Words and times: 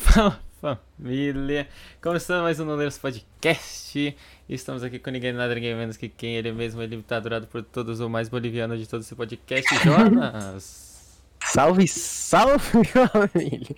Fala, 0.00 0.40
família! 0.60 1.68
Começando 2.02 2.42
mais 2.42 2.58
um 2.58 2.64
Noleiros 2.64 2.96
Podcast. 2.96 4.16
Estamos 4.48 4.82
aqui 4.82 4.98
com 4.98 5.10
ninguém 5.10 5.32
nada, 5.32 5.54
ninguém 5.54 5.74
menos 5.76 5.96
que 5.98 6.08
quem 6.08 6.36
ele 6.36 6.50
mesmo. 6.52 6.82
Ele 6.82 6.96
está 6.96 7.18
adorado 7.18 7.46
por 7.46 7.62
todos, 7.62 8.00
o 8.00 8.08
mais 8.08 8.28
boliviano 8.28 8.76
de 8.78 8.88
todo 8.88 9.02
esse 9.02 9.14
podcast, 9.14 9.68
Jonas! 9.84 11.20
Salve, 11.44 11.86
salve, 11.86 12.82
família! 12.88 13.76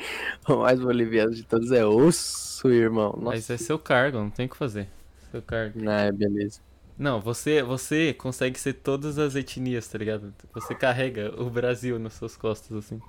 O 0.49 0.59
mais 0.59 0.81
boliviano 0.81 1.35
de 1.35 1.43
todos 1.43 1.73
é 1.73 1.85
osso, 1.85 2.71
irmão. 2.71 3.13
Nossa. 3.19 3.37
Mas 3.37 3.51
é 3.51 3.57
seu 3.59 3.79
cargo, 3.79 4.19
não 4.19 4.31
tem 4.31 4.47
o 4.47 4.49
que 4.49 4.57
fazer. 4.57 4.89
Seu 5.33 5.43
cargo. 5.43 5.83
Não, 5.83 5.93
é 5.93 6.13
beleza. 6.13 6.61
Não, 6.97 7.21
você, 7.21 7.63
você 7.63 8.15
consegue 8.15 8.59
ser 8.61 8.75
todas 8.75 9.19
as 9.19 9.35
etnias, 9.35 9.89
tá 9.89 9.99
ligado? 9.99 10.33
Você 10.55 10.73
carrega 10.73 11.35
o 11.37 11.51
Brasil 11.51 11.99
nas 11.99 12.15
suas 12.15 12.37
costas, 12.37 12.77
assim. 12.77 13.03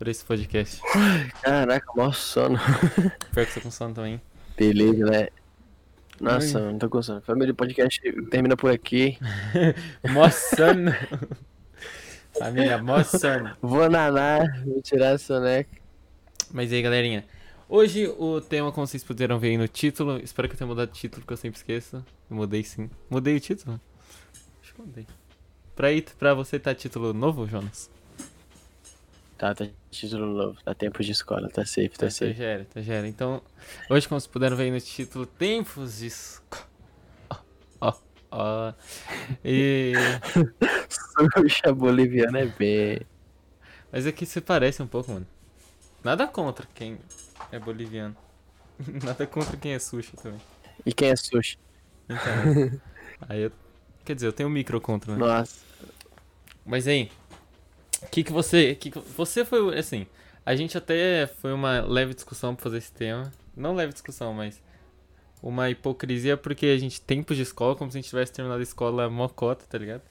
Por 0.00 0.08
esse 0.08 0.24
podcast. 0.24 0.80
Caraca, 1.42 1.92
mó 1.94 2.10
sono. 2.10 2.58
Pior 3.34 3.44
que 3.44 3.52
você 3.52 3.60
com 3.60 3.70
sono 3.70 3.94
também. 3.94 4.18
Beleza, 4.56 5.04
né? 5.04 5.28
Nossa, 6.18 6.58
não 6.58 6.78
tô 6.78 6.88
com 6.88 7.02
sono. 7.02 7.20
Família 7.20 7.52
Podcast 7.52 8.00
termina 8.30 8.56
por 8.56 8.70
aqui. 8.70 9.18
Mó 10.08 10.30
sono. 10.30 10.90
Família, 12.32 12.82
mó 12.82 13.04
sono. 13.04 13.54
Vou 13.60 13.90
nanar, 13.90 14.64
vou 14.64 14.80
tirar 14.80 15.16
a 15.16 15.18
soneca. 15.18 15.78
Mas 16.50 16.72
e 16.72 16.76
aí, 16.76 16.82
galerinha? 16.82 17.26
Hoje 17.68 18.06
o 18.06 18.40
tema, 18.40 18.72
como 18.72 18.86
vocês 18.86 19.04
puderam 19.04 19.38
ver 19.38 19.48
aí 19.48 19.58
no 19.58 19.68
título, 19.68 20.16
espero 20.16 20.48
que 20.48 20.54
eu 20.54 20.58
tenha 20.58 20.68
mudado 20.68 20.88
o 20.88 20.92
título, 20.92 21.20
porque 21.20 21.34
eu 21.34 21.36
sempre 21.36 21.58
esqueço. 21.58 22.02
Eu 22.30 22.36
mudei 22.36 22.64
sim. 22.64 22.88
Mudei 23.10 23.36
o 23.36 23.40
título? 23.40 23.78
Acho 24.62 24.72
que 24.72 24.80
mudei. 24.80 25.06
Pra, 25.76 25.92
ir, 25.92 26.06
pra 26.18 26.32
você 26.32 26.58
tá 26.58 26.74
título 26.74 27.12
novo, 27.12 27.46
Jonas? 27.46 27.90
Tá, 29.40 29.54
tá 29.54 29.66
título 29.90 30.26
novo, 30.26 30.62
tá 30.62 30.74
tempo 30.74 31.02
de 31.02 31.12
escola, 31.12 31.48
tá 31.48 31.64
safe, 31.64 31.88
tá, 31.88 32.08
Tá 32.08 32.10
safe. 32.10 32.34
já 32.34 32.44
era, 32.44 32.64
tá 32.66 32.82
já 32.82 32.92
era. 32.92 33.08
Então, 33.08 33.40
hoje, 33.88 34.06
como 34.06 34.20
vocês 34.20 34.30
puderam 34.30 34.54
ver 34.54 34.64
aí 34.64 34.70
no 34.70 34.78
título, 34.78 35.24
Tempos 35.24 35.96
de 35.96 36.08
Escola. 36.08 36.68
Ó, 37.80 37.94
ó. 38.30 38.74
E... 39.42 39.94
Suja 40.90 41.72
boliviana 41.74 42.40
é 42.40 42.44
bem. 42.44 43.00
Mas 43.90 44.06
aqui 44.06 44.26
se 44.26 44.42
parece 44.42 44.82
um 44.82 44.86
pouco, 44.86 45.10
mano. 45.10 45.26
Nada 46.04 46.26
contra 46.26 46.66
quem 46.74 46.98
é 47.50 47.58
boliviano. 47.58 48.14
Nada 49.02 49.26
contra 49.26 49.56
quem 49.56 49.72
é 49.72 49.78
sushi 49.78 50.18
também. 50.18 50.40
E 50.84 50.92
quem 50.92 51.08
é 51.08 51.16
sushi? 51.16 51.58
Então, 52.04 52.78
aí 53.26 53.40
eu... 53.40 53.52
Quer 54.04 54.16
dizer, 54.16 54.26
eu 54.26 54.34
tenho 54.34 54.50
um 54.50 54.52
micro 54.52 54.78
contra, 54.82 55.12
né? 55.12 55.18
Nossa. 55.18 55.64
Mas 56.66 56.86
aí, 56.86 57.10
que 58.10 58.24
que 58.24 58.32
você... 58.32 58.74
Que 58.74 58.90
que... 58.90 58.98
Você 58.98 59.44
foi, 59.44 59.78
assim... 59.78 60.06
A 60.44 60.56
gente 60.56 60.76
até 60.76 61.26
foi 61.26 61.52
uma 61.52 61.80
leve 61.80 62.14
discussão 62.14 62.54
pra 62.54 62.62
fazer 62.64 62.78
esse 62.78 62.92
tema. 62.92 63.30
Não 63.56 63.74
leve 63.74 63.92
discussão, 63.92 64.32
mas... 64.32 64.62
Uma 65.42 65.70
hipocrisia 65.70 66.36
porque 66.36 66.66
a 66.66 66.78
gente... 66.78 67.00
Tempos 67.00 67.36
de 67.36 67.42
escola, 67.42 67.76
como 67.76 67.90
se 67.90 67.98
a 67.98 68.00
gente 68.00 68.10
tivesse 68.10 68.32
terminado 68.32 68.60
a 68.60 68.62
escola 68.62 69.08
mocota, 69.08 69.64
tá 69.68 69.78
ligado? 69.78 70.02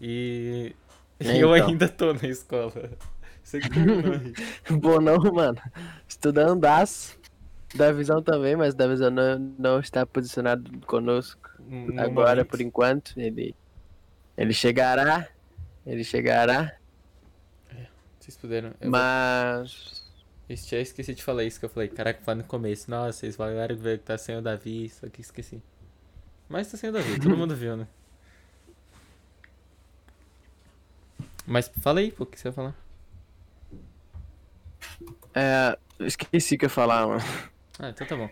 E... 0.00 0.74
É, 1.20 1.42
eu 1.42 1.54
então. 1.56 1.68
ainda 1.68 1.88
tô 1.88 2.12
na 2.12 2.28
escola. 2.28 2.72
Você 3.48 3.60
que. 3.60 3.68
Bom, 4.76 5.00
não, 5.00 5.18
mano. 5.32 5.58
Estudando 6.06 6.60
das. 6.60 7.18
Da 7.74 7.92
visão 7.92 8.22
também, 8.22 8.56
mas 8.56 8.74
da 8.74 8.86
visão 8.86 9.10
não, 9.10 9.38
não 9.58 9.80
está 9.80 10.06
posicionado 10.06 10.70
conosco. 10.86 11.50
No 11.58 12.00
Agora, 12.00 12.36
momento. 12.36 12.46
por 12.46 12.60
enquanto, 12.60 13.12
ele. 13.16 13.54
Ele 14.36 14.52
chegará. 14.52 15.26
Ele 15.86 16.04
chegará. 16.04 16.77
Vocês 18.28 18.36
puderam... 18.36 18.68
eu 18.78 18.90
vou- 18.90 18.90
Mas. 18.90 20.06
Eu 20.50 20.56
já 20.56 20.78
esqueci 20.78 21.14
de 21.14 21.22
falar 21.24 21.44
isso 21.44 21.58
que 21.58 21.64
eu 21.64 21.70
falei. 21.70 21.88
Caraca, 21.88 22.20
falei 22.22 22.42
no 22.42 22.46
começo. 22.48 22.90
Nossa, 22.90 23.12
vocês 23.20 23.36
falaram 23.36 23.74
que 23.74 23.98
tá 23.98 24.18
sem 24.18 24.36
o 24.36 24.42
Davi, 24.42 24.90
só 24.90 25.08
que 25.08 25.22
esqueci. 25.22 25.62
Mas 26.46 26.70
tá 26.70 26.76
sem 26.76 26.90
o 26.90 26.92
Davi, 26.92 27.18
todo 27.18 27.34
mundo 27.36 27.56
viu, 27.56 27.74
né? 27.74 27.86
Mas 31.46 31.70
fala 31.80 32.00
aí, 32.00 32.12
pô, 32.12 32.24
o 32.24 32.26
que 32.26 32.38
você 32.38 32.48
ia 32.48 32.52
falar? 32.52 32.74
É, 35.34 35.78
esqueci 36.00 36.56
o 36.56 36.58
que 36.58 36.66
eu 36.66 36.68
ia 36.68 36.70
falar, 36.74 37.06
mano. 37.06 37.22
Ah, 37.78 37.88
então 37.88 38.06
tá 38.06 38.14
bom. 38.16 38.28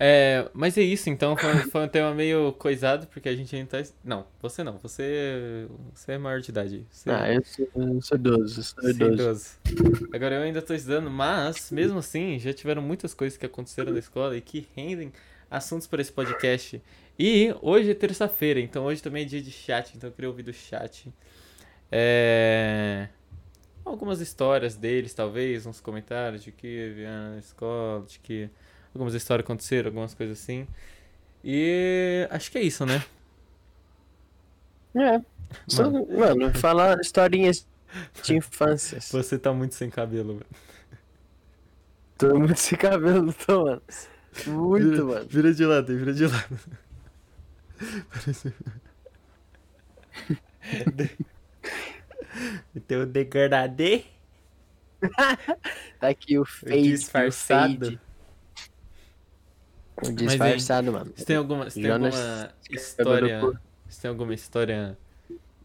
É, 0.00 0.48
mas 0.54 0.78
é 0.78 0.82
isso, 0.82 1.10
então 1.10 1.36
foi, 1.36 1.54
foi 1.70 1.84
um 1.84 1.88
tema 1.88 2.14
meio 2.14 2.52
coisado, 2.52 3.08
porque 3.08 3.28
a 3.28 3.34
gente 3.34 3.54
ainda 3.56 3.82
tá. 3.82 3.90
Não, 4.04 4.26
você 4.40 4.62
não, 4.62 4.78
você. 4.78 5.66
Você 5.92 6.12
é 6.12 6.18
maior 6.18 6.40
de 6.40 6.50
idade. 6.50 6.86
Você 6.88 7.10
Ah, 7.10 7.32
eu 7.32 7.44
sou, 7.44 7.68
eu 7.74 8.00
sou 8.00 8.16
idoso, 8.16 8.60
eu 8.60 8.64
sou 8.64 8.90
idoso. 8.90 9.12
idoso. 9.64 10.08
Agora 10.12 10.36
eu 10.36 10.42
ainda 10.42 10.62
tô 10.62 10.72
estudando, 10.72 11.10
mas 11.10 11.72
mesmo 11.72 11.98
assim 11.98 12.38
já 12.38 12.52
tiveram 12.52 12.80
muitas 12.80 13.12
coisas 13.12 13.36
que 13.36 13.44
aconteceram 13.44 13.92
na 13.92 13.98
escola 13.98 14.36
e 14.36 14.40
que 14.40 14.68
rendem 14.76 15.12
assuntos 15.50 15.88
para 15.88 16.00
esse 16.00 16.12
podcast. 16.12 16.80
E 17.18 17.52
hoje 17.60 17.90
é 17.90 17.94
terça-feira, 17.94 18.60
então 18.60 18.84
hoje 18.84 19.02
também 19.02 19.24
é 19.24 19.26
dia 19.26 19.42
de 19.42 19.50
chat, 19.50 19.96
então 19.96 20.08
eu 20.08 20.14
queria 20.14 20.28
ouvir 20.28 20.44
do 20.44 20.52
chat. 20.52 21.12
É... 21.90 23.08
Algumas 23.84 24.20
histórias 24.20 24.76
deles, 24.76 25.12
talvez, 25.12 25.66
uns 25.66 25.80
comentários 25.80 26.44
de 26.44 26.52
que 26.52 26.92
vieram 26.94 27.30
na 27.32 27.38
escola, 27.38 28.04
de 28.06 28.20
que 28.20 28.48
algumas 28.98 29.14
histórias 29.14 29.44
aconteceram, 29.44 29.88
algumas 29.88 30.12
coisas 30.14 30.40
assim. 30.40 30.66
E 31.44 32.26
acho 32.30 32.50
que 32.50 32.58
é 32.58 32.62
isso, 32.62 32.84
né? 32.84 33.02
É. 34.96 35.20
Só- 35.68 35.90
mano, 35.90 36.52
falar 36.54 36.98
historinhas 37.00 37.66
de 38.22 38.36
infância. 38.36 38.98
Você 39.10 39.38
tá 39.38 39.52
muito 39.52 39.74
sem 39.74 39.88
cabelo, 39.88 40.34
velho. 40.34 40.46
Tô 42.18 42.36
muito 42.38 42.56
sem 42.58 42.76
cabelo, 42.76 43.32
tô, 43.32 43.64
mano. 43.64 43.82
Muito, 44.46 44.90
vira, 44.90 45.04
mano. 45.04 45.26
Vira 45.28 45.54
de 45.54 45.64
lado, 45.64 45.96
vira 45.96 46.12
de 46.12 46.26
lado. 46.26 46.58
Parece... 48.10 48.52
Tem 52.86 52.98
o 52.98 53.06
degradê 53.06 54.04
Tá 56.00 56.08
aqui 56.08 56.38
o 56.38 56.44
fade. 56.44 56.82
disfarçado. 56.82 57.74
O, 57.74 57.84
fade. 57.90 58.00
Disfarçado, 60.14 60.92
mano. 60.92 61.12
Você 61.14 61.24
tem 61.24 61.36
alguma, 61.36 61.64
você 61.64 61.80
tem 61.80 61.90
Jonas 61.90 62.14
alguma 62.14 62.50
história. 62.70 63.40
Você 63.88 64.00
tem 64.02 64.08
alguma 64.08 64.34
história 64.34 64.98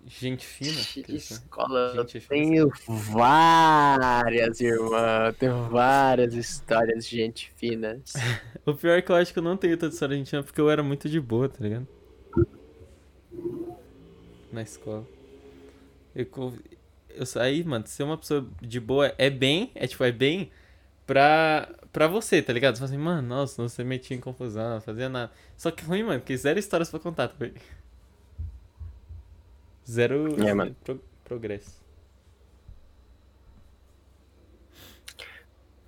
gente 0.08 0.46
fina? 0.46 0.82
De 1.08 1.16
escola, 1.16 1.94
eu 1.96 2.08
Gente, 2.08 2.28
tenho 2.28 2.72
várias, 2.88 4.60
irmã. 4.60 5.28
Eu 5.28 5.34
tenho 5.34 5.70
várias 5.70 6.34
histórias 6.34 7.06
de 7.08 7.18
gente 7.18 7.52
finas. 7.56 8.14
O 8.66 8.74
pior 8.74 8.98
é 8.98 9.02
que 9.02 9.12
eu 9.12 9.16
acho 9.18 9.34
que 9.34 9.40
eu 9.40 9.44
não 9.44 9.58
tenho 9.58 9.76
tanta 9.76 9.94
história 9.94 10.14
argentina 10.14 10.42
porque 10.42 10.62
eu 10.62 10.70
era 10.70 10.82
muito 10.82 11.10
de 11.10 11.20
boa, 11.20 11.50
tá 11.50 11.58
ligado? 11.60 11.86
Na 14.50 14.62
escola. 14.62 15.06
Eu, 16.16 16.26
eu 17.10 17.26
saí, 17.26 17.62
mano, 17.66 17.86
ser 17.86 18.04
uma 18.04 18.18
pessoa 18.18 18.48
de 18.62 18.80
boa 18.80 19.14
é 19.18 19.30
bem, 19.30 19.70
é 19.76 19.86
tipo, 19.86 20.02
é 20.06 20.14
bem 20.14 20.50
pra, 21.06 21.70
pra 21.92 22.08
você, 22.08 22.42
tá 22.42 22.54
ligado? 22.54 22.76
Você 22.76 22.80
fala 22.82 22.92
assim, 22.92 22.98
mano, 23.04 23.28
nossa, 23.28 23.62
não 23.62 23.70
se 23.70 23.84
metia 23.84 24.16
em 24.18 24.20
confusão, 24.20 24.76
não 24.76 24.82
fazia 24.82 25.10
nada. 25.10 25.32
Só 25.58 25.72
que 25.72 25.84
ruim, 25.84 26.04
mano, 26.04 26.22
que 26.22 26.36
zero 26.38 26.60
histórias 26.60 26.90
pra 26.90 27.00
contar, 27.00 27.28
tá? 27.30 27.36
Zero 29.90 30.42
É, 30.46 30.54
mano. 30.54 30.76
pro- 30.84 31.02
progresso. 31.24 31.82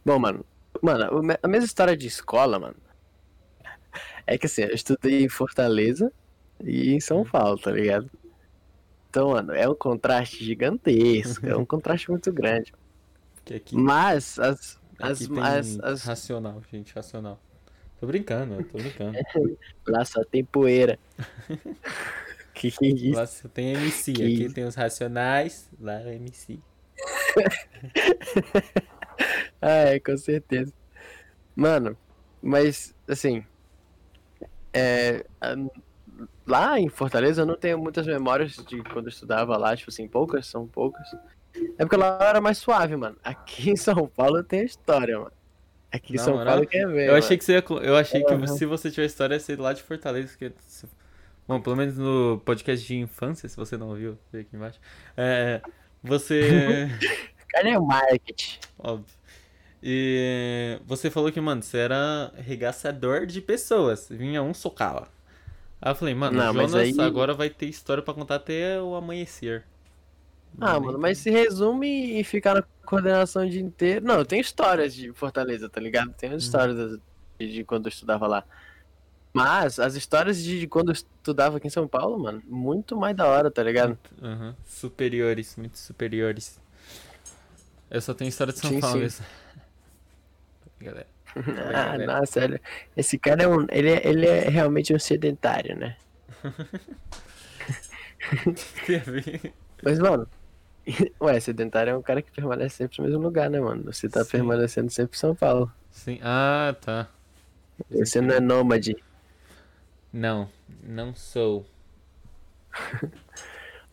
Bom, 0.06 0.20
mano. 0.20 0.46
Mano, 0.82 1.22
a 1.42 1.48
mesma 1.48 1.66
história 1.66 1.96
de 1.96 2.08
escola, 2.08 2.60
mano. 2.60 2.76
É 4.28 4.38
que 4.40 4.48
assim, 4.48 4.64
eu 4.64 4.74
estudei 4.74 5.24
em 5.24 5.30
Fortaleza 5.30 6.12
e 6.64 6.92
em 6.94 7.00
São 7.00 7.24
Paulo, 7.24 7.60
tá 7.60 7.70
ligado? 7.72 8.10
Então, 9.10 9.30
mano, 9.30 9.54
é 9.54 9.70
um 9.70 9.76
contraste 9.76 10.44
gigantesco. 10.44 11.46
é 11.46 11.56
um 11.56 11.64
contraste 11.66 12.10
muito 12.10 12.32
grande. 12.34 12.74
Que 13.46 13.54
aqui, 13.54 13.76
Mas 13.76 14.40
as. 14.40 14.80
As, 15.00 15.22
aqui 15.22 15.34
tem 15.34 15.44
as, 15.44 15.80
as- 15.80 16.04
racional, 16.04 16.62
gente, 16.72 16.94
racional. 16.94 17.40
Tô 18.00 18.08
brincando, 18.08 18.64
tô 18.66 18.78
brincando. 18.78 19.18
Lá 19.88 20.04
só 20.06 20.24
tem 20.24 20.44
poeira. 20.44 21.00
que 22.54 22.72
que 22.72 22.86
é 22.86 22.90
isso? 22.90 23.16
Lá 23.18 23.26
só 23.26 23.48
tem 23.48 23.74
MC, 23.74 24.14
Que 24.14 24.24
aqui 24.24 24.54
tem 24.54 24.64
os 24.66 24.76
racionais, 24.76 25.70
lá 25.80 26.02
é 26.02 26.16
MC. 26.16 26.60
Ah, 29.62 29.94
é, 29.94 30.00
com 30.00 30.16
certeza. 30.18 30.74
Mano, 31.56 31.98
mas 32.42 32.94
assim. 33.08 33.44
É, 34.74 35.26
lá 36.46 36.80
em 36.80 36.90
Fortaleza 36.90 37.42
eu 37.42 37.46
não 37.46 37.56
tenho 37.56 37.80
muitas 37.80 38.06
memórias 38.06 38.52
de 38.58 38.84
quando 38.84 39.06
eu 39.06 39.10
estudava 39.10 39.58
lá, 39.58 39.76
tipo 39.76 39.90
assim, 39.90 40.08
poucas, 40.08 40.48
são 40.48 40.68
poucas. 40.68 41.08
É 41.78 41.84
porque 41.86 41.96
lá 41.98 42.18
era 42.22 42.40
mais 42.42 42.58
suave, 42.58 42.96
mano. 42.96 43.16
Aqui 43.24 43.70
em 43.72 43.76
São 43.76 44.08
Paulo 44.08 44.44
tem 44.44 44.64
história, 44.64 45.18
mano. 45.20 45.32
Aqui 45.92 46.14
em 46.14 46.18
Na 46.18 46.24
São 46.24 46.44
Paulo 46.44 46.66
quer 46.68 46.88
ver. 46.88 47.08
Eu 47.10 47.16
achei 47.16 47.38
que 47.38 47.44
você 47.46 47.54
ia, 47.54 47.64
eu 47.84 47.96
achei 47.96 48.24
que 48.24 48.34
Aham. 48.34 48.48
se 48.48 48.66
você 48.66 48.92
tiver 48.92 49.06
história 49.06 49.36
ia 49.36 49.40
ser 49.40 49.60
lá 49.60 49.72
de 49.74 49.82
Fortaleza, 49.84 50.28
porque 50.30 50.52
bom, 51.48 51.62
pelo 51.62 51.76
menos 51.76 51.98
no 51.98 52.42
podcast 52.44 52.86
de 52.86 52.96
infância, 52.98 53.48
se 53.48 53.56
você 53.56 53.78
não 53.78 53.90
ouviu, 53.90 54.18
vê 54.32 54.40
aqui 54.42 54.56
embaixo. 54.56 54.80
É, 55.16 55.62
você 56.04 56.90
Cadê 57.50 57.78
o 57.78 57.86
marketing? 57.86 58.60
óbvio. 58.80 59.16
E 59.88 60.80
você 60.86 61.12
falou 61.12 61.32
que, 61.32 61.40
mano, 61.40 61.62
você 61.62 61.78
era 61.78 62.32
regaçador 62.38 63.26
de 63.26 63.40
pessoas. 63.40 64.08
Vinha 64.10 64.42
um 64.42 64.54
socava. 64.54 65.08
Aí 65.82 65.92
eu 65.92 65.96
falei, 65.96 66.16
mano, 66.16 66.38
Não, 66.38 66.54
mas 66.54 66.72
Jonas 66.72 66.98
aí- 67.00 67.06
agora 67.06 67.34
vai 67.36 67.50
ter 67.52 67.68
história 67.68 68.02
pra 68.02 68.14
contar 68.14 68.36
até 68.36 68.82
o 68.82 68.96
amanhecer. 68.96 69.64
Ah, 70.60 70.80
mano, 70.80 70.98
mas 70.98 71.18
se 71.18 71.30
resume 71.30 72.20
e 72.20 72.24
ficar 72.24 72.54
na 72.56 72.64
coordenação 72.86 73.46
o 73.46 73.50
dia 73.50 73.62
inteiro. 73.62 74.06
Não, 74.06 74.16
eu 74.16 74.26
tenho 74.26 74.42
histórias 74.42 74.94
de 74.94 75.12
Fortaleza, 75.14 75.68
tá 75.70 75.80
ligado? 75.82 76.14
Tenho 76.14 76.34
Uhum. 76.34 76.38
histórias 76.38 77.00
de, 77.40 77.52
de 77.54 77.64
quando 77.64 77.86
eu 77.88 77.90
estudava 77.90 78.26
lá. 78.28 78.44
Mas 79.34 79.80
as 79.80 79.96
histórias 79.96 80.42
de, 80.42 80.62
de 80.62 80.68
quando 80.68 80.90
eu 80.90 80.94
estudava 80.94 81.58
aqui 81.58 81.68
em 81.68 81.70
São 81.70 81.88
Paulo, 81.88 82.18
mano, 82.18 82.42
muito 82.46 82.96
mais 82.96 83.16
da 83.16 83.28
hora, 83.28 83.52
tá 83.52 83.62
ligado? 83.62 83.98
Aham. 84.22 84.56
Superiores, 84.66 85.56
muito 85.58 85.78
superiores. 85.78 86.58
Eu 87.92 88.02
só 88.02 88.14
tenho 88.14 88.30
história 88.30 88.54
de 88.54 88.60
São 88.60 88.70
Sim, 88.72 88.80
Paulo 88.80 88.96
sim. 88.96 89.02
mesmo. 89.04 89.26
Galera. 90.80 91.08
Ah, 91.76 91.98
nossa, 91.98 92.46
ele- 92.46 92.62
esse 92.96 93.20
cara 93.20 93.44
é 93.44 93.48
um. 93.48 93.68
Ele 93.70 93.90
é, 93.92 94.08
ele 94.08 94.26
é 94.26 94.48
realmente 94.48 94.94
um 94.96 95.00
sedentário, 95.00 95.76
né? 95.78 95.98
Tem. 98.86 99.54
Mas, 99.84 100.00
mano. 100.00 100.28
Ué, 101.22 101.40
sedentário 101.40 101.92
é 101.92 101.98
um 101.98 102.02
cara 102.02 102.22
que 102.22 102.32
permanece 102.32 102.78
sempre 102.78 103.00
no 103.00 103.06
mesmo 103.08 103.22
lugar, 103.24 103.50
né, 103.50 103.60
mano? 103.60 103.84
Você 103.92 104.08
tá 104.08 104.24
Sim. 104.24 104.32
permanecendo 104.32 104.92
sempre 104.92 105.16
em 105.16 105.20
São 105.20 105.36
Paulo. 105.36 105.72
Sim. 105.90 106.20
Ah, 106.22 106.76
tá. 106.80 107.08
Você 107.90 108.22
não 108.22 108.34
é 108.36 108.40
nômade. 108.40 108.96
Não, 110.14 110.50
não 110.84 111.14
sou. 111.16 111.66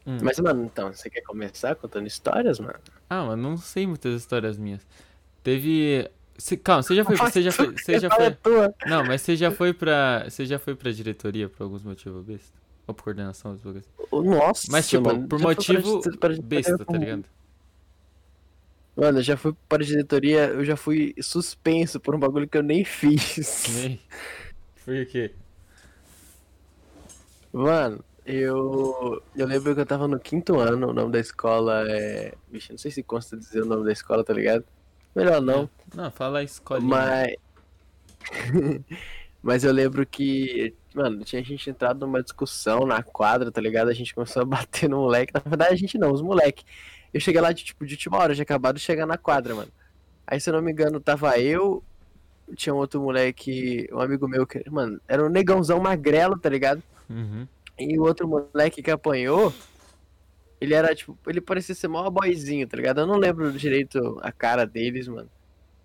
Hum. 0.05 0.19
Mas, 0.21 0.37
mano, 0.41 0.65
então, 0.65 0.93
você 0.93 1.09
quer 1.09 1.21
começar 1.21 1.77
contando 1.77 2.09
histórias, 2.09 2.59
mano? 2.59 2.75
Ah, 3.09 3.25
mas 3.25 3.39
não 3.39 3.57
sei 3.57 3.87
muitas 3.87 4.21
histórias 4.21 4.59
minhas. 4.59 4.85
Teve. 5.45 6.11
Cê- 6.37 6.57
calma, 6.57 6.83
você 6.83 6.97
já 6.97 7.05
foi. 7.05 7.17
Você 7.17 7.41
já 7.43 7.53
foi. 7.53 7.73
Você 7.79 8.01
já 8.01 8.11
foi. 8.11 8.37
Não, 8.85 9.05
mas 9.05 9.21
você 9.23 9.37
já 9.37 9.53
foi 9.53 9.73
pra. 9.73 10.25
Você 10.29 10.45
já 10.45 10.59
foi 10.59 10.75
pra 10.75 10.91
diretoria 10.91 11.49
por 11.49 11.63
alguns 11.63 11.85
motivos 11.85 12.25
besta? 12.25 12.62
Ou 12.93 12.95
por 12.95 13.05
coordenação, 13.05 13.57
bagulhos? 13.57 13.85
Nossa, 14.13 14.69
Mas, 14.71 14.87
tipo, 14.89 15.03
mano, 15.03 15.27
por 15.27 15.41
motivo 15.41 16.01
para- 16.19 16.37
besta, 16.43 16.79
tá 16.85 16.97
ligado? 16.99 17.25
Mano, 18.95 19.19
eu 19.21 19.23
já 19.23 19.37
fui 19.39 19.55
para 19.67 19.83
a 19.83 19.87
diretoria, 19.87 20.49
eu 20.49 20.65
já 20.65 20.77
fui 20.77 21.15
suspenso 21.23 21.99
por 21.99 22.15
um 22.15 22.19
bagulho 22.19 22.47
que 22.47 22.59
eu 22.59 22.63
nem 22.63 22.85
fiz. 22.85 23.65
Nem. 23.75 23.99
Foi 24.77 25.03
o 25.03 25.07
quê? 25.07 25.33
Mano, 27.53 28.05
eu. 28.25 29.23
Eu 29.35 29.47
lembro 29.47 29.75
que 29.75 29.81
eu 29.81 29.87
tava 29.87 30.07
no 30.09 30.19
quinto 30.19 30.59
ano, 30.59 30.89
o 30.89 30.93
nome 30.93 31.13
da 31.13 31.19
escola 31.21 31.85
é. 31.89 32.35
Vixe, 32.51 32.71
não 32.71 32.79
sei 32.79 32.91
se 32.91 33.03
consta 33.03 33.37
dizer 33.37 33.63
o 33.63 33.67
nome 33.67 33.85
da 33.85 33.93
escola, 33.93 34.23
tá 34.25 34.33
ligado? 34.35 34.65
Melhor 35.15 35.41
não. 35.41 35.69
Não, 35.95 36.11
fala 36.11 36.41
a 36.41 36.43
escolinha. 36.43 36.89
Mas. 36.89 37.37
Mas 39.43 39.65
eu 39.65 39.73
lembro 39.73 40.07
que, 40.07 40.73
mano, 40.95 41.25
tinha 41.25 41.43
gente 41.43 41.69
entrado 41.71 42.01
numa 42.01 42.23
discussão 42.23 42.87
na 42.87 43.03
quadra, 43.03 43.51
tá 43.51 43.61
ligado? 43.61 43.89
A 43.89 43.95
gente 43.95 44.15
começou 44.15 44.43
a 44.43 44.45
bater 44.45 44.89
no 44.89 44.99
moleque. 44.99 45.33
Na 45.35 45.41
verdade, 45.41 45.75
a 45.75 45.77
gente 45.77 45.99
não, 45.99 46.13
os 46.13 46.23
moleque. 46.23 46.65
Eu 47.13 47.21
cheguei 47.21 47.41
lá 47.41 47.53
de 47.53 47.65
tipo 47.65 47.85
de 47.85 47.95
última 47.95 48.19
hora, 48.19 48.35
já 48.35 48.43
acabado 48.43 48.77
de 48.77 48.83
chegar 48.83 49.07
na 49.07 49.19
quadra, 49.19 49.55
mano. 49.55 49.71
Aí, 50.27 50.41
se 50.41 50.49
eu 50.49 50.55
não 50.55 50.63
me 50.63 50.73
engano, 50.73 51.01
tava 51.01 51.39
eu, 51.39 51.83
tinha 52.55 52.75
um 52.75 52.79
outro 52.79 53.01
moleque, 53.01 53.89
um 53.93 54.01
amigo 54.01 54.27
meu 54.29 54.47
que, 54.47 54.63
mano, 54.71 55.01
era 55.07 55.25
um 55.25 55.29
negãozão 55.29 55.81
magrelo, 55.81 56.39
tá 56.39 56.49
ligado? 56.49 56.83
Uhum. 57.09 57.47
E 57.79 57.99
o 57.99 58.03
outro 58.03 58.29
moleque 58.29 58.83
que 58.83 58.91
apanhou, 58.91 59.53
ele 60.61 60.75
era 60.75 60.95
tipo, 60.95 61.19
ele 61.27 61.41
parecia 61.41 61.75
ser 61.75 61.89
mó 61.89 62.09
boyzinho, 62.09 62.67
tá 62.67 62.77
ligado? 62.77 63.01
Eu 63.01 63.07
não 63.07 63.17
lembro 63.17 63.53
direito 63.53 64.19
a 64.23 64.31
cara 64.31 64.65
deles, 64.65 65.09
mano. 65.09 65.29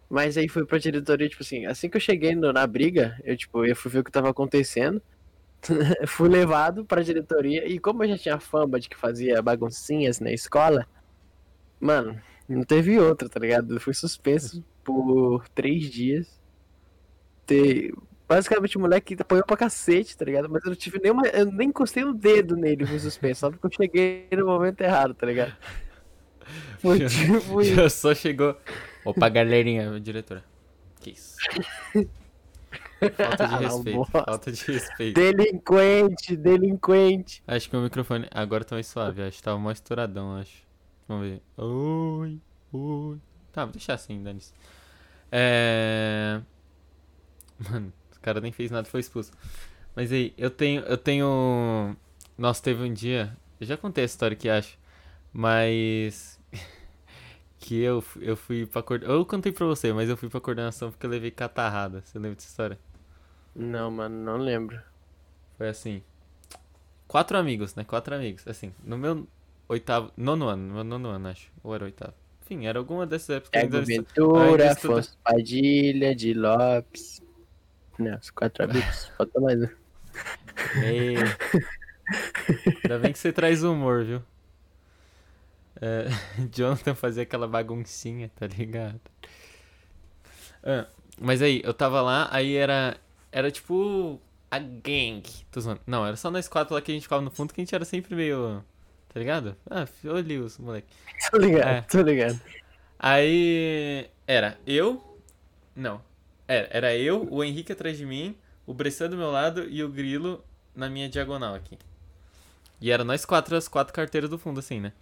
Mas 0.09 0.37
aí 0.37 0.47
foi 0.47 0.65
pra 0.65 0.77
diretoria, 0.77 1.27
tipo 1.29 1.43
assim, 1.43 1.65
assim 1.65 1.89
que 1.89 1.97
eu 1.97 2.01
cheguei 2.01 2.35
no- 2.35 2.53
na 2.53 2.65
briga, 2.65 3.19
eu 3.23 3.35
tipo, 3.37 3.65
eu 3.65 3.75
fui 3.75 3.91
ver 3.91 3.99
o 3.99 4.03
que 4.03 4.11
tava 4.11 4.29
acontecendo. 4.29 5.01
fui 6.07 6.29
levado 6.29 6.85
pra 6.85 7.01
diretoria 7.01 7.67
e 7.67 7.79
como 7.79 8.03
eu 8.03 8.09
já 8.09 8.17
tinha 8.17 8.39
fama 8.39 8.79
de 8.79 8.89
que 8.89 8.95
fazia 8.97 9.41
baguncinhas 9.41 10.19
na 10.19 10.31
escola, 10.31 10.87
mano, 11.79 12.19
não 12.47 12.63
teve 12.63 12.99
outra, 12.99 13.27
tá 13.29 13.39
ligado? 13.39 13.75
Eu 13.75 13.79
fui 13.81 13.93
suspenso 13.93 14.63
por 14.83 15.47
três 15.49 15.89
dias. 15.89 16.39
Ter... 17.45 17.93
Basicamente 18.27 18.77
o 18.77 18.81
moleque 18.81 19.15
apanhou 19.19 19.45
pra 19.45 19.55
cacete, 19.55 20.17
tá 20.17 20.25
ligado? 20.25 20.49
Mas 20.49 20.61
eu 20.65 20.69
não 20.71 20.75
tive 20.75 20.99
nenhuma. 20.99 21.25
Eu 21.27 21.45
nem 21.45 21.69
encostei 21.69 22.03
o 22.03 22.13
dedo 22.13 22.57
nele, 22.57 22.85
fui 22.85 22.99
suspenso, 22.99 23.39
só 23.41 23.49
porque 23.51 23.67
eu 23.67 23.71
cheguei 23.71 24.27
no 24.33 24.45
momento 24.45 24.81
errado, 24.81 25.13
tá 25.13 25.25
ligado? 25.25 25.55
Foi 26.81 26.99
tipo. 27.05 27.63
Já 27.63 27.89
só 27.89 28.13
chegou. 28.13 28.57
Opa, 29.07 29.29
galerinha, 29.29 29.99
diretora. 29.99 30.43
Que 30.99 31.11
isso? 31.11 31.37
Falta 32.99 33.13
de 33.13 33.37
Cala 33.37 33.55
a 33.55 33.57
respeito. 33.59 34.05
Falta 34.05 34.51
de 34.51 34.65
respeito. 34.65 35.15
Delinquente, 35.15 36.35
delinquente. 36.35 37.43
Acho 37.47 37.69
que 37.69 37.77
o 37.77 37.81
microfone. 37.81 38.27
Agora 38.31 38.65
tá 38.65 38.75
mais 38.75 38.87
suave. 38.87 39.21
Acho 39.21 39.37
que 39.37 39.43
tava 39.43 39.59
mais 39.59 39.77
estouradão, 39.77 40.35
acho. 40.35 40.63
Vamos 41.07 41.27
ver. 41.29 41.41
Oi, 41.55 42.39
oi. 42.73 43.17
Tá, 43.53 43.63
vou 43.63 43.71
deixar 43.71 43.93
assim, 43.93 44.21
Danis. 44.21 44.53
É. 45.31 46.41
Mano, 47.69 47.93
o 48.15 48.19
cara 48.19 48.41
nem 48.41 48.51
fez 48.51 48.71
nada, 48.71 48.87
foi 48.87 48.99
expulso. 48.99 49.31
Mas 49.95 50.11
aí, 50.11 50.33
eu 50.37 50.49
tenho. 50.49 50.81
Eu 50.81 50.97
tenho. 50.97 51.95
Nossa, 52.37 52.61
teve 52.61 52.83
um 52.83 52.93
dia. 52.93 53.35
Eu 53.59 53.67
já 53.67 53.77
contei 53.77 54.03
a 54.03 54.05
história 54.05 54.35
que 54.35 54.49
acho. 54.49 54.77
Mas. 55.31 56.36
Que 57.59 57.81
eu, 57.81 58.03
eu 58.21 58.35
fui 58.35 58.65
pra 58.65 58.81
coordenação. 58.83 59.17
Eu 59.19 59.25
contei 59.25 59.51
pra 59.51 59.65
você, 59.65 59.91
mas 59.93 60.09
eu 60.09 60.17
fui 60.17 60.29
pra 60.29 60.39
coordenação 60.39 60.91
porque 60.91 61.05
eu 61.05 61.09
levei 61.09 61.31
catarrada. 61.31 62.01
Você 62.05 62.17
lembra 62.17 62.35
dessa 62.35 62.47
história? 62.47 62.77
Não, 63.55 63.89
mano, 63.91 64.15
não 64.23 64.37
lembro. 64.37 64.79
Foi 65.57 65.67
assim. 65.69 66.03
Quatro 67.07 67.37
amigos, 67.37 67.73
né? 67.75 67.83
Quatro 67.83 68.13
amigos. 68.15 68.47
Assim, 68.47 68.73
no 68.83 68.97
meu 68.97 69.27
oitavo. 69.67 70.11
Nono 70.15 70.47
ano, 70.47 70.63
no 70.67 70.73
meu 70.75 70.83
nono 70.83 71.09
ano, 71.09 71.29
acho. 71.29 71.49
Ou 71.63 71.73
era 71.73 71.85
oitavo. 71.85 72.13
Enfim, 72.43 72.65
era 72.65 72.77
alguma 72.79 73.05
dessas 73.05 73.37
épocas. 73.37 73.63
estu- 73.63 73.85
Ventura, 73.85 74.43
ainda 74.45 74.65
estuda- 74.71 74.93
Afonso 74.93 75.17
Padilha, 75.23 76.15
de 76.15 76.33
Lopes. 76.33 77.21
Não, 77.97 78.15
os 78.17 78.29
quatro 78.29 78.63
amigos. 78.65 79.07
Falta 79.17 79.39
mais 79.39 79.61
um. 79.63 79.67
Ei. 80.83 81.15
Ainda 82.83 82.99
bem 82.99 83.11
que 83.11 83.19
você 83.19 83.33
traz 83.33 83.63
humor, 83.63 84.03
viu? 84.05 84.21
É, 85.81 86.07
Jonathan 86.53 86.95
fazia 86.95 87.23
aquela 87.23 87.47
baguncinha, 87.47 88.31
tá 88.35 88.47
ligado? 88.47 88.99
Ah, 90.63 90.87
mas 91.19 91.41
aí, 91.41 91.61
eu 91.63 91.73
tava 91.73 92.01
lá, 92.01 92.27
aí 92.31 92.55
era. 92.55 92.97
Era 93.31 93.51
tipo. 93.51 94.19
A 94.49 94.59
gang. 94.59 95.23
Tô 95.51 95.59
zoando. 95.59 95.81
Não, 95.85 96.05
era 96.05 96.15
só 96.15 96.31
nós 96.31 96.47
quatro 96.47 96.73
lá 96.73 96.81
que 96.81 96.89
a 96.91 96.93
gente 96.93 97.03
ficava 97.03 97.21
no 97.21 97.29
fundo 97.29 97.53
que 97.53 97.59
a 97.59 97.63
gente 97.63 97.75
era 97.75 97.83
sempre 97.83 98.15
meio. 98.15 98.63
Tá 99.13 99.19
ligado? 99.19 99.55
Ah, 99.69 99.85
olha 100.05 100.41
os 100.41 100.57
moleque. 100.57 100.87
Tô 101.31 101.37
ligado, 101.37 101.67
É. 101.67 101.81
tô 101.81 102.01
ligado. 102.01 102.39
Aí. 102.99 104.09
Era 104.25 104.57
eu. 104.65 105.19
Não. 105.75 106.01
Era, 106.47 106.67
era 106.71 106.95
eu, 106.95 107.27
o 107.29 107.43
Henrique 107.43 107.71
atrás 107.73 107.97
de 107.97 108.05
mim, 108.05 108.35
o 108.65 108.73
Bressan 108.73 109.09
do 109.09 109.17
meu 109.17 109.29
lado 109.31 109.67
e 109.69 109.83
o 109.83 109.89
Grilo 109.89 110.43
na 110.73 110.89
minha 110.89 111.09
diagonal 111.09 111.55
aqui. 111.55 111.77
E 112.79 112.89
era 112.91 113.03
nós 113.03 113.25
quatro, 113.25 113.55
as 113.55 113.67
quatro 113.67 113.93
carteiras 113.93 114.29
do 114.29 114.37
fundo, 114.37 114.59
assim, 114.59 114.79
né? 114.79 114.93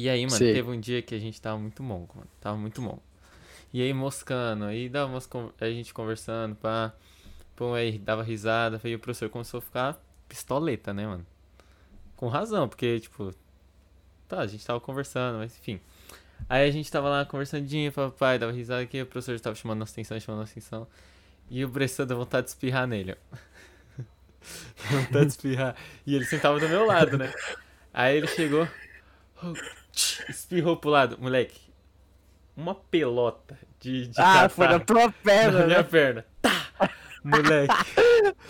E 0.00 0.08
aí, 0.08 0.24
mano, 0.26 0.38
Sei. 0.38 0.54
teve 0.54 0.70
um 0.70 0.78
dia 0.78 1.02
que 1.02 1.12
a 1.12 1.18
gente 1.18 1.40
tava 1.40 1.58
muito 1.58 1.82
mongo, 1.82 2.14
mano. 2.14 2.28
Tava 2.40 2.56
muito 2.56 2.80
mongo. 2.80 3.02
E 3.72 3.82
aí, 3.82 3.92
moscando, 3.92 4.66
aí 4.66 4.88
dava 4.88 5.10
umas 5.10 5.28
a 5.60 5.70
gente 5.70 5.92
conversando, 5.92 6.54
pá. 6.54 6.94
Pô, 7.56 7.74
aí 7.74 7.98
dava 7.98 8.22
risada. 8.22 8.80
Aí 8.84 8.94
o 8.94 8.98
professor 9.00 9.28
começou 9.28 9.58
a 9.58 9.60
ficar 9.60 10.00
pistoleta, 10.28 10.94
né, 10.94 11.04
mano? 11.04 11.26
Com 12.14 12.28
razão, 12.28 12.68
porque, 12.68 13.00
tipo. 13.00 13.34
Tá, 14.28 14.38
a 14.38 14.46
gente 14.46 14.64
tava 14.64 14.78
conversando, 14.78 15.38
mas 15.38 15.58
enfim. 15.58 15.80
Aí 16.48 16.68
a 16.68 16.70
gente 16.70 16.88
tava 16.92 17.08
lá 17.08 17.24
conversandinho, 17.24 17.90
papai, 17.90 18.38
dava 18.38 18.52
risada 18.52 18.82
aqui, 18.82 19.02
o 19.02 19.06
professor 19.06 19.40
tava 19.40 19.56
chamando 19.56 19.80
nossa 19.80 19.94
atenção, 19.94 20.20
chamando 20.20 20.42
nossa 20.42 20.52
atenção. 20.52 20.86
E 21.50 21.64
o 21.64 21.68
Bressan 21.68 22.06
deu 22.06 22.18
vontade 22.18 22.44
de 22.44 22.50
espirrar 22.50 22.86
nele, 22.86 23.16
ó. 23.32 23.36
Vontade 24.94 25.24
de 25.24 25.32
espirrar. 25.32 25.74
E 26.06 26.14
ele 26.14 26.24
sentava 26.24 26.60
do 26.60 26.68
meu 26.68 26.86
lado, 26.86 27.18
né? 27.18 27.34
Aí 27.92 28.16
ele 28.16 28.28
chegou, 28.28 28.68
oh, 29.42 29.77
espirrou 30.28 30.76
pro 30.76 30.90
lado. 30.90 31.16
Moleque, 31.20 31.60
uma 32.56 32.74
pelota 32.74 33.58
de, 33.80 34.08
de 34.08 34.20
Ah, 34.20 34.48
foi 34.48 34.66
na 34.68 34.80
tua 34.80 35.12
perna, 35.22 35.60
na 35.60 35.66
minha 35.66 35.78
né? 35.78 35.82
perna. 35.84 36.24
Tá! 36.42 36.66
Moleque. 37.24 37.74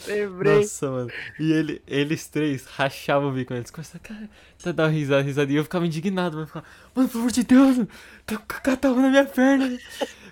Lembrei. 0.07 0.57
Nossa, 0.57 0.91
mano. 0.91 1.11
E 1.39 1.53
ele, 1.53 1.83
eles 1.87 2.27
três 2.27 2.65
rachavam 2.67 3.31
o 3.31 3.33
bico. 3.33 3.55
Eles 3.55 3.71
começavam 3.71 4.01
cara, 4.03 4.31
tá 4.63 4.73
dando 4.73 4.93
risada, 4.93 5.23
risada. 5.23 5.53
E 5.53 5.57
eu 5.57 5.65
ficava 5.65 5.87
indignado, 5.87 6.37
mano. 6.37 6.45
Eu 6.45 6.47
ficava, 6.47 6.67
mano, 6.95 7.09
pelo 7.09 7.21
amor 7.21 7.33
de 7.33 7.45
Deus, 7.45 7.87
tá 8.27 8.37
com 8.37 8.47
catarro 8.47 9.01
na 9.01 9.11
minha 9.11 9.25
perna. 9.25 9.79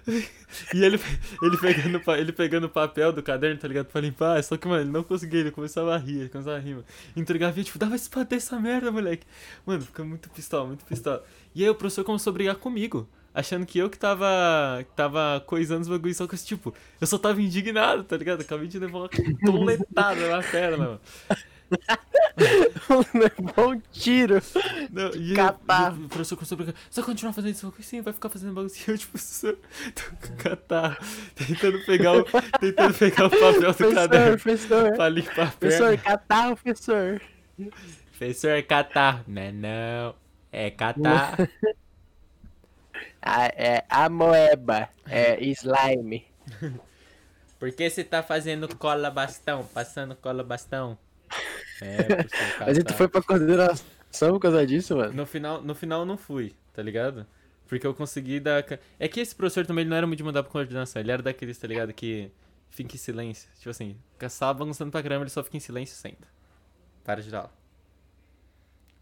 E 0.73 0.85
ele, 0.85 0.99
ele, 1.43 1.57
pegando, 1.59 2.03
ele 2.13 2.33
pegando 2.33 2.65
o 2.65 2.71
papel 2.71 3.13
do 3.13 3.23
caderno, 3.23 3.59
tá 3.59 3.69
ligado? 3.69 3.87
Pra 3.87 4.01
limpar. 4.01 4.43
Só 4.43 4.57
que, 4.57 4.67
mano, 4.67 4.83
ele 4.83 4.91
não 4.91 5.03
conseguia. 5.03 5.41
Ele 5.41 5.51
começava 5.51 5.95
a 5.95 5.99
rir, 5.99 6.21
ele 6.21 6.29
começava 6.29 6.57
a 6.57 6.61
rir, 6.61 6.75
mano. 6.75 6.85
Entregava, 7.17 7.63
tipo, 7.63 7.79
dava 7.79 7.97
espada 7.97 8.35
essa 8.35 8.59
merda, 8.59 8.91
moleque. 8.91 9.27
Mano, 9.67 9.83
fica 9.83 10.05
muito 10.05 10.31
pistola, 10.31 10.67
muito 10.69 10.85
pistola. 10.85 11.25
E 11.55 11.63
aí 11.65 11.69
o 11.69 11.75
professor 11.75 12.05
começou 12.05 12.31
a 12.31 12.35
brigar 12.35 12.55
comigo. 12.57 13.09
Achando 13.37 13.67
que 13.67 13.79
eu 13.79 13.91
que 13.91 13.99
tava, 13.99 14.83
que 14.83 14.97
tava 14.97 15.45
coisando 15.47 15.83
os 15.83 15.89
bagulhos, 15.89 16.17
só 16.17 16.27
que, 16.27 16.37
tipo, 16.39 16.75
eu 16.99 17.07
só 17.07 17.19
tava 17.19 17.43
indignado, 17.43 18.03
tá 18.03 18.17
ligado? 18.17 18.41
Acabei 18.41 18.67
de 18.67 18.79
levar 18.79 19.01
uma 19.01 19.09
toletada 19.45 20.31
na 20.31 20.43
perna, 20.43 20.77
mano. 20.79 21.01
Levou 23.13 23.73
um 23.73 23.83
tiro. 23.93 24.41
Não, 24.91 25.11
e 25.11 25.35
Catarro. 25.35 26.01
e 26.01 26.05
o 26.05 26.09
professor 26.09 26.37
começou 26.37 26.55
a 26.55 26.59
brincar, 26.59 26.75
vai 26.95 27.05
continuar 27.05 27.33
fazendo 27.35 27.53
isso? 27.53 27.75
Sim, 27.81 28.01
vai 28.01 28.13
ficar 28.13 28.29
fazendo 28.31 28.55
bagulho 28.55 28.73
assim. 28.73 28.85
Eu, 28.91 28.97
tipo, 28.97 29.19
tô 29.95 30.29
com 30.29 30.37
catarro, 30.37 30.97
tentando 31.35 31.85
pegar 31.85 32.13
o, 32.15 32.25
tentando 32.59 32.95
pegar 32.95 33.27
o 33.27 33.31
papel 33.31 33.73
do 33.73 33.95
caderno 33.95 34.39
professor. 34.39 34.93
pra 34.95 35.09
limpar 35.09 35.49
a. 35.49 35.51
Professor, 35.51 35.99
catarro, 35.99 36.57
professor. 36.57 37.21
Professor, 38.11 38.63
catarro. 38.63 39.25
Não 39.27 39.43
é 39.43 39.53
não, 39.53 40.15
é 40.53 40.71
catarro. 40.71 41.49
A, 43.27 43.47
é 43.47 43.85
amoeba. 43.91 44.89
É 45.05 45.43
slime. 45.45 46.27
Por 47.59 47.73
que 47.73 47.89
você 47.91 48.05
tá 48.05 48.23
fazendo 48.23 48.75
cola 48.77 49.11
bastão? 49.11 49.65
Passando 49.67 50.15
cola 50.15 50.45
bastão? 50.45 50.97
É, 51.81 52.03
professor, 52.15 52.63
A 52.67 52.73
gente 52.73 52.85
catarro. 52.85 52.99
foi 52.99 53.09
pra 53.09 53.23
coordenação 53.23 54.33
por 54.33 54.41
causa 54.41 54.67
disso, 54.67 54.97
mano. 54.97 55.13
No 55.13 55.27
final, 55.27 55.63
no 55.63 55.75
final 55.75 56.01
eu 56.01 56.07
não 56.07 56.17
fui, 56.17 56.55
tá 56.73 56.83
ligado? 56.83 57.27
Porque 57.67 57.87
eu 57.87 57.95
consegui 57.95 58.39
dar. 58.39 58.65
É 58.99 59.09
que 59.09 59.21
esse 59.21 59.35
professor 59.35 59.67
também 59.67 59.83
ele 59.83 59.91
não 59.91 59.97
era 59.97 60.07
muito 60.07 60.19
de 60.19 60.25
mandar 60.25 60.43
pra 60.43 60.53
coordenação, 60.53 61.01
ele 61.01 61.11
era 61.11 61.23
daqueles, 61.23 61.59
tá 61.59 61.67
ligado? 61.67 61.93
Que 61.93 62.31
fica 62.71 62.95
em 62.95 62.99
silêncio. 62.99 63.49
Tipo 63.57 63.71
assim, 63.71 63.97
só 64.31 64.55
bagunçando 64.55 64.91
pra 64.93 65.03
caramba, 65.03 65.25
ele 65.25 65.31
só 65.31 65.43
fica 65.43 65.57
em 65.57 65.61
silêncio 65.61 65.95
e 65.95 65.97
senta. 65.97 66.29
Para 67.05 67.23
de 67.23 67.31
dar 67.31 67.39
aula. 67.39 67.53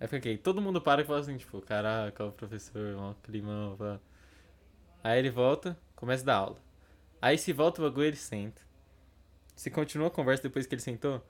Aí 0.00 0.07
fica 0.09 0.16
aqui, 0.16 0.38
todo 0.38 0.61
mundo 0.62 0.81
para 0.81 1.02
e 1.02 1.04
fala 1.04 1.21
assim, 1.21 1.37
tipo, 1.37 1.61
caraca, 1.61 2.25
o 2.25 2.33
professor, 2.33 2.97
ó, 2.99 3.14
climão, 3.23 3.76
pá. 3.76 3.99
Aí 5.04 5.18
ele 5.20 5.30
volta, 5.30 5.78
começa 5.94 6.23
a 6.25 6.26
dar 6.26 6.34
aula. 6.37 6.56
Aí 7.23 7.38
se 7.38 7.52
volta 7.52 7.80
o 7.80 7.84
bagulho, 7.84 8.06
ele 8.08 8.16
senta. 8.16 8.61
Se 9.54 9.70
continua 9.70 10.08
a 10.08 10.11
conversa 10.11 10.42
depois 10.44 10.66
que 10.66 10.75
ele 10.75 10.82
sentou, 10.82 11.25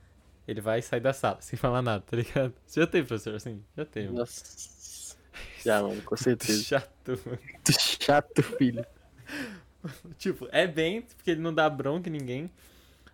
ele 0.49 0.61
vai 0.63 0.79
e 0.79 0.83
sai 0.83 1.01
da 1.01 1.13
sala, 1.13 1.41
sem 1.43 1.59
falar 1.59 1.83
nada, 1.83 2.03
tá 2.07 2.17
ligado? 2.17 2.55
Você 2.67 2.81
já 2.81 2.87
teve, 2.87 3.07
professor, 3.09 3.35
assim? 3.35 3.63
Já 3.77 3.85
teve. 3.85 4.07
mano. 4.07 4.21
Nossa. 4.21 5.17
Já, 5.65 5.83
mano, 5.83 6.01
com 6.03 6.17
certeza. 6.17 6.63
Chato, 6.65 7.21
mano. 7.27 7.39
Muito 7.43 7.73
chato, 7.81 8.43
filho. 8.43 8.87
Tipo, 10.17 10.49
é 10.51 10.67
bem, 10.67 11.03
porque 11.03 11.33
ele 11.33 11.41
não 11.43 11.53
dá 11.53 11.69
bronca 11.69 12.09
em 12.09 12.13
ninguém. 12.13 12.51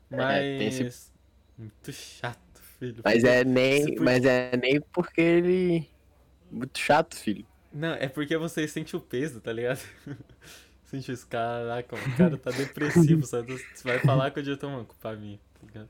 Mas. 0.09 0.37
É, 0.39 0.63
esse- 0.65 1.11
Muito 1.59 1.93
chato, 1.93 2.61
filho. 2.79 3.03
Mas 3.05 3.25
é 3.25 3.43
nem, 3.45 3.81
podia- 3.87 4.01
mas 4.03 4.25
é 4.25 4.57
nem 4.57 4.81
porque 4.81 5.21
ele. 5.21 5.89
Muito 6.51 6.79
chato, 6.79 7.17
filho. 7.17 7.45
Não, 7.73 7.93
é 7.95 8.09
porque 8.09 8.37
você 8.37 8.67
sente 8.67 8.97
o 8.97 9.01
peso, 9.01 9.41
tá 9.41 9.53
ligado? 9.53 9.81
Sente 10.85 11.13
isso, 11.13 11.25
caraca, 11.29 11.95
o 11.95 12.17
cara 12.17 12.37
tá 12.37 12.51
depressivo, 12.51 13.25
sabe? 13.25 13.57
Você 13.57 13.85
vai 13.85 14.01
falar 14.01 14.33
com 14.33 14.41
o 14.41 14.43
diretor, 14.43 14.69
mano, 14.69 14.85
culpa 14.85 15.15
minha, 15.15 15.39
tá 15.55 15.65
ligado? 15.65 15.89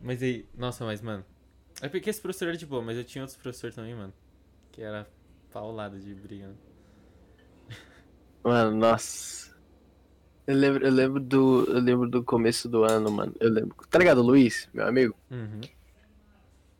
Mas 0.00 0.20
aí, 0.20 0.44
nossa, 0.52 0.84
mas, 0.84 1.00
mano. 1.00 1.24
É 1.80 1.88
porque 1.88 2.10
esse 2.10 2.20
professor 2.20 2.48
era 2.48 2.56
de 2.56 2.66
boa, 2.66 2.82
mas 2.82 2.98
eu 2.98 3.04
tinha 3.04 3.22
outros 3.22 3.40
professores 3.40 3.76
também, 3.76 3.94
mano. 3.94 4.12
Que 4.72 4.82
era 4.82 5.08
paulada 5.52 5.96
de 5.96 6.12
briga. 6.12 6.48
né? 6.48 6.54
Mano, 8.42 8.76
nossa. 8.76 9.54
Eu 10.46 10.56
lembro, 10.56 10.84
eu 10.84 10.92
lembro 10.92 11.20
do. 11.20 11.64
Eu 11.68 11.80
lembro 11.80 12.08
do 12.08 12.22
começo 12.22 12.68
do 12.68 12.84
ano, 12.84 13.10
mano. 13.10 13.32
Eu 13.40 13.50
lembro. 13.50 13.76
Tá 13.88 13.98
ligado, 13.98 14.20
Luiz, 14.20 14.68
meu 14.74 14.86
amigo? 14.86 15.16
Uhum. 15.30 15.60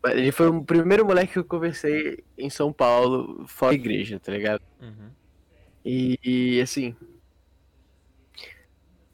Ele 0.06 0.32
foi 0.32 0.48
o 0.48 0.62
primeiro 0.62 1.04
moleque 1.04 1.32
que 1.32 1.38
eu 1.38 1.44
conversei 1.44 2.22
em 2.36 2.50
São 2.50 2.72
Paulo, 2.72 3.46
fora 3.46 3.72
da 3.72 3.76
igreja, 3.76 4.20
tá 4.20 4.32
ligado? 4.32 4.62
Uhum. 4.80 5.10
E, 5.84 6.18
e, 6.24 6.60
assim. 6.60 6.94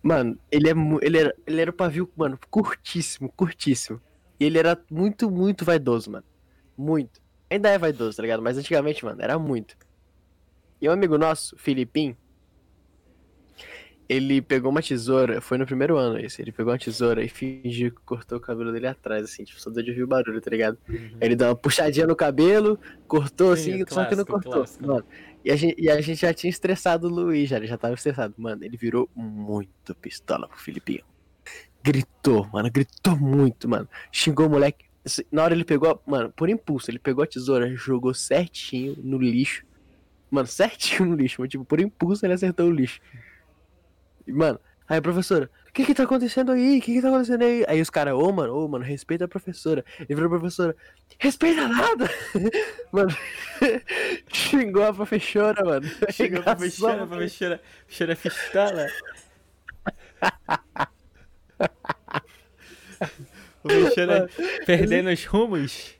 Mano, 0.02 0.38
ele 0.50 0.68
é 0.68 0.74
ele 1.02 1.18
era, 1.18 1.34
ele 1.46 1.60
era 1.60 1.70
o 1.70 1.74
pavio, 1.74 2.10
mano, 2.16 2.38
curtíssimo, 2.50 3.30
curtíssimo. 3.36 4.00
E 4.38 4.44
ele 4.44 4.58
era 4.58 4.80
muito, 4.90 5.30
muito 5.30 5.64
vaidoso, 5.64 6.10
mano. 6.10 6.24
Muito. 6.76 7.20
Ainda 7.50 7.68
é 7.68 7.78
vaidoso, 7.78 8.16
tá 8.16 8.22
ligado? 8.22 8.42
Mas 8.42 8.56
antigamente, 8.56 9.04
mano, 9.04 9.20
era 9.20 9.38
muito. 9.38 9.76
E 10.80 10.88
um 10.88 10.92
amigo 10.92 11.18
nosso, 11.18 11.56
Filipim, 11.58 12.16
ele 14.10 14.42
pegou 14.42 14.72
uma 14.72 14.82
tesoura, 14.82 15.40
foi 15.40 15.56
no 15.56 15.64
primeiro 15.64 15.96
ano 15.96 16.18
esse, 16.18 16.42
ele 16.42 16.50
pegou 16.50 16.72
uma 16.72 16.78
tesoura 16.80 17.22
e 17.22 17.28
fingiu 17.28 17.92
que 17.92 18.00
cortou 18.04 18.38
o 18.38 18.40
cabelo 18.40 18.72
dele 18.72 18.88
atrás, 18.88 19.22
assim, 19.22 19.44
tipo, 19.44 19.60
só 19.60 19.70
deu 19.70 19.84
de 19.84 19.90
ouvir 19.90 20.02
o 20.02 20.06
barulho, 20.08 20.40
tá 20.40 20.50
ligado? 20.50 20.76
Uhum. 20.88 21.16
Ele 21.20 21.36
deu 21.36 21.46
uma 21.46 21.54
puxadinha 21.54 22.08
no 22.08 22.16
cabelo, 22.16 22.76
cortou 23.06 23.56
Sim, 23.56 23.74
assim, 23.74 23.82
o 23.84 23.86
só 23.88 24.04
que 24.06 24.16
não 24.16 24.24
clássico, 24.24 24.32
cortou. 24.32 24.52
clássico. 24.52 24.84
Mano, 24.84 25.04
e 25.44 25.52
a, 25.52 25.54
gente, 25.54 25.80
e 25.80 25.88
a 25.88 26.00
gente 26.00 26.20
já 26.22 26.34
tinha 26.34 26.50
estressado 26.50 27.06
o 27.06 27.10
Luiz, 27.10 27.48
já, 27.48 27.56
ele 27.56 27.68
já 27.68 27.78
tava 27.78 27.94
estressado. 27.94 28.34
Mano, 28.36 28.64
ele 28.64 28.76
virou 28.76 29.08
muito 29.14 29.94
pistola 29.94 30.48
pro 30.48 30.58
Filipinho. 30.58 31.04
Gritou, 31.80 32.48
mano, 32.52 32.68
gritou 32.68 33.16
muito, 33.16 33.68
mano. 33.68 33.88
Xingou 34.10 34.48
o 34.48 34.50
moleque. 34.50 34.86
Assim, 35.04 35.22
Na 35.30 35.44
hora 35.44 35.54
ele 35.54 35.64
pegou, 35.64 36.02
mano, 36.04 36.32
por 36.32 36.48
impulso, 36.48 36.90
ele 36.90 36.98
pegou 36.98 37.22
a 37.22 37.28
tesoura, 37.28 37.72
jogou 37.76 38.12
certinho 38.12 38.96
no 38.98 39.18
lixo. 39.18 39.64
Mano, 40.28 40.48
certinho 40.48 41.08
no 41.10 41.14
lixo, 41.14 41.36
mas 41.40 41.48
tipo, 41.48 41.64
por 41.64 41.80
impulso 41.80 42.26
ele 42.26 42.32
acertou 42.32 42.66
o 42.66 42.72
lixo. 42.72 43.00
E, 44.26 44.32
mano, 44.32 44.60
aí 44.88 44.98
a 44.98 45.02
professora, 45.02 45.50
o 45.68 45.72
que 45.72 45.84
que 45.84 45.94
tá 45.94 46.02
acontecendo 46.02 46.52
aí? 46.52 46.78
O 46.78 46.82
que 46.82 46.94
que 46.94 47.02
tá 47.02 47.08
acontecendo 47.08 47.42
aí? 47.42 47.64
Aí 47.68 47.80
os 47.80 47.90
caras, 47.90 48.14
ô, 48.14 48.32
mano, 48.32 48.54
ô, 48.54 48.68
mano, 48.68 48.84
respeita 48.84 49.24
a 49.24 49.28
professora. 49.28 49.84
E 50.00 50.14
virou 50.14 50.26
a 50.26 50.38
professora, 50.38 50.76
respeita 51.18 51.68
nada! 51.68 52.10
mano, 52.92 53.16
xingou 54.32 54.84
a 54.84 54.92
professora, 54.92 55.64
mano. 55.64 55.88
Arregaçou 56.08 56.58
mexer, 56.58 57.06
pra 57.06 57.16
mexer, 57.16 57.60
mexer 57.88 58.10
a 58.10 58.16
pistola. 58.16 58.86
O 63.62 63.68
mexer 63.68 64.08
perdendo 64.66 65.10
os 65.10 65.24
rumos. 65.24 65.94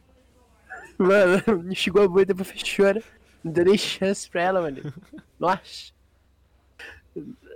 Mano, 0.99 1.43
xingou 1.75 2.03
a 2.03 2.09
mãe 2.09 2.27
da 2.27 2.35
professora. 2.35 3.03
Não 3.43 3.53
deu 3.53 3.65
nem 3.65 3.79
chance 3.79 4.29
pra 4.29 4.43
ela, 4.43 4.61
mano. 4.61 4.93
Nossa. 5.39 5.93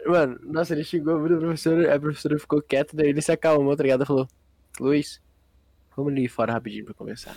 Mano, 0.06 0.38
nossa, 0.42 0.74
ele 0.74 0.84
xingou 0.84 1.16
a 1.16 1.38
professora, 1.38 1.94
a 1.94 2.00
professora 2.00 2.38
ficou 2.38 2.60
quieta, 2.62 2.96
daí 2.96 3.08
ele 3.08 3.22
se 3.22 3.32
acalmou, 3.32 3.76
tá 3.76 3.82
ligado? 3.82 4.04
Falou, 4.04 4.28
Luiz, 4.78 5.20
vamos 5.96 6.12
ali 6.12 6.28
fora 6.28 6.52
rapidinho 6.52 6.84
pra 6.84 6.94
conversar. 6.94 7.36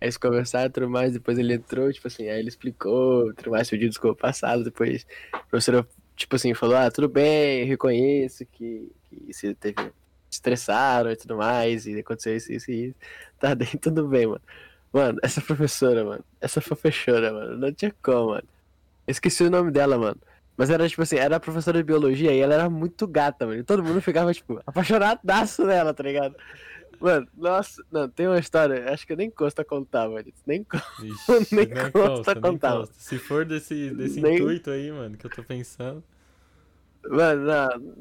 Aí 0.00 0.06
eles 0.06 0.16
conversaram, 0.16 0.70
tudo 0.70 0.88
mais, 0.88 1.12
depois 1.12 1.38
ele 1.38 1.54
entrou, 1.54 1.92
tipo 1.92 2.06
assim, 2.06 2.28
aí 2.28 2.38
ele 2.38 2.48
explicou, 2.48 3.34
tudo 3.34 3.50
mais, 3.50 3.68
pediu 3.68 3.88
desculpa 3.88 4.20
passado, 4.20 4.64
depois 4.64 5.06
a 5.32 5.38
professora, 5.40 5.86
tipo 6.16 6.36
assim, 6.36 6.54
falou, 6.54 6.76
ah, 6.76 6.90
tudo 6.90 7.08
bem, 7.08 7.64
reconheço 7.64 8.46
que, 8.46 8.90
que 9.10 9.32
você 9.32 9.54
teve 9.54 9.92
estressaram 10.30 11.10
e 11.10 11.16
tudo 11.16 11.36
mais, 11.36 11.86
e 11.86 11.98
aconteceu 11.98 12.36
isso, 12.36 12.52
isso 12.52 12.70
e 12.70 12.86
isso. 12.86 12.96
Tá 13.38 13.54
bem, 13.56 13.68
tudo 13.68 14.06
bem, 14.08 14.26
mano. 14.26 14.40
Mano, 14.92 15.18
essa 15.22 15.40
professora, 15.40 16.04
mano, 16.04 16.24
essa 16.40 16.60
professora, 16.60 17.32
mano, 17.32 17.56
não 17.56 17.72
tinha 17.72 17.94
como, 18.02 18.30
mano. 18.30 18.48
Eu 19.06 19.12
esqueci 19.12 19.44
o 19.44 19.50
nome 19.50 19.70
dela, 19.70 19.98
mano. 19.98 20.20
Mas 20.60 20.68
era 20.68 20.86
tipo 20.86 21.00
assim, 21.00 21.16
era 21.16 21.40
professora 21.40 21.78
de 21.78 21.84
biologia 21.84 22.34
e 22.34 22.38
ela 22.38 22.52
era 22.52 22.68
muito 22.68 23.06
gata, 23.06 23.46
mano. 23.46 23.60
E 23.60 23.64
todo 23.64 23.82
mundo 23.82 23.98
ficava, 24.02 24.30
tipo, 24.34 24.60
apaixonadaço 24.66 25.64
nela, 25.64 25.94
tá 25.94 26.02
ligado? 26.02 26.36
Mano, 27.00 27.26
nossa, 27.34 27.82
não, 27.90 28.06
tem 28.10 28.26
uma 28.26 28.38
história, 28.38 28.92
acho 28.92 29.06
que 29.06 29.14
eu 29.14 29.16
nem 29.16 29.30
consta 29.30 29.64
contar, 29.64 30.06
mano. 30.06 30.22
Nem 30.46 30.62
consta. 30.62 30.86
Ixi, 31.02 31.48
Nem 31.56 31.66
não 31.66 31.90
consta 31.90 32.08
consta, 32.08 32.34
nem 32.34 32.42
contar. 32.42 32.76
consta. 32.76 32.94
Se 32.98 33.18
for 33.18 33.46
desse, 33.46 33.88
desse 33.94 34.20
Nem- 34.20 34.34
intuito 34.34 34.68
aí, 34.70 34.92
mano, 34.92 35.16
que 35.16 35.24
eu 35.24 35.30
tô 35.30 35.42
pensando. 35.42 36.04
Mano, 37.08 37.44
não, 37.46 37.94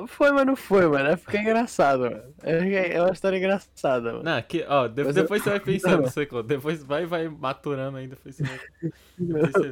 não, 0.00 0.06
foi, 0.08 0.32
mas 0.32 0.44
não 0.44 0.56
foi, 0.56 0.86
mano. 0.88 1.10
É 1.10 1.16
porque 1.16 1.36
é 1.36 1.40
engraçado, 1.42 2.00
mano. 2.00 2.22
É, 2.42 2.94
é 2.96 3.00
uma 3.00 3.12
história 3.12 3.36
engraçada, 3.36 4.12
mano. 4.12 4.24
Não, 4.24 4.36
aqui, 4.36 4.64
ó, 4.68 4.88
de- 4.88 5.04
Mas 5.04 5.16
eu- 5.16 5.22
depois 5.22 5.42
você 5.42 5.50
vai 5.50 5.60
pensando, 5.60 6.02
Não. 6.02 6.26
conta. 6.26 6.42
Depois 6.42 6.82
vai, 6.82 7.06
vai 7.06 7.28
maturando 7.28 7.98
aí, 7.98 8.08
depois 8.08 8.34
você 8.34 8.42
vai. 8.42 8.58
depois 9.16 9.52
você- 9.52 9.70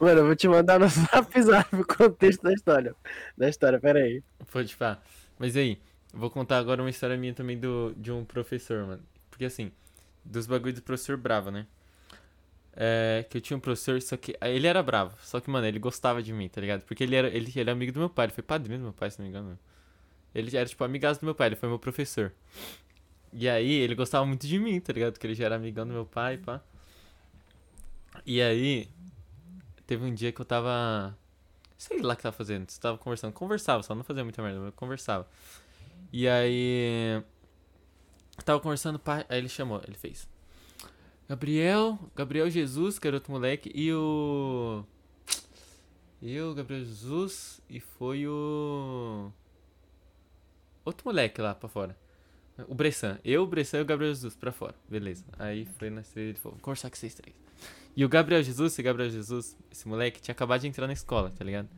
Mano, 0.00 0.20
eu 0.20 0.26
vou 0.26 0.34
te 0.34 0.48
mandar 0.48 0.80
no 0.80 0.88
zap 0.88 1.42
zap 1.42 1.76
o 1.76 1.86
contexto 1.86 2.42
da 2.42 2.52
história. 2.52 2.94
Da 3.36 3.48
história, 3.48 3.78
pera 3.78 3.98
aí. 4.00 4.22
Pode 4.50 4.74
pá. 4.74 4.98
Mas 5.38 5.54
aí, 5.54 5.78
vou 6.12 6.30
contar 6.30 6.56
agora 6.58 6.80
uma 6.82 6.90
história 6.90 7.16
minha 7.16 7.34
também 7.34 7.58
do, 7.58 7.92
de 7.96 8.10
um 8.10 8.24
professor, 8.24 8.86
mano. 8.86 9.02
Porque 9.30 9.44
assim, 9.44 9.70
dos 10.24 10.46
bagulhos 10.46 10.76
do 10.80 10.82
professor 10.82 11.16
bravo, 11.18 11.50
né? 11.50 11.66
É, 12.80 13.26
que 13.28 13.38
eu 13.38 13.40
tinha 13.40 13.56
um 13.56 13.60
professor, 13.60 14.00
só 14.00 14.16
que. 14.16 14.36
aí 14.40 14.54
Ele 14.54 14.68
era 14.68 14.80
bravo, 14.84 15.16
só 15.20 15.40
que, 15.40 15.50
mano, 15.50 15.66
ele 15.66 15.80
gostava 15.80 16.22
de 16.22 16.32
mim, 16.32 16.48
tá 16.48 16.60
ligado? 16.60 16.84
Porque 16.84 17.02
ele 17.02 17.16
era, 17.16 17.26
ele, 17.26 17.52
ele 17.56 17.68
é 17.68 17.72
amigo 17.72 17.90
do 17.90 17.98
meu 17.98 18.08
pai, 18.08 18.26
ele 18.26 18.32
foi 18.32 18.44
padrinho 18.44 18.78
do 18.78 18.84
meu 18.84 18.92
pai, 18.92 19.10
se 19.10 19.18
não 19.18 19.24
me 19.24 19.30
engano. 19.30 19.58
Ele 20.32 20.56
era, 20.56 20.64
tipo, 20.64 20.84
amigaço 20.84 21.20
do 21.20 21.24
meu 21.24 21.34
pai, 21.34 21.48
ele 21.48 21.56
foi 21.56 21.68
meu 21.68 21.80
professor. 21.80 22.32
E 23.32 23.48
aí, 23.48 23.72
ele 23.72 23.96
gostava 23.96 24.24
muito 24.24 24.46
de 24.46 24.60
mim, 24.60 24.78
tá 24.78 24.92
ligado? 24.92 25.12
Porque 25.12 25.26
ele 25.26 25.34
já 25.34 25.46
era 25.46 25.56
amigão 25.56 25.84
do 25.84 25.92
meu 25.92 26.06
pai, 26.06 26.38
pá. 26.38 26.62
E 28.24 28.40
aí, 28.40 28.88
teve 29.84 30.04
um 30.04 30.14
dia 30.14 30.30
que 30.30 30.40
eu 30.40 30.44
tava. 30.44 31.18
Sei 31.76 32.00
lá 32.00 32.14
o 32.14 32.16
que 32.16 32.22
tava 32.22 32.36
fazendo. 32.36 32.70
Você 32.70 32.80
tava 32.80 32.96
conversando. 32.96 33.32
Conversava, 33.32 33.82
só 33.82 33.92
não 33.92 34.04
fazia 34.04 34.22
muita 34.22 34.40
merda, 34.40 34.58
mas 34.60 34.66
eu 34.66 34.72
conversava. 34.72 35.26
E 36.12 36.28
aí. 36.28 37.20
Tava 38.44 38.60
conversando, 38.60 39.00
pá, 39.00 39.24
aí 39.28 39.38
ele 39.38 39.48
chamou, 39.48 39.82
ele 39.84 39.96
fez. 39.96 40.28
Gabriel, 41.28 41.98
Gabriel 42.16 42.48
Jesus, 42.48 42.98
outro 43.12 43.32
moleque, 43.32 43.70
e 43.74 43.92
o. 43.92 44.82
Eu, 46.22 46.54
Gabriel 46.54 46.84
Jesus 46.84 47.60
e 47.68 47.78
foi 47.78 48.26
o. 48.26 49.30
Outro 50.84 51.04
moleque 51.04 51.40
lá 51.42 51.54
pra 51.54 51.68
fora. 51.68 51.96
O 52.66 52.74
Bressan. 52.74 53.18
Eu, 53.22 53.42
o 53.42 53.46
Bressan 53.46 53.78
e 53.78 53.82
o 53.82 53.84
Gabriel 53.84 54.14
Jesus 54.14 54.34
pra 54.34 54.50
fora. 54.50 54.74
Beleza. 54.88 55.24
Aí 55.38 55.66
foi 55.78 55.90
na 55.90 56.02
ele 56.16 56.34
falou, 56.34 56.56
vou 56.56 56.62
conversar 56.62 56.88
com 56.88 56.96
vocês 56.96 57.14
três. 57.14 57.36
E 57.94 58.04
o 58.04 58.08
Gabriel 58.08 58.42
Jesus, 58.42 58.72
esse 58.72 58.82
Gabriel 58.82 59.10
Jesus, 59.10 59.56
esse 59.70 59.86
moleque, 59.86 60.20
tinha 60.20 60.32
acabado 60.32 60.62
de 60.62 60.68
entrar 60.68 60.86
na 60.86 60.92
escola, 60.92 61.30
tá 61.30 61.44
ligado? 61.44 61.68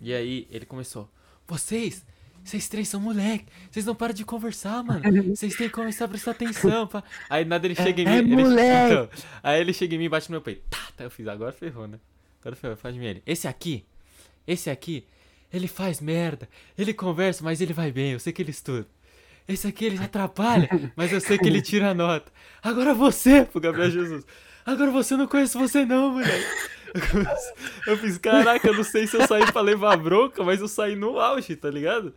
E 0.00 0.14
aí 0.14 0.46
ele 0.50 0.66
começou, 0.66 1.10
vocês, 1.46 2.06
vocês 2.46 2.68
três 2.68 2.88
são 2.88 3.00
moleque, 3.00 3.44
vocês 3.70 3.84
não 3.84 3.94
param 3.94 4.14
de 4.14 4.24
conversar, 4.24 4.82
mano. 4.84 5.02
Vocês 5.36 5.54
têm 5.56 5.68
que 5.68 5.74
começar 5.74 6.04
a 6.04 6.08
prestar 6.08 6.30
atenção, 6.30 6.86
pá. 6.86 7.02
Aí 7.28 7.44
nada 7.44 7.66
ele 7.66 7.74
chega 7.74 8.02
em 8.02 8.06
É 8.06 8.22
mim. 8.22 8.32
ele- 8.32 8.42
moleque! 8.42 8.92
então, 8.92 9.08
aí 9.42 9.60
ele 9.60 9.72
chega 9.72 9.94
em 9.94 9.98
mim 9.98 10.04
e 10.04 10.08
bate 10.08 10.28
no 10.30 10.34
meu 10.34 10.40
peito. 10.40 10.62
Tá, 10.70 10.78
tá, 10.96 11.04
eu 11.04 11.10
fiz, 11.10 11.26
agora 11.28 11.52
ferrou, 11.52 11.86
né? 11.88 11.98
Agora 12.40 12.54
ferrou, 12.56 12.76
faz 12.76 12.94
de 12.94 13.00
mim 13.00 13.06
ele. 13.06 13.22
Esse 13.26 13.48
aqui, 13.48 13.84
esse 14.46 14.70
aqui, 14.70 15.04
ele 15.52 15.66
faz 15.68 16.00
merda. 16.00 16.48
Ele 16.78 16.94
conversa, 16.94 17.42
mas 17.44 17.60
ele 17.60 17.72
vai 17.72 17.90
bem, 17.90 18.12
eu 18.12 18.20
sei 18.20 18.32
que 18.32 18.40
ele 18.42 18.50
estuda. 18.52 18.86
Esse 19.48 19.66
aqui 19.66 19.84
ele 19.84 19.98
atrapalha, 20.02 20.68
mas 20.96 21.12
eu 21.12 21.20
sei 21.20 21.38
que 21.38 21.46
ele 21.46 21.60
tira 21.60 21.90
a 21.90 21.94
nota. 21.94 22.32
Agora 22.62 22.94
você, 22.94 23.44
pro 23.44 23.60
Gabriel 23.60 23.90
Jesus. 23.90 24.24
Agora 24.64 24.90
você 24.90 25.14
eu 25.14 25.18
não 25.18 25.26
conheço 25.28 25.58
você 25.58 25.84
não, 25.84 26.12
moleque. 26.12 26.46
Eu 27.86 27.96
fiz, 27.98 28.18
caraca, 28.18 28.66
eu 28.66 28.74
não 28.74 28.82
sei 28.84 29.06
se 29.06 29.16
eu 29.16 29.26
saí 29.26 29.50
pra 29.52 29.60
levar 29.60 29.96
bronca, 29.96 30.42
mas 30.42 30.60
eu 30.60 30.68
saí 30.68 30.96
no 30.96 31.18
auge, 31.20 31.54
tá 31.54 31.70
ligado? 31.70 32.14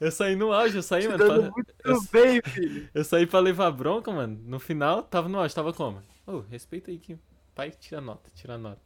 Eu 0.00 0.10
saí 0.10 0.34
no 0.34 0.52
auge, 0.52 0.76
eu 0.76 0.82
saí, 0.82 1.06
mano. 1.06 1.18
Dando 1.18 1.40
pra- 1.42 1.50
muito 1.52 1.74
eu- 1.84 2.02
bem, 2.10 2.42
filho. 2.42 2.88
eu 2.92 3.04
saí 3.04 3.26
pra 3.26 3.38
levar 3.38 3.70
bronca, 3.70 4.10
mano. 4.10 4.36
No 4.44 4.58
final, 4.58 5.02
tava 5.02 5.28
no 5.28 5.38
auge, 5.38 5.54
tava 5.54 5.72
como? 5.72 6.02
Ô, 6.26 6.40
respeita 6.40 6.90
aí 6.90 6.98
que 6.98 7.16
pai 7.54 7.70
tira 7.70 8.00
nota, 8.00 8.28
tira 8.34 8.58
nota. 8.58 8.80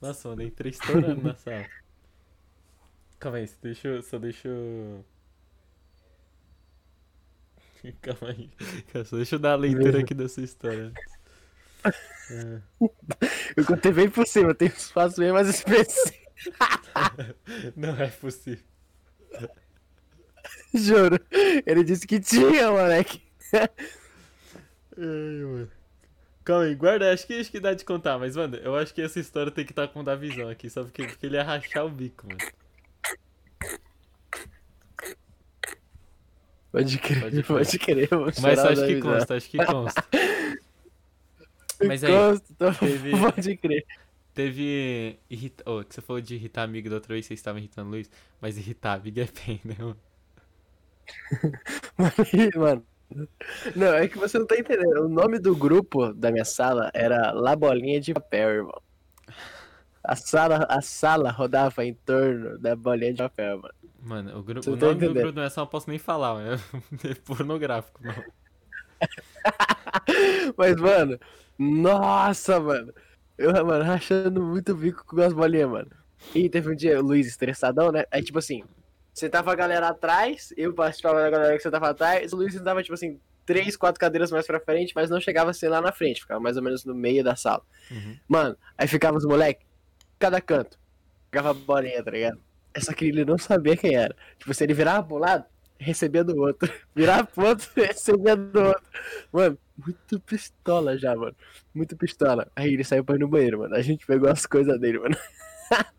Nossa, 0.00 0.28
mano, 0.28 0.42
entrei 0.42 0.70
estourando 0.70 1.20
na 1.22 1.34
sala. 1.34 1.66
Calma 3.18 3.38
aí, 3.38 3.50
deixa 3.62 3.88
eu. 3.88 4.02
Só 4.02 4.18
deixa 4.18 4.46
eu... 4.48 5.04
Calma 8.02 8.28
aí. 8.30 8.50
Só 9.04 9.16
deixa 9.16 9.34
eu 9.36 9.38
dar 9.40 9.52
a 9.52 9.56
leitura 9.56 10.00
aqui 10.00 10.14
dessa 10.14 10.40
história. 10.42 10.92
É. 12.30 12.60
Eu 13.56 13.64
contei 13.64 13.92
bem 13.92 14.10
por 14.10 14.26
cima, 14.26 14.54
tem 14.54 14.68
um 14.68 14.72
espaço 14.72 15.16
bem 15.20 15.32
mais 15.32 15.48
específico. 15.48 16.25
Não 17.76 17.96
é 18.00 18.08
possível. 18.08 18.64
Juro. 20.74 21.18
Ele 21.66 21.82
disse 21.84 22.06
que 22.06 22.20
tinha, 22.20 22.70
moleque. 22.70 23.22
Ai, 23.52 23.68
mano. 24.96 25.70
Calma 26.44 26.64
aí, 26.64 26.74
guarda, 26.76 27.12
acho 27.12 27.26
que, 27.26 27.34
acho 27.40 27.50
que 27.50 27.58
dá 27.58 27.74
de 27.74 27.84
contar, 27.84 28.18
mas, 28.18 28.36
mano, 28.36 28.56
eu 28.58 28.76
acho 28.76 28.94
que 28.94 29.02
essa 29.02 29.18
história 29.18 29.50
tem 29.50 29.64
que 29.64 29.72
estar 29.72 29.88
com 29.88 29.98
o 30.00 30.04
Davizão 30.04 30.48
aqui, 30.48 30.70
sabe? 30.70 30.86
Porque, 30.86 31.04
porque 31.08 31.26
ele 31.26 31.34
ia 31.36 31.42
rachar 31.42 31.84
o 31.84 31.90
bico, 31.90 32.24
mano. 32.28 32.38
Pode 36.70 36.98
crer, 36.98 37.20
Pode 37.22 37.42
pode 37.42 37.78
crer. 37.78 37.96
crer. 37.96 38.08
eu 38.12 38.18
vou 38.18 38.32
Mas 38.42 38.58
acho 38.58 38.86
que 38.86 39.00
consta, 39.00 39.34
acho 39.36 39.48
que 39.50 39.64
consta. 39.64 40.04
Mas 41.84 42.02
aí, 42.04 42.10
Consta, 42.12 42.46
então 42.52 42.74
teve- 42.74 43.10
Pode 43.10 43.56
crer. 43.56 43.86
Teve. 44.36 45.18
Irrita... 45.28 45.64
Oh, 45.66 45.82
que 45.82 45.94
você 45.94 46.00
falou 46.00 46.20
de 46.20 46.34
irritar 46.34 46.62
amigo 46.62 46.88
da 46.88 46.96
outra 46.96 47.14
vez, 47.14 47.26
vocês 47.26 47.40
estavam 47.40 47.58
irritando 47.58 47.88
o 47.88 47.90
Luiz, 47.92 48.10
mas 48.40 48.56
irritar 48.56 48.92
amigo 48.92 49.20
é 49.20 49.28
bem, 49.46 49.60
né, 49.64 49.76
mano? 49.78 49.96
Mano. 52.56 52.86
Não, 53.76 53.94
é 53.94 54.08
que 54.08 54.18
você 54.18 54.38
não 54.38 54.46
tá 54.46 54.56
entendendo. 54.56 55.04
O 55.04 55.08
nome 55.08 55.38
do 55.38 55.54
grupo 55.54 56.12
da 56.12 56.30
minha 56.30 56.44
sala 56.44 56.90
era 56.92 57.32
La 57.32 57.54
Bolinha 57.54 58.00
de 58.00 58.12
Papel, 58.12 58.50
irmão. 58.50 58.82
A 60.02 60.14
sala, 60.14 60.66
a 60.68 60.80
sala 60.80 61.30
rodava 61.32 61.84
em 61.84 61.94
torno 61.94 62.58
da 62.58 62.76
bolinha 62.76 63.12
de 63.12 63.22
papel, 63.22 63.60
mano. 63.60 63.74
Mano, 64.00 64.38
o, 64.38 64.42
gru... 64.42 64.60
O 64.60 64.76
tá 64.76 64.86
nome 64.86 65.00
do 65.08 65.14
grupo 65.14 65.32
não 65.32 65.42
é 65.42 65.50
só, 65.50 65.62
não 65.62 65.66
posso 65.66 65.90
nem 65.90 65.98
falar, 65.98 66.34
mano. 66.34 66.62
É 67.02 67.14
pornográfico, 67.14 68.00
não. 68.04 68.14
Mas, 70.56 70.76
mano, 70.76 71.18
nossa, 71.58 72.60
mano. 72.60 72.94
Eu, 73.38 73.52
mano, 73.64 73.84
rachando 73.84 74.42
muito 74.42 74.72
o 74.72 74.76
bico 74.76 75.04
com 75.04 75.20
as 75.20 75.32
bolinhas, 75.32 75.70
mano. 75.70 75.90
E 76.34 76.48
teve 76.48 76.70
um 76.70 76.74
dia, 76.74 76.98
o 76.98 77.02
Luiz 77.02 77.26
estressadão, 77.26 77.92
né? 77.92 78.04
Aí, 78.10 78.22
tipo 78.22 78.38
assim, 78.38 78.64
sentava 79.12 79.52
a 79.52 79.54
galera 79.54 79.88
atrás, 79.88 80.52
eu 80.56 80.72
participava 80.74 81.20
da 81.20 81.30
galera 81.30 81.56
que 81.56 81.62
sentava 81.62 81.90
atrás, 81.90 82.32
o 82.32 82.36
Luiz 82.36 82.54
sentava, 82.54 82.82
tipo 82.82 82.94
assim, 82.94 83.20
três, 83.44 83.76
quatro 83.76 84.00
cadeiras 84.00 84.30
mais 84.30 84.46
pra 84.46 84.60
frente, 84.60 84.92
mas 84.94 85.08
não 85.08 85.20
chegava 85.20 85.50
assim 85.50 85.68
lá 85.68 85.80
na 85.80 85.92
frente, 85.92 86.20
ficava 86.20 86.40
mais 86.40 86.56
ou 86.56 86.62
menos 86.62 86.84
no 86.84 86.94
meio 86.94 87.22
da 87.22 87.36
sala. 87.36 87.62
Uhum. 87.90 88.18
Mano, 88.26 88.56
aí 88.76 88.88
ficava 88.88 89.16
os 89.16 89.24
moleques, 89.24 89.66
cada 90.18 90.40
canto, 90.40 90.78
ficava 91.26 91.50
a 91.50 91.54
bolinha, 91.54 92.02
tá 92.02 92.10
ligado? 92.10 92.40
Só 92.78 92.92
que 92.92 93.06
ele 93.06 93.24
não 93.24 93.38
sabia 93.38 93.76
quem 93.76 93.94
era. 93.94 94.14
Tipo, 94.38 94.52
se 94.52 94.64
ele 94.64 94.74
virava 94.74 95.06
pro 95.06 95.16
lado, 95.16 95.44
recebia 95.78 96.24
do 96.24 96.36
outro. 96.40 96.72
Virava 96.94 97.26
pro 97.26 97.46
outro, 97.46 97.68
recebia 97.74 98.36
do 98.36 98.60
outro. 98.60 98.82
Mano, 99.32 99.58
muito 99.76 100.20
pistola 100.20 100.98
já, 100.98 101.14
mano. 101.14 101.34
Muito 101.74 101.96
pistola. 101.96 102.50
Aí 102.56 102.72
ele 102.72 102.84
saiu 102.84 103.04
pra 103.04 103.16
ir 103.16 103.18
no 103.18 103.28
banheiro, 103.28 103.58
mano. 103.60 103.74
A 103.74 103.82
gente 103.82 104.06
pegou 104.06 104.28
as 104.28 104.46
coisas 104.46 104.78
dele, 104.80 104.98
mano. 104.98 105.16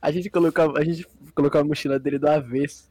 a 0.00 0.10
gente 0.10 0.30
colocou, 0.30 0.76
a 0.76 0.84
gente 0.84 1.06
colocou 1.34 1.60
a 1.60 1.64
mochila 1.64 1.98
dele 1.98 2.18
do 2.18 2.28
avesso. 2.28 2.90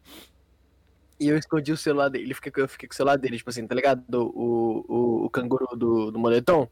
E 1.19 1.27
eu 1.27 1.37
escondi 1.37 1.71
o 1.71 1.77
celular 1.77 2.09
dele. 2.09 2.25
Ele 2.25 2.33
fica, 2.33 2.59
eu 2.59 2.67
fiquei 2.67 2.87
com 2.87 2.93
o 2.93 2.95
celular 2.95 3.17
dele, 3.17 3.37
tipo 3.37 3.49
assim, 3.49 3.65
tá 3.65 3.73
ligado? 3.73 4.03
O, 4.13 4.85
o, 4.87 5.25
o 5.25 5.29
canguru 5.29 5.65
do, 5.75 6.11
do 6.11 6.19
moletom. 6.19 6.69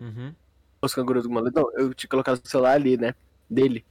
Uhum. 0.00 0.34
Os 0.80 0.94
cangurus 0.94 1.24
do 1.24 1.30
moletom. 1.30 1.66
Eu 1.74 1.92
tinha 1.92 2.08
colocado 2.08 2.40
o 2.42 2.48
celular 2.48 2.72
ali, 2.72 2.96
né? 2.96 3.14
Dele. 3.50 3.84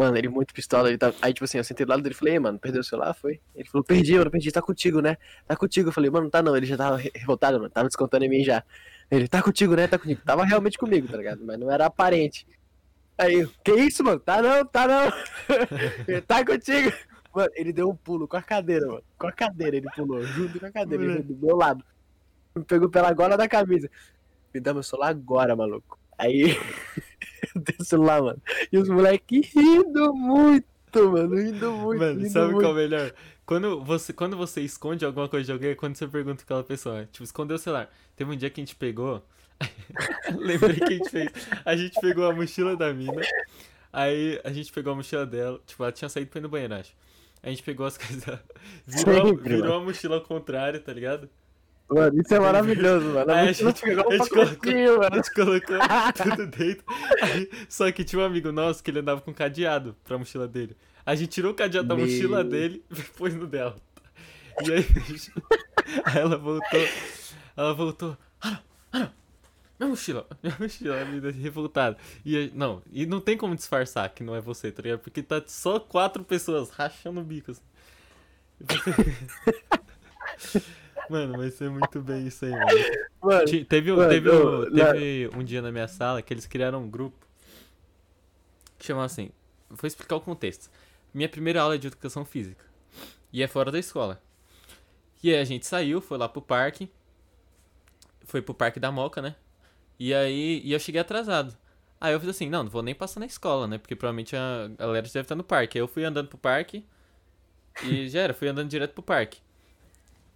Mano, 0.00 0.16
ele 0.16 0.30
muito 0.30 0.54
pistola. 0.54 0.88
Ele 0.88 0.96
tá... 0.96 1.12
Aí, 1.20 1.34
tipo 1.34 1.44
assim, 1.44 1.58
eu 1.58 1.64
sentei 1.64 1.84
do 1.84 1.90
lado 1.90 2.02
dele 2.02 2.14
e 2.14 2.16
falei, 2.18 2.32
"Ei, 2.34 2.38
mano, 2.40 2.58
perdeu 2.58 2.80
o 2.80 2.84
celular? 2.84 3.12
Foi. 3.12 3.38
Ele 3.54 3.68
falou, 3.68 3.84
perdi, 3.84 4.16
mano, 4.16 4.30
perdi, 4.30 4.50
tá 4.50 4.62
contigo, 4.62 5.02
né? 5.02 5.18
Tá 5.46 5.54
contigo. 5.54 5.90
Eu 5.90 5.92
falei, 5.92 6.08
mano, 6.08 6.24
não 6.24 6.30
tá 6.30 6.40
não. 6.42 6.56
Ele 6.56 6.64
já 6.64 6.74
tava 6.74 6.96
re- 6.96 7.12
revoltado, 7.14 7.58
mano. 7.58 7.68
Tava 7.68 7.86
descontando 7.86 8.24
em 8.24 8.28
mim 8.30 8.42
já. 8.42 8.64
Ele, 9.10 9.28
tá 9.28 9.42
contigo, 9.42 9.76
né? 9.76 9.86
Tá 9.86 9.98
contigo. 9.98 10.22
Tava 10.24 10.42
realmente 10.42 10.78
comigo, 10.78 11.06
tá 11.06 11.18
ligado? 11.18 11.42
Mas 11.44 11.58
não 11.58 11.70
era 11.70 11.84
aparente. 11.84 12.46
Aí, 13.18 13.40
eu, 13.40 13.50
que 13.62 13.72
isso, 13.74 14.02
mano? 14.02 14.18
Tá 14.20 14.40
não, 14.40 14.64
tá 14.64 14.88
não. 14.88 15.12
ele 16.08 16.22
tá 16.22 16.42
contigo. 16.46 16.90
Mano, 17.34 17.50
ele 17.54 17.70
deu 17.70 17.90
um 17.90 17.94
pulo 17.94 18.26
com 18.26 18.38
a 18.38 18.42
cadeira, 18.42 18.86
mano. 18.86 19.02
Com 19.18 19.26
a 19.26 19.32
cadeira 19.32 19.76
ele 19.76 19.86
pulou, 19.94 20.24
junto 20.24 20.58
com 20.58 20.64
a 20.64 20.72
cadeira, 20.72 21.04
ele 21.04 21.22
do 21.22 21.36
meu 21.46 21.56
lado. 21.56 21.84
Me 22.56 22.64
pegou 22.64 22.88
pela 22.88 23.12
gola 23.12 23.36
da 23.36 23.46
camisa. 23.46 23.90
Me 24.54 24.60
dá 24.60 24.72
meu 24.72 24.82
celular 24.82 25.10
agora, 25.10 25.54
maluco. 25.54 25.98
Aí, 26.16 26.56
eu 27.54 27.60
dei 27.62 27.76
o 27.78 27.84
celular, 27.84 28.22
mano. 28.22 28.42
E 28.72 28.78
os 28.78 28.88
moleques 28.88 29.52
rindo 29.54 30.14
muito, 30.14 30.66
mano. 31.10 31.36
Rindo 31.36 31.72
muito, 31.72 32.00
Mano, 32.00 32.18
rindo 32.20 32.30
sabe 32.30 32.52
muito. 32.52 32.60
qual 32.64 32.70
é 32.72 32.74
o 32.74 32.76
melhor? 32.76 33.12
Quando 33.46 33.80
você, 33.82 34.12
quando 34.12 34.36
você 34.36 34.60
esconde 34.60 35.04
alguma 35.04 35.28
coisa 35.28 35.46
de 35.46 35.52
alguém, 35.52 35.70
é 35.70 35.74
quando 35.74 35.96
você 35.96 36.06
pergunta 36.06 36.42
aquela 36.44 36.62
pessoa. 36.62 37.08
Tipo, 37.10 37.24
escondeu 37.24 37.56
o 37.56 37.58
celular. 37.58 37.90
Teve 38.16 38.30
um 38.30 38.36
dia 38.36 38.48
que 38.50 38.60
a 38.60 38.64
gente 38.64 38.76
pegou. 38.76 39.22
Lembrei 40.38 40.76
que 40.76 40.84
a 40.84 40.90
gente 40.90 41.10
fez. 41.10 41.28
A 41.64 41.76
gente 41.76 42.00
pegou 42.00 42.28
a 42.30 42.32
mochila 42.32 42.76
da 42.76 42.92
mina. 42.94 43.20
Aí 43.92 44.40
a 44.44 44.52
gente 44.52 44.72
pegou 44.72 44.92
a 44.92 44.96
mochila 44.96 45.26
dela. 45.26 45.60
Tipo, 45.66 45.82
ela 45.82 45.92
tinha 45.92 46.08
saído 46.08 46.30
pra 46.30 46.38
ir 46.38 46.42
no 46.42 46.48
banheiro, 46.48 46.74
acho. 46.74 46.92
A 47.42 47.48
gente 47.50 47.62
pegou 47.62 47.86
as 47.86 47.98
coisas. 47.98 48.38
Virou, 48.86 49.36
virou 49.36 49.74
a 49.78 49.80
mochila 49.80 50.16
ao 50.16 50.22
contrário, 50.22 50.80
tá 50.80 50.92
ligado? 50.92 51.28
Mano, 51.90 52.20
isso 52.20 52.32
é 52.34 52.38
maravilhoso, 52.38 53.06
mano. 53.06 53.32
A 53.32 53.40
a 53.40 53.44
mochila 53.46 53.70
gente- 53.72 53.84
a 53.84 54.16
gente 54.16 54.30
colocou- 54.30 55.02
A 55.02 55.16
gente 55.16 55.34
colocou 55.34 55.76
tudo 56.14 56.46
dentro. 56.46 56.84
Aí, 57.22 57.50
só 57.68 57.90
que 57.90 58.04
tinha 58.04 58.22
um 58.22 58.24
amigo 58.24 58.52
nosso 58.52 58.82
que 58.82 58.90
ele 58.90 59.00
andava 59.00 59.20
com 59.20 59.34
cadeado 59.34 59.96
pra 60.04 60.16
mochila 60.16 60.46
dele. 60.46 60.76
A 61.04 61.14
gente 61.16 61.30
tirou 61.30 61.50
o 61.50 61.54
cadeado 61.54 61.88
da 61.88 61.96
Meu. 61.96 62.04
mochila 62.06 62.44
dele 62.44 62.84
e 62.90 63.02
pôs 63.02 63.34
no 63.34 63.46
dela. 63.46 63.76
E 64.62 64.72
aí, 64.72 64.86
aí 66.04 66.18
ela 66.18 66.36
voltou. 66.36 66.88
Ela 67.56 67.74
voltou. 67.74 68.16
Ah, 68.40 68.50
não, 68.50 68.58
ah, 68.92 68.98
não. 69.00 69.10
Minha 69.80 69.90
mochila, 69.90 70.26
minha 70.42 70.56
mochila, 70.60 71.00
a 71.00 71.04
menina 71.06 71.30
revoltada. 71.32 71.96
E 72.24 72.52
não, 72.54 72.82
e 72.92 73.06
não 73.06 73.18
tem 73.20 73.36
como 73.36 73.56
disfarçar 73.56 74.08
que 74.10 74.22
não 74.22 74.36
é 74.36 74.40
você, 74.40 74.70
tá 74.70 74.82
ligado? 74.82 75.00
Porque 75.00 75.22
tá 75.22 75.42
só 75.46 75.80
quatro 75.80 76.22
pessoas 76.22 76.70
rachando 76.70 77.20
o 77.20 77.24
bico. 77.24 77.50
assim. 77.50 77.62
Mano, 81.10 81.36
vai 81.36 81.50
ser 81.50 81.70
muito 81.70 82.00
bem 82.00 82.26
isso 82.26 82.44
aí, 82.44 82.52
mano. 82.52 82.68
Mano, 83.22 83.44
Ti- 83.46 83.64
Teve, 83.64 83.92
um- 83.92 83.96
Mano, 83.96 84.08
teve, 84.10 84.30
um, 84.30 84.70
teve 84.74 85.30
um 85.36 85.44
dia 85.44 85.60
na 85.60 85.72
minha 85.72 85.88
sala 85.88 86.22
que 86.22 86.32
eles 86.32 86.46
criaram 86.46 86.82
um 86.84 86.88
grupo 86.90 87.26
que 88.78 88.86
chamava 88.86 89.06
assim. 89.06 89.30
Vou 89.68 89.86
explicar 89.86 90.16
o 90.16 90.20
contexto. 90.20 90.70
Minha 91.12 91.28
primeira 91.28 91.60
aula 91.62 91.74
é 91.74 91.78
de 91.78 91.86
educação 91.88 92.24
física. 92.24 92.64
E 93.32 93.42
é 93.42 93.48
fora 93.48 93.70
da 93.70 93.78
escola. 93.78 94.20
E 95.22 95.30
aí 95.32 95.38
a 95.40 95.44
gente 95.44 95.66
saiu, 95.66 96.00
foi 96.00 96.16
lá 96.18 96.28
pro 96.28 96.40
parque. 96.42 96.90
Foi 98.24 98.40
pro 98.40 98.54
parque 98.54 98.78
da 98.80 98.90
Moca, 98.90 99.20
né? 99.20 99.34
E 99.98 100.14
aí 100.14 100.62
e 100.64 100.72
eu 100.72 100.78
cheguei 100.78 101.00
atrasado. 101.00 101.56
Aí 102.00 102.12
eu 102.14 102.20
fiz 102.20 102.30
assim, 102.30 102.48
não, 102.48 102.62
não 102.64 102.70
vou 102.70 102.82
nem 102.82 102.94
passar 102.94 103.20
na 103.20 103.26
escola, 103.26 103.66
né? 103.66 103.78
Porque 103.78 103.94
provavelmente 103.96 104.34
a 104.36 104.68
galera 104.78 105.02
deve 105.06 105.20
estar 105.20 105.34
no 105.34 105.44
parque. 105.44 105.78
Aí 105.78 105.82
eu 105.82 105.88
fui 105.88 106.04
andando 106.04 106.28
pro 106.28 106.38
parque 106.38 106.84
e 107.84 108.08
já 108.08 108.20
era, 108.20 108.34
fui 108.34 108.48
andando 108.48 108.68
direto 108.68 108.92
pro 108.94 109.02
parque. 109.02 109.40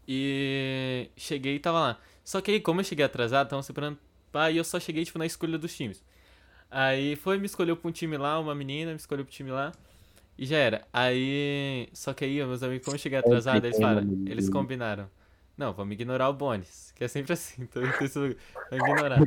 E 0.07 1.11
cheguei 1.17 1.57
e 1.57 1.59
tava 1.59 1.81
lá. 1.81 2.01
Só 2.23 2.41
que 2.41 2.51
aí, 2.51 2.61
como 2.61 2.81
eu 2.81 2.85
cheguei 2.85 3.05
atrasado, 3.05 3.49
tava 3.49 3.63
separando. 3.63 3.99
Aí 4.33 4.57
eu 4.57 4.65
só 4.65 4.81
cheguei, 4.81 5.05
tipo, 5.05 5.19
na 5.19 5.27
escolha 5.27 5.59
dos 5.59 5.75
times. 5.77 6.03
Aí 6.71 7.17
foi, 7.17 7.39
me 7.39 7.47
escolheu 7.47 7.77
pra 7.77 7.89
um 7.89 7.93
time 7.93 8.17
lá, 8.17 8.39
uma 8.39 8.55
menina 8.55 8.91
me 8.91 8.97
escolheu 8.97 9.25
pro 9.25 9.33
time 9.33 9.51
lá. 9.51 9.73
E 10.37 10.47
já 10.47 10.57
era. 10.57 10.87
Aí. 10.93 11.89
Só 11.93 12.13
que 12.13 12.25
aí, 12.25 12.45
meus 12.45 12.63
amigos, 12.63 12.85
como 12.85 12.97
eu 12.97 13.01
cheguei 13.01 13.19
atrasado, 13.19 13.65
eles 13.65 13.79
falaram. 13.79 14.25
Eles 14.27 14.49
combinaram. 14.49 15.09
Não, 15.57 15.73
vamos 15.73 15.93
ignorar 15.93 16.29
o 16.29 16.33
Bones. 16.33 16.93
Que 16.97 17.05
é 17.05 17.09
sempre 17.09 17.33
assim. 17.33 17.63
Então 17.63 17.83
eu 17.83 17.93
preciso 17.93 18.35
ignorar. 18.73 19.21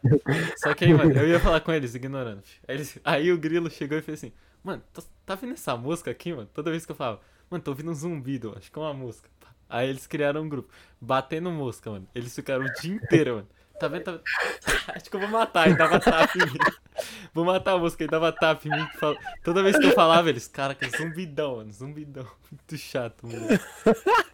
Só 0.57 0.73
que 0.73 0.85
aí, 0.85 0.93
mano, 0.93 1.13
eu 1.13 1.27
ia 1.27 1.39
falar 1.39 1.61
com 1.61 1.71
eles, 1.71 1.95
ignorando. 1.95 2.43
Aí, 2.67 2.75
eles, 2.75 2.99
aí 3.03 3.31
o 3.31 3.37
Grilo 3.37 3.69
chegou 3.69 3.97
e 3.97 4.01
fez 4.01 4.19
assim: 4.19 4.33
Mano, 4.63 4.83
tá, 4.93 5.01
tá 5.25 5.35
vendo 5.35 5.53
essa 5.53 5.77
música 5.77 6.11
aqui, 6.11 6.33
mano? 6.33 6.49
Toda 6.53 6.69
vez 6.69 6.85
que 6.85 6.91
eu 6.91 6.95
falava, 6.95 7.21
mano, 7.49 7.63
tô 7.63 7.71
ouvindo 7.71 7.89
um 7.89 7.93
zumbido, 7.93 8.53
acho 8.57 8.69
que 8.69 8.77
é 8.77 8.81
uma 8.81 8.93
música. 8.93 9.29
Aí 9.69 9.89
eles 9.89 10.07
criaram 10.07 10.41
um 10.43 10.49
grupo, 10.49 10.69
batendo 10.99 11.51
música, 11.51 11.89
mano. 11.91 12.07
Eles 12.15 12.33
ficaram 12.33 12.65
o 12.65 12.73
dia 12.81 12.95
inteiro, 12.95 13.35
mano. 13.35 13.47
Tá 13.79 13.87
vendo? 13.87 14.03
Tá 14.03 14.11
vendo? 14.11 14.23
Acho 14.95 15.09
que 15.09 15.15
eu 15.15 15.19
vou 15.19 15.29
matar, 15.29 15.67
ele 15.67 15.77
dava 15.77 15.99
tap 15.99 16.35
em 16.35 16.45
mim. 16.45 16.57
Vou 17.33 17.45
matar 17.45 17.73
a 17.73 17.77
música, 17.77 18.03
ele 18.03 18.09
dava 18.11 18.31
tap 18.31 18.65
em 18.65 18.69
mim. 18.71 18.87
Toda 19.43 19.61
vez 19.61 19.77
que 19.77 19.85
eu 19.85 19.91
falava, 19.91 20.29
eles, 20.29 20.47
caraca, 20.47 20.87
zumbidão, 20.97 21.57
mano, 21.57 21.71
zumbidão. 21.71 22.25
Muito 22.51 22.77
chato, 22.77 23.27
mano. 23.27 23.45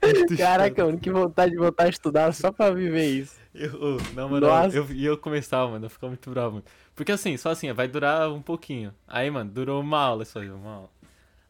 Muito 0.02 0.38
Caraca, 0.38 0.76
chato. 0.76 0.86
mano, 0.86 1.00
que 1.00 1.12
vontade 1.12 1.52
de 1.52 1.58
voltar 1.58 1.86
a 1.86 1.90
estudar 1.90 2.34
só 2.34 2.52
pra 2.52 2.72
viver 2.72 3.06
isso. 3.06 3.36
Eu, 3.54 3.98
na 4.14 4.28
moral, 4.28 4.70
eu, 4.70 4.90
e 4.92 5.06
eu 5.06 5.18
começava, 5.18 5.72
mano, 5.72 5.86
eu 5.86 5.90
ficava 5.90 6.12
muito 6.12 6.30
bravo, 6.30 6.52
mano. 6.56 6.66
Porque 6.96 7.12
assim, 7.12 7.36
só 7.38 7.50
assim, 7.50 7.72
vai 7.74 7.88
durar 7.88 8.32
um 8.32 8.42
pouquinho. 8.42 8.94
Aí, 9.08 9.30
mano, 9.30 9.52
durou 9.52 9.82
uma 9.82 10.00
aula 10.00 10.24
só, 10.26 10.40
uma 10.40 10.74
aula. 10.76 10.90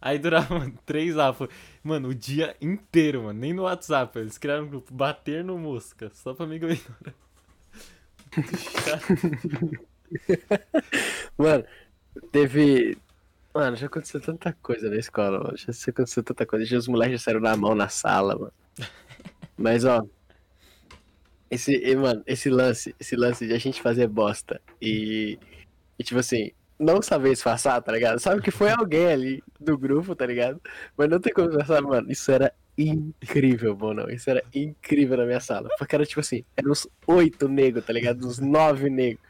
Aí 0.05 0.19
durava, 0.19 0.59
mano, 0.59 0.77
três 0.85 1.17
aulas. 1.17 1.49
Mano, 1.81 2.09
o 2.09 2.13
dia 2.13 2.57
inteiro, 2.59 3.23
mano. 3.23 3.39
Nem 3.39 3.53
no 3.53 3.63
WhatsApp. 3.63 4.19
Eles 4.19 4.37
criaram 4.37 4.65
um 4.65 4.67
grupo, 4.67 4.93
bater 4.93 5.45
no 5.45 5.57
mosca, 5.57 6.11
só 6.13 6.33
pra 6.33 6.45
me 6.45 6.57
ignorar. 6.57 6.77
mano, 11.37 11.63
teve. 12.33 12.97
Mano, 13.55 13.77
já 13.77 13.87
aconteceu 13.87 14.19
tanta 14.19 14.51
coisa 14.61 14.89
na 14.89 14.97
escola, 14.97 15.39
mano. 15.39 15.57
Já 15.57 15.71
aconteceu 15.89 16.21
tanta 16.21 16.45
coisa. 16.45 16.65
Já 16.65 16.77
os 16.77 16.89
moleques 16.89 17.21
já 17.21 17.25
saíram 17.25 17.39
na 17.39 17.55
mão 17.55 17.73
na 17.73 17.87
sala, 17.87 18.37
mano. 18.37 18.53
Mas, 19.57 19.85
ó. 19.85 20.05
Esse, 21.49 21.95
mano, 21.95 22.23
esse 22.25 22.49
lance, 22.49 22.95
esse 22.99 23.15
lance 23.15 23.47
de 23.47 23.53
a 23.53 23.57
gente 23.59 23.81
fazer 23.81 24.07
bosta 24.07 24.59
e, 24.81 25.37
e 25.99 26.03
tipo 26.03 26.19
assim, 26.19 26.51
não 26.84 27.02
saber 27.02 27.32
disfarçar, 27.32 27.82
tá 27.82 27.91
ligado? 27.91 28.19
Sabe 28.19 28.41
que 28.41 28.52
foi 28.52 28.72
alguém 28.72 29.08
ali 29.08 29.43
do 29.60 29.78
grupo, 29.78 30.15
tá 30.15 30.26
ligado? 30.26 30.62
Mas 30.98 31.10
não 31.10 31.19
tem 31.19 31.34
como 31.34 31.48
disfarçar, 31.48 31.82
mano. 31.82 32.12
Isso 32.12 32.32
era 32.32 32.54
incrível, 32.78 33.76
mano. 33.76 34.10
Isso 34.12 34.30
era 34.30 34.43
incrível 34.54 35.17
na 35.17 35.26
minha 35.26 35.39
sala. 35.39 35.69
Porque 35.78 35.96
era 35.96 36.06
tipo 36.06 36.19
assim, 36.19 36.43
eram 36.56 36.72
uns 36.72 36.88
oito 37.08 37.48
negros, 37.48 37.86
tá 37.86 37.93
ligado? 37.93 38.28
Uns 38.28 38.39
nove 38.39 38.89
negros. 38.89 39.24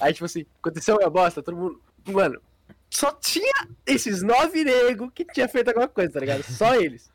Aí, 0.00 0.12
tipo 0.12 0.24
assim, 0.24 0.44
aconteceu 0.60 0.96
uma 0.96 1.08
bosta, 1.08 1.42
todo 1.42 1.56
mundo. 1.56 1.80
Mano, 2.06 2.40
só 2.90 3.12
tinha 3.12 3.68
esses 3.86 4.22
nove 4.22 4.64
negros 4.64 5.10
que 5.14 5.24
tinha 5.24 5.48
feito 5.48 5.68
alguma 5.68 5.88
coisa, 5.88 6.12
tá 6.12 6.20
ligado? 6.20 6.42
Só 6.42 6.74
eles. 6.74 7.10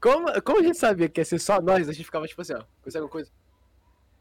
Como, 0.00 0.26
como 0.42 0.60
a 0.60 0.62
gente 0.62 0.78
sabia 0.78 1.08
que 1.08 1.20
ia 1.20 1.24
ser 1.24 1.38
só 1.38 1.60
nós, 1.60 1.88
a 1.88 1.92
gente 1.92 2.04
ficava 2.04 2.26
tipo 2.26 2.40
assim, 2.42 2.52
ó, 2.52 2.58
aconteceu 2.58 3.00
alguma 3.00 3.10
coisa? 3.10 3.30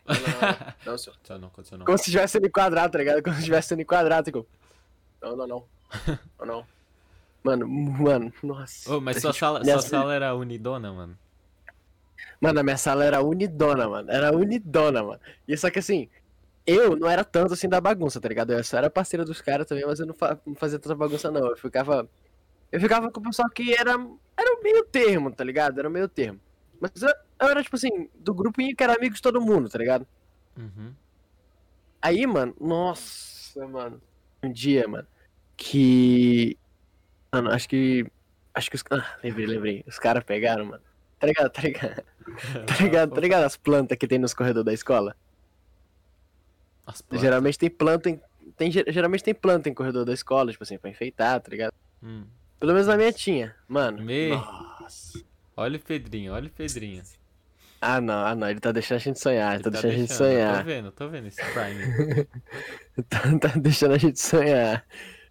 Não, 0.13 0.15
não, 0.15 0.73
não, 0.85 0.97
senhor. 0.97 1.17
Não, 1.29 1.37
não, 1.39 1.51
não. 1.77 1.85
Como 1.85 1.97
se 1.97 2.03
estivesse 2.05 2.33
sendo 2.33 2.47
enquadrado, 2.47 2.91
tá 2.91 2.97
ligado? 2.97 3.23
Como 3.23 3.33
se 3.35 3.39
estivesse 3.39 3.69
sendo 3.69 3.81
enquadrado, 3.81 4.25
tipo. 4.25 4.45
Não, 5.21 5.35
não, 5.35 5.47
não. 5.47 5.63
Não, 6.39 6.45
não. 6.45 6.65
Mano, 7.43 7.67
mano, 7.67 8.33
nossa. 8.41 8.93
Ô, 8.93 9.01
mas 9.01 9.21
sua, 9.21 9.31
gente, 9.31 9.39
sala, 9.39 9.63
sua 9.63 9.81
sala 9.81 10.13
era 10.13 10.33
unidona, 10.33 10.91
mano? 10.93 11.17
Mano, 12.39 12.59
a 12.59 12.63
minha 12.63 12.77
sala 12.77 13.03
era 13.03 13.21
unidona, 13.21 13.87
mano. 13.87 14.09
Era 14.09 14.35
unidona, 14.35 15.03
mano. 15.03 15.19
E 15.47 15.55
só 15.57 15.69
que 15.69 15.79
assim, 15.79 16.09
eu 16.65 16.95
não 16.95 17.09
era 17.09 17.23
tanto 17.23 17.53
assim 17.53 17.67
da 17.67 17.81
bagunça, 17.81 18.19
tá 18.21 18.29
ligado? 18.29 18.53
Eu 18.53 18.63
só 18.63 18.77
era 18.77 18.89
parceiro 18.89 19.25
dos 19.25 19.41
caras 19.41 19.67
também, 19.67 19.85
mas 19.85 19.99
eu 19.99 20.05
não, 20.05 20.13
fa 20.13 20.39
não 20.45 20.55
fazia 20.55 20.79
tanta 20.79 20.95
bagunça, 20.95 21.29
não. 21.29 21.49
Eu 21.49 21.57
ficava. 21.57 22.07
Eu 22.71 22.79
ficava 22.79 23.11
com 23.11 23.19
o 23.19 23.23
pessoal 23.23 23.49
que 23.49 23.73
era. 23.73 23.91
Era 23.91 24.59
o 24.59 24.63
meio 24.63 24.83
termo, 24.85 25.31
tá 25.31 25.43
ligado? 25.43 25.77
Era 25.79 25.87
o 25.87 25.91
meio 25.91 26.07
termo. 26.07 26.39
Mas 26.84 27.02
eu, 27.02 27.10
eu 27.39 27.48
era, 27.50 27.63
tipo 27.63 27.76
assim, 27.76 28.10
do 28.15 28.34
grupinho 28.34 28.76
que 28.76 28.84
era 28.84 28.96
amigo 28.96 29.15
de 29.15 29.22
todo 29.22 29.41
mundo, 29.41 29.69
tá 29.69 29.78
ligado? 29.78 30.06
Uhum. 30.58 30.93
Aí, 32.02 32.28
mano, 32.28 32.54
nossa, 32.60 33.65
mano. 33.67 34.02
Um 34.43 34.52
dia, 34.52 34.86
mano, 34.88 35.08
que 35.56 36.58
Mano, 37.34 37.50
acho 37.50 37.67
que. 37.67 38.06
Acho 38.54 38.69
que 38.69 38.76
os. 38.76 38.84
Ah, 38.91 39.17
lembrei, 39.24 39.48
lembrei. 39.48 39.84
Os 39.88 39.98
caras 39.98 40.24
pegaram, 40.24 40.65
mano. 40.65 40.84
Tá 41.19 41.26
ligado? 41.26 41.50
Tá 41.50 41.62
ligado? 41.62 42.04
Tá 42.65 42.76
ligado? 42.82 43.13
Tá 43.13 43.19
ligado 43.19 43.43
as 43.43 43.58
plantas 43.58 43.98
que 43.98 44.08
tem 44.08 44.17
nos 44.17 44.34
corredores 44.34 44.65
da 44.65 44.74
escola? 44.74 45.13
As 46.86 47.02
plantas. 47.02 47.22
Geralmente 47.22 47.60
tem 47.60 47.69
planta 47.69 48.10
em. 48.10 48.22
Tem, 48.56 48.72
geralmente 48.72 49.24
tem 49.24 49.34
planta 49.34 49.67
em 49.67 49.74
corredor 49.74 50.06
da 50.06 50.13
escola, 50.13 50.52
tipo 50.52 50.63
assim, 50.63 50.78
pra 50.78 50.89
enfeitar, 50.89 51.41
tá 51.41 51.50
ligado? 51.50 51.74
Hum. 52.02 52.24
Pelo 52.60 52.72
menos 52.72 52.88
na 52.88 52.96
minha 52.96 53.12
tinha, 53.12 53.56
mano. 53.67 54.04
Me... 54.04 54.30
Nossa. 54.30 55.22
Olha 55.55 55.77
o 55.77 55.79
Pedrinho, 55.79 56.33
olha 56.33 56.47
o 56.47 56.51
Pedrinho. 56.51 57.03
Ah 57.81 57.99
não, 57.99 58.25
ah 58.25 58.33
não, 58.33 58.49
ele 58.49 58.59
tá 58.59 58.71
deixando 58.71 58.95
a 58.95 58.99
gente 58.99 59.19
sonhar, 59.19 59.55
ele 59.55 59.63
tá, 59.63 59.71
tá 59.71 59.81
deixando, 59.81 59.97
deixando, 59.97 59.97
a 59.97 60.07
gente 60.07 60.13
sonhar. 60.13 60.57
Tô 60.57 60.63
vendo, 60.63 60.91
tô 60.91 61.09
vendo 61.09 61.27
esse 61.27 61.41
Prime. 61.51 62.25
tá, 63.09 63.49
tá 63.49 63.59
deixando 63.59 63.93
a 63.93 63.97
gente 63.97 64.19
sonhar. 64.19 64.85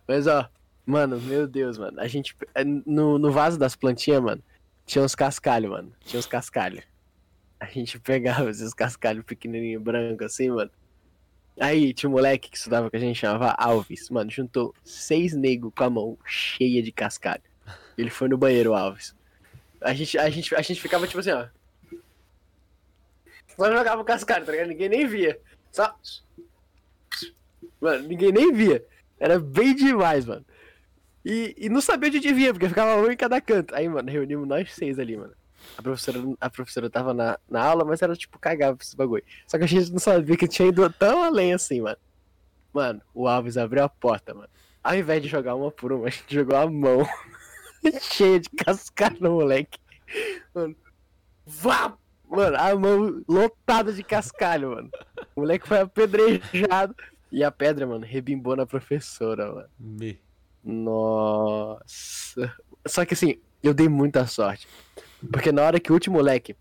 Mas 0.06 0.26
ó, 0.26 0.48
Mano, 0.85 1.20
meu 1.20 1.46
Deus, 1.46 1.78
mano. 1.78 2.00
A 2.00 2.08
gente. 2.08 2.35
É, 2.54 2.64
no, 2.64 3.18
no 3.18 3.30
vaso 3.30 3.58
das 3.58 3.76
plantinhas, 3.76 4.20
mano, 4.20 4.42
tinha 4.85 5.04
uns 5.04 5.14
cascalhos, 5.14 5.70
mano. 5.70 5.92
Tinha 6.00 6.18
uns 6.18 6.26
cascalhos. 6.26 6.82
A 7.61 7.66
gente 7.66 8.00
pegava 8.00 8.50
esses 8.50 8.74
cascalhos 8.74 9.24
pequenininho 9.24 9.80
branco 9.80 10.24
assim, 10.24 10.50
mano. 10.50 10.70
Aí 11.61 11.92
tinha 11.94 12.11
um 12.11 12.12
moleque 12.12 12.50
que 12.50 12.56
estudava 12.56 12.90
que 12.90 12.96
a 12.96 13.00
gente 13.00 13.18
chamava 13.18 13.50
Alves. 13.52 14.11
Mano, 14.11 14.30
juntou 14.30 14.74
seis 14.82 15.35
negros 15.35 15.72
com 15.76 15.85
a 15.85 15.90
mão 15.90 16.18
cheia 16.26 16.82
de 16.82 16.90
cascalho. 16.90 17.42
Ele 17.96 18.11
foi 18.11 18.28
no 18.28 18.37
banheiro, 18.37 18.74
Alves. 18.74 19.14
A 19.83 19.95
gente, 19.95 20.18
a 20.18 20.31
gente, 20.31 20.55
a 20.55 20.62
gente 20.62 20.81
ficava 20.81 21.07
tipo 21.07 21.21
assim, 21.21 21.31
ó. 21.31 21.47
Só 23.57 23.71
jogava 23.71 24.01
o 24.01 24.05
cascalho, 24.05 24.47
tá 24.47 24.53
ligado? 24.53 24.68
Ninguém 24.68 24.88
nem 24.88 25.07
via. 25.07 25.38
Só. 25.71 25.95
Mano, 27.81 28.09
ninguém 28.09 28.33
nem 28.33 28.53
via. 28.53 28.85
Era 29.18 29.38
bem 29.38 29.75
demais, 29.75 30.25
mano. 30.25 30.45
E, 31.25 31.55
e 31.57 31.68
não 31.68 31.81
sabia 31.81 32.11
de 32.11 32.18
onde 32.18 32.33
vinha, 32.33 32.53
porque 32.53 32.68
ficava 32.68 33.01
um 33.01 33.11
em 33.11 33.16
cada 33.16 33.40
canto. 33.40 33.75
Aí, 33.75 33.88
mano, 33.88 34.11
reunimos 34.11 34.49
nós 34.49 34.73
seis 34.75 34.99
ali, 34.99 35.16
mano. 35.16 35.35
A 35.77 35.83
professora, 35.83 36.18
a 36.40 36.51
professora 36.51 36.90
tava 36.90 37.14
na, 37.14 37.38
na 37.49 37.62
aula, 37.62 37.85
mas 37.85 38.03
era 38.03 38.16
tipo 38.16 38.38
cagava 38.38 38.77
pra 38.77 38.85
esse 38.85 38.97
bagulho. 38.97 39.23
Só 39.47 39.59
que 39.59 39.64
a 39.64 39.66
gente 39.66 39.92
não 39.92 39.99
sabia 39.99 40.37
que 40.37 40.49
tinha 40.49 40.68
ido 40.68 40.88
tão 40.90 41.23
além 41.23 41.55
assim, 41.55 41.81
mano. 41.81 41.99
Mano, 42.73 43.01
o 43.14 43.29
Alves 43.29 43.57
abriu 43.57 43.85
a 43.85 43.88
porta, 43.88 44.35
mano. 44.35 44.49
Ao 44.83 44.97
invés 44.97 45.23
de 45.23 45.29
jogar 45.29 45.55
uma 45.55 45.71
por 45.71 45.92
uma, 45.92 46.09
a 46.09 46.11
gente 46.11 46.35
jogou 46.35 46.57
a 46.57 46.68
mão 46.68 47.07
cheia 48.01 48.40
de 48.40 48.49
cascalho 48.51 49.31
moleque. 49.31 49.79
Mano, 50.55 50.77
vá! 51.47 51.97
Mano, 52.29 52.57
a 52.57 52.75
mão 52.75 53.23
lotada 53.29 53.92
de 53.92 54.03
cascalho, 54.03 54.71
mano. 54.71 54.90
O 55.37 55.40
moleque 55.40 55.68
foi 55.68 55.81
apedrejado. 55.81 56.95
E 57.31 57.45
a 57.45 57.51
pedra, 57.51 57.87
mano, 57.87 58.07
rebimbou 58.07 58.57
na 58.57 58.64
professora, 58.64 59.53
mano. 59.53 59.68
Me. 59.79 60.18
Nossa. 60.64 62.55
Só 62.87 63.05
que 63.05 63.14
assim, 63.14 63.38
eu 63.62 63.75
dei 63.75 63.88
muita 63.88 64.27
sorte. 64.27 64.66
Porque 65.31 65.53
na 65.53 65.62
hora 65.62 65.79
que 65.79 65.90
o 65.90 65.95
último 65.95 66.16
moleque, 66.16 66.57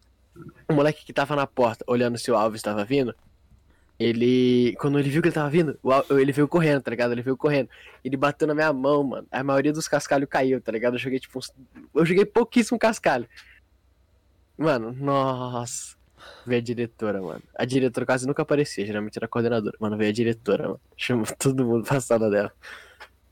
o 0.68 0.74
moleque 0.74 1.06
que 1.06 1.14
tava 1.14 1.36
na 1.36 1.48
porta 1.48 1.86
olhando 1.88 2.18
se 2.18 2.30
o 2.32 2.36
Alves 2.36 2.62
tava 2.62 2.84
vindo, 2.84 3.16
ele. 4.02 4.76
Quando 4.78 5.00
ele 5.00 5.10
viu 5.10 5.22
que 5.22 5.28
ele 5.28 5.36
tava 5.36 5.50
vindo, 5.50 5.78
ele 6.10 6.32
veio 6.32 6.48
correndo, 6.48 6.82
tá 6.82 6.92
ligado? 6.92 7.12
Ele 7.12 7.22
veio 7.22 7.38
correndo. 7.38 7.70
Ele 8.04 8.18
bateu 8.18 8.48
na 8.48 8.54
minha 8.54 8.72
mão, 8.74 9.04
mano. 9.04 9.28
A 9.32 9.44
maioria 9.44 9.72
dos 9.72 9.88
cascalhos 9.88 10.30
caiu, 10.30 10.62
tá 10.62 10.72
ligado? 10.72 10.96
Eu 10.96 11.00
joguei 11.00 11.20
tipo 11.20 11.40
uns... 11.40 11.54
Eu 11.94 12.06
joguei 12.06 12.26
pouquíssimo 12.26 12.80
cascalho. 12.80 13.28
Mano, 14.58 14.92
nossa. 14.94 15.96
Veio 16.46 16.62
a 16.62 16.64
diretora, 16.64 17.22
mano. 17.22 17.42
A 17.56 17.66
diretora 17.66 18.06
quase 18.06 18.28
nunca 18.28 18.42
aparecia, 18.42 18.86
geralmente 18.86 19.18
era 19.18 19.26
a 19.26 19.30
coordenadora. 19.30 19.76
Mano, 19.80 19.98
veio 19.98 20.10
a 20.10 20.14
diretora, 20.14 20.64
mano. 20.64 20.82
Chamou 20.98 21.26
todo 21.38 21.66
mundo 21.66 21.86
pra 21.86 22.00
sala 22.00 22.30
dela. 22.30 22.52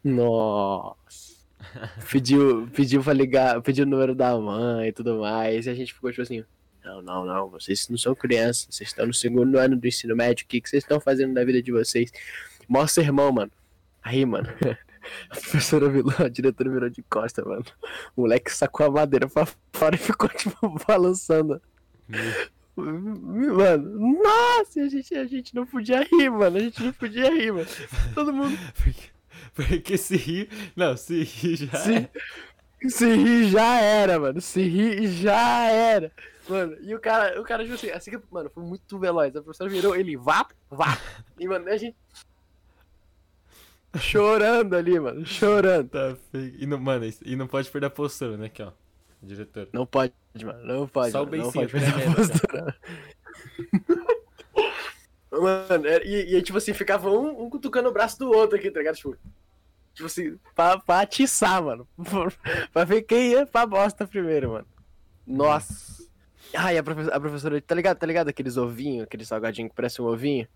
Nossa. 0.04 1.40
Pediu, 2.10 2.70
pediu 2.74 3.04
pra 3.04 3.12
ligar, 3.12 3.62
pediu 3.62 3.86
o 3.86 3.88
número 3.88 4.16
da 4.16 4.38
mãe 4.38 4.88
e 4.88 4.94
tudo 4.94 5.20
mais. 5.20 5.66
E 5.66 5.70
a 5.70 5.74
gente 5.74 5.94
ficou 5.94 6.10
tipo 6.10 6.22
assim: 6.22 6.44
Não, 6.90 7.04
não, 7.04 7.26
não, 7.26 7.50
vocês 7.50 7.88
não 7.88 7.98
são 7.98 8.16
crianças, 8.16 8.68
vocês 8.72 8.90
estão 8.90 9.06
no 9.06 9.14
segundo 9.14 9.60
ano 9.60 9.76
do 9.76 9.88
ensino 9.88 10.16
médio, 10.16 10.44
o 10.44 10.48
que, 10.48 10.60
que 10.60 10.68
vocês 10.68 10.84
estão 10.84 11.00
fazendo 11.00 11.34
na 11.34 11.44
vida 11.44 11.62
de 11.62 11.72
vocês? 11.72 12.12
Mostra 12.68 13.04
irmão, 13.04 13.32
mano. 13.32 13.52
Aí, 14.02 14.26
mano, 14.26 14.48
a 15.30 15.36
professora 15.36 15.88
virou, 15.88 16.12
a 16.18 16.28
diretora 16.28 16.70
virou 16.70 16.90
de 16.90 17.04
costa, 17.04 17.46
mano. 17.46 17.66
O 18.16 18.22
moleque 18.22 18.52
sacou 18.52 18.88
a 18.88 18.92
madeira 18.92 19.28
pra 19.28 19.48
fora 19.72 19.96
e 19.96 20.00
ficou, 20.00 20.28
tipo, 20.34 20.76
balançando. 20.88 21.62
Mano, 22.76 24.18
nossa, 24.24 24.82
a 24.82 24.90
gente, 24.90 25.14
a 25.14 25.26
gente 25.26 25.54
não 25.54 25.68
podia 25.68 26.02
rir, 26.02 26.32
mano. 26.32 26.58
A 26.58 26.62
gente 26.62 26.82
não 26.82 26.94
podia 26.94 27.30
rir, 27.30 27.52
mano. 27.52 27.68
Todo 28.16 28.34
mundo. 28.34 28.58
Porque 29.54 29.96
se 29.96 30.18
rir. 30.18 30.50
Não, 30.76 30.98
se 30.98 31.24
rir 31.24 31.56
já. 31.56 31.78
Se, 31.78 31.94
é. 31.94 32.10
se 32.90 33.16
rir 33.16 33.50
já 33.50 33.80
era, 33.80 34.20
mano. 34.20 34.42
Se 34.42 34.62
rir 34.64 35.08
já 35.08 35.70
era. 35.70 36.12
Mano, 36.50 36.78
e 36.82 36.96
o 36.96 37.00
cara, 37.00 37.40
o 37.40 37.44
cara, 37.44 37.64
tipo 37.64 37.76
assim, 37.76 37.92
assim 37.92 38.12
que, 38.12 38.20
mano, 38.32 38.50
foi 38.50 38.64
muito 38.64 38.98
veloz. 38.98 39.36
A 39.36 39.42
professora 39.42 39.70
virou, 39.70 39.96
ele 39.96 40.18
vá, 40.18 40.48
vá. 40.70 40.98
E, 41.38 41.48
mano, 41.48 41.70
a 41.70 41.78
gente. 41.78 41.96
chorando 44.00 44.76
ali, 44.76 45.00
mano. 45.00 45.24
Chorando. 45.26 45.90
Tá 45.90 46.18
feio. 46.32 46.56
E 46.58 46.66
não, 46.66 46.80
mano, 46.80 47.06
e 47.24 47.36
não 47.36 47.48
pode 47.48 47.70
perder 47.70 47.88
a 47.88 47.92
postura, 47.92 48.36
né? 48.36 48.48
Aqui, 48.48 48.64
ó. 48.64 48.72
Diretor. 49.22 49.68
Não 49.74 49.86
pode, 49.86 50.14
mano. 50.44 50.64
Não 50.66 50.88
pode. 50.88 51.12
Só 51.12 51.24
o 51.24 51.26
mano, 51.26 51.38
não 51.44 51.52
beicinho, 51.52 51.70
pode 51.70 51.72
perder 51.72 51.90
a 51.90 51.94
tremendo, 51.94 52.16
postura. 52.16 52.76
Mano, 55.32 55.88
era- 55.88 56.04
e, 56.04 56.36
e 56.36 56.42
tipo 56.42 56.58
assim, 56.58 56.74
ficava 56.74 57.10
um, 57.10 57.44
um 57.44 57.50
cutucando 57.50 57.88
o 57.88 57.92
braço 57.94 58.18
do 58.18 58.32
outro 58.32 58.58
aqui, 58.58 58.72
tá 58.72 58.80
ligado? 58.80 58.96
Tipo, 58.96 59.16
tipo 59.94 60.08
assim, 60.08 60.40
pra, 60.56 60.80
pra 60.80 61.02
atiçar, 61.02 61.62
mano. 61.64 61.88
pra 62.74 62.84
ver 62.84 63.04
quem 63.04 63.34
ia 63.34 63.46
pra 63.46 63.66
bosta 63.66 64.08
primeiro, 64.08 64.54
mano. 64.54 64.68
Nossa. 65.28 65.99
Ai, 66.56 66.78
a, 66.78 66.84
profe- 66.84 67.12
a 67.12 67.20
professora, 67.20 67.62
tá 67.62 67.76
ligado? 67.76 67.98
Tá 67.98 68.06
ligado 68.08 68.28
aqueles 68.30 68.58
ovinhos, 68.58 69.04
aquele 69.04 69.26
salgadinho 69.26 69.70
que 69.70 69.76
parece 69.76 70.02
um 70.02 70.06
ovinho? 70.06 70.48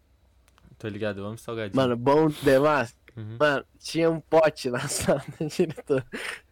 Tô 0.78 0.88
ligado, 0.88 1.20
eu 1.20 1.26
amo 1.26 1.38
salgadinho. 1.38 1.76
Mano, 1.76 1.96
bom 1.96 2.28
demais. 2.30 2.96
Uhum. 3.16 3.38
Mano, 3.40 3.64
tinha 3.80 4.10
um 4.10 4.20
pote 4.20 4.70
na 4.72 4.80
sala 4.90 5.24
da 5.40 5.46
diretora. 5.46 6.06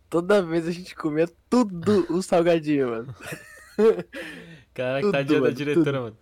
Toda 0.10 0.42
vez 0.44 0.68
a 0.68 0.72
gente 0.72 0.94
comia 0.96 1.28
tudo 1.50 2.06
o 2.10 2.22
salgadinho, 2.22 2.90
mano. 2.90 3.16
Caraca, 4.74 5.02
tudo, 5.02 5.12
tadinha 5.12 5.40
da 5.40 5.46
mano, 5.46 5.56
diretora, 5.56 6.02
mano. 6.02 6.18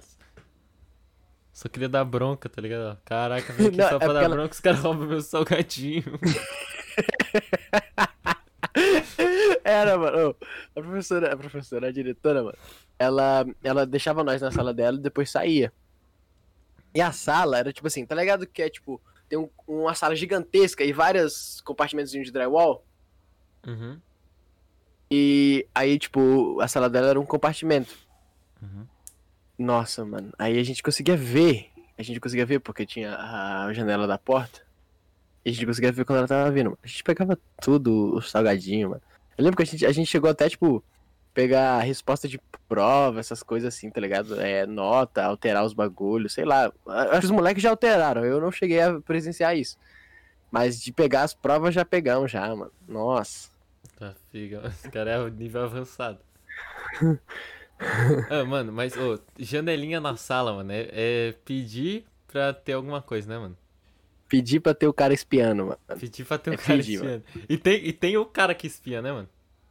Só 1.52 1.68
queria 1.68 1.90
dar 1.90 2.06
bronca, 2.06 2.48
tá 2.48 2.62
ligado? 2.62 2.98
Caraca, 3.04 3.52
vem 3.52 3.68
aqui 3.70 3.78
Não, 3.78 3.90
só 3.90 3.96
é 3.98 4.00
pra 4.00 4.14
dar 4.14 4.24
ela- 4.24 4.36
bronca, 4.36 4.54
os 4.54 4.60
caras 4.62 4.80
roubam 4.80 5.08
meu 5.08 5.20
salgadinho. 5.22 6.04
Era, 9.70 9.98
mano. 9.98 10.36
A 10.76 10.82
professora, 10.82 11.34
a 11.34 11.38
professora, 11.38 11.88
a 11.88 11.92
diretora, 11.92 12.44
mano, 12.44 12.58
ela, 12.98 13.46
ela 13.64 13.86
deixava 13.86 14.24
nós 14.24 14.42
na 14.42 14.52
sala 14.52 14.74
dela 14.74 14.98
e 14.98 15.02
depois 15.02 15.30
saía. 15.30 15.72
E 16.94 17.02
a 17.02 17.12
sala 17.12 17.60
era 17.60 17.72
tipo 17.72 17.88
assim, 17.88 18.06
tá 18.06 18.16
ligado 18.16 18.48
que 18.48 18.62
é 18.62 18.70
tipo, 18.70 19.00
tem 19.28 19.38
um- 19.38 19.50
uma 19.68 19.94
sala 19.94 20.16
gigantesca 20.16 20.84
e 20.84 20.92
vários 20.92 21.62
compartimentos 21.62 22.12
de 22.12 22.32
drywall. 22.32 22.84
Uhum. 23.66 24.00
E 25.12 25.68
aí, 25.74 25.98
tipo, 25.98 26.60
a 26.62 26.68
sala 26.68 26.90
dela 26.90 27.10
era 27.10 27.20
um 27.20 27.26
compartimento. 27.26 27.96
Uhum. 28.62 28.86
Nossa, 29.58 30.06
mano. 30.06 30.32
Aí 30.38 30.58
a 30.60 30.64
gente 30.64 30.84
conseguia 30.84 31.18
ver. 31.18 31.70
A 31.98 32.04
gente 32.04 32.20
conseguia 32.20 32.46
ver 32.46 32.60
porque 32.60 32.86
tinha 32.86 33.16
a 33.18 33.74
janela 33.74 34.08
da 34.08 34.18
porta. 34.18 34.62
E 35.44 35.50
a 35.50 35.54
gente 35.54 35.66
conseguia 35.66 35.92
ver 35.92 36.06
quando 36.06 36.20
ela 36.20 36.28
tava 36.28 36.52
vindo. 36.52 36.78
A 36.84 36.88
gente 36.88 37.04
pegava 37.04 37.38
tudo, 37.62 38.16
o 38.16 38.22
salgadinho, 38.22 38.90
mano. 38.92 39.02
Eu 39.40 39.46
lembro 39.46 39.56
que 39.56 39.64
a 39.64 39.66
gente, 39.66 39.86
a 39.86 39.92
gente 39.94 40.10
chegou 40.10 40.30
até, 40.30 40.50
tipo, 40.50 40.84
pegar 41.34 41.78
a 41.78 41.80
resposta 41.80 42.28
de 42.28 42.38
prova, 42.68 43.22
essas 43.22 43.42
coisas 43.42 43.74
assim, 43.74 43.90
tá 43.90 44.02
ligado? 44.02 44.38
É, 44.38 44.66
nota, 44.66 45.24
alterar 45.24 45.64
os 45.64 45.72
bagulhos, 45.72 46.34
sei 46.34 46.44
lá. 46.44 46.70
Acho 46.86 47.20
que 47.22 47.26
os 47.28 47.32
moleques 47.32 47.64
já 47.64 47.70
alteraram. 47.70 48.26
Eu 48.26 48.42
não 48.42 48.52
cheguei 48.52 48.82
a 48.82 49.00
presenciar 49.00 49.56
isso. 49.56 49.78
Mas 50.52 50.82
de 50.82 50.92
pegar 50.92 51.24
as 51.24 51.34
provas 51.34 51.74
já 51.74 51.86
pegamos 51.86 52.30
já, 52.30 52.54
mano. 52.54 52.74
Nossa. 52.86 53.50
Tá, 53.98 54.14
figa. 54.30 54.62
Esse 54.68 54.92
cara 54.92 55.12
é 55.12 55.30
nível 55.30 55.64
avançado. 55.64 56.20
ah, 58.30 58.44
mano, 58.44 58.74
mas, 58.74 58.98
ô, 58.98 59.22
janelinha 59.38 60.02
na 60.02 60.18
sala, 60.18 60.54
mano, 60.54 60.74
é, 60.74 60.90
é 60.92 61.32
pedir 61.46 62.06
pra 62.28 62.52
ter 62.52 62.74
alguma 62.74 63.02
coisa, 63.02 63.30
né, 63.30 63.40
mano? 63.40 63.58
Pedir 64.30 64.60
pra 64.62 64.74
ter 64.76 64.88
o 64.88 64.94
cara 64.94 65.14
espiando, 65.14 65.66
mano. 65.66 65.80
Pedir 66.00 66.24
pra 66.26 66.38
ter 66.38 66.52
um 66.52 66.54
É 66.54 66.58
cara 66.58 66.78
pedir, 66.78 66.94
espiando. 66.94 67.24
E 67.50 67.58
tem, 67.58 67.86
e 67.88 67.92
tem 67.92 68.16
o 68.16 68.26
cara 68.26 68.54
que 68.56 68.68
espia, 68.68 69.02
né, 69.02 69.12
mano? 69.12 69.28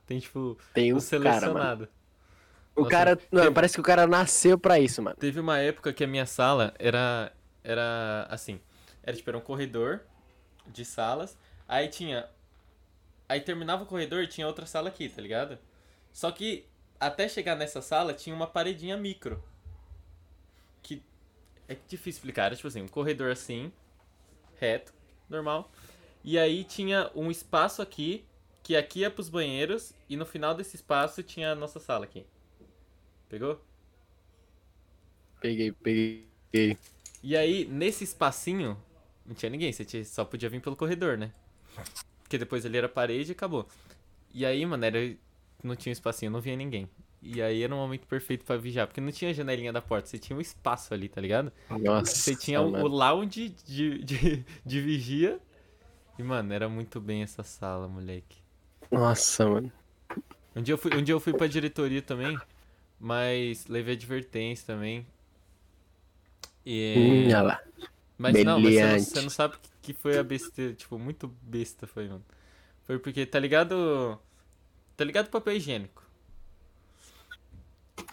Tem, 0.06 0.18
tipo, 0.18 0.58
Tem 0.74 0.92
o 0.92 0.96
um 0.96 1.00
cara, 1.00 1.18
mano. 1.20 1.30
selecionado. 1.40 1.88
O 2.74 2.80
Nossa, 2.80 2.90
cara. 2.90 3.18
Não, 3.30 3.42
tem- 3.44 3.52
parece 3.52 3.74
que 3.74 3.80
o 3.80 3.84
cara 3.84 4.06
nasceu 4.06 4.58
pra 4.58 4.78
isso, 4.80 5.00
mano. 5.02 5.16
Teve 5.16 5.38
uma 5.40 5.58
época 5.58 5.92
que 5.92 6.02
a 6.04 6.06
minha 6.06 6.26
sala 6.26 6.74
era. 6.78 7.32
Era 7.62 8.26
assim. 8.30 8.60
Era 9.02 9.16
tipo, 9.16 9.30
era 9.30 9.36
um 9.38 9.42
corredor 9.42 10.00
de 10.66 10.84
salas. 10.84 11.36
Aí 11.68 11.88
tinha. 11.88 12.26
Aí 13.28 13.40
terminava 13.40 13.82
o 13.82 13.86
corredor 13.86 14.22
e 14.22 14.26
tinha 14.26 14.46
outra 14.46 14.64
sala 14.66 14.88
aqui, 14.88 15.08
tá 15.08 15.20
ligado? 15.22 15.58
Só 16.12 16.30
que 16.32 16.64
até 16.98 17.28
chegar 17.28 17.54
nessa 17.54 17.80
sala 17.82 18.12
tinha 18.14 18.34
uma 18.34 18.46
paredinha 18.46 18.96
micro. 18.96 19.42
Que 20.82 21.02
é 21.68 21.74
difícil 21.86 22.18
explicar. 22.18 22.46
Era 22.46 22.56
tipo 22.56 22.68
assim, 22.68 22.80
um 22.82 22.88
corredor 22.88 23.30
assim, 23.30 23.70
reto, 24.58 24.92
normal. 25.28 25.70
E 26.24 26.38
aí 26.38 26.64
tinha 26.64 27.10
um 27.14 27.30
espaço 27.30 27.80
aqui, 27.80 28.24
que 28.62 28.76
aqui 28.76 29.00
ia 29.00 29.10
pros 29.10 29.28
banheiros, 29.28 29.94
e 30.08 30.16
no 30.16 30.26
final 30.26 30.54
desse 30.54 30.76
espaço 30.76 31.22
tinha 31.22 31.52
a 31.52 31.54
nossa 31.54 31.78
sala 31.78 32.04
aqui. 32.04 32.26
Pegou? 33.28 33.60
Peguei, 35.40 35.72
peguei. 35.72 36.76
E 37.22 37.36
aí, 37.36 37.64
nesse 37.64 38.04
espacinho, 38.04 38.76
não 39.24 39.34
tinha 39.34 39.50
ninguém, 39.50 39.72
você 39.72 40.04
só 40.04 40.24
podia 40.24 40.48
vir 40.48 40.60
pelo 40.60 40.76
corredor, 40.76 41.16
né? 41.16 41.32
Porque 42.22 42.38
depois 42.38 42.64
ali 42.66 42.78
era 42.78 42.88
parede 42.88 43.30
e 43.30 43.32
acabou. 43.32 43.66
E 44.34 44.44
aí, 44.44 44.64
mano, 44.66 44.84
era, 44.84 44.98
não 45.62 45.76
tinha 45.76 45.90
um 45.90 45.92
espacinho, 45.92 46.30
não 46.30 46.40
via 46.40 46.56
ninguém. 46.56 46.88
E 47.20 47.42
aí 47.42 47.62
era 47.62 47.74
um 47.74 47.78
momento 47.78 48.06
perfeito 48.06 48.44
pra 48.44 48.56
vigiar, 48.56 48.86
porque 48.86 49.00
não 49.00 49.10
tinha 49.10 49.34
janelinha 49.34 49.72
da 49.72 49.82
porta, 49.82 50.08
você 50.08 50.18
tinha 50.18 50.36
um 50.36 50.40
espaço 50.40 50.94
ali, 50.94 51.08
tá 51.08 51.20
ligado? 51.20 51.52
Nossa. 51.70 52.14
Você 52.14 52.36
tinha 52.36 52.60
o, 52.62 52.86
lounge 52.86 53.50
de, 53.66 53.98
de, 54.04 54.44
de 54.64 54.80
vigia. 54.80 55.40
E, 56.18 56.22
mano, 56.22 56.52
era 56.52 56.68
muito 56.68 57.00
bem 57.00 57.22
essa 57.22 57.42
sala, 57.42 57.88
moleque. 57.88 58.38
Nossa, 58.90 59.46
mano. 59.48 59.72
Um 60.54 60.62
dia 60.62 60.74
eu 60.74 60.78
fui, 60.78 60.94
um 60.94 61.02
dia 61.02 61.14
eu 61.14 61.20
fui 61.20 61.32
pra 61.32 61.46
diretoria 61.46 62.02
também, 62.02 62.42
mas 63.00 63.66
levei 63.66 63.94
advertência 63.94 64.66
também. 64.66 65.06
E... 66.64 66.94
Hum, 66.98 67.26
olha 67.28 67.42
lá. 67.42 67.62
Mas 68.18 68.40
não, 68.40 68.60
mas 68.60 68.74
você 68.74 68.86
não, 68.86 68.98
você 68.98 69.20
não 69.22 69.30
sabe 69.30 69.56
que- 69.58 69.70
que 69.82 69.92
foi 69.94 70.18
a 70.18 70.22
besteira, 70.24 70.74
tipo, 70.74 70.98
muito 70.98 71.28
besta 71.42 71.86
foi, 71.86 72.08
mano. 72.08 72.24
Foi 72.84 72.98
porque, 72.98 73.26
tá 73.26 73.38
ligado? 73.38 74.18
Tá 74.96 75.04
ligado 75.04 75.30
papel 75.30 75.56
higiênico? 75.56 76.04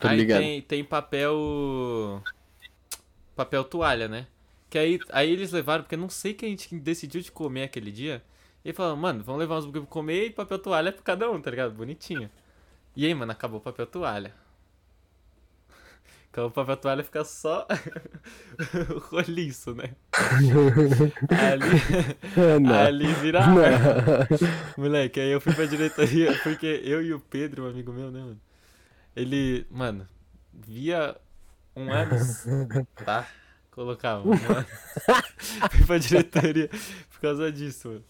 Tô 0.06 0.12
aí 0.12 0.18
ligado. 0.18 0.40
tem, 0.40 0.62
tem 0.62 0.84
papel. 0.84 2.22
Papel 3.36 3.64
toalha, 3.64 4.08
né? 4.08 4.28
Que 4.70 4.78
aí, 4.78 5.00
aí 5.10 5.32
eles 5.32 5.52
levaram, 5.52 5.84
porque 5.84 5.98
não 5.98 6.10
sei 6.10 6.34
quem 6.34 6.48
a 6.48 6.50
gente 6.52 6.76
decidiu 6.80 7.22
de 7.22 7.32
comer 7.32 7.64
aquele 7.64 7.92
dia. 7.92 8.24
E 8.64 8.74
falaram, 8.74 8.98
mano, 8.98 9.24
vamos 9.24 9.40
levar 9.40 9.58
uns 9.58 9.66
bagulho 9.66 9.84
pra 9.84 9.92
comer 9.92 10.26
e 10.26 10.30
papel 10.32 10.58
toalha 10.58 10.92
pra 10.92 11.04
cada 11.04 11.30
um, 11.30 11.40
tá 11.40 11.52
ligado? 11.52 11.74
Bonitinho. 11.74 12.30
E 12.96 13.06
aí, 13.06 13.14
mano, 13.14 13.32
acabou 13.32 13.60
o 13.60 13.62
papel 13.64 13.86
toalha. 13.86 14.34
Acabou 16.32 16.50
o 16.50 16.54
papel 16.54 16.76
toalha 16.76 17.04
fica 17.04 17.24
só 17.24 17.66
o 18.94 19.00
roliço, 19.00 19.74
né? 19.74 19.92
Ali, 21.30 22.60
Não. 22.62 22.74
ali 22.76 23.14
vira 23.14 23.46
Não. 23.48 23.56
Moleque, 24.78 25.20
aí 25.22 25.32
eu 25.32 25.40
fui 25.40 25.54
pra 25.54 25.66
diretoria, 25.66 26.38
porque 26.44 26.82
eu 26.84 27.02
e 27.02 27.14
o 27.14 27.20
Pedro, 27.20 27.66
um 27.66 27.70
amigo 27.70 27.94
meu, 27.94 28.12
né, 28.12 28.20
mano? 28.20 28.42
Ele, 29.16 29.66
mano, 29.72 30.08
via 30.54 31.16
um 31.76 31.92
ânus, 31.92 32.46
tá? 33.06 33.28
Colocava 33.72 34.28
um 34.28 34.32
ânus. 34.34 34.68
Fui 35.72 35.86
pra 35.86 35.98
diretoria 35.98 36.70
por 37.12 37.20
causa 37.22 37.52
disso, 37.52 37.88
mano. 37.90 38.04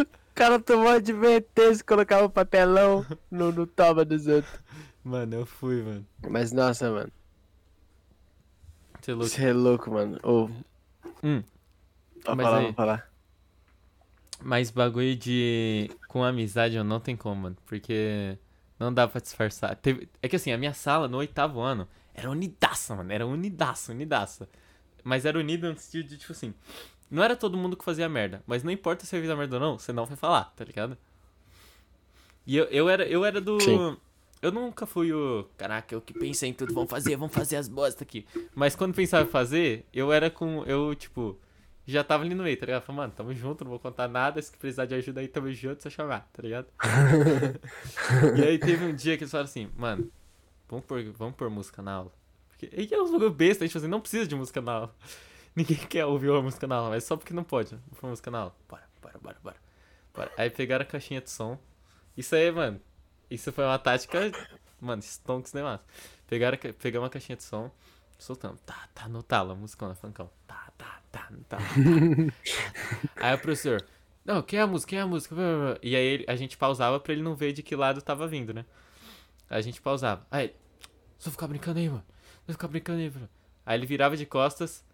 O 0.00 0.34
cara 0.34 0.58
tomou 0.60 0.88
advertência 0.88 1.82
e 1.82 1.84
colocava 1.84 2.24
o 2.24 2.30
papelão 2.30 3.04
no, 3.30 3.50
no 3.52 3.66
toma 3.66 4.04
dos 4.04 4.26
outros. 4.26 4.52
Mano, 5.04 5.34
eu 5.36 5.46
fui, 5.46 5.82
mano. 5.82 6.06
Mas 6.28 6.52
nossa, 6.52 6.90
mano. 6.90 7.10
Você 9.00 9.10
é 9.10 9.14
louco. 9.14 9.28
Você 9.30 9.44
é 9.44 9.52
louco, 9.52 9.90
mano. 9.90 10.18
Ô. 10.22 10.48
Hum. 11.22 11.42
Pode 12.24 12.36
Mas 12.36 12.46
falar, 12.46 12.58
aí- 12.58 12.64
vou 12.64 12.72
falar. 12.74 13.08
Mas 14.40 14.70
bagulho 14.70 15.16
de. 15.16 15.90
Com 16.08 16.24
amizade 16.24 16.74
eu 16.74 16.82
não 16.82 16.98
tem 16.98 17.14
como, 17.16 17.42
mano. 17.42 17.56
Porque 17.66 18.36
não 18.80 18.92
dá 18.92 19.06
pra 19.06 19.20
disfarçar. 19.20 19.76
Teve- 19.76 20.08
É 20.20 20.28
que 20.28 20.34
assim, 20.36 20.50
a 20.50 20.58
minha 20.58 20.74
sala 20.74 21.06
no 21.06 21.18
oitavo 21.18 21.60
ano 21.60 21.86
era 22.14 22.28
unidaça, 22.30 22.96
mano. 22.96 23.12
Era 23.12 23.24
unidaça, 23.26 23.92
unidaça. 23.92 24.48
Mas 25.04 25.24
era 25.24 25.38
unida 25.38 25.70
no 25.72 25.78
sentido 25.78 26.08
de, 26.08 26.16
tipo 26.18 26.32
assim. 26.32 26.52
Não 27.10 27.22
era 27.22 27.36
todo 27.36 27.56
mundo 27.56 27.76
que 27.76 27.84
fazia 27.84 28.08
merda. 28.08 28.42
Mas 28.46 28.62
não 28.64 28.70
importa 28.72 29.06
se 29.06 29.14
eu 29.16 29.20
fiz 29.20 29.30
a 29.30 29.36
merda 29.36 29.56
ou 29.56 29.60
não, 29.60 29.78
você 29.78 29.92
não 29.92 30.04
vai 30.04 30.16
falar, 30.16 30.52
tá 30.56 30.64
ligado? 30.64 30.98
E 32.46 32.56
eu, 32.56 32.64
eu 32.66 32.88
era, 32.88 33.06
eu 33.06 33.24
era 33.24 33.40
do. 33.40 33.60
Sim. 33.60 33.96
Eu 34.40 34.52
nunca 34.52 34.86
fui 34.86 35.12
o. 35.12 35.46
Caraca, 35.56 35.94
eu 35.94 36.00
que 36.00 36.14
pensei 36.14 36.50
em 36.50 36.52
tudo, 36.52 36.72
vamos 36.72 36.88
fazer, 36.90 37.16
vamos 37.16 37.34
fazer 37.34 37.56
as 37.56 37.68
bosta 37.68 38.04
aqui. 38.04 38.26
Mas 38.54 38.76
quando 38.76 38.94
pensava 38.94 39.26
em 39.28 39.30
fazer, 39.30 39.84
eu 39.92 40.12
era 40.12 40.30
com. 40.30 40.62
Eu, 40.64 40.94
tipo, 40.94 41.38
já 41.92 42.04
tava 42.04 42.22
ali 42.24 42.34
no 42.34 42.42
meio, 42.44 42.56
tá 42.56 42.66
ligado? 42.66 42.82
Falei, 42.82 42.96
mano, 43.02 43.12
tamo 43.16 43.34
junto, 43.34 43.64
não 43.64 43.70
vou 43.70 43.80
contar 43.80 44.08
nada. 44.08 44.40
Se 44.42 44.50
precisar 44.56 44.84
de 44.86 44.94
ajuda 44.94 45.20
aí, 45.20 45.28
tamo 45.28 45.52
junto, 45.52 45.82
só 45.82 45.90
chamar, 45.90 46.28
tá 46.32 46.42
ligado? 46.42 46.66
e 48.36 48.42
aí 48.42 48.58
teve 48.58 48.84
um 48.84 48.94
dia 48.94 49.16
que 49.16 49.24
eles 49.24 49.30
falaram 49.30 49.48
assim, 49.48 49.70
mano, 49.76 50.10
vamos 50.68 50.84
pôr, 50.84 51.02
vamos 51.12 51.34
pôr 51.36 51.48
música 51.50 51.80
na 51.82 51.92
aula. 51.92 52.12
Porque 52.48 52.68
aí 52.76 52.88
é 52.92 53.00
um 53.00 53.10
bagulho 53.10 53.30
besta, 53.30 53.64
a 53.64 53.66
gente 53.66 53.76
assim, 53.78 53.86
não 53.88 54.00
precisa 54.00 54.26
de 54.26 54.34
música 54.34 54.60
na 54.60 54.72
aula. 54.72 54.94
Ninguém 55.56 55.76
quer 55.76 56.04
ouvir 56.04 56.30
uma 56.30 56.42
música 56.42 56.66
na 56.66 56.76
aula, 56.76 56.90
mas 56.90 57.04
só 57.04 57.16
porque 57.16 57.32
não 57.34 57.42
pode. 57.44 57.70
Vamos 57.70 57.98
pôr 57.98 58.08
música 58.10 58.30
na 58.30 58.38
aula. 58.40 58.56
Bora, 58.68 58.84
bora, 59.02 59.18
bora, 59.18 59.36
bora. 59.42 59.56
bora. 60.14 60.32
Aí 60.36 60.50
pegaram 60.50 60.82
a 60.82 60.86
caixinha 60.86 61.20
de 61.20 61.30
som. 61.30 61.58
Isso 62.16 62.34
aí, 62.34 62.50
mano. 62.50 62.80
Isso 63.30 63.52
foi 63.52 63.64
uma 63.64 63.78
tática, 63.78 64.30
mano, 64.80 65.02
stonks 65.02 65.52
demais. 65.52 65.80
Pegaram, 66.26 66.54
a 66.54 66.58
ca- 66.58 66.72
pegamos 66.72 67.04
uma 67.04 67.10
caixinha 67.10 67.36
de 67.36 67.42
som, 67.42 67.70
soltando. 68.18 68.58
Tá, 68.66 68.88
tá 68.94 69.08
no 69.08 69.22
talo, 69.22 69.52
a 69.52 69.54
música 69.54 69.86
na 69.88 69.94
funkão. 69.94 70.30
Tá, 70.46 70.72
tá, 70.76 71.00
tá, 71.10 71.30
tá. 71.48 71.56
tá. 71.56 71.62
aí 73.16 73.34
o 73.34 73.38
professor, 73.38 73.84
não, 74.24 74.42
quem 74.42 74.58
é 74.58 74.62
a 74.62 74.66
música? 74.66 74.90
Quem 74.90 74.98
é 74.98 75.02
a 75.02 75.06
música? 75.06 75.34
E 75.82 75.96
aí 75.96 76.24
a 76.26 76.36
gente 76.36 76.56
pausava 76.56 77.00
pra 77.00 77.12
ele 77.12 77.22
não 77.22 77.34
ver 77.34 77.52
de 77.52 77.62
que 77.62 77.74
lado 77.74 78.02
tava 78.02 78.26
vindo, 78.26 78.52
né? 78.52 78.64
Aí 79.48 79.58
a 79.58 79.62
gente 79.62 79.80
pausava. 79.80 80.26
Aí 80.30 80.54
só 81.18 81.30
ficar 81.30 81.46
brincando 81.46 81.78
aí, 81.78 81.88
mano. 81.88 82.04
Só 82.46 82.52
ficar 82.52 82.68
brincando 82.68 83.00
aí, 83.00 83.10
mano. 83.10 83.28
Aí 83.64 83.78
ele 83.78 83.86
virava 83.86 84.16
de 84.16 84.26
costas, 84.26 84.84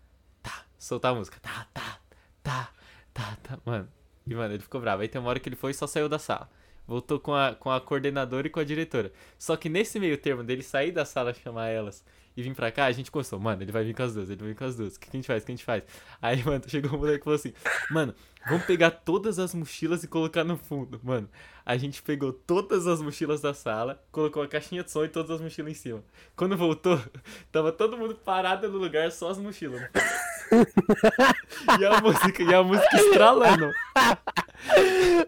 tá, 0.42 0.64
soltar 0.78 1.12
a 1.12 1.14
música. 1.14 1.38
Tá, 1.40 1.66
tá, 1.72 1.98
tá, 2.42 2.70
tá, 3.12 3.36
tá. 3.42 3.58
Mano, 3.64 3.88
e 4.26 4.34
mano, 4.34 4.54
ele 4.54 4.62
ficou 4.62 4.80
bravo. 4.80 5.02
Aí 5.02 5.08
tem 5.08 5.20
uma 5.20 5.30
hora 5.30 5.40
que 5.40 5.48
ele 5.48 5.56
foi 5.56 5.72
e 5.72 5.74
só 5.74 5.86
saiu 5.86 6.08
da 6.08 6.18
sala. 6.18 6.50
Voltou 6.86 7.18
com 7.18 7.34
a, 7.34 7.54
com 7.54 7.70
a 7.70 7.80
coordenadora 7.80 8.46
e 8.46 8.50
com 8.50 8.60
a 8.60 8.64
diretora. 8.64 9.12
Só 9.38 9.56
que 9.56 9.68
nesse 9.68 9.98
meio 9.98 10.18
termo 10.18 10.44
dele 10.44 10.62
sair 10.62 10.92
da 10.92 11.04
sala 11.04 11.32
chamar 11.32 11.68
elas 11.68 12.04
e 12.36 12.42
vir 12.42 12.54
pra 12.54 12.70
cá, 12.72 12.86
a 12.86 12.92
gente 12.92 13.10
começou, 13.10 13.38
mano, 13.38 13.62
ele 13.62 13.70
vai 13.70 13.84
vir 13.84 13.94
com 13.94 14.02
as 14.02 14.14
duas, 14.14 14.28
ele 14.28 14.40
vai 14.40 14.48
vir 14.48 14.56
com 14.56 14.64
as 14.64 14.76
duas. 14.76 14.96
O 14.96 15.00
que, 15.00 15.08
que 15.08 15.16
a 15.16 15.18
gente 15.18 15.26
faz? 15.26 15.42
O 15.42 15.46
que 15.46 15.52
a 15.52 15.54
gente 15.54 15.64
faz? 15.64 15.84
Aí, 16.20 16.42
mano, 16.44 16.64
chegou 16.66 16.94
um 16.94 16.98
moleque 16.98 17.20
e 17.20 17.24
falou 17.24 17.36
assim, 17.36 17.52
mano, 17.90 18.14
vamos 18.48 18.64
pegar 18.64 18.90
todas 18.90 19.38
as 19.38 19.54
mochilas 19.54 20.02
e 20.02 20.08
colocar 20.08 20.42
no 20.42 20.56
fundo. 20.56 21.00
Mano, 21.02 21.28
a 21.64 21.76
gente 21.76 22.02
pegou 22.02 22.32
todas 22.32 22.88
as 22.88 23.00
mochilas 23.00 23.40
da 23.40 23.54
sala, 23.54 24.02
colocou 24.10 24.42
a 24.42 24.48
caixinha 24.48 24.82
de 24.82 24.90
som 24.90 25.04
e 25.04 25.08
todas 25.08 25.30
as 25.30 25.40
mochilas 25.40 25.70
em 25.70 25.74
cima. 25.74 26.02
Quando 26.34 26.56
voltou, 26.56 27.00
tava 27.52 27.70
todo 27.70 27.96
mundo 27.96 28.16
parado 28.16 28.68
no 28.68 28.78
lugar, 28.78 29.12
só 29.12 29.30
as 29.30 29.38
mochilas. 29.38 29.80
e 31.78 31.84
a 31.84 32.00
música, 32.00 32.42
e 32.42 32.52
a 32.52 32.62
música 32.64 32.96
estralando. 32.96 33.70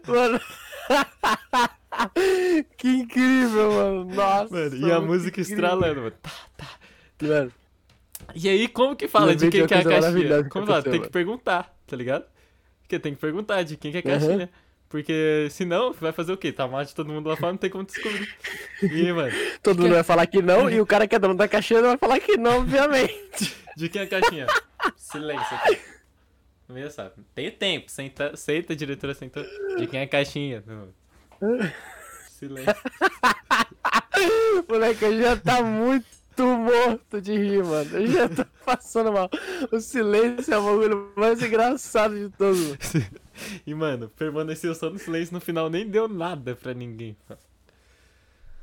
Mano. 0.05 0.41
que 2.77 2.89
incrível, 2.89 3.71
mano. 3.71 4.05
Nossa. 4.13 4.53
Mano, 4.53 4.75
e 4.75 4.91
a 4.91 4.99
música 4.99 5.39
estralando, 5.39 6.01
mano. 6.01 6.11
Tá, 6.21 6.31
tá. 6.57 6.67
Mano, 7.21 7.51
E 8.35 8.49
aí, 8.49 8.67
como 8.67 8.95
que 8.95 9.07
fala 9.07 9.35
de 9.35 9.49
quem 9.49 9.65
que 9.65 9.73
é 9.73 9.77
a 9.79 9.83
caixinha? 9.83 10.43
Como 10.49 10.65
fala? 10.67 10.83
Tem 10.83 11.01
que 11.01 11.09
perguntar, 11.09 11.75
tá 11.85 11.95
ligado? 11.95 12.25
Porque 12.81 12.99
tem 12.99 13.13
que 13.13 13.19
perguntar 13.19 13.63
de 13.63 13.75
quem 13.77 13.91
que 13.91 13.97
é 13.97 13.99
a 13.99 14.03
caixinha. 14.03 14.49
Porque 14.89 15.47
senão, 15.51 15.91
vai 15.91 16.13
fazer 16.13 16.31
o 16.31 16.37
quê? 16.37 16.51
Tá 16.51 16.65
mal 16.65 16.83
de 16.83 16.95
todo 16.95 17.11
mundo 17.11 17.27
lá 17.27 17.35
fora, 17.35 17.51
não 17.51 17.57
tem 17.57 17.69
como 17.69 17.83
descobrir. 17.83 18.33
E, 18.81 19.11
mano, 19.11 19.33
todo 19.61 19.81
mundo 19.81 19.93
vai 19.93 20.03
falar 20.03 20.25
que 20.27 20.41
não 20.41 20.69
e 20.69 20.79
o 20.79 20.85
cara 20.85 21.05
que 21.05 21.15
é 21.15 21.19
dono 21.19 21.35
da 21.35 21.47
caixinha 21.47 21.81
vai 21.81 21.97
falar 21.97 22.19
que 22.21 22.37
não, 22.37 22.59
obviamente. 22.59 23.53
de 23.75 23.89
quem 23.89 24.01
é 24.01 24.05
a 24.05 24.07
caixinha? 24.07 24.47
Silêncio 24.95 25.57
aqui. 25.57 25.77
No 26.69 26.75
meio 26.75 26.89
sabe. 26.89 27.15
Tem 27.35 27.51
tempo, 27.51 27.91
senta, 27.91 28.35
senta, 28.37 28.75
diretora, 28.75 29.13
senta. 29.13 29.45
De 29.77 29.87
quem 29.87 29.99
é 29.99 30.03
a 30.03 30.07
caixinha? 30.07 30.63
Não. 30.65 30.87
Silêncio. 32.29 32.73
Moleque, 34.69 35.21
já 35.21 35.35
tá 35.35 35.61
muito 35.61 36.05
morto 36.45 37.21
de 37.21 37.37
rir, 37.37 37.63
mano. 37.63 37.97
Eu 37.97 38.07
já 38.07 38.29
tô 38.29 38.45
passando 38.65 39.11
mal. 39.11 39.29
O 39.71 39.79
silêncio 39.79 40.53
é 40.53 40.57
o 40.57 40.63
bagulho 40.63 41.13
mais 41.15 41.41
engraçado 41.41 42.15
de 42.15 42.29
todos. 42.35 42.77
E, 43.67 43.73
mano, 43.75 44.09
permaneceu 44.09 44.73
só 44.73 44.89
no 44.89 44.97
silêncio 44.97 45.31
no 45.31 45.39
final, 45.39 45.69
nem 45.69 45.87
deu 45.87 46.07
nada 46.07 46.55
pra 46.55 46.73
ninguém. 46.73 47.15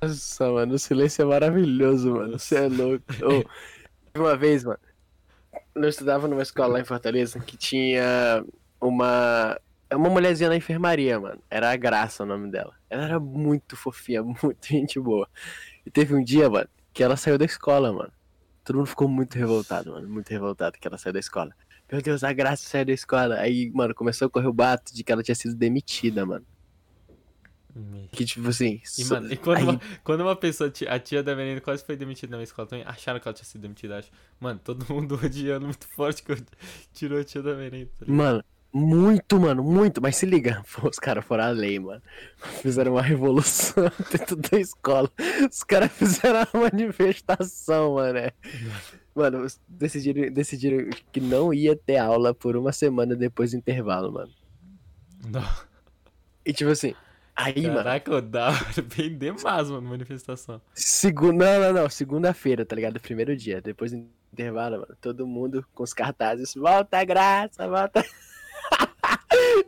Nossa, 0.02 0.50
mano, 0.50 0.74
o 0.74 0.78
silêncio 0.80 1.22
é 1.22 1.24
maravilhoso, 1.24 2.12
mano. 2.12 2.36
Você 2.36 2.56
é 2.56 2.68
louco. 2.68 3.04
Teve 4.12 4.24
uma 4.24 4.36
vez, 4.36 4.64
mano, 4.64 4.80
eu 5.74 5.88
estudava 5.88 6.28
numa 6.28 6.42
escola 6.42 6.74
lá 6.74 6.80
em 6.80 6.84
Fortaleza 6.84 7.38
que 7.40 7.56
tinha 7.56 8.44
uma. 8.80 9.58
Uma 9.92 10.10
mulherzinha 10.10 10.48
na 10.48 10.56
enfermaria, 10.56 11.20
mano. 11.20 11.40
Era 11.48 11.70
a 11.70 11.76
Graça 11.76 12.24
o 12.24 12.26
nome 12.26 12.50
dela. 12.50 12.74
Ela 12.90 13.04
era 13.04 13.20
muito 13.20 13.76
fofinha, 13.76 14.22
muito 14.24 14.66
gente 14.66 14.98
boa. 14.98 15.28
E 15.86 15.90
teve 15.90 16.14
um 16.14 16.24
dia, 16.24 16.50
mano, 16.50 16.68
que 16.94 17.02
ela 17.02 17.16
saiu 17.16 17.38
da 17.38 17.44
escola, 17.46 17.92
mano. 17.92 18.12
Todo 18.64 18.76
mundo 18.78 18.86
ficou 18.86 19.08
muito 19.08 19.34
revoltado, 19.36 19.92
mano. 19.92 20.08
Muito 20.08 20.30
revoltado 20.30 20.78
que 20.78 20.88
ela 20.88 20.98
saiu 20.98 21.12
da 21.12 21.20
escola. 21.20 21.54
Meu 21.92 22.00
Deus, 22.02 22.24
a 22.24 22.32
Graça 22.32 22.68
saiu 22.68 22.86
da 22.86 22.92
escola. 22.92 23.36
Aí, 23.36 23.70
mano, 23.74 23.94
começou 23.94 24.26
a 24.26 24.30
correr 24.30 24.48
o 24.48 24.52
bato 24.52 24.94
de 24.94 25.04
que 25.04 25.12
ela 25.12 25.22
tinha 25.22 25.34
sido 25.34 25.54
demitida, 25.56 26.24
mano. 26.26 26.46
Que 28.12 28.24
tipo 28.24 28.48
assim. 28.48 28.80
E, 28.96 29.04
mano, 29.06 29.32
e 29.32 29.36
quando, 29.36 29.56
aí- 29.58 29.64
uma, 29.64 29.80
quando 30.04 30.20
uma 30.20 30.36
pessoa, 30.36 30.72
a 30.88 30.98
tia 31.00 31.24
da 31.24 31.34
menina 31.34 31.60
quase 31.60 31.84
foi 31.84 31.96
demitida 31.96 32.36
na 32.36 32.42
escola 32.44 32.68
também, 32.68 32.84
acharam 32.86 33.18
que 33.18 33.26
ela 33.26 33.34
tinha 33.34 33.44
sido 33.44 33.62
demitida, 33.62 33.98
acho. 33.98 34.10
Mano, 34.38 34.60
todo 34.62 34.86
mundo 34.94 35.16
odiando 35.22 35.66
muito 35.66 35.86
forte 35.88 36.22
que 36.22 36.30
eu 36.32 36.36
tirou 36.92 37.18
a 37.18 37.24
tia 37.24 37.42
da 37.42 37.54
menina. 37.54 37.88
tá? 37.98 38.06
Mano, 38.06 38.44
muito, 38.74 39.38
mano, 39.38 39.62
muito. 39.62 40.02
Mas 40.02 40.16
se 40.16 40.26
liga, 40.26 40.60
pô, 40.74 40.88
os 40.88 40.98
caras 40.98 41.24
foram 41.24 41.44
além, 41.44 41.78
mano. 41.78 42.02
Fizeram 42.60 42.92
uma 42.94 43.02
revolução 43.02 43.84
dentro 44.10 44.34
da 44.34 44.58
escola. 44.58 45.08
Os 45.48 45.62
caras 45.62 45.92
fizeram 45.92 46.44
uma 46.52 46.64
manifestação, 46.64 47.94
mano. 47.94 48.18
é. 48.18 48.32
Mano, 49.14 49.46
decidiram, 49.68 50.32
decidiram 50.32 50.90
que 51.12 51.20
não 51.20 51.54
ia 51.54 51.76
ter 51.76 51.98
aula 51.98 52.34
por 52.34 52.56
uma 52.56 52.72
semana 52.72 53.14
depois 53.14 53.52
do 53.52 53.58
intervalo, 53.58 54.12
mano. 54.12 54.32
Não. 55.24 55.48
E 56.44 56.52
tipo 56.52 56.70
assim, 56.70 56.94
aí, 57.36 57.62
mano, 57.62 57.76
Caraca, 57.76 58.20
da 58.20 58.48
hora, 58.48 58.82
bem 58.96 59.16
demais, 59.16 59.70
mano, 59.70 59.88
manifestação. 59.88 60.60
segunda. 60.74 61.60
Não, 61.60 61.72
não, 61.72 61.82
não, 61.82 61.88
segunda-feira, 61.88 62.66
tá 62.66 62.74
ligado? 62.74 62.98
Primeiro 62.98 63.36
dia, 63.36 63.60
depois 63.60 63.92
do 63.92 64.04
intervalo, 64.32 64.80
mano. 64.80 64.96
Todo 65.00 65.24
mundo 65.28 65.64
com 65.72 65.84
os 65.84 65.94
cartazes, 65.94 66.52
volta 66.54 66.98
a 66.98 67.04
graça, 67.04 67.68
volta. 67.68 68.04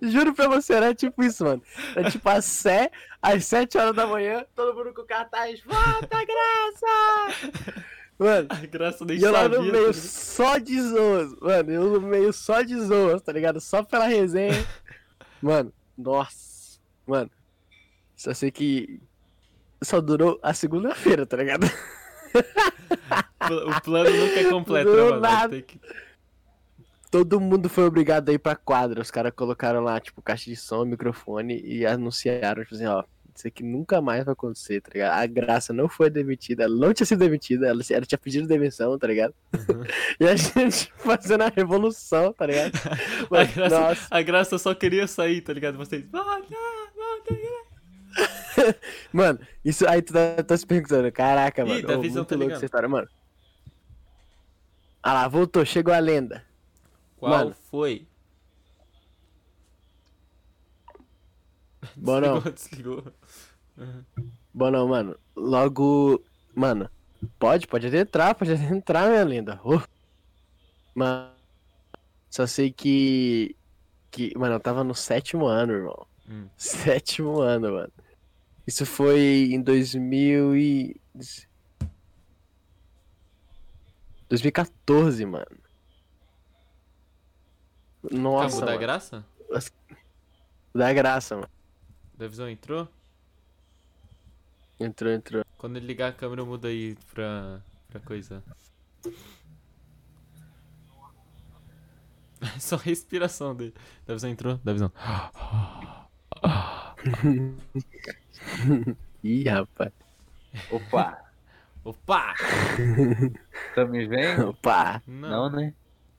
Juro 0.11 0.35
pra 0.35 0.49
você, 0.49 0.75
era 0.75 0.95
tipo 0.95 1.23
isso, 1.23 1.45
mano. 1.45 1.63
Era 1.95 2.11
tipo 2.11 2.29
às, 2.29 2.45
sé... 2.45 2.91
às 3.23 3.45
7 3.47 3.79
horas 3.79 3.95
da 3.95 4.07
manhã, 4.07 4.45
todo 4.55 4.77
mundo 4.77 4.93
com 4.95 5.05
cartaz, 5.05 5.61
volta 5.63 6.07
graça! 6.25 7.63
Mano, 8.19 8.47
A 8.51 8.67
graça 8.67 9.05
nem 9.05 9.19
e 9.19 9.23
eu 9.23 9.31
lá 9.31 9.47
no 9.47 9.61
meio 9.61 9.73
tá 9.73 9.79
ligado? 9.79 9.95
só 9.95 10.57
de 10.57 10.81
zoas, 10.81 11.35
mano. 11.39 11.71
Eu 11.71 12.01
no 12.01 12.01
meio 12.01 12.33
só 12.33 12.63
de 12.63 12.75
zoas, 12.81 13.21
tá 13.21 13.31
ligado? 13.31 13.61
Só 13.61 13.83
pela 13.83 14.07
resenha. 14.07 14.67
Mano, 15.43 15.71
nossa. 15.99 16.79
Mano, 17.07 17.31
só 18.17 18.33
sei 18.33 18.51
que 18.51 19.01
só 19.83 20.01
durou 20.01 20.41
a 20.43 20.55
segunda-feira, 20.55 21.27
tá 21.27 21.37
ligado? 21.37 21.67
O 23.49 23.81
plano 23.83 24.11
nunca 24.11 24.41
é 24.41 24.45
completo, 24.51 24.91
né, 24.91 24.97
Não 24.97 25.09
mano? 25.11 25.21
nada. 25.21 25.49
Tem 25.51 25.63
que... 25.63 25.81
Todo 27.17 27.41
mundo 27.41 27.67
foi 27.71 27.85
obrigado 27.85 28.29
a 28.29 28.33
ir 28.35 28.39
pra 28.39 28.55
quadra. 28.55 29.01
Os 29.01 29.11
caras 29.11 29.33
colocaram 29.35 29.81
lá, 29.81 29.99
tipo, 29.99 30.21
caixa 30.21 30.51
de 30.51 30.57
som, 30.57 30.85
microfone 30.85 31.59
e 31.65 31.87
anunciaram, 31.87 32.63
tipo 32.63 32.75
assim, 32.75 32.85
ó. 32.85 33.05
Isso 33.35 33.49
aqui 33.49 33.63
nunca 33.63 34.03
mais 34.03 34.23
vai 34.23 34.35
acontecer, 34.35 34.83
tá 34.83 34.91
ligado? 34.93 35.19
A 35.19 35.27
Graça 35.27 35.73
não 35.73 35.89
foi 35.89 36.11
demitida, 36.11 36.65
ela 36.65 36.77
não 36.77 36.93
tinha 36.93 37.07
sido 37.07 37.21
demitida, 37.21 37.69
ela, 37.69 37.81
ela 37.91 38.05
tinha 38.05 38.19
pedido 38.19 38.47
demissão, 38.47 38.99
tá 38.99 39.07
ligado? 39.07 39.35
Uhum. 39.55 39.83
E 40.21 40.27
a 40.27 40.37
gente 40.37 40.93
fazendo 40.99 41.45
a 41.45 41.49
revolução, 41.49 42.35
tá 42.35 42.47
ligado? 42.47 42.73
A 42.85 43.35
Mano, 43.35 43.53
graça, 43.55 43.81
nossa. 43.81 44.07
a 44.11 44.23
graça 44.23 44.59
só 44.59 44.75
queria 44.75 45.07
sair, 45.07 45.41
tá 45.41 45.55
ligado? 45.55 45.79
Vocês. 45.79 46.05
Graça. 48.57 48.77
Mano, 49.11 49.39
isso 49.65 49.89
aí 49.89 50.03
tu 50.03 50.13
tá, 50.13 50.43
tá 50.43 50.55
se 50.57 50.67
perguntando, 50.67 51.11
caraca, 51.11 51.63
Ih, 51.63 51.69
mano. 51.69 51.87
Davizão 51.87 52.17
muito 52.17 52.29
tá 52.29 52.37
louco 52.37 52.53
essa 52.55 52.65
história, 52.67 52.89
mano. 52.89 53.09
Ah 55.03 55.15
lá, 55.15 55.29
voltou, 55.29 55.65
chegou 55.65 55.95
a 55.95 55.99
lenda. 55.99 56.45
Qual 57.17 57.31
Mano. 57.31 57.55
foi? 57.55 58.07
Bom, 61.97 62.21
não. 62.21 62.41
Desligou, 62.53 62.53
desligou. 62.53 63.13
Bom, 64.53 64.71
não, 64.71 64.89
mano. 64.89 65.19
Logo. 65.35 66.23
Mano, 66.55 66.91
pode, 67.39 67.67
pode 67.67 67.87
adentrar, 67.87 68.35
pode 68.35 68.53
adentrar, 68.53 69.09
minha 69.11 69.25
linda. 69.25 69.61
Oh. 69.65 69.81
Mano, 70.95 71.31
só 72.31 72.47
sei 72.47 72.71
que. 72.71 73.57
que. 74.11 74.37
Mano, 74.37 74.55
eu 74.55 74.61
tava 74.61 74.85
no 74.85 74.95
sétimo 74.95 75.47
ano, 75.47 75.73
irmão. 75.73 76.07
Hum. 76.29 76.49
Sétimo 76.57 77.41
ano, 77.41 77.73
mano. 77.73 77.93
Isso 78.67 78.85
foi 78.85 79.51
em 79.53 79.63
2000 79.63 80.57
e. 80.57 81.01
2014, 84.29 85.25
mano. 85.25 85.66
Nossa, 88.11 88.59
Acabou 88.59 88.67
da 88.67 88.77
graça? 88.77 89.25
Da 90.75 90.93
graça, 90.93 91.37
mano. 91.37 91.49
Da 92.17 92.29
visão 92.29 92.49
entrou? 92.49 92.89
Entrou, 94.79 95.13
entrou. 95.13 95.45
Quando 95.57 95.77
ele 95.77 95.87
ligar 95.87 96.11
a 96.11 96.13
câmera, 96.13 96.45
muda 96.45 96.69
aí 96.69 96.97
pra, 97.13 97.61
pra 97.89 98.01
coisa. 98.01 98.43
Só 102.61 102.77
a 102.77 102.81
respiração 102.81 103.55
dele. 103.55 103.75
Da 104.07 104.15
visão 104.15 104.31
entrou? 104.31 104.61
Da 104.63 104.73
visão. 104.73 104.93
Ih, 109.25 109.49
rapaz. 109.49 109.93
Opa, 110.71 111.19
Opa! 111.85 112.35
tá 113.75 113.85
me 113.85 114.07
vendo? 114.07 114.51
Opa. 114.51 115.03
Não. 115.07 115.29
Não, 115.29 115.51
né? 115.51 115.73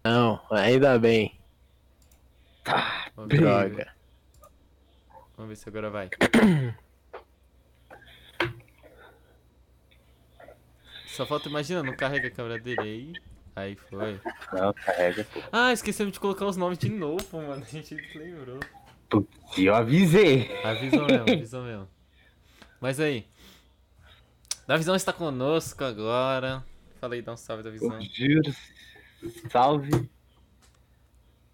Não, 0.04 0.42
ainda 0.50 0.98
bem. 0.98 1.37
Tá. 2.68 3.10
Vamos 3.16 3.32
ver, 3.32 3.40
Droga. 3.40 3.96
vamos 5.38 5.50
ver 5.50 5.56
se 5.56 5.70
agora 5.70 5.90
vai. 5.90 6.10
Só 11.08 11.26
falta, 11.26 11.48
imagina, 11.48 11.82
não 11.82 11.96
carrega 11.96 12.28
a 12.28 12.32
câmera 12.32 12.60
dele 12.60 12.82
aí. 12.82 13.14
Aí 13.56 13.76
foi. 13.78 14.20
Não, 14.52 14.74
carrega, 14.74 15.24
pô. 15.24 15.42
Ah, 15.50 15.72
esquecemos 15.72 16.12
de 16.12 16.20
colocar 16.20 16.46
os 16.46 16.58
nomes 16.58 16.78
de 16.78 16.90
novo, 16.90 17.42
mano. 17.42 17.64
A 17.64 17.66
gente 17.66 17.96
lembrou. 18.14 18.60
Eu 19.58 19.74
avisei. 19.74 20.52
Avisou 20.62 21.08
mesmo, 21.08 21.22
avisou 21.22 21.64
mesmo. 21.64 21.88
Mas 22.82 23.00
aí. 23.00 23.26
Davizão 24.68 24.94
está 24.94 25.14
conosco 25.14 25.86
agora. 25.86 26.66
Falei, 27.00 27.22
dá 27.22 27.32
um 27.32 27.38
salve, 27.38 27.64
Davizão. 27.64 27.98
Juro. 28.02 28.54
Salve. 29.50 30.10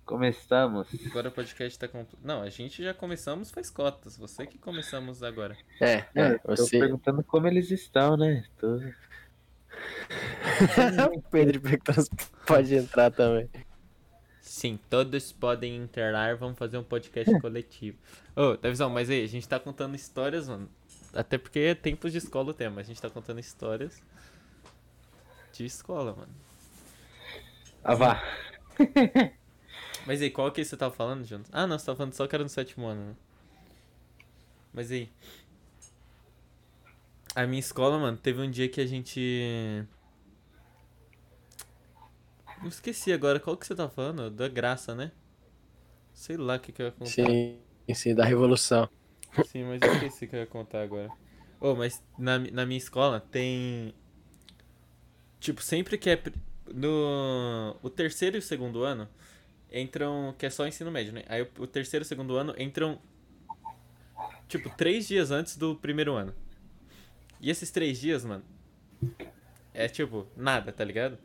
Começamos. 0.06 0.88
Agora 1.06 1.30
o 1.30 1.32
podcast 1.32 1.80
tá 1.80 1.88
completo. 1.88 2.18
Não, 2.22 2.42
a 2.42 2.50
gente 2.50 2.84
já 2.84 2.94
começamos 2.94 3.50
faz 3.50 3.70
cotas. 3.70 4.18
Você 4.18 4.46
que 4.46 4.58
começamos 4.58 5.24
agora. 5.24 5.58
É, 5.80 5.94
É, 5.94 6.08
é, 6.16 6.38
tô 6.40 6.56
você. 6.56 6.78
perguntando 6.78 7.24
como 7.24 7.48
eles 7.48 7.72
estão, 7.72 8.18
né? 8.18 8.44
Tô... 8.58 8.76
o 11.16 11.22
Pedro 11.32 11.62
perguntando 11.62 12.06
pode 12.46 12.76
entrar 12.76 13.12
também. 13.12 13.50
Sim, 14.42 14.78
todos 14.90 15.32
podem 15.32 15.78
internar. 15.78 16.36
Vamos 16.36 16.58
fazer 16.58 16.78
um 16.78 16.84
podcast 16.84 17.40
coletivo. 17.40 17.98
Ô, 18.36 18.58
Davizão, 18.58 18.90
mas 18.90 19.10
aí, 19.10 19.24
a 19.24 19.28
gente 19.28 19.48
tá 19.48 19.58
contando 19.58 19.96
histórias, 19.96 20.50
mano. 20.50 20.70
Até 21.14 21.38
porque 21.38 21.60
é 21.60 21.76
tempos 21.76 22.12
de 22.12 22.18
escola 22.18 22.50
o 22.50 22.54
tema. 22.54 22.82
A 22.82 22.84
gente 22.84 23.02
tá 23.02 23.10
contando 23.10 23.40
histórias 23.40 24.02
de 25.54 25.64
escola, 25.64 26.14
mano. 26.14 26.34
Ah, 27.84 27.96
vá. 27.96 28.22
Mas 30.06 30.22
aí, 30.22 30.30
qual 30.30 30.52
que 30.52 30.64
você 30.64 30.76
tava 30.76 30.94
falando, 30.94 31.26
Jonas? 31.26 31.48
Ah, 31.52 31.66
não, 31.66 31.80
você 31.80 31.86
tava 31.86 31.98
falando 31.98 32.14
só 32.14 32.28
que 32.28 32.36
era 32.36 32.44
no 32.44 32.50
sétimo 32.50 32.86
ano, 32.88 33.10
né? 33.10 33.16
Mas 34.74 34.92
aí. 34.92 35.10
A 37.36 37.48
minha 37.48 37.60
escola, 37.60 37.98
mano, 37.98 38.18
teve 38.18 38.42
um 38.42 38.52
dia 38.52 38.68
que 38.68 38.82
a 38.82 38.86
gente. 38.86 39.86
Não 42.62 42.68
esqueci 42.68 43.12
agora, 43.12 43.40
qual 43.40 43.58
que 43.58 43.66
você 43.66 43.76
tava 43.76 43.90
falando? 43.90 44.30
Da 44.30 44.48
graça, 44.48 44.94
né? 44.94 45.12
Sei 46.14 46.38
lá 46.38 46.56
o 46.56 46.60
que, 46.60 46.72
que 46.72 46.82
eu 46.82 46.88
ia 46.88 46.92
contar. 46.92 47.10
Sim, 47.10 47.60
sim, 47.94 48.16
da 48.16 48.24
Revolução. 48.24 48.90
Sim, 49.48 49.64
mas 49.64 49.82
eu 49.82 49.94
esqueci 49.94 50.26
o 50.26 50.28
que 50.28 50.36
eu 50.36 50.40
ia 50.42 50.46
contar 50.46 50.82
agora. 50.84 51.12
Ô, 51.60 51.76
mas 51.76 52.04
na, 52.18 52.38
na 52.38 52.66
minha 52.66 52.78
escola 52.78 53.20
tem. 53.20 53.94
Tipo, 55.40 55.62
sempre 55.62 55.98
que 55.98 56.10
é. 56.10 56.22
No. 56.74 57.78
O 57.82 57.90
terceiro 57.90 58.36
e 58.36 58.40
o 58.40 58.42
segundo 58.42 58.84
ano 58.84 59.08
entram. 59.74 60.34
Que 60.38 60.46
é 60.46 60.50
só 60.50 60.68
ensino 60.68 60.92
médio, 60.92 61.12
né? 61.14 61.24
Aí 61.28 61.42
o, 61.42 61.48
o 61.60 61.68
terceiro 61.68 62.04
e 62.04 62.06
o 62.06 62.08
segundo 62.08 62.36
ano 62.36 62.54
entram. 62.58 63.00
Tipo, 64.48 64.70
três 64.70 65.08
dias 65.08 65.32
antes 65.32 65.58
do 65.58 65.76
primeiro 65.76 66.14
ano. 66.14 66.34
E 67.42 67.50
esses 67.50 67.72
três 67.72 68.00
dias, 68.00 68.24
mano. 68.24 68.44
É 69.74 69.88
tipo, 69.88 70.28
nada, 70.38 70.72
tá 70.72 70.84
ligado? 70.84 71.18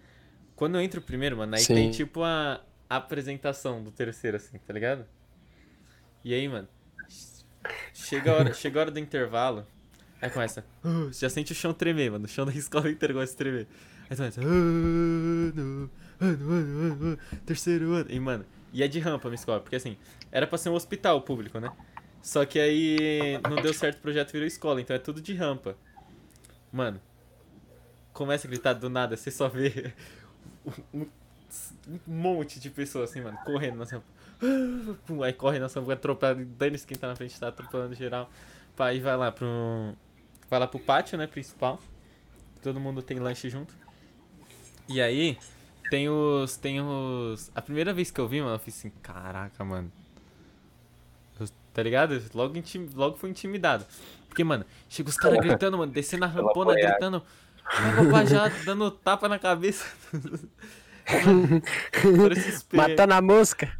Quando 0.57 0.81
entra 0.81 0.99
o 0.99 1.03
primeiro, 1.03 1.37
mano, 1.37 1.55
aí 1.55 1.61
Sim. 1.63 1.75
tem 1.75 1.91
tipo 1.91 2.23
a 2.23 2.61
apresentação 2.89 3.83
do 3.85 3.91
terceiro, 3.93 4.37
assim, 4.39 4.59
tá 4.59 4.73
ligado? 4.73 5.05
E 6.25 6.33
aí, 6.35 6.49
mano. 6.49 6.67
Chega 7.93 8.33
a 8.33 8.35
hora, 8.37 8.55
chega 8.55 8.79
a 8.79 8.83
hora 8.83 8.91
do 8.91 8.99
intervalo. 8.99 9.67
Aí 10.21 10.31
começa. 10.31 10.65
"Uh", 10.85 11.13
já 11.13 11.29
sente 11.29 11.53
o 11.53 11.55
chão 11.55 11.73
tremer, 11.73 12.11
mano. 12.11 12.25
O 12.25 12.29
chão 12.29 12.45
da 12.47 12.53
escola 12.53 12.89
inteira 12.91 13.13
começa 13.15 13.35
a 13.35 13.37
tremer. 13.37 13.69
Aí 14.09 14.17
começa. 14.17 14.41
Ano, 14.41 15.91
ano, 16.21 16.53
ano, 16.53 17.05
ano, 17.05 17.19
terceiro 17.47 17.93
ano. 17.93 18.07
E, 18.11 18.19
mano, 18.21 18.45
e 18.73 18.83
é 18.83 18.89
de 18.89 18.99
rampa 18.99 19.29
a 19.29 19.31
minha 19.31 19.39
escola. 19.39 19.61
Porque 19.61 19.77
assim, 19.77 19.97
era 20.31 20.47
pra 20.47 20.59
ser 20.59 20.69
um 20.71 20.75
hospital 20.75 21.21
público, 21.23 21.59
né? 21.59 21.71
Só 22.23 22.45
que 22.45 22.59
aí 22.59 23.41
não 23.49 23.57
deu 23.63 23.73
certo 23.73 23.99
o 23.99 24.03
projeto 24.03 24.33
virou 24.33 24.47
escola, 24.47 24.81
então 24.81 24.95
é 24.95 24.99
tudo 24.99 25.21
de 25.21 25.35
rampa. 25.35 25.77
Mano, 26.71 27.01
começa 28.13 28.47
a 28.47 28.51
gritar 28.51 28.75
do 28.75 28.91
nada, 28.91 29.17
você 29.17 29.31
só 29.31 29.49
vê 29.49 29.93
um, 30.93 31.03
um 31.03 31.09
monte 32.07 32.61
de 32.61 32.69
pessoas 32.69 33.11
assim, 33.11 33.21
mano, 33.21 33.39
correndo 33.45 33.77
na 33.77 33.85
rampa. 33.85 34.07
Pum, 35.07 35.23
aí 35.25 35.33
corre 35.33 35.59
na 35.59 35.67
rampa, 35.69 35.93
atropelando, 35.93 36.45
dane-se 36.45 36.87
quem 36.87 36.97
tá 36.97 37.09
na 37.09 37.17
frente, 37.17 37.39
tá 37.39 37.49
atropelando 37.49 37.95
geral. 37.95 38.31
Aí 38.79 39.01
vai 39.01 39.17
lá 39.17 39.33
pro. 39.33 39.95
Vai 40.49 40.61
lá 40.61 40.67
pro 40.67 40.79
pátio, 40.79 41.19
né, 41.19 41.27
principal. 41.27 41.81
Todo 42.63 42.81
mundo 42.81 43.03
tem 43.03 43.19
lanche 43.19 43.51
junto. 43.51 43.75
E 44.89 45.01
aí, 45.01 45.37
tem 45.91 46.09
os. 46.09 46.57
Tem 46.57 46.81
os. 46.81 47.51
A 47.55 47.63
primeira 47.63 47.93
vez 47.93 48.11
que 48.11 48.21
eu 48.21 48.29
vi, 48.29 48.41
mano, 48.41 48.55
eu 48.55 48.59
fiz 48.59 48.77
assim, 48.79 48.91
caraca, 49.03 49.65
mano. 49.65 49.91
Eu- 51.41 51.49
tá 51.73 51.83
ligado? 51.83 52.21
Logo, 52.35 52.57
intim... 52.57 52.89
Logo 52.95 53.17
fui 53.17 53.31
intimidado. 53.31 53.85
Porque, 54.29 54.45
mano, 54.45 54.65
chega 54.89 55.09
os 55.09 55.17
caras 55.17 55.39
gritando, 55.39 55.79
mano, 55.79 55.93
descendo 55.93 56.25
a 56.25 56.29
rampona, 56.29 56.75
gritando. 56.75 57.23
Já 58.29 58.49
dando 58.65 58.91
tapa 58.91 59.29
na 59.29 59.39
cabeça. 59.39 59.87
Matando 62.73 63.15
a 63.15 63.23
mosca. 63.23 63.73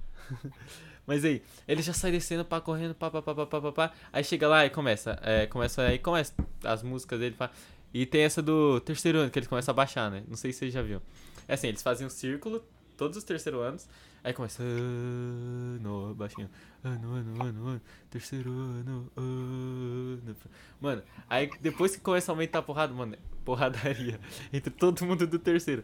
Mas 1.07 1.25
aí, 1.25 1.43
ele 1.67 1.81
já 1.81 1.95
sai 1.95 2.11
descendo, 2.11 2.45
pá, 2.45 2.61
correndo, 2.61 2.95
pá, 2.95 3.11
pá, 3.11 3.23
pá, 3.23 3.35
pá, 3.35 3.47
pá, 3.47 3.61
pá, 3.61 3.73
pá. 3.73 3.93
Aí 4.13 4.23
chega 4.23 4.47
lá 4.47 4.67
e 4.67 4.71
começa. 4.71 5.19
É, 5.23 5.47
começa 5.47 5.83
aí 5.83 5.99
começa 5.99 6.35
as 6.63 6.83
músicas 6.83 7.19
dele, 7.19 7.35
pá. 7.37 7.51
E 7.93 8.05
tem 8.05 8.23
essa 8.23 8.43
do 8.43 8.81
terceiro 8.81 9.19
ano, 9.19 9.31
que 9.31 9.39
eles 9.39 9.49
começam 9.49 9.73
a 9.73 9.77
baixar, 9.77 10.11
né? 10.11 10.23
Não 10.29 10.37
sei 10.37 10.53
se 10.53 10.61
vocês 10.61 10.75
já 10.75 10.83
viram. 10.83 11.03
É 11.47 11.55
assim, 11.55 11.69
eles 11.69 11.83
fazem 11.83 12.07
um 12.07 12.11
círculo, 12.11 12.63
todos 12.97 13.17
os 13.17 13.25
terceiro 13.25 13.61
anos. 13.61 13.89
Aí 14.23 14.33
começa. 14.33 14.63
Ano, 14.63 16.15
baixinho. 16.15 16.51
Ano, 16.85 17.15
ano, 17.15 17.43
ano, 17.43 17.69
ano. 17.69 17.83
Terceiro 18.11 18.51
ano, 18.51 19.11
ano. 19.17 20.37
Mano, 20.81 21.03
aí 21.31 21.51
depois 21.61 21.95
que 21.95 22.03
começa 22.03 22.31
a 22.31 22.35
aumentar 22.35 22.59
a 22.59 22.63
porrada, 22.63 22.93
mano, 22.93 23.17
porradaria. 23.45 24.21
Entre 24.53 24.71
todo 24.71 25.05
mundo 25.05 25.27
do 25.27 25.39
terceiro. 25.39 25.83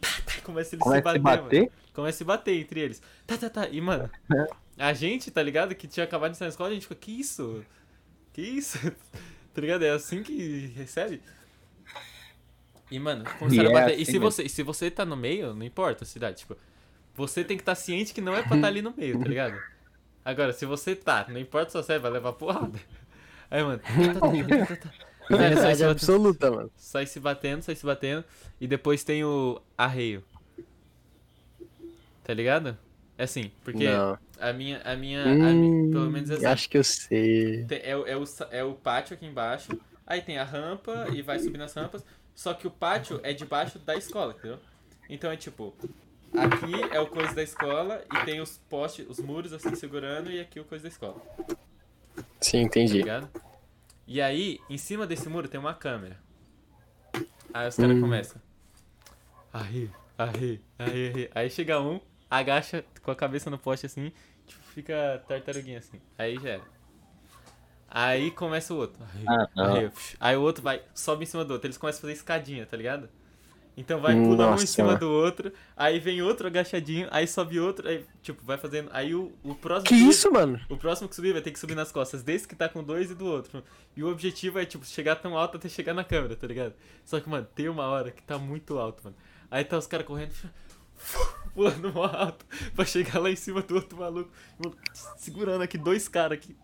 Tá, 0.00 0.08
tá, 0.24 0.40
começa 0.42 0.74
eles 0.74 0.82
Começa 0.82 1.08
se 1.08 1.12
se 1.12 1.18
bater, 1.18 1.20
mano. 1.20 1.42
bater? 1.42 1.72
Começa 1.92 2.16
a 2.16 2.18
se 2.18 2.24
bater 2.24 2.60
entre 2.60 2.80
eles. 2.80 3.02
Tá, 3.24 3.38
tá, 3.38 3.48
tá. 3.48 3.68
E, 3.68 3.80
mano, 3.80 4.10
a 4.76 4.92
gente, 4.92 5.30
tá 5.30 5.40
ligado? 5.40 5.74
Que 5.76 5.86
tinha 5.86 6.02
acabado 6.02 6.32
de 6.32 6.38
sair 6.38 6.46
na 6.46 6.50
escola, 6.50 6.70
a 6.70 6.72
gente 6.72 6.82
ficou, 6.82 6.96
que 6.96 7.12
isso? 7.12 7.64
Que 8.32 8.42
isso? 8.42 8.78
tá 9.54 9.60
ligado? 9.60 9.84
É 9.84 9.90
assim 9.90 10.22
que 10.24 10.72
recebe. 10.74 11.22
E, 12.92 12.98
mano, 12.98 13.24
começaram 13.38 13.70
E 13.70 13.74
a 13.74 13.78
é 13.78 13.80
bater. 13.80 13.98
e 13.98 14.02
assim 14.02 14.12
se 14.12 14.18
você, 14.18 14.42
e 14.44 14.48
se 14.48 14.62
você 14.62 14.90
tá 14.90 15.04
no 15.04 15.16
meio, 15.16 15.54
não 15.54 15.64
importa 15.64 16.04
a 16.04 16.06
cidade, 16.06 16.38
tipo, 16.40 16.56
você 17.14 17.42
tem 17.42 17.56
que 17.56 17.62
estar 17.62 17.74
ciente 17.74 18.12
que 18.12 18.20
não 18.20 18.34
é 18.34 18.42
pra 18.42 18.56
estar 18.56 18.68
ali 18.68 18.82
no 18.82 18.92
meio, 18.96 19.18
tá 19.18 19.28
ligado? 19.28 19.62
Agora, 20.24 20.52
se 20.52 20.66
você 20.66 20.94
tá, 20.94 21.26
não 21.28 21.40
importa 21.40 21.70
se 21.70 21.76
você 21.78 21.98
vai 21.98 22.10
levar 22.10 22.32
porrada. 22.34 22.78
Aí, 23.50 23.62
mano, 23.62 23.78
tá, 23.78 24.14
tá, 24.14 24.20
tá, 24.20 24.66
tá, 24.66 24.66
tá, 24.66 24.76
tá. 24.76 25.36
Velho, 25.36 25.56
sai 25.58 25.74
se 25.74 25.82
Verdade 25.84 25.84
batendo, 25.84 25.90
absoluta, 25.90 26.50
mano. 26.50 26.70
sai 26.76 27.06
se 27.06 27.18
batendo, 27.20 27.62
sai 27.62 27.74
se 27.76 27.86
batendo. 27.86 28.24
E 28.60 28.66
depois 28.68 29.02
tem 29.04 29.24
o 29.24 29.60
arreio. 29.78 30.22
Tá 32.24 32.32
ligado? 32.34 32.76
É 33.18 33.24
assim, 33.24 33.50
porque 33.64 33.84
Não. 33.88 34.18
a 34.40 34.52
minha, 34.52 34.80
a 34.82 34.96
minha, 34.96 35.22
a 35.22 35.52
mi- 35.52 35.70
Hum, 35.70 35.90
pelo 35.92 36.10
menos 36.10 36.30
é 36.30 36.34
assim. 36.34 36.46
acho 36.46 36.68
que 36.68 36.78
eu 36.78 36.84
sei. 36.84 37.64
Tem- 37.64 37.80
é, 37.82 37.96
o- 37.96 38.06
é, 38.06 38.16
o, 38.16 38.26
sa- 38.26 38.48
é 38.50 38.64
o 38.64 38.74
pátio 38.74 39.14
aqui 39.14 39.26
embaixo, 39.26 39.78
aí 40.06 40.22
tem 40.22 40.38
a 40.38 40.44
rampa 40.44 41.08
e 41.12 41.22
vai 41.22 41.38
subir 41.38 41.58
nas 41.58 41.74
rampas, 41.74 42.04
só 42.34 42.54
que 42.54 42.66
o 42.66 42.70
pátio 42.70 43.20
é 43.22 43.32
debaixo 43.32 43.78
da 43.78 43.96
escola, 43.96 44.34
entendeu? 44.38 44.58
Então 45.08 45.30
é 45.30 45.36
tipo, 45.36 45.74
aqui 46.36 46.72
é 46.90 47.00
o 47.00 47.06
coisa 47.06 47.34
da 47.34 47.42
escola 47.42 48.04
e 48.12 48.24
tem 48.24 48.40
os 48.40 48.58
postes, 48.68 49.06
os 49.08 49.20
muros 49.20 49.52
assim 49.52 49.74
segurando 49.74 50.30
e 50.30 50.40
aqui 50.40 50.58
o 50.60 50.64
coisa 50.64 50.82
da 50.84 50.88
escola, 50.88 51.20
Sim, 52.40 52.62
tá 52.62 52.66
entendi. 52.66 52.98
ligado? 52.98 53.30
E 54.06 54.20
aí, 54.20 54.60
em 54.68 54.76
cima 54.78 55.06
desse 55.06 55.28
muro 55.28 55.48
tem 55.48 55.60
uma 55.60 55.74
câmera. 55.74 56.18
Aí 57.54 57.68
os 57.68 57.76
caras 57.76 57.96
Hum. 57.96 58.00
começam. 58.00 58.40
Aí, 59.52 59.90
aí, 60.18 60.60
aí, 60.78 61.12
aí. 61.14 61.30
Aí 61.34 61.50
chega 61.50 61.80
um, 61.80 62.00
agacha 62.30 62.84
com 63.02 63.10
a 63.10 63.16
cabeça 63.16 63.50
no 63.50 63.58
poste 63.58 63.86
assim, 63.86 64.12
tipo, 64.46 64.62
fica 64.74 65.22
tartaruguinha 65.28 65.78
assim. 65.78 66.00
Aí 66.18 66.38
já 66.38 66.50
era. 66.50 66.64
Aí 67.94 68.30
começa 68.30 68.72
o 68.72 68.78
outro. 68.78 69.02
Aí, 69.14 69.24
Ah, 69.28 69.48
aí, 69.74 69.90
aí 70.18 70.36
o 70.36 70.40
outro 70.40 70.62
vai, 70.62 70.80
sobe 70.94 71.24
em 71.24 71.26
cima 71.26 71.44
do 71.44 71.52
outro. 71.52 71.66
Eles 71.66 71.76
começam 71.76 71.98
a 71.98 72.00
fazer 72.02 72.14
escadinha, 72.14 72.64
tá 72.64 72.74
ligado? 72.74 73.08
Então 73.76 74.00
vai 74.00 74.14
pula 74.14 74.50
um 74.50 74.54
em 74.54 74.66
cima 74.66 74.96
do 74.96 75.10
outro, 75.10 75.50
aí 75.74 75.98
vem 75.98 76.20
outro 76.20 76.46
agachadinho, 76.46 77.08
aí 77.10 77.26
sobe 77.26 77.58
outro, 77.58 77.88
aí, 77.88 78.04
tipo, 78.22 78.44
vai 78.44 78.58
fazendo. 78.58 78.90
Aí 78.92 79.14
o, 79.14 79.32
o 79.42 79.54
próximo. 79.54 79.88
Que 79.88 79.94
isso, 79.94 80.30
mano? 80.30 80.60
O 80.68 80.76
próximo 80.76 81.08
que 81.08 81.16
subir 81.16 81.32
vai 81.32 81.40
ter 81.40 81.50
que 81.50 81.58
subir 81.58 81.74
nas 81.74 81.90
costas 81.90 82.22
desse 82.22 82.46
que 82.46 82.54
tá 82.54 82.68
com 82.68 82.82
dois 82.84 83.10
e 83.10 83.14
do 83.14 83.24
outro. 83.26 83.64
E 83.96 84.02
o 84.02 84.10
objetivo 84.10 84.58
é, 84.58 84.66
tipo, 84.66 84.84
chegar 84.84 85.16
tão 85.16 85.36
alto 85.38 85.56
até 85.56 85.68
chegar 85.70 85.94
na 85.94 86.04
câmera, 86.04 86.36
tá 86.36 86.46
ligado? 86.46 86.74
Só 87.04 87.18
que, 87.18 87.28
mano, 87.28 87.46
tem 87.54 87.68
uma 87.68 87.86
hora 87.86 88.10
que 88.10 88.22
tá 88.22 88.38
muito 88.38 88.78
alto, 88.78 89.04
mano. 89.04 89.16
Aí 89.50 89.64
tá 89.64 89.78
os 89.78 89.86
caras 89.86 90.06
correndo, 90.06 90.32
pulando 91.54 91.92
mó 91.92 92.04
alto, 92.04 92.44
pra 92.74 92.84
chegar 92.84 93.20
lá 93.20 93.30
em 93.30 93.36
cima 93.36 93.62
do 93.62 93.76
outro 93.76 93.98
maluco. 93.98 94.30
Segurando 95.16 95.62
aqui 95.62 95.78
dois 95.78 96.08
caras 96.08 96.38
aqui. 96.38 96.54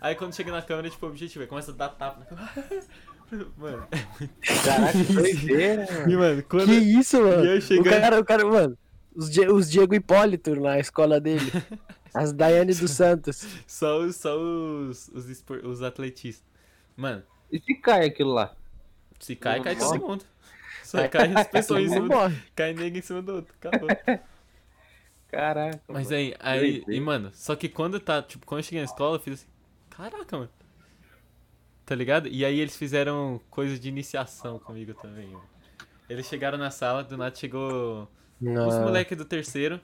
Aí 0.00 0.14
quando 0.14 0.34
chega 0.34 0.52
na 0.52 0.62
câmera, 0.62 0.90
tipo, 0.90 1.06
o 1.06 1.08
objetivo 1.08 1.44
é 1.44 1.46
começa 1.46 1.70
a 1.70 1.74
dar 1.74 1.88
tapa 1.90 2.20
na 2.20 2.26
câmera. 2.26 2.86
Mano, 3.56 3.88
é 3.90 4.06
muito. 4.20 4.34
Caraca, 4.64 5.04
que 5.04 5.12
doideira, 5.12 5.86
mano. 5.92 6.10
E, 6.12 6.16
mano, 6.16 6.42
quando. 6.44 6.66
Que 6.66 6.74
isso, 6.74 7.20
mano? 7.20 7.44
E 7.44 7.58
eu 7.72 7.80
O 7.80 7.84
cara, 7.84 8.20
o 8.20 8.24
cara, 8.24 8.44
mano. 8.44 8.78
Os, 9.16 9.28
os 9.36 9.68
Diego 9.68 9.94
Hipólito 9.96 10.54
na 10.60 10.78
escola 10.78 11.20
dele. 11.20 11.50
As 12.14 12.32
Daiane 12.32 12.72
dos 12.72 12.92
Santos. 12.92 13.44
Só 13.66 13.98
os, 13.98 14.16
só 14.16 14.38
os, 14.38 15.08
os, 15.08 15.28
espor- 15.28 15.60
os 15.66 15.82
atletistas. 15.82 16.46
Mano, 16.96 17.22
E 17.50 17.58
se 17.58 17.74
cai 17.74 18.06
aquilo 18.06 18.32
lá? 18.32 18.54
se 19.20 19.36
cai, 19.36 19.60
cai 19.60 19.76
todo 19.76 20.00
mundo. 20.00 20.24
Só 20.82 21.06
cai 21.08 21.32
as 21.34 21.46
pessoas 21.50 21.82
em 21.84 21.88
cima 21.90 22.06
morre. 22.06 22.42
Cai 22.54 22.72
nego 22.72 22.96
em 22.96 23.02
cima 23.02 23.20
do 23.20 23.34
outro. 23.34 23.54
Acabou. 23.60 23.88
Caraca. 25.28 25.80
Mas 25.88 26.10
aí, 26.12 26.34
aí, 26.38 26.82
e 26.88 27.00
mano, 27.00 27.30
só 27.34 27.56
que 27.56 27.68
quando 27.68 27.98
tá, 28.00 28.22
tipo, 28.22 28.46
quando 28.46 28.60
eu 28.60 28.64
cheguei 28.64 28.80
na 28.80 28.84
escola, 28.86 29.16
eu 29.16 29.20
fiz 29.20 29.34
assim, 29.34 29.46
caraca, 29.96 30.36
mano. 30.36 30.50
Tá 31.84 31.94
ligado? 31.94 32.28
E 32.28 32.44
aí 32.44 32.58
eles 32.58 32.76
fizeram 32.76 33.40
coisa 33.48 33.78
de 33.78 33.88
iniciação 33.88 34.58
comigo 34.58 34.92
também, 34.94 35.28
mano. 35.28 35.44
Eles 36.08 36.26
chegaram 36.26 36.58
na 36.58 36.70
sala, 36.70 37.02
do 37.02 37.16
nada 37.16 37.34
chegou 37.34 38.02
os 38.02 38.08
Não. 38.40 38.82
moleques 38.82 39.16
do 39.16 39.24
terceiro. 39.24 39.80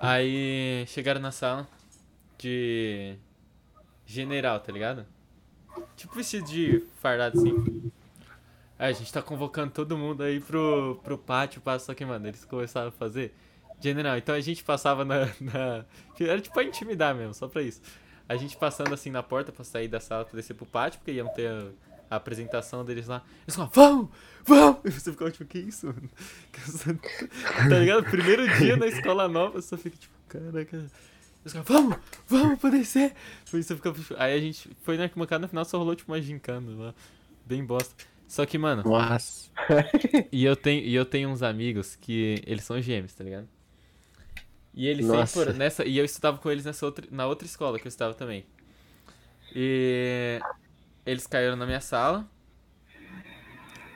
Aí 0.00 0.84
chegaram 0.86 1.20
na 1.20 1.30
sala 1.30 1.68
de 2.38 3.16
general, 4.06 4.58
tá 4.60 4.72
ligado? 4.72 5.06
Tipo 5.96 6.14
vestido 6.14 6.46
de 6.46 6.84
fardado 6.96 7.38
assim. 7.38 7.90
Aí 8.78 8.88
a 8.88 8.92
gente 8.92 9.12
tá 9.12 9.20
convocando 9.20 9.72
todo 9.72 9.96
mundo 9.96 10.22
aí 10.22 10.40
pro, 10.40 10.98
pro 11.04 11.18
pátio, 11.18 11.62
só 11.78 11.92
que, 11.92 12.04
mano, 12.04 12.26
eles 12.26 12.44
começaram 12.46 12.88
a 12.88 12.92
fazer 12.92 13.34
general. 13.78 14.16
Então 14.16 14.34
a 14.34 14.40
gente 14.40 14.64
passava 14.64 15.04
na, 15.04 15.26
na. 15.40 15.84
Era 16.18 16.40
tipo 16.40 16.54
pra 16.54 16.64
intimidar 16.64 17.14
mesmo, 17.14 17.34
só 17.34 17.46
pra 17.46 17.60
isso. 17.62 17.82
A 18.30 18.36
gente 18.36 18.56
passando 18.56 18.94
assim 18.94 19.10
na 19.10 19.24
porta 19.24 19.50
pra 19.50 19.64
sair 19.64 19.88
da 19.88 19.98
sala 19.98 20.24
pra 20.24 20.36
descer 20.36 20.54
pro 20.54 20.64
pátio, 20.64 21.00
porque 21.00 21.10
iam 21.10 21.26
ter 21.34 21.48
a, 21.48 21.66
a 22.08 22.14
apresentação 22.14 22.84
deles 22.84 23.08
lá. 23.08 23.24
Eles 23.42 23.56
falavam, 23.56 23.72
vamos, 23.74 24.08
vamos! 24.44 24.78
E 24.84 24.90
você 24.92 25.10
ficava 25.10 25.32
tipo, 25.32 25.46
que 25.46 25.58
isso, 25.58 25.88
mano? 25.88 26.08
tá 27.68 27.76
ligado? 27.76 28.04
Primeiro 28.04 28.48
dia 28.56 28.76
na 28.76 28.86
escola 28.86 29.26
nova, 29.26 29.60
você 29.60 29.76
fica 29.76 29.96
tipo, 29.96 30.14
caraca. 30.28 30.76
Eles 30.76 31.52
falavam, 31.52 31.64
vamos, 31.64 31.98
vamos 32.28 32.60
pra 32.60 32.70
descer! 32.70 33.14
Aí, 33.52 33.64
você 33.64 33.74
fica, 33.74 33.92
aí 34.16 34.32
a 34.32 34.40
gente 34.40 34.70
foi 34.82 34.96
na 34.96 35.02
arquibancada, 35.02 35.42
no 35.42 35.48
final 35.48 35.64
só 35.64 35.78
rolou 35.78 35.96
tipo 35.96 36.12
uma 36.12 36.22
gincana 36.22 36.70
lá. 36.84 36.94
Bem 37.44 37.64
bosta. 37.64 37.96
Só 38.28 38.46
que, 38.46 38.56
mano, 38.56 38.84
Nossa. 38.84 39.50
e 40.30 40.44
eu 40.44 40.54
tenho, 40.54 40.84
e 40.84 40.94
eu 40.94 41.04
tenho 41.04 41.28
uns 41.28 41.42
amigos 41.42 41.96
que 41.96 42.40
eles 42.46 42.62
são 42.62 42.80
gêmeos, 42.80 43.12
tá 43.12 43.24
ligado? 43.24 43.48
E 44.72 44.86
eles 44.86 45.06
Nossa. 45.06 45.26
sempre 45.26 45.32
foram 45.32 45.58
nessa, 45.58 45.84
e 45.84 45.98
eu 45.98 46.04
estudava 46.04 46.38
com 46.38 46.50
eles 46.50 46.64
nessa 46.64 46.86
outra, 46.86 47.06
na 47.10 47.26
outra 47.26 47.46
escola 47.46 47.78
que 47.78 47.86
eu 47.86 47.88
estava 47.88 48.14
também. 48.14 48.46
E 49.54 50.40
eles 51.04 51.26
caíram 51.26 51.56
na 51.56 51.66
minha 51.66 51.80
sala. 51.80 52.28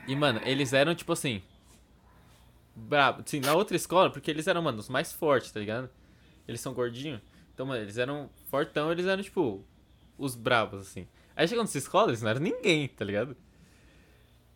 E 0.07 0.15
mano, 0.15 0.41
eles 0.43 0.73
eram 0.73 0.93
tipo 0.93 1.13
assim, 1.13 1.41
brabo, 2.75 3.23
assim, 3.25 3.39
na 3.39 3.53
outra 3.53 3.75
escola, 3.75 4.11
porque 4.11 4.29
eles 4.29 4.47
eram, 4.47 4.61
mano, 4.61 4.79
os 4.79 4.89
mais 4.89 5.11
fortes, 5.13 5.51
tá 5.51 5.59
ligado? 5.59 5.89
Eles 6.47 6.61
são 6.61 6.73
gordinhos. 6.73 7.21
Então, 7.53 7.65
mano, 7.65 7.81
eles 7.81 7.97
eram 7.97 8.29
fortão, 8.49 8.91
eles 8.91 9.05
eram 9.05 9.23
tipo 9.23 9.65
os 10.17 10.35
brabos 10.35 10.81
assim. 10.81 11.07
Aí 11.35 11.47
chegando 11.47 11.65
nessa 11.65 11.77
escola, 11.77 12.09
eles 12.09 12.21
não 12.21 12.29
eram 12.29 12.41
ninguém, 12.41 12.87
tá 12.87 13.03
ligado? 13.03 13.35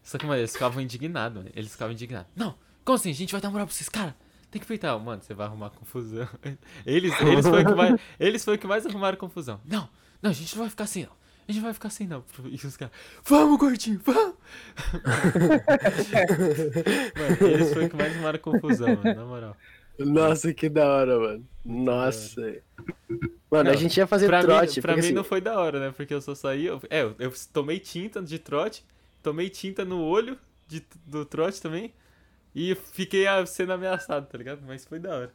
Só 0.03 0.17
que, 0.17 0.25
mano, 0.25 0.39
eles 0.39 0.53
ficavam 0.53 0.81
indignados, 0.81 1.37
mano. 1.37 1.51
Eles 1.55 1.71
ficavam 1.71 1.93
indignados. 1.93 2.31
Não, 2.35 2.55
como 2.83 2.95
assim? 2.95 3.09
A 3.09 3.13
gente 3.13 3.31
vai 3.31 3.41
dar 3.41 3.49
moral 3.49 3.67
pra 3.67 3.73
esses 3.73 3.89
caras? 3.89 4.13
Tem 4.51 4.59
que 4.59 4.67
peitar. 4.67 4.99
Mano, 4.99 5.21
você 5.21 5.33
vai 5.33 5.47
arrumar 5.47 5.69
confusão. 5.69 6.27
Eles, 6.85 7.13
eles, 7.21 7.47
foi 7.47 7.63
que 7.63 7.73
mais, 7.73 7.99
eles 8.19 8.43
foi 8.45 8.57
que 8.57 8.67
mais 8.67 8.85
arrumaram 8.85 9.17
confusão. 9.17 9.59
Não, 9.65 9.87
não, 10.21 10.31
a 10.31 10.33
gente 10.33 10.55
não 10.55 10.63
vai 10.63 10.69
ficar 10.69 10.83
assim, 10.85 11.03
não. 11.03 11.19
A 11.47 11.51
gente 11.51 11.63
vai 11.63 11.73
ficar 11.73 11.87
assim, 11.87 12.07
não. 12.07 12.23
E 12.45 12.55
os 12.55 12.77
caras, 12.77 12.93
vamos, 13.23 13.57
gordinho, 13.57 13.99
vamos! 14.03 14.35
mano, 17.17 17.51
eles 17.51 17.73
foi 17.73 17.89
que 17.89 17.95
mais 17.95 18.13
arrumaram 18.13 18.39
confusão, 18.39 18.87
mano, 18.95 19.15
na 19.15 19.25
moral. 19.25 19.57
Nossa, 19.99 20.53
que 20.53 20.69
da 20.69 20.87
hora, 20.87 21.19
mano. 21.19 21.45
Nossa. 21.65 22.41
Mano, 23.51 23.65
Não, 23.65 23.71
a 23.71 23.75
gente 23.75 23.97
ia 23.97 24.07
fazer 24.07 24.27
Pra, 24.27 24.41
trote. 24.41 24.77
mim, 24.77 24.81
pra 24.81 24.93
mim 24.93 24.99
assim, 24.99 25.11
não 25.11 25.23
foi 25.23 25.41
da 25.41 25.59
hora, 25.59 25.79
né? 25.79 25.93
Porque 25.95 26.13
eu 26.13 26.21
só 26.21 26.33
saí. 26.33 26.67
Eu, 26.67 26.81
é, 26.89 27.01
eu, 27.01 27.15
eu 27.19 27.33
tomei 27.51 27.79
tinta 27.79 28.21
de 28.21 28.39
trote, 28.39 28.85
tomei 29.21 29.49
tinta 29.49 29.83
no 29.83 30.01
olho 30.01 30.37
de, 30.67 30.83
do 31.05 31.25
trote 31.25 31.61
também. 31.61 31.93
E 32.53 32.75
fiquei 32.75 33.25
sendo 33.47 33.73
ameaçado, 33.73 34.27
tá 34.27 34.37
ligado? 34.37 34.61
Mas 34.65 34.85
foi 34.85 34.99
da 34.99 35.15
hora. 35.15 35.33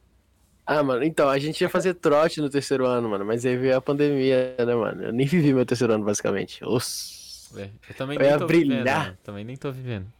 Ah, 0.67 0.83
mano, 0.83 1.05
então, 1.05 1.29
a 1.29 1.39
gente 1.39 1.61
ia 1.61 1.69
fazer 1.69 1.95
trote 1.95 2.41
no 2.41 2.49
terceiro 2.49 2.87
ano, 2.87 3.09
mano. 3.09 3.25
Mas 3.25 3.45
aí 3.45 3.57
veio 3.57 3.77
a 3.77 3.81
pandemia, 3.83 4.57
né, 4.59 4.75
mano? 4.75 5.05
Eu 5.05 5.13
nem 5.13 5.27
vivi 5.27 5.53
meu 5.53 5.67
terceiro 5.67 5.93
ano, 5.93 6.05
basicamente. 6.05 6.65
Ossa. 6.65 7.61
É, 7.61 7.71
eu 7.89 7.95
também 7.95 8.17
Eu 8.17 8.23
nem 8.23 8.31
ia 8.31 8.39
tô 8.39 8.49
vivendo. 8.49 8.85
brilhar. 8.85 9.11
né? 9.11 9.19
Também 9.23 9.45
nem 9.45 9.57
tô 9.57 9.71
vivendo. 9.71 10.11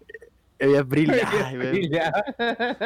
Eu 0.59 0.71
ia 0.73 0.85
brilhar, 0.85 1.53
eu 1.55 1.63
ia, 1.63 1.71
Brilhar. 1.71 2.13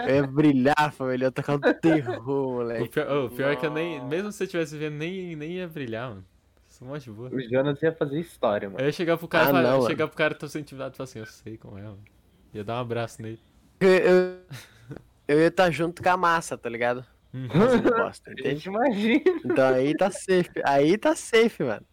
eu 0.09 0.15
ia 0.17 0.27
brilhar, 0.27 0.93
família. 0.93 1.25
Eu 1.25 1.29
ia 1.29 1.33
tocar 1.33 1.57
um 1.57 1.61
terror, 1.61 2.57
O 2.79 2.87
moleque. 2.87 2.89
pior, 2.89 3.07
oh, 3.11 3.27
o 3.27 3.31
pior 3.31 3.53
é 3.53 3.57
que 3.57 3.67
eu 3.67 3.71
nem. 3.73 4.03
Mesmo 4.05 4.33
se 4.33 4.43
eu 4.45 4.49
tivesse 4.49 4.77
vivendo, 4.77 4.95
nem, 4.99 5.37
nem 5.37 5.53
ia 5.53 5.69
brilhar, 5.69 6.11
mano. 6.11 6.25
Sou 6.69 6.89
mó 6.89 6.97
de 6.97 7.11
boa. 7.11 7.29
O 7.31 7.41
Jonas 7.41 7.81
ia 7.83 7.93
fazer 7.95 8.19
história, 8.21 8.69
mano. 8.71 8.81
Eu 8.81 8.87
ia 8.87 8.93
chegar 8.93 9.19
pro 9.19 9.29
cara 9.29 9.47
Ah, 9.47 9.51
e 9.51 9.53
falar, 9.53 9.63
não, 9.63 9.69
eu 9.71 9.75
ia 9.75 9.79
mano. 9.79 9.91
chegar 9.91 10.09
pro 10.09 10.17
cara 10.17 10.35
tô 10.35 10.49
sentimentado 10.49 10.95
e 10.95 10.97
falar 10.97 11.05
assim, 11.05 11.19
eu 11.19 11.27
sei 11.27 11.57
como 11.59 11.79
é, 11.79 11.83
mano. 11.83 12.03
Ia 12.55 12.65
dar 12.65 12.77
um 12.77 12.81
abraço 12.81 13.21
nele. 13.23 13.41
Eu, 13.81 13.89
eu, 13.89 14.39
eu 15.29 15.39
ia 15.41 15.49
estar 15.49 15.71
junto 15.71 16.03
com 16.03 16.09
a 16.09 16.17
massa, 16.17 16.57
tá 16.57 16.69
ligado? 16.69 17.05
Uhum. 17.33 17.49
Fazendo 17.49 17.91
bosta, 17.95 18.31
A 18.31 18.33
entende? 18.33 18.49
gente 18.51 18.67
imagina. 18.67 19.23
Então 19.45 19.75
aí 19.75 19.95
tá 19.97 20.11
safe. 20.11 20.51
Aí 20.65 20.99
tá 20.99 21.15
safe, 21.15 21.63
mano. 21.63 21.87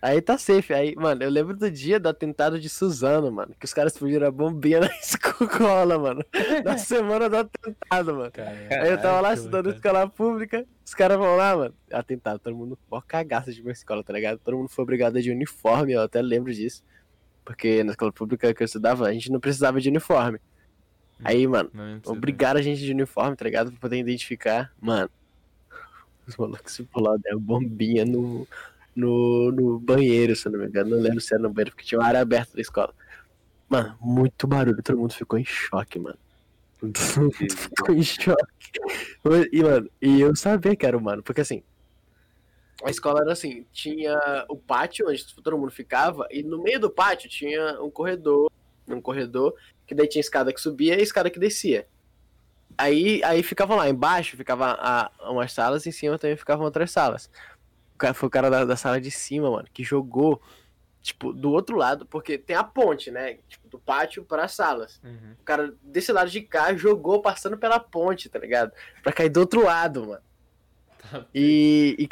Aí 0.00 0.20
tá 0.20 0.38
safe. 0.38 0.72
Aí, 0.72 0.94
mano, 0.94 1.22
eu 1.22 1.30
lembro 1.30 1.56
do 1.56 1.70
dia 1.70 1.98
do 1.98 2.08
atentado 2.08 2.60
de 2.60 2.68
Suzano, 2.68 3.32
mano. 3.32 3.54
Que 3.58 3.64
os 3.64 3.74
caras 3.74 3.92
explodiram 3.92 4.26
a 4.26 4.30
bombinha 4.30 4.78
na 4.80 4.86
escola, 4.86 5.98
mano. 5.98 6.24
Na 6.64 6.78
semana 6.78 7.28
do 7.28 7.38
atentado, 7.38 8.14
mano. 8.14 8.32
Aí 8.70 8.90
eu 8.90 9.00
tava 9.00 9.20
lá 9.20 9.34
estudando 9.34 9.70
escola 9.70 10.08
pública, 10.08 10.64
os 10.84 10.94
caras 10.94 11.18
vão 11.18 11.36
lá, 11.36 11.56
mano. 11.56 11.74
Atentado, 11.92 12.38
todo 12.38 12.54
mundo, 12.54 12.78
mó 12.88 13.00
cagaça 13.00 13.52
de 13.52 13.60
uma 13.60 13.72
escola, 13.72 14.04
tá 14.04 14.12
ligado? 14.12 14.38
Todo 14.38 14.56
mundo 14.56 14.68
foi 14.68 14.82
obrigado 14.84 15.20
de 15.20 15.30
uniforme, 15.30 15.94
eu 15.94 16.02
até 16.02 16.22
lembro 16.22 16.52
disso. 16.54 16.84
Porque 17.44 17.82
na 17.82 17.90
escola 17.92 18.12
pública 18.12 18.52
que 18.54 18.62
eu 18.62 18.64
estudava, 18.64 19.06
a 19.06 19.12
gente 19.12 19.30
não 19.32 19.40
precisava 19.40 19.80
de 19.80 19.88
uniforme. 19.88 20.38
Aí, 21.24 21.46
mano, 21.46 21.70
obrigaram 22.04 22.60
a 22.60 22.62
gente 22.62 22.80
de 22.80 22.92
uniforme, 22.92 23.36
tá 23.36 23.44
ligado? 23.44 23.70
Pra 23.70 23.80
poder 23.80 23.98
identificar. 23.98 24.72
Mano, 24.80 25.10
os 26.26 26.36
malucos 26.36 26.72
se 26.72 26.82
pularam, 26.84 27.18
deram 27.18 27.40
bombinha 27.40 28.04
no, 28.04 28.46
no, 28.94 29.50
no 29.50 29.78
banheiro, 29.78 30.36
se 30.36 30.46
eu 30.46 30.52
não 30.52 30.60
me 30.60 30.66
engano. 30.66 30.90
Não 30.90 30.98
lembro 30.98 31.20
se 31.20 31.34
era 31.34 31.42
no 31.42 31.50
banheiro, 31.50 31.70
porque 31.70 31.86
tinha 31.86 31.98
uma 31.98 32.06
área 32.06 32.20
aberta 32.20 32.54
da 32.54 32.60
escola. 32.60 32.92
Mano, 33.68 33.96
muito 34.00 34.46
barulho, 34.46 34.82
todo 34.82 34.98
mundo 34.98 35.12
ficou 35.12 35.38
em 35.38 35.44
choque, 35.44 35.98
mano. 35.98 36.18
Todo 36.78 37.20
mundo 37.22 37.32
ficou 37.32 37.94
em 37.94 38.02
choque. 38.02 38.46
E, 39.50 39.62
mano, 39.62 39.90
e 40.00 40.20
eu 40.20 40.36
sabia 40.36 40.76
que 40.76 40.84
era 40.84 40.96
humano, 40.96 41.22
porque 41.22 41.40
assim, 41.40 41.62
a 42.84 42.90
escola 42.90 43.22
era 43.22 43.32
assim, 43.32 43.64
tinha 43.72 44.44
o 44.48 44.56
pátio 44.56 45.08
onde 45.08 45.24
todo 45.42 45.58
mundo 45.58 45.70
ficava, 45.70 46.28
e 46.30 46.42
no 46.42 46.62
meio 46.62 46.78
do 46.78 46.90
pátio 46.90 47.28
tinha 47.28 47.82
um 47.82 47.90
corredor, 47.90 48.50
um 48.88 49.00
corredor, 49.00 49.54
que 49.86 49.94
daí 49.94 50.08
tinha 50.08 50.20
escada 50.20 50.52
que 50.52 50.60
subia 50.60 50.98
e 50.98 51.02
escada 51.02 51.30
que 51.30 51.38
descia. 51.38 51.86
Aí, 52.78 53.22
aí 53.24 53.42
ficavam 53.42 53.76
lá, 53.76 53.88
embaixo 53.88 54.36
ficava 54.36 54.76
a, 54.78 55.10
umas 55.30 55.52
salas, 55.52 55.86
em 55.86 55.92
cima 55.92 56.18
também 56.18 56.36
ficavam 56.36 56.64
outras 56.64 56.90
salas. 56.90 57.30
O 57.94 57.98
cara, 57.98 58.12
foi 58.12 58.26
o 58.26 58.30
cara 58.30 58.50
da, 58.50 58.64
da 58.64 58.76
sala 58.76 59.00
de 59.00 59.10
cima, 59.10 59.50
mano, 59.50 59.66
que 59.72 59.82
jogou, 59.82 60.42
tipo, 61.00 61.32
do 61.32 61.52
outro 61.52 61.76
lado, 61.76 62.04
porque 62.04 62.36
tem 62.36 62.54
a 62.54 62.62
ponte, 62.62 63.10
né? 63.10 63.38
Tipo, 63.48 63.68
do 63.68 63.78
pátio 63.78 64.22
para 64.22 64.44
as 64.44 64.52
salas. 64.52 65.00
Uhum. 65.02 65.34
O 65.40 65.44
cara 65.44 65.74
desse 65.82 66.12
lado 66.12 66.30
de 66.30 66.42
cá 66.42 66.74
jogou 66.74 67.22
passando 67.22 67.56
pela 67.56 67.80
ponte, 67.80 68.28
tá 68.28 68.38
ligado? 68.38 68.72
Pra 69.02 69.12
cair 69.12 69.30
do 69.30 69.40
outro 69.40 69.64
lado, 69.64 70.06
mano. 70.06 70.25
Tá. 71.10 71.26
E, 71.34 71.96
e 72.00 72.08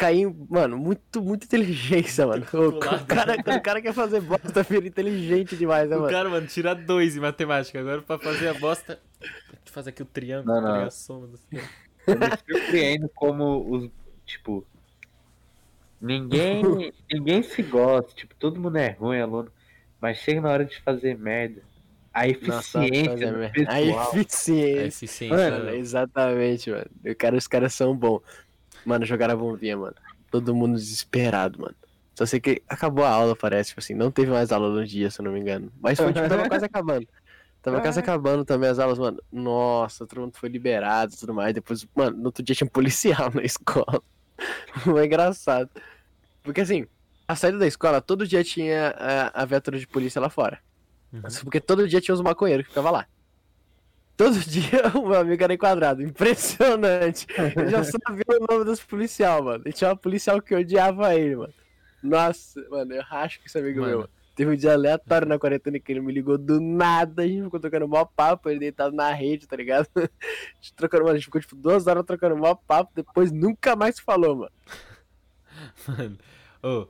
mano, 0.48 0.78
muito, 0.78 1.22
muito 1.22 1.44
inteligência, 1.44 2.26
mano. 2.26 2.46
O, 2.52 2.68
o 2.68 2.78
cara, 2.78 3.36
o 3.36 3.62
cara 3.62 3.82
quer 3.82 3.92
fazer 3.92 4.20
bosta, 4.20 4.62
vira 4.62 4.86
inteligente 4.86 5.56
demais, 5.56 5.88
né, 5.88 5.96
O 5.96 6.00
mano? 6.00 6.12
cara, 6.12 6.28
mano, 6.28 6.46
tira 6.46 6.74
dois 6.74 7.16
em 7.16 7.20
matemática. 7.20 7.80
Agora 7.80 8.02
pra 8.02 8.18
fazer 8.18 8.48
a 8.48 8.54
bosta. 8.54 8.98
Que 9.64 9.70
fazer 9.70 9.90
aqui 9.90 10.02
o 10.02 10.06
triângulo, 10.06 10.54
Não, 10.54 10.60
não. 10.60 10.72
pegar 10.74 10.86
a 10.86 10.90
soma 10.90 11.26
do 11.26 11.38
Eu 12.06 12.18
me 12.18 12.26
surpreendo 12.60 13.08
como 13.14 13.66
os. 13.70 13.90
Tipo. 14.26 14.66
Ninguém. 16.00 16.92
ninguém 17.10 17.42
se 17.42 17.62
gosta. 17.62 18.12
Tipo, 18.14 18.34
todo 18.36 18.60
mundo 18.60 18.76
é 18.76 18.90
ruim, 18.90 19.20
aluno. 19.20 19.50
Mas 20.00 20.18
chega 20.18 20.40
na 20.40 20.50
hora 20.50 20.64
de 20.64 20.78
fazer 20.82 21.16
merda. 21.16 21.62
A 22.12 22.26
Nossa, 22.26 22.84
eficiência 22.84 23.32
do 23.32 23.38
merda. 23.38 23.46
A 23.46 23.50
pessoal. 23.50 24.14
É 24.14 24.20
eficiência. 24.20 24.86
eficiência. 24.86 25.36
Mano, 25.36 25.64
né? 25.64 25.76
exatamente, 25.76 26.70
mano. 26.70 26.86
O 27.06 27.14
cara, 27.16 27.36
os 27.36 27.46
caras 27.48 27.74
são 27.74 27.96
bons. 27.96 28.20
Mano, 28.84 29.04
jogaram 29.04 29.34
a 29.34 29.36
bombinha, 29.36 29.76
mano. 29.76 29.94
Todo 30.30 30.54
mundo 30.54 30.76
desesperado, 30.76 31.60
mano. 31.60 31.74
Só 32.14 32.24
sei 32.26 32.40
que 32.40 32.62
acabou 32.68 33.04
a 33.04 33.10
aula, 33.10 33.34
parece. 33.34 33.70
Tipo 33.70 33.80
assim, 33.80 33.94
não 33.94 34.10
teve 34.10 34.30
mais 34.30 34.52
aula 34.52 34.68
no 34.68 34.86
dia, 34.86 35.10
se 35.10 35.20
eu 35.20 35.24
não 35.24 35.32
me 35.32 35.40
engano. 35.40 35.72
Mas 35.80 35.98
foi, 35.98 36.12
tipo, 36.12 36.28
tava 36.28 36.48
quase 36.48 36.64
acabando. 36.66 37.08
Tava 37.60 37.80
quase 37.80 37.98
acabando 37.98 38.44
também 38.44 38.68
as 38.68 38.78
aulas, 38.78 38.98
mano. 38.98 39.22
Nossa, 39.32 40.06
todo 40.06 40.20
mundo 40.20 40.36
foi 40.36 40.50
liberado 40.50 41.14
e 41.14 41.16
tudo 41.16 41.32
mais. 41.32 41.54
Depois, 41.54 41.86
mano, 41.94 42.16
no 42.18 42.26
outro 42.26 42.42
dia 42.42 42.54
tinha 42.54 42.66
um 42.66 42.70
policial 42.70 43.30
na 43.34 43.42
escola. 43.42 44.02
Foi 44.82 45.06
engraçado. 45.06 45.70
Porque 46.42 46.60
assim, 46.60 46.86
a 47.26 47.34
saída 47.34 47.58
da 47.58 47.66
escola, 47.66 48.02
todo 48.02 48.26
dia 48.26 48.44
tinha 48.44 48.94
a, 48.98 49.42
a 49.42 49.44
viatura 49.46 49.78
de 49.78 49.86
polícia 49.86 50.20
lá 50.20 50.28
fora. 50.28 50.58
Uhum. 51.10 51.22
Porque 51.42 51.60
todo 51.60 51.88
dia 51.88 52.00
tinha 52.00 52.14
os 52.14 52.20
maconheiros 52.20 52.66
que 52.66 52.70
ficavam 52.70 52.92
lá. 52.92 53.06
Todo 54.16 54.38
dia 54.46 54.88
o 54.94 55.08
meu 55.08 55.20
amigo 55.20 55.42
era 55.42 55.54
enquadrado. 55.54 56.02
Impressionante. 56.02 57.26
Eu 57.56 57.68
já 57.68 57.84
sabia 57.84 58.24
o 58.28 58.46
nome 58.52 58.64
dos 58.64 58.82
policial, 58.82 59.42
mano. 59.42 59.64
E 59.66 59.72
tinha 59.72 59.90
uma 59.90 59.96
policial 59.96 60.40
que 60.40 60.54
odiava 60.54 61.14
ele, 61.14 61.36
mano. 61.36 61.54
Nossa, 62.02 62.64
mano, 62.68 62.92
eu 62.92 63.02
racho 63.02 63.40
que 63.40 63.46
esse 63.46 63.58
amigo 63.58 63.80
Mano, 63.80 63.98
meu. 63.98 64.08
Teve 64.34 64.50
um 64.50 64.56
dia 64.56 64.72
aleatório 64.72 65.28
na 65.28 65.38
quarentena 65.38 65.78
que 65.78 65.92
ele 65.92 66.00
me 66.00 66.12
ligou 66.12 66.36
do 66.36 66.60
nada, 66.60 67.22
a 67.22 67.26
gente 67.26 67.44
ficou 67.44 67.60
trocando 67.60 67.86
mó 67.86 68.04
papo, 68.04 68.50
ele 68.50 68.58
deitado 68.58 68.94
na 68.94 69.12
rede, 69.12 69.46
tá 69.46 69.56
ligado? 69.56 69.88
A 69.96 70.00
gente, 70.60 70.74
trocando, 70.74 71.08
a 71.08 71.14
gente 71.14 71.26
ficou 71.26 71.40
tipo 71.40 71.54
duas 71.54 71.86
horas 71.86 72.04
trocando 72.04 72.36
mó 72.36 72.54
papo, 72.54 72.90
depois 72.94 73.30
nunca 73.30 73.76
mais 73.76 74.00
falou, 74.00 74.36
mano. 74.36 74.52
Mano, 75.86 76.18
ô. 76.62 76.88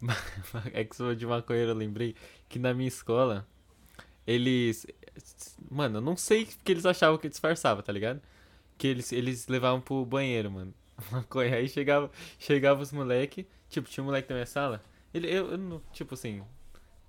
é 0.72 0.82
que 0.82 0.96
sou 0.96 1.14
de 1.14 1.26
maconheiro, 1.26 1.72
eu 1.72 1.76
lembrei 1.76 2.16
que 2.48 2.58
na 2.58 2.72
minha 2.72 2.88
escola, 2.88 3.46
eles. 4.26 4.86
Mano, 5.70 5.98
eu 5.98 6.00
não 6.02 6.16
sei 6.16 6.44
que 6.46 6.72
eles 6.72 6.86
achavam 6.86 7.18
que 7.18 7.28
disfarçava, 7.28 7.82
tá 7.82 7.92
ligado? 7.92 8.20
Que 8.78 8.86
eles, 8.88 9.12
eles 9.12 9.46
levavam 9.48 9.80
pro 9.80 10.04
banheiro, 10.04 10.50
mano. 10.50 10.74
Maconha. 11.10 11.56
Aí 11.56 11.68
chegava, 11.68 12.10
chegava 12.38 12.82
os 12.82 12.92
moleque, 12.92 13.46
tipo, 13.68 13.88
tinha 13.88 14.02
um 14.02 14.06
moleque 14.06 14.28
na 14.28 14.36
minha 14.36 14.46
sala. 14.46 14.82
Ele, 15.12 15.28
eu, 15.28 15.52
eu 15.52 15.58
não, 15.58 15.80
tipo 15.92 16.14
assim, 16.14 16.42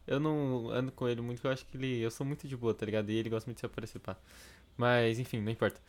eu 0.07 0.19
não 0.19 0.69
ando 0.69 0.91
com 0.91 1.07
ele 1.07 1.21
muito, 1.21 1.45
eu 1.45 1.51
acho 1.51 1.65
que 1.65 1.77
ele. 1.77 1.99
Eu 2.01 2.11
sou 2.11 2.25
muito 2.25 2.47
de 2.47 2.55
boa, 2.57 2.73
tá 2.73 2.85
ligado? 2.85 3.09
E 3.09 3.15
ele 3.15 3.29
gosta 3.29 3.47
muito 3.49 3.57
de 3.57 3.61
se 3.61 3.65
aparecer, 3.65 3.99
pá. 3.99 4.17
Mas, 4.77 5.19
enfim, 5.19 5.39
não 5.41 5.51
importa. 5.51 5.79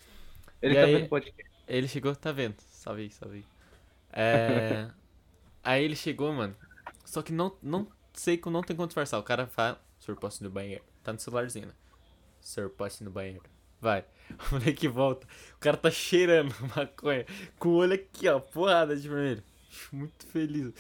Ele 0.63 0.75
E 0.75 0.77
tá 0.77 0.85
aí- 0.85 0.95
vendo 0.97 1.09
podcast. 1.09 1.51
Ele 1.67 1.89
chegou, 1.89 2.15
tá 2.15 2.31
vendo? 2.33 2.57
Salve 2.69 3.03
aí, 3.03 3.11
salve 3.11 3.37
aí. 3.39 3.45
É... 4.13 4.91
aí 5.65 5.85
ele 5.85 5.97
chegou, 5.97 6.33
mano. 6.33 6.55
Só 7.05 7.23
que 7.23 7.33
não, 7.33 7.57
não 7.63 7.89
sei 8.13 8.37
que 8.37 8.49
não 8.51 8.63
tem 8.63 8.77
como 8.77 8.87
disfarçar. 8.87 9.19
O 9.19 9.23
cara 9.23 9.47
fala, 9.47 9.81
senhor, 9.99 10.17
posso 10.19 10.43
ir 10.43 10.45
no 10.45 10.51
banheiro? 10.51 10.85
Tá 11.03 11.13
no 11.13 11.19
celularzinho, 11.19 11.69
né? 11.69 11.75
Senhor, 12.45 12.69
posso 12.71 13.03
ir 13.03 13.07
no 13.07 13.11
banheiro? 13.11 13.43
Vai. 13.81 14.05
O 14.51 14.55
moleque 14.55 14.89
volta. 14.89 15.27
O 15.57 15.59
cara 15.61 15.77
tá 15.77 15.91
cheirando 15.91 16.55
maconha. 16.75 17.27
Com 17.59 17.71
o 17.71 17.75
olho 17.77 17.95
aqui, 17.95 18.27
ó, 18.29 18.41
porrada 18.41 18.97
de 18.97 19.07
vermelho. 19.09 19.43
Muito 19.93 20.27
feliz. 20.27 20.73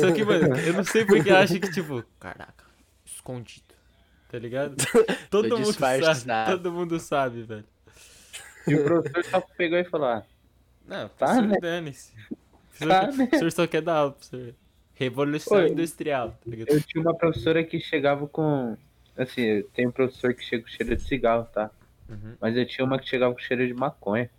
Só 0.00 0.12
que, 0.12 0.24
mano, 0.24 0.56
eu 0.56 0.72
não 0.72 0.82
sei 0.84 1.04
porque 1.04 1.30
acha 1.30 1.58
que, 1.60 1.70
tipo, 1.70 2.02
caraca, 2.18 2.64
escondido. 3.04 3.74
Tá 4.28 4.38
ligado? 4.38 4.76
Todo 5.30 5.58
mundo 5.58 5.72
sabe. 5.72 5.98
disfarçado. 6.00 6.50
Todo 6.52 6.72
mundo 6.72 6.98
sabe, 6.98 7.42
velho. 7.42 7.64
E 8.66 8.74
o 8.74 8.84
professor 8.84 9.24
só 9.24 9.40
pegou 9.56 9.78
e 9.78 9.84
falou: 9.84 10.06
ah, 10.08 10.24
Não, 10.86 11.08
Tá, 11.10 11.40
né? 11.42 11.56
dane-se. 11.60 12.12
O 12.80 12.86
Tá, 12.88 13.06
né? 13.08 13.24
o 13.24 13.28
professor 13.28 13.52
só 13.52 13.66
quer 13.66 13.82
dar 13.82 13.96
aula, 13.96 14.12
professor. 14.12 14.54
Revolução 14.94 15.58
Oi. 15.58 15.68
industrial, 15.68 16.30
tá 16.30 16.50
ligado? 16.50 16.68
eu 16.68 16.80
tinha 16.82 17.02
uma 17.02 17.14
professora 17.14 17.62
que 17.62 17.78
chegava 17.78 18.26
com. 18.26 18.76
Assim, 19.16 19.62
tenho 19.74 19.88
um 19.90 19.92
professor 19.92 20.32
que 20.34 20.42
chega 20.44 20.62
com 20.62 20.68
cheiro 20.70 20.96
de 20.96 21.02
cigarro, 21.02 21.44
tá? 21.52 21.70
Uhum. 22.08 22.34
Mas 22.40 22.56
eu 22.56 22.66
tinha 22.66 22.84
uma 22.84 22.98
que 22.98 23.08
chegava 23.08 23.32
com 23.34 23.40
cheiro 23.40 23.66
de 23.66 23.74
maconha. 23.74 24.30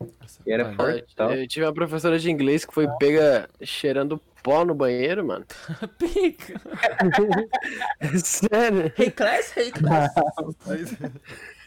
Nossa, 0.00 0.40
E 0.46 0.50
era 0.52 0.64
mano. 0.64 0.76
forte. 0.76 1.14
Eu 1.16 1.46
tive 1.46 1.66
uma 1.66 1.72
professora 1.74 2.18
de 2.18 2.30
inglês 2.30 2.64
que 2.64 2.74
foi 2.74 2.88
pega 2.98 3.48
cheirando 3.62 4.20
pó 4.42 4.64
no 4.64 4.74
banheiro, 4.74 5.24
mano. 5.24 5.44
Pica. 5.98 6.60
Sério? 8.18 8.92
Hey 8.98 9.10
class, 9.12 9.56
hey 9.56 9.70
class. 9.70 10.12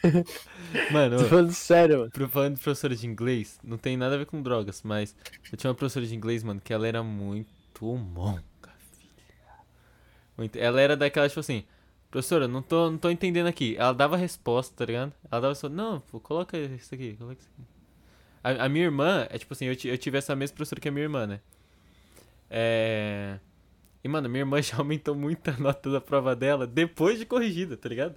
Mano, 0.92 1.18
Tô 1.18 1.26
falando 1.26 1.52
sério, 1.54 1.98
mano. 2.14 2.30
falando 2.30 2.56
de 2.56 2.62
professora 2.62 2.96
de 2.96 3.08
inglês, 3.08 3.60
não 3.64 3.78
tem 3.78 3.98
nada 3.98 4.16
a 4.16 4.18
ver 4.20 4.26
com 4.26 4.42
drogas, 4.42 4.82
mas 4.84 5.16
eu 5.52 5.58
tinha 5.58 5.70
uma 5.72 5.76
professora 5.76 6.06
de 6.06 6.14
inglês, 6.16 6.44
mano, 6.44 6.62
que 6.64 6.72
ela 6.74 6.88
era 6.88 7.02
muito 7.02 7.82
monga, 7.96 8.44
filha. 8.94 9.10
Muito- 10.38 10.58
Ela 10.60 10.80
era 10.82 10.96
daquela, 10.98 11.28
tipo 11.28 11.40
assim, 11.40 11.64
professora, 12.16 12.48
não 12.48 12.62
tô, 12.62 12.90
não 12.90 12.98
tô 12.98 13.10
entendendo 13.10 13.48
aqui. 13.48 13.76
Ela 13.78 13.94
dava 13.94 14.16
resposta, 14.16 14.74
tá 14.74 14.86
ligado? 14.86 15.12
Ela 15.30 15.42
dava 15.42 15.56
só, 15.56 15.68
não, 15.68 16.00
pô, 16.00 16.18
coloca 16.18 16.58
isso 16.58 16.96
aqui, 16.96 17.14
coloca 17.18 17.42
isso 17.42 17.50
aqui. 17.54 17.68
A, 18.42 18.66
a 18.66 18.70
minha 18.70 18.86
irmã, 18.86 19.28
é 19.30 19.38
tipo 19.38 19.54
assim, 19.54 19.66
eu, 19.66 19.76
eu 19.84 19.98
tive 19.98 20.18
essa 20.18 20.34
mesma 20.34 20.56
professora 20.56 20.80
que 20.80 20.88
a 20.88 20.92
minha 20.92 21.04
irmã, 21.04 21.28
né? 21.28 21.42
É. 22.50 23.38
E, 24.02 24.08
mano, 24.08 24.30
minha 24.30 24.44
irmã 24.44 24.62
já 24.64 24.78
aumentou 24.78 25.14
muito 25.14 25.50
a 25.50 25.58
nota 25.58 25.92
da 25.92 26.00
prova 26.00 26.34
dela 26.36 26.66
depois 26.66 27.20
de 27.20 27.26
corrigida, 27.26 27.76
tá 27.76 27.90
ligado? 27.90 28.16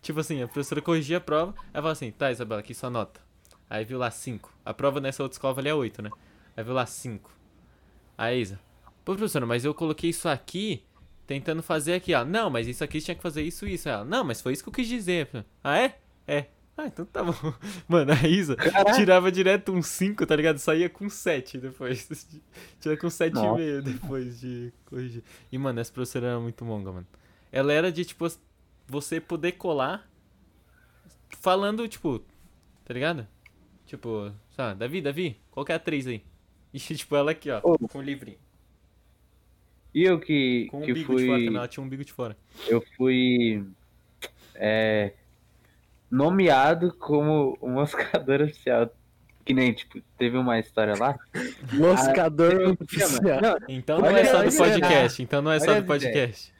Tipo 0.00 0.20
assim, 0.20 0.42
a 0.42 0.48
professora 0.48 0.80
corrigia 0.80 1.18
a 1.18 1.20
prova, 1.20 1.54
aí 1.66 1.74
falava 1.74 1.92
assim, 1.92 2.10
tá, 2.10 2.32
Isabela, 2.32 2.60
aqui 2.60 2.72
sua 2.74 2.88
nota. 2.88 3.20
Aí 3.68 3.84
viu 3.84 3.98
lá 3.98 4.10
5. 4.10 4.50
A 4.64 4.72
prova 4.72 5.00
nessa 5.00 5.22
outra 5.22 5.36
escola 5.36 5.52
valia 5.52 5.76
8, 5.76 6.00
né? 6.00 6.10
Aí 6.56 6.64
viu 6.64 6.72
lá 6.72 6.86
5. 6.86 7.30
Aí, 8.16 8.40
Isa, 8.40 8.58
pô, 9.04 9.14
professora, 9.14 9.44
mas 9.44 9.66
eu 9.66 9.74
coloquei 9.74 10.10
isso 10.10 10.28
aqui 10.28 10.82
tentando 11.32 11.62
fazer 11.62 11.94
aqui, 11.94 12.12
ó. 12.14 12.24
Não, 12.24 12.50
mas 12.50 12.68
isso 12.68 12.84
aqui 12.84 13.00
tinha 13.00 13.14
que 13.14 13.22
fazer 13.22 13.42
isso 13.42 13.66
isso. 13.66 13.88
Ela, 13.88 14.04
não, 14.04 14.22
mas 14.22 14.40
foi 14.42 14.52
isso 14.52 14.62
que 14.62 14.68
eu 14.68 14.72
quis 14.72 14.86
dizer. 14.86 15.28
Ah, 15.64 15.78
é? 15.78 15.98
É. 16.26 16.46
Ah, 16.76 16.86
então 16.86 17.06
tá 17.06 17.22
bom. 17.22 17.32
Mano, 17.88 18.12
a 18.12 18.28
Isa 18.28 18.56
tirava 18.94 19.32
direto 19.32 19.72
um 19.72 19.82
5, 19.82 20.26
tá 20.26 20.36
ligado? 20.36 20.58
Saía 20.58 20.90
com 20.90 21.08
7 21.08 21.58
depois. 21.58 22.26
Tirava 22.80 23.00
com 23.00 23.08
7,5 23.08 23.80
depois 23.82 24.40
de 24.40 24.72
corrigir. 24.84 25.22
E, 25.50 25.58
mano, 25.58 25.80
essa 25.80 25.92
professora 25.92 26.28
era 26.28 26.40
muito 26.40 26.64
monga, 26.64 26.92
mano. 26.92 27.06
Ela 27.50 27.72
era 27.72 27.92
de, 27.92 28.04
tipo, 28.04 28.26
você 28.86 29.20
poder 29.20 29.52
colar 29.52 30.08
falando, 31.40 31.86
tipo, 31.88 32.20
tá 32.84 32.94
ligado? 32.94 33.26
Tipo, 33.86 34.32
sabe, 34.56 34.78
Davi, 34.78 35.02
Davi, 35.02 35.40
qual 35.50 35.64
que 35.64 35.72
é 35.72 35.74
a 35.74 35.78
3 35.78 36.06
aí? 36.08 36.24
E, 36.72 36.78
tipo, 36.78 37.14
ela 37.14 37.32
aqui, 37.32 37.50
ó, 37.50 37.60
com 37.60 37.98
o 37.98 38.02
livrinho. 38.02 38.38
E 39.94 40.04
eu 40.04 40.18
que, 40.18 40.68
Com 40.70 40.80
que 40.82 40.94
fora, 40.94 41.06
fui. 41.06 41.26
também, 41.26 41.56
ela 41.56 41.68
tinha 41.68 41.82
um 41.82 41.86
umbigo 41.86 42.04
de 42.04 42.12
fora. 42.12 42.36
Eu 42.66 42.82
fui. 42.96 43.64
É, 44.54 45.12
nomeado 46.10 46.94
como 46.98 47.56
o 47.60 47.68
moscador 47.68 48.40
oficial. 48.42 48.90
Que 49.44 49.52
nem, 49.52 49.72
tipo, 49.72 50.00
teve 50.16 50.36
uma 50.38 50.58
história 50.60 50.94
lá. 50.96 51.18
Moscador 51.74 52.54
Ah, 52.64 52.70
oficial. 52.84 53.40
Não, 53.40 53.56
Então 53.68 53.98
não 53.98 54.08
é 54.10 54.24
só 54.24 54.42
do 54.44 54.52
podcast, 54.56 55.22
então 55.22 55.42
não 55.42 55.50
é 55.50 55.58
só 55.58 55.72
olha 55.72 55.82
do 55.82 55.92
as 55.92 56.02
ideias. 56.02 56.14
podcast. 56.14 56.54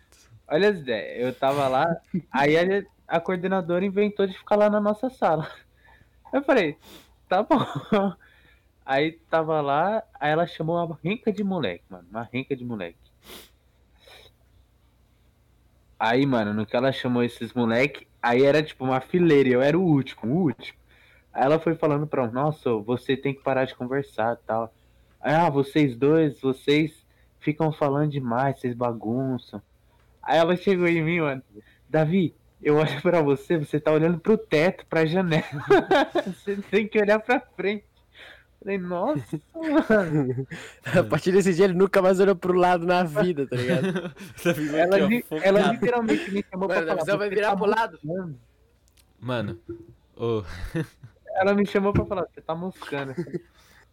Olha 0.48 0.68
as 0.70 0.78
ideias. 0.80 1.22
Eu 1.24 1.32
tava 1.32 1.68
lá, 1.68 1.96
aí 2.32 2.56
a, 2.58 2.84
a 3.06 3.20
coordenadora 3.20 3.84
inventou 3.84 4.26
de 4.26 4.36
ficar 4.36 4.56
lá 4.56 4.68
na 4.68 4.80
nossa 4.80 5.08
sala. 5.08 5.48
Eu 6.32 6.42
falei, 6.42 6.76
tá 7.28 7.42
bom. 7.44 7.64
Aí 8.84 9.12
tava 9.30 9.60
lá, 9.60 10.02
aí 10.18 10.32
ela 10.32 10.44
chamou 10.46 10.84
uma 10.84 10.98
renca 11.04 11.32
de 11.32 11.44
moleque, 11.44 11.84
mano. 11.88 12.04
Uma 12.10 12.24
renca 12.32 12.56
de 12.56 12.64
moleque. 12.64 12.98
Aí, 16.04 16.26
mano, 16.26 16.52
no 16.52 16.66
que 16.66 16.74
ela 16.74 16.90
chamou 16.90 17.22
esses 17.22 17.52
moleque, 17.52 18.08
aí 18.20 18.42
era 18.42 18.60
tipo 18.60 18.84
uma 18.84 19.00
fileira, 19.00 19.50
eu 19.50 19.62
era 19.62 19.78
o 19.78 19.84
último, 19.84 20.34
o 20.34 20.36
último. 20.46 20.76
Aí 21.32 21.44
ela 21.44 21.60
foi 21.60 21.76
falando 21.76 22.08
pra 22.08 22.24
um, 22.24 22.32
nossa, 22.32 22.72
você 22.72 23.16
tem 23.16 23.32
que 23.32 23.40
parar 23.40 23.66
de 23.66 23.76
conversar 23.76 24.36
tal. 24.44 24.74
Aí, 25.20 25.32
ah, 25.32 25.48
vocês 25.48 25.96
dois, 25.96 26.40
vocês 26.40 27.06
ficam 27.38 27.70
falando 27.70 28.10
demais, 28.10 28.58
vocês 28.58 28.74
bagunçam. 28.74 29.62
Aí 30.20 30.38
ela 30.38 30.56
chegou 30.56 30.88
em 30.88 31.00
mim, 31.00 31.20
mano. 31.20 31.42
Davi, 31.88 32.34
eu 32.60 32.78
olho 32.78 33.00
pra 33.00 33.22
você, 33.22 33.56
você 33.56 33.78
tá 33.78 33.92
olhando 33.92 34.18
pro 34.18 34.36
teto, 34.36 34.84
pra 34.86 35.06
janela. 35.06 35.44
você 36.26 36.56
tem 36.68 36.88
que 36.88 36.98
olhar 36.98 37.20
pra 37.20 37.38
frente. 37.38 37.84
Falei, 38.62 38.78
nossa, 38.78 39.40
mano. 39.54 40.46
A 40.84 41.02
partir 41.04 41.32
desse 41.32 41.52
dia 41.54 41.64
ele 41.64 41.74
nunca 41.74 42.00
mais 42.00 42.20
olhou 42.20 42.36
pro 42.36 42.52
lado 42.52 42.86
na 42.86 43.02
vida, 43.02 43.46
tá 43.46 43.56
ligado? 43.56 44.12
Ela, 44.76 44.98
li- 44.98 45.24
ela 45.42 45.72
literalmente 45.72 46.30
me 46.30 46.44
chamou 46.50 46.68
Mano, 46.68 46.86
pra 46.86 46.96
falar. 46.98 47.16
vai 47.18 47.28
"Você 47.28 47.34
virar 47.34 47.50
tá 47.50 47.56
pro 47.56 47.66
lado. 47.66 47.98
moscando." 48.02 48.38
Mano, 49.20 49.58
ô, 50.16 50.42
Ela 51.36 51.54
me 51.54 51.64
chamou 51.66 51.92
pra 51.92 52.04
falar, 52.04 52.26
você 52.32 52.40
tá 52.40 52.54
moscando. 52.54 53.14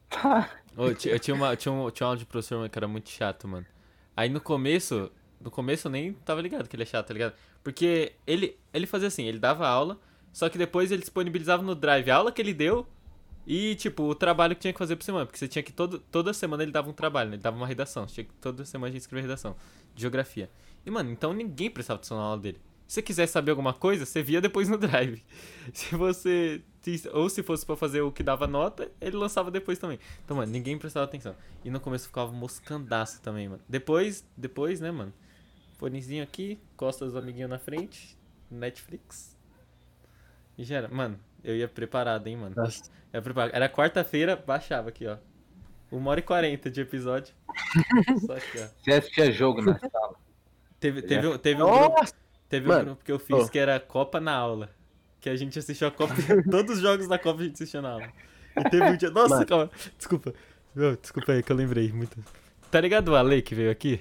Tá. 0.09 0.49
ti- 0.97 1.09
eu 1.09 1.19
tinha, 1.19 1.35
uma, 1.35 1.55
tinha, 1.55 1.71
um, 1.71 1.89
tinha 1.91 2.05
um 2.05 2.09
áudio 2.09 2.25
de 2.25 2.29
professor 2.31 2.57
mano, 2.57 2.69
que 2.69 2.77
era 2.79 2.87
muito 2.87 3.09
chato, 3.09 3.47
mano. 3.47 3.65
Aí 4.17 4.27
no 4.29 4.41
começo, 4.41 5.09
no 5.39 5.49
começo 5.49 5.87
eu 5.87 5.91
nem 5.91 6.13
tava 6.13 6.41
ligado 6.41 6.67
que 6.67 6.75
ele 6.75 6.83
é 6.83 6.85
chato, 6.85 7.07
tá 7.07 7.13
ligado? 7.13 7.33
Porque 7.63 8.13
ele, 8.27 8.57
ele 8.73 8.85
fazia 8.85 9.07
assim, 9.07 9.25
ele 9.25 9.39
dava 9.39 9.67
aula, 9.67 9.97
só 10.33 10.49
que 10.49 10.57
depois 10.57 10.91
ele 10.91 11.01
disponibilizava 11.01 11.63
no 11.63 11.73
Drive 11.75 12.09
a 12.11 12.15
aula 12.15 12.31
que 12.31 12.41
ele 12.41 12.53
deu 12.53 12.85
e, 13.51 13.73
tipo, 13.73 14.03
o 14.03 14.13
trabalho 14.13 14.53
que 14.53 14.61
tinha 14.61 14.71
que 14.71 14.77
fazer 14.77 14.95
por 14.95 15.03
semana. 15.03 15.25
Porque 15.25 15.39
você 15.39 15.47
tinha 15.47 15.63
que, 15.63 15.73
todo, 15.73 15.97
toda 15.97 16.31
semana 16.33 16.61
ele 16.61 16.71
dava 16.71 16.87
um 16.87 16.93
trabalho, 16.93 17.31
né? 17.31 17.35
Ele 17.35 17.41
dava 17.41 17.57
uma 17.57 17.65
redação. 17.65 18.05
Tinha 18.05 18.23
que 18.23 18.31
toda 18.33 18.63
semana 18.63 18.89
a 18.89 18.91
gente 18.91 19.01
escrever 19.01 19.23
redação 19.23 19.55
de 19.95 20.01
geografia. 20.03 20.51
E, 20.85 20.91
mano, 20.91 21.09
então 21.09 21.33
ninguém 21.33 21.67
prestava 21.67 21.97
atenção 21.97 22.15
na 22.15 22.25
aula 22.25 22.37
dele. 22.37 22.61
Se 22.87 22.93
você 22.93 23.01
quiser 23.01 23.25
saber 23.25 23.49
alguma 23.49 23.73
coisa, 23.73 24.05
você 24.05 24.21
via 24.21 24.39
depois 24.39 24.69
no 24.69 24.77
Drive. 24.77 25.23
Se 25.73 25.95
você. 25.95 26.61
Ou 27.11 27.27
se 27.27 27.41
fosse 27.41 27.65
pra 27.65 27.75
fazer 27.75 28.01
o 28.01 28.11
que 28.11 28.21
dava 28.21 28.45
nota, 28.45 28.89
ele 29.01 29.17
lançava 29.17 29.49
depois 29.49 29.79
também. 29.79 29.99
Então, 30.23 30.37
mano, 30.37 30.51
ninguém 30.51 30.77
prestava 30.77 31.05
atenção. 31.05 31.35
E 31.65 31.71
no 31.71 31.79
começo 31.79 32.05
ficava 32.05 32.31
moscandaço 32.31 33.19
também, 33.21 33.49
mano. 33.49 33.61
Depois, 33.67 34.23
depois, 34.37 34.79
né, 34.79 34.91
mano? 34.91 35.13
Fonezinho 35.77 36.23
aqui, 36.23 36.59
costas 36.77 37.13
do 37.13 37.19
amiguinho 37.19 37.47
na 37.47 37.57
frente, 37.57 38.15
Netflix. 38.49 39.35
E 40.57 40.63
já 40.63 40.77
era. 40.77 40.87
Mano, 40.87 41.19
eu 41.43 41.55
ia 41.55 41.67
preparado, 41.67 42.27
hein, 42.27 42.37
mano. 42.37 42.53
Nossa. 42.55 42.83
Eu 43.13 43.17
ia 43.17 43.21
preparado. 43.21 43.55
Era 43.55 43.67
quarta-feira, 43.69 44.35
baixava 44.35 44.89
aqui, 44.89 45.07
ó. 45.07 45.17
Uma 45.91 46.11
hora 46.11 46.19
e 46.19 46.23
quarenta 46.23 46.69
de 46.69 46.81
episódio. 46.81 47.33
Só 48.25 48.33
aqui, 48.33 48.59
ó. 48.59 48.67
Você 48.83 48.91
assistia 48.91 49.31
jogo 49.31 49.61
na 49.61 49.77
sala. 49.79 50.15
Teve, 50.79 51.01
teve, 51.01 51.27
um- 51.27 51.37
teve 51.37 51.61
um 51.61 51.65
grupo. 51.65 51.99
Nossa! 51.99 52.13
Teve 52.47 52.65
um 52.65 52.69
Mano, 52.69 52.85
grupo 52.85 53.03
que 53.03 53.11
eu 53.11 53.19
fiz 53.19 53.37
ô. 53.37 53.49
que 53.49 53.59
era 53.59 53.79
Copa 53.79 54.19
na 54.19 54.33
aula. 54.33 54.69
Que 55.19 55.29
a 55.29 55.35
gente 55.35 55.57
assistiu 55.59 55.87
a 55.87 55.91
Copa. 55.91 56.13
todos 56.49 56.77
os 56.77 56.81
jogos 56.81 57.07
da 57.07 57.17
Copa 57.19 57.41
a 57.41 57.43
gente 57.43 57.55
assistiu 57.55 57.81
na 57.81 57.91
aula. 57.91 58.07
E 58.57 58.63
teve 58.69 58.83
um 58.83 58.95
dia. 58.97 59.09
Nossa, 59.11 59.35
Mano. 59.35 59.45
calma. 59.45 59.71
Desculpa. 59.97 60.33
Ô, 60.75 60.95
desculpa 61.01 61.31
aí 61.33 61.43
que 61.43 61.51
eu 61.51 61.55
lembrei 61.55 61.91
muito. 61.91 62.17
Tá 62.71 62.79
ligado 62.79 63.09
o 63.09 63.15
Ale 63.15 63.41
que 63.41 63.53
veio 63.55 63.69
aqui? 63.71 63.99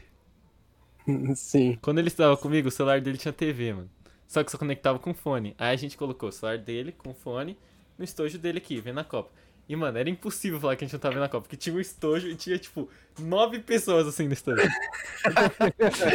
Sim. 1.35 1.79
Quando 1.81 1.99
ele 1.99 2.09
estava 2.09 2.37
comigo, 2.37 2.69
o 2.69 2.71
celular 2.71 3.01
dele 3.01 3.19
tinha 3.19 3.33
TV, 3.33 3.73
mano. 3.73 3.91
Só 4.29 4.45
que 4.45 4.53
só 4.53 4.59
conectava 4.59 4.99
com 4.99 5.15
fone. 5.15 5.55
Aí 5.59 5.73
a 5.73 5.77
gente 5.77 5.97
colocou 5.97 6.29
o 6.29 6.33
celular 6.33 6.59
dele 6.59 6.93
com 6.93 7.15
fone 7.15 7.59
no 7.99 8.05
estojo 8.05 8.39
dele 8.39 8.59
aqui, 8.59 8.79
vendo 8.79 9.01
a 9.01 9.05
Copa. 9.05 9.31
E, 9.67 9.77
mano, 9.77 9.99
era 9.99 10.09
impossível 10.09 10.59
falar 10.59 10.77
que 10.77 10.85
a 10.85 10.87
gente 10.87 10.95
não 10.95 11.01
tava 11.01 11.15
vendo 11.15 11.25
a 11.25 11.29
Copa, 11.29 11.43
porque 11.43 11.57
tinha 11.57 11.75
um 11.75 11.81
estojo 11.81 12.29
e 12.29 12.35
tinha, 12.35 12.59
tipo, 12.59 12.89
nove 13.19 13.59
pessoas 13.59 14.07
assim 14.07 14.27
no 14.27 14.33
estojo. 14.35 14.63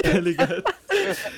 tá 0.04 0.20
ligado? 0.20 0.64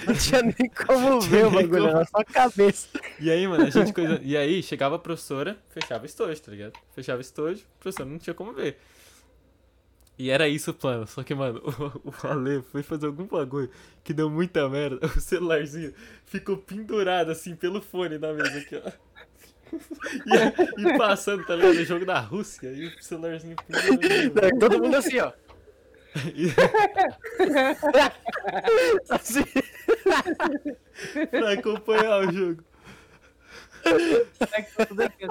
Não 0.06 0.14
tinha 0.14 0.42
nem 0.42 0.70
como 0.70 1.20
ver 1.22 1.46
o 1.46 1.52
bagulho, 1.52 1.84
como. 1.84 1.88
era 1.88 2.06
só 2.06 2.18
a 2.18 2.26
cabeça. 2.26 2.88
E 3.20 3.32
aí, 3.32 3.48
mano, 3.48 3.66
a 3.66 3.70
gente 3.70 3.92
coisa. 3.92 4.20
E 4.22 4.38
aí 4.38 4.62
chegava 4.62 4.96
a 4.96 5.00
professora, 5.00 5.58
fechava 5.70 6.04
o 6.04 6.06
estojo, 6.06 6.42
tá 6.42 6.52
ligado? 6.52 6.74
Fechava 6.94 7.18
o 7.18 7.22
estojo, 7.22 7.64
a 7.64 7.82
professora 7.82 8.10
não 8.10 8.18
tinha 8.18 8.34
como 8.34 8.54
ver. 8.54 8.78
E 10.18 10.30
era 10.30 10.48
isso 10.48 10.72
o 10.72 10.74
plano. 10.74 11.06
Só 11.06 11.24
que, 11.24 11.36
mano, 11.36 11.62
o, 12.04 12.10
o 12.10 12.28
Ale 12.28 12.62
foi 12.72 12.82
fazer 12.84 13.08
algum 13.08 13.26
bagulho 13.26 13.70
que 14.04 14.14
deu 14.14 14.30
muita 14.30 14.68
merda. 14.70 15.06
O 15.16 15.20
celularzinho 15.20 15.94
ficou 16.26 16.58
pendurado 16.58 17.32
assim 17.32 17.56
pelo 17.56 17.82
fone 17.82 18.18
na 18.18 18.34
mesa 18.34 18.58
aqui, 18.58 18.76
ó. 18.76 18.92
E, 19.76 20.82
e 20.94 20.98
passando, 20.98 21.46
tá 21.46 21.56
ligado? 21.56 21.72
O 21.76 21.86
jogo 21.86 22.06
da 22.06 22.20
Rússia. 22.20 22.72
E 22.72 22.88
o 22.88 23.04
celularzinho 23.04 23.56
pendurado. 23.68 24.60
Todo 24.60 24.82
mundo 24.82 24.96
assim, 24.96 25.20
ó. 25.20 25.34
E, 26.34 26.48
Assim. 29.10 29.44
pra 31.30 31.52
acompanhar 31.54 32.22
o 32.22 32.32
jogo. 32.32 32.64
É 33.84 34.62
que 34.62 34.76
tá 34.76 34.86
tudo 34.86 35.02
aqui. 35.02 35.26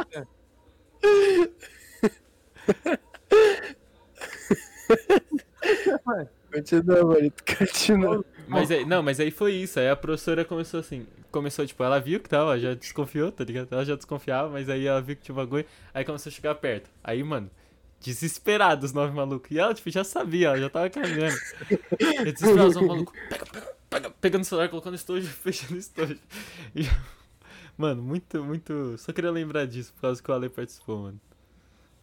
Continua, 6.52 7.04
mano. 7.04 7.32
Continua. 7.58 8.24
Mas 8.46 8.70
aí, 8.70 8.84
não, 8.84 9.02
mas 9.02 9.18
aí 9.18 9.30
foi 9.30 9.54
isso. 9.54 9.80
Aí 9.80 9.88
a 9.88 9.96
professora 9.96 10.44
começou 10.44 10.80
assim. 10.80 11.06
Começou, 11.30 11.66
tipo, 11.66 11.82
ela 11.82 11.98
viu 11.98 12.20
que 12.20 12.28
tava, 12.28 12.58
já 12.58 12.74
desconfiou, 12.74 13.32
tá 13.32 13.42
ligado? 13.42 13.72
Ela 13.72 13.84
já 13.84 13.96
desconfiava, 13.96 14.48
mas 14.50 14.68
aí 14.68 14.86
ela 14.86 15.00
viu 15.00 15.16
que 15.16 15.22
tinha 15.22 15.34
bagulho. 15.34 15.64
Aí 15.92 16.04
começou 16.04 16.30
a 16.30 16.32
chegar 16.32 16.54
perto. 16.54 16.88
Aí, 17.02 17.22
mano, 17.24 17.50
desesperado 18.00 18.86
os 18.86 18.92
nove 18.92 19.12
malucos. 19.12 19.50
E 19.50 19.58
ela, 19.58 19.74
tipo, 19.74 19.90
já 19.90 20.04
sabia, 20.04 20.48
ela 20.48 20.58
já 20.58 20.70
tava 20.70 20.88
caminhando. 20.90 21.36
E 21.98 22.32
desesperado 22.32 22.68
os 22.68 22.74
nove 22.76 22.86
malucos. 22.86 23.18
Pega, 23.28 23.46
pega, 23.46 23.74
pega. 23.90 24.10
Pegando 24.10 24.42
o 24.42 24.44
celular, 24.44 24.68
colocando 24.68 24.92
no 24.92 24.96
estojo, 24.96 25.26
fechando 25.42 25.74
o 25.74 25.78
estojo. 25.78 26.18
E, 26.76 26.88
mano, 27.76 28.00
muito, 28.00 28.44
muito. 28.44 28.96
Só 28.98 29.12
queria 29.12 29.30
lembrar 29.30 29.66
disso, 29.66 29.92
por 29.94 30.02
causa 30.02 30.22
que 30.22 30.30
o 30.30 30.34
Ale 30.34 30.48
participou, 30.48 30.98
mano. 30.98 31.20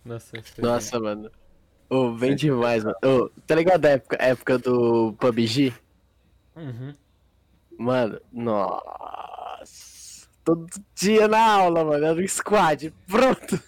Nossa, 0.03 0.35
Nossa, 0.57 0.99
mano. 0.99 1.31
Ô, 1.91 2.13
vem 2.13 2.33
demais, 2.37 2.85
mano. 2.85 2.95
Ô, 3.03 3.29
tá 3.45 3.53
ligado 3.53 3.85
a 3.85 3.89
época, 3.89 4.17
a 4.17 4.27
época 4.27 4.57
do 4.57 5.13
PUBG? 5.19 5.73
Uhum. 6.55 6.95
Mano, 7.77 8.21
nossa. 8.31 10.25
Todo 10.41 10.69
dia 10.95 11.27
na 11.27 11.45
aula, 11.45 11.83
mano. 11.83 12.05
Era 12.05 12.17
um 12.17 12.25
squad. 12.25 12.93
Pronto. 13.05 13.61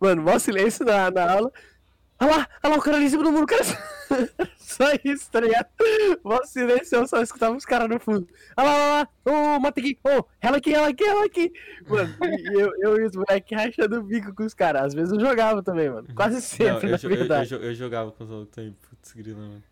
Mano, 0.00 0.22
mó 0.22 0.40
silêncio 0.40 0.84
na, 0.84 1.08
na 1.08 1.34
aula. 1.34 1.52
Olha 2.20 2.30
lá, 2.30 2.48
olha 2.64 2.72
lá 2.72 2.78
o 2.78 2.82
cara 2.82 2.96
ali 2.96 3.06
em 3.06 3.10
cima 3.10 3.22
do 3.22 3.30
muro, 3.30 3.46
cara. 3.46 3.62
Só 4.58 4.84
isso, 5.04 5.30
tá 5.30 5.40
ligado? 5.40 5.66
Mó 6.24 6.42
silêncio, 6.44 6.96
eu 6.96 7.06
só 7.06 7.20
escutava 7.22 7.56
os 7.56 7.64
caras 7.64 7.88
no 7.88 7.98
fundo. 7.98 8.26
Olha 8.56 8.66
lá, 8.68 9.08
olha 9.26 9.36
lá, 9.36 9.56
ô, 9.56 9.60
mata 9.60 9.80
aqui, 9.80 9.98
ô, 10.04 10.24
ela 10.40 10.56
aqui, 10.58 10.74
ela 10.74 10.88
aqui, 10.88 11.04
ela 11.04 11.24
aqui. 11.24 11.52
Mano, 11.88 12.14
eu, 12.52 12.70
eu 12.80 13.00
e 13.00 13.04
os 13.06 13.14
moleques 13.16 13.56
rachando 13.58 13.98
o 13.98 14.02
bico 14.02 14.34
com 14.34 14.44
os 14.44 14.54
caras. 14.54 14.82
Às 14.82 14.94
vezes 14.94 15.12
eu 15.12 15.20
jogava 15.20 15.62
também, 15.62 15.90
mano. 15.90 16.06
Quase 16.14 16.34
Não, 16.36 16.40
sempre, 16.40 16.86
eu, 16.86 16.90
na 16.90 16.96
jo- 16.96 17.06
eu, 17.08 17.10
eu, 17.12 17.16
verdade. 17.18 17.54
eu 17.54 17.74
jogava 17.74 18.12
com 18.12 18.24
os 18.24 18.30
outros 18.30 18.54
também, 18.54 18.76
putz, 18.88 19.12
grila, 19.12 19.38
mano. 19.40 19.62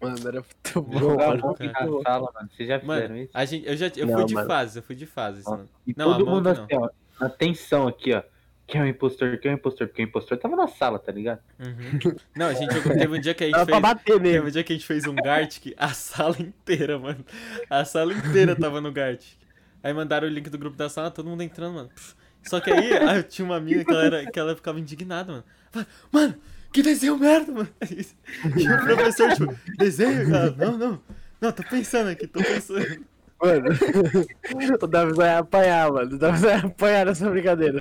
Mano, 0.00 0.16
era 0.28 0.40
muito 0.40 0.48
Eu 0.76 0.82
bom, 0.82 0.98
jogava 0.98 1.36
mano. 1.36 1.54
na 1.58 2.02
sala, 2.04 2.30
mano. 2.34 2.48
Vocês 2.56 2.68
já 2.68 2.78
fizeram 2.80 3.08
Mano, 3.08 3.16
isso? 3.16 3.30
a 3.34 3.44
gente, 3.44 3.66
eu 3.68 3.76
já 3.76 3.90
eu 3.96 4.06
Não, 4.06 4.14
fui 4.14 4.24
de 4.26 4.34
mano. 4.34 4.46
fase, 4.46 4.78
eu 4.78 4.82
fui 4.82 4.94
de 4.96 5.06
fase, 5.06 5.42
Ó, 5.44 5.50
mano. 5.50 5.68
E 5.86 5.94
Não, 5.96 6.10
a 6.10 6.14
todo 6.14 6.26
mão 6.26 6.34
mundo 6.36 6.46
assim, 6.48 6.66
ó, 6.74 6.88
na 7.20 7.28
tensão 7.28 7.88
aqui, 7.88 8.14
ó. 8.14 8.22
Quem 8.68 8.82
é 8.82 8.84
o 8.84 8.86
impostor? 8.86 9.38
Quem 9.38 9.50
é 9.50 9.54
o 9.54 9.56
impostor? 9.56 9.86
Porque 9.88 10.02
o 10.02 10.04
impostor 10.04 10.36
tava 10.38 10.54
na 10.54 10.68
sala, 10.68 10.98
tá 10.98 11.10
ligado? 11.10 11.40
Uhum. 11.58 12.14
Não, 12.36 12.46
a 12.48 12.52
gente 12.52 12.72
jogou, 12.74 12.92
teve 12.92 13.16
um 13.16 13.20
dia 13.20 13.32
que 13.34 13.44
a 13.44 13.46
gente 13.46 13.54
pra 13.56 13.64
fez. 13.64 13.80
bater 13.80 14.04
Teve 14.12 14.18
nele. 14.20 14.40
um 14.46 14.50
dia 14.50 14.62
que 14.62 14.72
a 14.74 14.76
gente 14.76 14.86
fez 14.86 15.06
um 15.06 15.14
Gartic, 15.14 15.72
a 15.76 15.88
sala 15.88 16.36
inteira, 16.38 16.98
mano. 16.98 17.24
A 17.70 17.84
sala 17.86 18.12
inteira 18.12 18.54
tava 18.54 18.80
no 18.80 18.92
Gartic. 18.92 19.38
Aí 19.82 19.92
mandaram 19.94 20.28
o 20.28 20.30
link 20.30 20.50
do 20.50 20.58
grupo 20.58 20.76
da 20.76 20.88
sala, 20.90 21.10
todo 21.10 21.28
mundo 21.30 21.42
entrando, 21.42 21.74
mano. 21.74 21.90
Só 22.42 22.60
que 22.60 22.70
aí, 22.70 22.92
aí 22.92 23.22
tinha 23.22 23.44
uma 23.46 23.58
mina 23.58 23.84
que 23.84 23.90
ela, 23.90 24.04
era, 24.04 24.30
que 24.30 24.38
ela 24.38 24.54
ficava 24.54 24.78
indignada, 24.78 25.32
mano. 25.32 25.44
Fala, 25.72 25.86
Mano, 26.12 26.34
que 26.70 26.82
desenho 26.82 27.16
merda, 27.16 27.50
mano. 27.50 27.68
E 28.56 28.68
o 28.70 28.78
professor, 28.84 29.32
tipo, 29.32 29.58
desenho? 29.78 30.22
Ela, 30.34 30.50
não, 30.56 30.76
não. 30.76 31.00
Não, 31.40 31.52
tô 31.52 31.62
pensando 31.62 32.10
aqui, 32.10 32.26
tô 32.26 32.40
pensando. 32.42 33.02
Mano, 33.40 33.68
o 34.82 34.86
Davizão 34.88 35.24
ia 35.24 35.38
apanhar, 35.38 35.92
mano. 35.92 36.14
O 36.16 36.18
Davizão 36.18 36.50
ia 36.50 36.56
apanhar 36.66 37.06
nessa 37.06 37.30
brincadeira. 37.30 37.80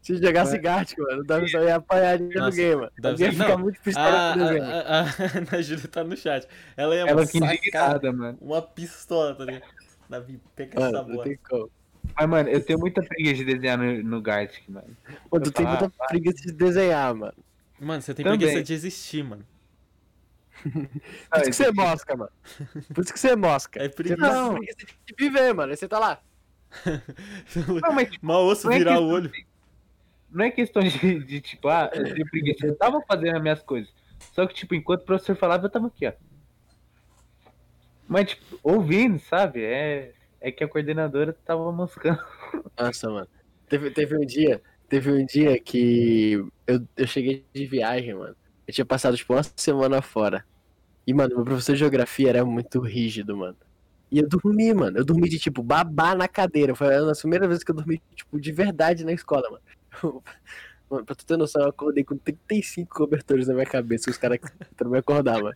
Se 0.00 0.16
jogasse 0.16 0.58
Gartic, 0.58 0.98
mano, 0.98 1.20
o 1.20 1.24
Davizão 1.24 1.62
ia 1.62 1.76
apanhar 1.76 2.16
de 2.18 2.34
Nossa, 2.34 2.50
ninguém, 2.50 2.76
mano. 2.76 2.90
Davizão- 2.98 3.26
Alguém 3.26 3.30
fica 3.32 3.48
não, 3.48 3.58
muito 3.58 3.76
A, 3.78 3.82
pistola 3.82 4.10
com 4.10 4.16
o 4.16 4.42
a, 4.42 4.46
desenho. 4.46 4.64
a, 4.64 5.00
a 5.00 5.04
Ana 5.52 5.62
Júlia 5.62 5.88
tá 5.88 6.04
no 6.04 6.16
chat. 6.16 6.48
Ela 6.76 6.94
ia 6.94 7.00
Ela 7.02 7.26
fica 7.26 7.54
indignada, 7.54 8.12
mano. 8.12 8.38
uma 8.40 8.62
pistola, 8.62 9.34
tá 9.34 9.44
ligado? 9.44 9.62
Davi, 10.08 10.40
pega 10.56 10.70
essa 10.80 10.90
Mano, 10.90 11.08
não 11.08 11.16
bola. 11.16 11.68
Mas, 12.16 12.28
mano, 12.28 12.48
eu 12.48 12.64
tenho 12.64 12.78
muita 12.78 13.02
preguiça 13.02 13.34
de 13.36 13.44
desenhar 13.44 13.76
no, 13.76 14.02
no 14.02 14.22
Gartic, 14.22 14.62
mano. 14.68 14.96
Mano, 15.30 15.44
tu 15.44 15.52
tem 15.52 15.66
muita 15.66 15.90
preguiça 16.08 16.42
de 16.46 16.52
desenhar, 16.52 17.14
mano. 17.14 17.34
Mano, 17.78 18.00
você 18.00 18.14
tem 18.14 18.24
Também. 18.24 18.38
preguiça 18.38 18.62
de 18.64 18.72
existir, 18.72 19.22
mano. 19.22 19.44
Por 20.62 21.40
isso 21.40 21.50
que 21.50 21.52
você 21.52 21.66
é 21.66 21.72
mosca, 21.72 22.16
mano. 22.16 22.30
Por 22.94 23.04
isso 23.04 23.12
que 23.12 23.18
você 23.20 23.30
é 23.30 23.36
mosca. 23.36 23.80
É 23.82 23.88
Você 23.88 23.94
preguiça. 23.94 24.16
tá 24.20 24.32
Não. 24.32 24.54
preguiça 24.56 24.76
de 24.78 25.14
viver, 25.16 25.52
mano. 25.54 25.70
Aí 25.70 25.76
você 25.76 25.88
tá 25.88 25.98
lá. 25.98 26.20
Não, 27.82 27.92
mas 27.94 28.10
tipo, 28.10 28.26
Mal 28.26 28.44
osso 28.44 28.70
é 28.70 28.78
virar 28.78 28.96
que- 28.96 29.02
o 29.02 29.06
olho. 29.06 29.32
não 30.30 30.44
é 30.44 30.50
questão 30.50 30.82
de, 30.82 31.18
de, 31.24 31.40
tipo, 31.40 31.68
ah, 31.68 31.90
eu 31.94 32.14
tenho 32.14 32.28
preguiça. 32.30 32.66
Eu 32.66 32.76
tava 32.76 33.00
fazendo 33.02 33.36
as 33.36 33.42
minhas 33.42 33.62
coisas. 33.62 33.92
Só 34.32 34.46
que, 34.46 34.54
tipo, 34.54 34.74
enquanto 34.74 35.02
o 35.02 35.04
professor 35.06 35.36
falava, 35.36 35.66
eu 35.66 35.70
tava 35.70 35.86
aqui, 35.86 36.06
ó. 36.06 36.12
Mas, 38.06 38.30
tipo, 38.30 38.58
ouvindo, 38.62 39.18
sabe? 39.20 39.62
É, 39.64 40.12
é 40.40 40.50
que 40.50 40.64
a 40.64 40.68
coordenadora 40.68 41.32
tava 41.44 41.70
moscando. 41.72 42.22
Nossa, 42.78 43.08
mano. 43.10 43.28
Teve, 43.68 43.90
teve 43.90 44.16
um 44.16 44.24
dia, 44.24 44.62
teve 44.88 45.10
um 45.12 45.24
dia 45.26 45.58
que 45.60 46.32
eu, 46.66 46.86
eu 46.96 47.06
cheguei 47.06 47.44
de 47.52 47.66
viagem, 47.66 48.14
mano. 48.14 48.34
Eu 48.68 48.74
tinha 48.74 48.84
passado, 48.84 49.16
tipo, 49.16 49.32
uma 49.32 49.42
semana 49.56 50.02
fora. 50.02 50.44
E, 51.06 51.14
mano, 51.14 51.36
meu 51.36 51.44
professor 51.44 51.72
de 51.72 51.78
geografia 51.78 52.28
era 52.28 52.44
muito 52.44 52.80
rígido, 52.80 53.34
mano. 53.34 53.56
E 54.12 54.18
eu 54.18 54.28
dormi, 54.28 54.74
mano. 54.74 54.98
Eu 54.98 55.06
dormi 55.06 55.26
de, 55.26 55.38
tipo, 55.38 55.62
babar 55.62 56.14
na 56.14 56.28
cadeira. 56.28 56.74
Foi 56.74 56.94
a 56.94 57.12
primeira 57.12 57.48
vez 57.48 57.64
que 57.64 57.70
eu 57.70 57.74
dormi, 57.74 58.02
tipo, 58.14 58.38
de 58.38 58.52
verdade 58.52 59.06
na 59.06 59.12
escola, 59.12 59.48
mano. 59.50 59.62
Mano, 60.90 61.04
pra 61.04 61.14
tu 61.14 61.26
ter 61.26 61.36
noção, 61.36 61.60
eu 61.60 61.68
acordei 61.68 62.02
com 62.02 62.16
35 62.16 62.94
cobertores 62.94 63.46
na 63.46 63.52
minha 63.52 63.66
cabeça. 63.66 64.10
Os 64.10 64.16
caras 64.16 64.38
tentaram 64.70 64.90
me 64.90 64.96
acordar. 64.96 65.38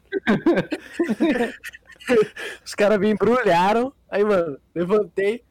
Os 2.63 2.75
caras 2.75 2.99
me 2.99 3.09
embrulharam. 3.09 3.95
Aí, 4.11 4.23
mano, 4.23 4.59
levantei. 4.75 5.43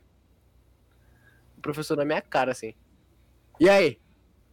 O 1.57 1.61
professor 1.61 1.97
na 1.97 2.05
minha 2.05 2.21
cara, 2.21 2.51
assim. 2.51 2.75
E 3.59 3.67
aí? 3.67 3.99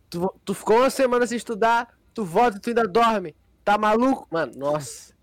Tu, 0.08 0.40
tu 0.46 0.54
ficou 0.54 0.78
uma 0.78 0.88
semana 0.88 1.26
sem 1.26 1.36
estudar, 1.36 1.97
tu 2.14 2.24
volta 2.24 2.58
e 2.58 2.60
tu 2.60 2.68
ainda 2.70 2.86
dorme. 2.86 3.34
Tá 3.64 3.76
maluco? 3.76 4.26
Mano, 4.30 4.52
nossa. 4.56 5.14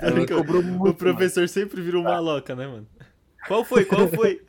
Ele 0.00 0.26
cobrou 0.26 0.62
o 0.62 0.64
muito, 0.64 0.96
professor 0.96 1.48
sempre 1.48 1.80
vira 1.82 1.98
um 1.98 2.02
maloca, 2.02 2.54
né, 2.54 2.66
mano? 2.66 2.86
Qual 3.46 3.64
foi? 3.64 3.84
Qual 3.84 4.08
foi? 4.08 4.42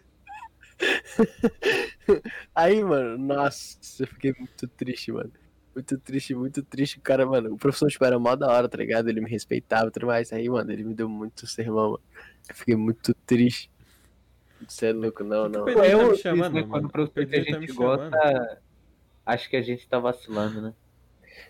Aí, 2.55 2.83
mano, 2.83 3.17
nossa, 3.17 3.77
eu 3.99 4.07
fiquei 4.07 4.33
muito 4.37 4.67
triste, 4.67 5.11
mano. 5.11 5.31
Muito 5.73 5.97
triste, 5.97 6.35
muito 6.35 6.63
triste. 6.63 6.97
O 6.97 7.01
cara, 7.01 7.25
mano, 7.25 7.53
o 7.53 7.57
professor, 7.57 7.89
tipo, 7.89 8.03
era 8.05 8.19
mó 8.19 8.35
da 8.35 8.47
hora, 8.47 8.67
tá 8.67 8.77
ligado? 8.77 9.09
Ele 9.09 9.21
me 9.21 9.29
respeitava 9.29 9.87
e 9.87 9.91
tudo 9.91 10.07
mais. 10.07 10.31
Aí, 10.33 10.49
mano, 10.49 10.71
ele 10.71 10.83
me 10.83 10.93
deu 10.93 11.07
muito 11.07 11.47
sermão, 11.47 11.91
mano. 11.91 12.01
Eu 12.47 12.55
fiquei 12.55 12.75
muito 12.75 13.13
triste. 13.25 13.69
Você 14.67 14.87
é 14.87 14.93
louco, 14.93 15.23
não, 15.23 15.47
não. 15.47 15.63
Pedro 15.65 15.81
tá 15.81 15.87
me 15.87 15.93
eu 15.93 16.15
chamando, 16.15 16.53
né, 16.53 16.61
quando 16.63 16.71
mano. 16.71 16.87
o 16.87 16.91
professor 16.91 17.25
que 17.25 17.35
a 17.35 17.45
tá 17.45 17.51
gente 17.61 17.73
chamando. 17.73 18.11
gosta, 18.11 18.61
acho 19.33 19.49
que 19.49 19.55
a 19.55 19.61
gente 19.61 19.87
tá 19.87 19.99
vacilando, 19.99 20.61
né? 20.61 20.73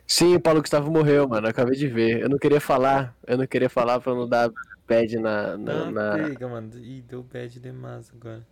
Sim, 0.05 0.36
o 0.36 0.39
Paulo 0.39 0.61
Gustavo 0.61 0.91
morreu, 0.91 1.27
mano. 1.27 1.47
Eu 1.47 1.51
acabei 1.51 1.75
de 1.77 1.88
ver. 1.88 2.19
Eu 2.21 2.30
não 2.30 2.38
queria 2.38 2.59
falar. 2.61 3.15
Eu 3.25 3.38
não 3.38 3.47
queria 3.47 3.69
falar 3.69 3.99
pra 3.99 4.13
não 4.13 4.27
dar 4.27 4.49
bad 4.88 5.17
na. 5.17 5.57
na, 5.57 5.73
Tá, 5.84 5.91
na- 5.91 6.17
pega, 6.30 6.47
mano. 6.47 6.71
Ih, 6.80 7.01
deu 7.01 7.23
bad 7.23 7.59
demais 7.59 8.11
agora. 8.13 8.45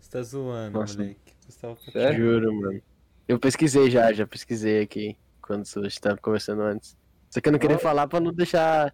Você 0.00 0.10
tá 0.10 0.22
zoando, 0.22 0.78
Nossa. 0.78 0.98
moleque. 0.98 1.34
Você 1.48 1.60
tava 1.60 1.76
Sério? 1.92 2.16
Juro, 2.18 2.52
mano. 2.54 2.82
Eu 3.28 3.38
pesquisei 3.38 3.90
já, 3.90 4.12
já 4.12 4.26
pesquisei 4.26 4.80
aqui. 4.82 5.16
Quando 5.42 5.62
a 5.62 5.82
gente 5.88 6.00
tava 6.00 6.16
conversando 6.16 6.62
antes. 6.62 6.96
Só 7.30 7.40
que 7.40 7.48
eu 7.48 7.52
não 7.52 7.58
queria 7.58 7.76
Oh. 7.76 7.80
falar 7.80 8.06
pra 8.08 8.20
não 8.20 8.32
deixar. 8.32 8.92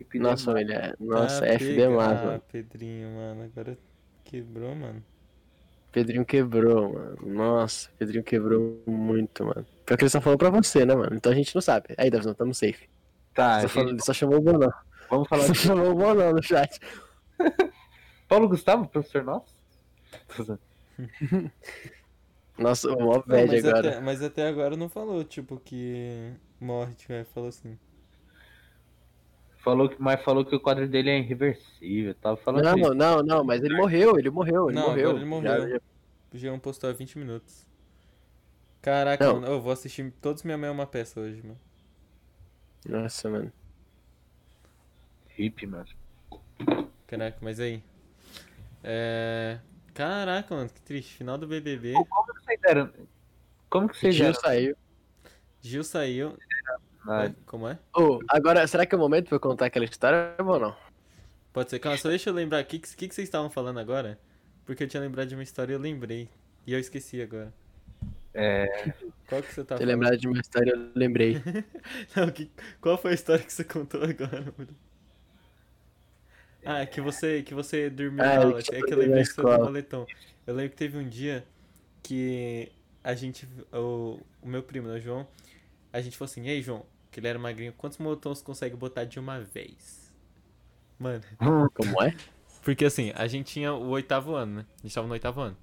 Nossa, 0.00 0.08
demais. 0.12 0.44
família. 0.44 0.96
Nossa, 0.98 1.44
Ah, 1.44 1.48
F 1.48 1.64
pega. 1.66 1.88
demais, 1.88 2.20
Ah, 2.20 2.24
mano. 2.24 2.42
Pedrinho, 2.50 3.10
mano. 3.14 3.42
Agora 3.44 3.78
quebrou, 4.24 4.74
mano. 4.74 5.04
Pedrinho 5.92 6.24
quebrou, 6.24 6.92
mano. 6.92 7.16
Nossa, 7.26 7.90
Pedrinho 7.98 8.22
quebrou 8.24 8.80
muito, 8.86 9.44
mano. 9.44 9.66
Pior 9.84 9.96
que 9.96 10.04
ele 10.04 10.10
só 10.10 10.20
falou 10.20 10.38
pra 10.38 10.50
você, 10.50 10.84
né, 10.86 10.94
mano? 10.94 11.14
Então 11.16 11.32
a 11.32 11.34
gente 11.34 11.54
não 11.54 11.60
sabe. 11.62 11.88
Aí, 11.98 12.10
Davizão, 12.10 12.32
tamo 12.34 12.54
safe. 12.54 12.88
Tá, 13.34 13.60
Só 13.60 13.66
a 13.66 13.68
falou- 13.68 13.88
gente, 13.88 13.96
ele 13.96 14.04
só 14.04 14.12
chamou 14.12 14.38
o 14.38 14.40
Bonão. 14.40 14.72
Vamos 15.08 15.28
falar 15.28 15.42
Você 15.46 15.52
de 15.52 15.58
chamou 15.58 15.90
o 15.90 15.94
bolão 15.94 16.32
no 16.32 16.42
chat. 16.42 16.78
Paulo 18.28 18.48
Gustavo, 18.48 18.86
professor 18.88 19.24
nosso? 19.24 19.52
Nossa, 22.58 22.90
o 22.92 23.00
mó 23.00 23.14
Não, 23.14 23.22
bad 23.22 23.46
mas, 23.48 23.64
agora. 23.64 23.88
até, 23.88 24.00
mas 24.00 24.22
até 24.22 24.46
agora 24.48 24.76
não 24.76 24.88
falou, 24.88 25.24
tipo, 25.24 25.58
que 25.64 26.32
morre, 26.60 26.94
tipo, 26.94 27.12
é, 27.12 27.24
falou 27.24 27.48
assim. 27.48 27.78
Falou 29.62 29.88
que, 29.88 29.96
mas 30.00 30.22
falou 30.22 30.44
que 30.44 30.54
o 30.56 30.60
quadro 30.60 30.88
dele 30.88 31.10
é 31.10 31.18
irreversível. 31.18 32.14
Tava 32.14 32.36
falando 32.38 32.64
Não, 32.64 32.78
isso. 32.78 32.94
não, 32.94 33.22
não, 33.22 33.44
mas 33.44 33.62
ele 33.62 33.76
morreu, 33.76 34.18
ele 34.18 34.30
morreu, 34.30 34.70
ele 34.70 34.78
Não, 34.78 34.88
morreu. 34.88 35.16
ele 35.16 35.24
morreu. 35.24 35.60
Já- 35.62 35.68
já- 35.68 35.80
O 36.32 36.36
Jean 36.38 36.58
postou 36.58 36.88
há 36.88 36.92
20 36.92 37.18
minutos. 37.18 37.66
Caraca, 38.80 39.22
Não. 39.26 39.34
mano, 39.40 39.46
eu 39.48 39.60
vou 39.60 39.72
assistir 39.72 40.10
todos 40.22 40.42
Minha 40.44 40.56
Mãe 40.56 40.68
é 40.68 40.72
uma 40.72 40.86
Peça 40.86 41.20
hoje, 41.20 41.42
mano. 41.42 41.58
Nossa, 42.88 43.28
mano. 43.28 43.52
Hip, 45.38 45.66
mano. 45.66 45.86
Caraca, 47.06 47.36
mas 47.42 47.60
aí. 47.60 47.82
É. 48.82 49.58
Caraca, 49.92 50.54
mano, 50.54 50.70
que 50.70 50.80
triste. 50.80 51.14
Final 51.16 51.36
do 51.36 51.46
BBB. 51.46 51.92
Como 51.92 52.26
que 52.32 52.44
vocês 52.44 52.60
deram? 52.60 52.90
Como 53.68 53.88
que 53.88 53.96
vocês 53.98 54.14
Gil 54.14 54.26
deram? 54.26 54.40
saiu. 54.40 54.76
Gil 55.60 55.84
saiu. 55.84 56.36
Como 57.46 57.68
é? 57.68 57.78
Ô, 57.96 58.20
agora, 58.28 58.66
será 58.66 58.84
que 58.86 58.94
é 58.94 58.98
o 58.98 59.00
momento 59.00 59.28
pra 59.28 59.36
eu 59.36 59.40
contar 59.40 59.66
aquela 59.66 59.84
história 59.84 60.34
ou 60.38 60.58
não? 60.60 60.76
Pode 61.52 61.70
ser. 61.70 61.78
Calma, 61.78 61.98
só 61.98 62.08
deixa 62.08 62.30
eu 62.30 62.34
lembrar. 62.34 62.62
O 62.62 62.66
que, 62.66 62.78
que, 62.78 63.08
que 63.08 63.14
vocês 63.14 63.26
estavam 63.26 63.50
falando 63.50 63.80
agora? 63.80 64.18
Porque 64.66 64.84
eu 64.84 64.88
tinha 64.88 65.00
lembrado 65.00 65.28
de 65.28 65.34
uma 65.34 65.42
história 65.42 65.72
e 65.72 65.74
eu 65.74 65.80
lembrei. 65.80 66.28
E 66.66 66.72
eu 66.72 66.78
esqueci 66.78 67.20
agora. 67.20 67.52
É, 68.32 68.92
Qual 69.26 69.42
que 69.42 69.52
você 69.52 69.64
tá 69.64 69.74
Ter 69.76 69.84
falando? 69.84 69.88
lembrado 69.88 70.16
de 70.16 70.28
uma 70.28 70.38
história, 70.38 70.70
eu 70.70 70.90
lembrei. 70.94 71.42
Não, 72.14 72.30
que, 72.30 72.48
qual 72.80 72.96
foi 72.96 73.10
a 73.10 73.14
história 73.14 73.44
que 73.44 73.52
você 73.52 73.64
contou 73.64 74.02
agora, 74.04 74.54
mano? 74.56 74.70
Ah, 76.64 76.86
que 76.86 77.00
você, 77.00 77.42
que 77.42 77.54
você 77.54 77.88
dormiu 77.90 78.22
Ah, 78.22 78.26
na 78.28 78.34
eu 78.34 78.42
aula. 78.42 78.58
É 78.60 78.62
que 78.62 78.92
eu 78.94 78.98
lembrei 78.98 79.22
que 79.24 79.32
você 79.32 79.42
do 79.42 79.64
moletom. 79.64 80.06
Eu 80.46 80.54
lembro 80.54 80.70
que 80.70 80.76
teve 80.76 80.98
um 80.98 81.08
dia 81.08 81.44
que 82.02 82.70
a 83.02 83.14
gente, 83.14 83.48
o, 83.72 84.20
o 84.42 84.48
meu 84.48 84.62
primo, 84.62 84.88
né, 84.88 84.98
o 84.98 85.00
João, 85.00 85.26
a 85.92 86.00
gente 86.00 86.16
falou 86.16 86.30
assim, 86.30 86.46
ei, 86.48 86.62
João, 86.62 86.84
que 87.10 87.20
ele 87.20 87.28
era 87.28 87.38
magrinho, 87.38 87.72
quantos 87.72 87.98
moletons 87.98 88.42
consegue 88.42 88.76
botar 88.76 89.04
de 89.04 89.18
uma 89.18 89.40
vez? 89.40 90.12
Mano, 90.98 91.22
Como 91.74 92.02
é? 92.02 92.14
porque 92.62 92.84
assim, 92.84 93.12
a 93.14 93.26
gente 93.26 93.52
tinha 93.52 93.72
o 93.72 93.88
oitavo 93.88 94.34
ano, 94.34 94.56
né? 94.56 94.66
A 94.78 94.82
gente 94.82 94.94
tava 94.94 95.06
no 95.06 95.12
oitavo 95.12 95.40
ano. 95.40 95.56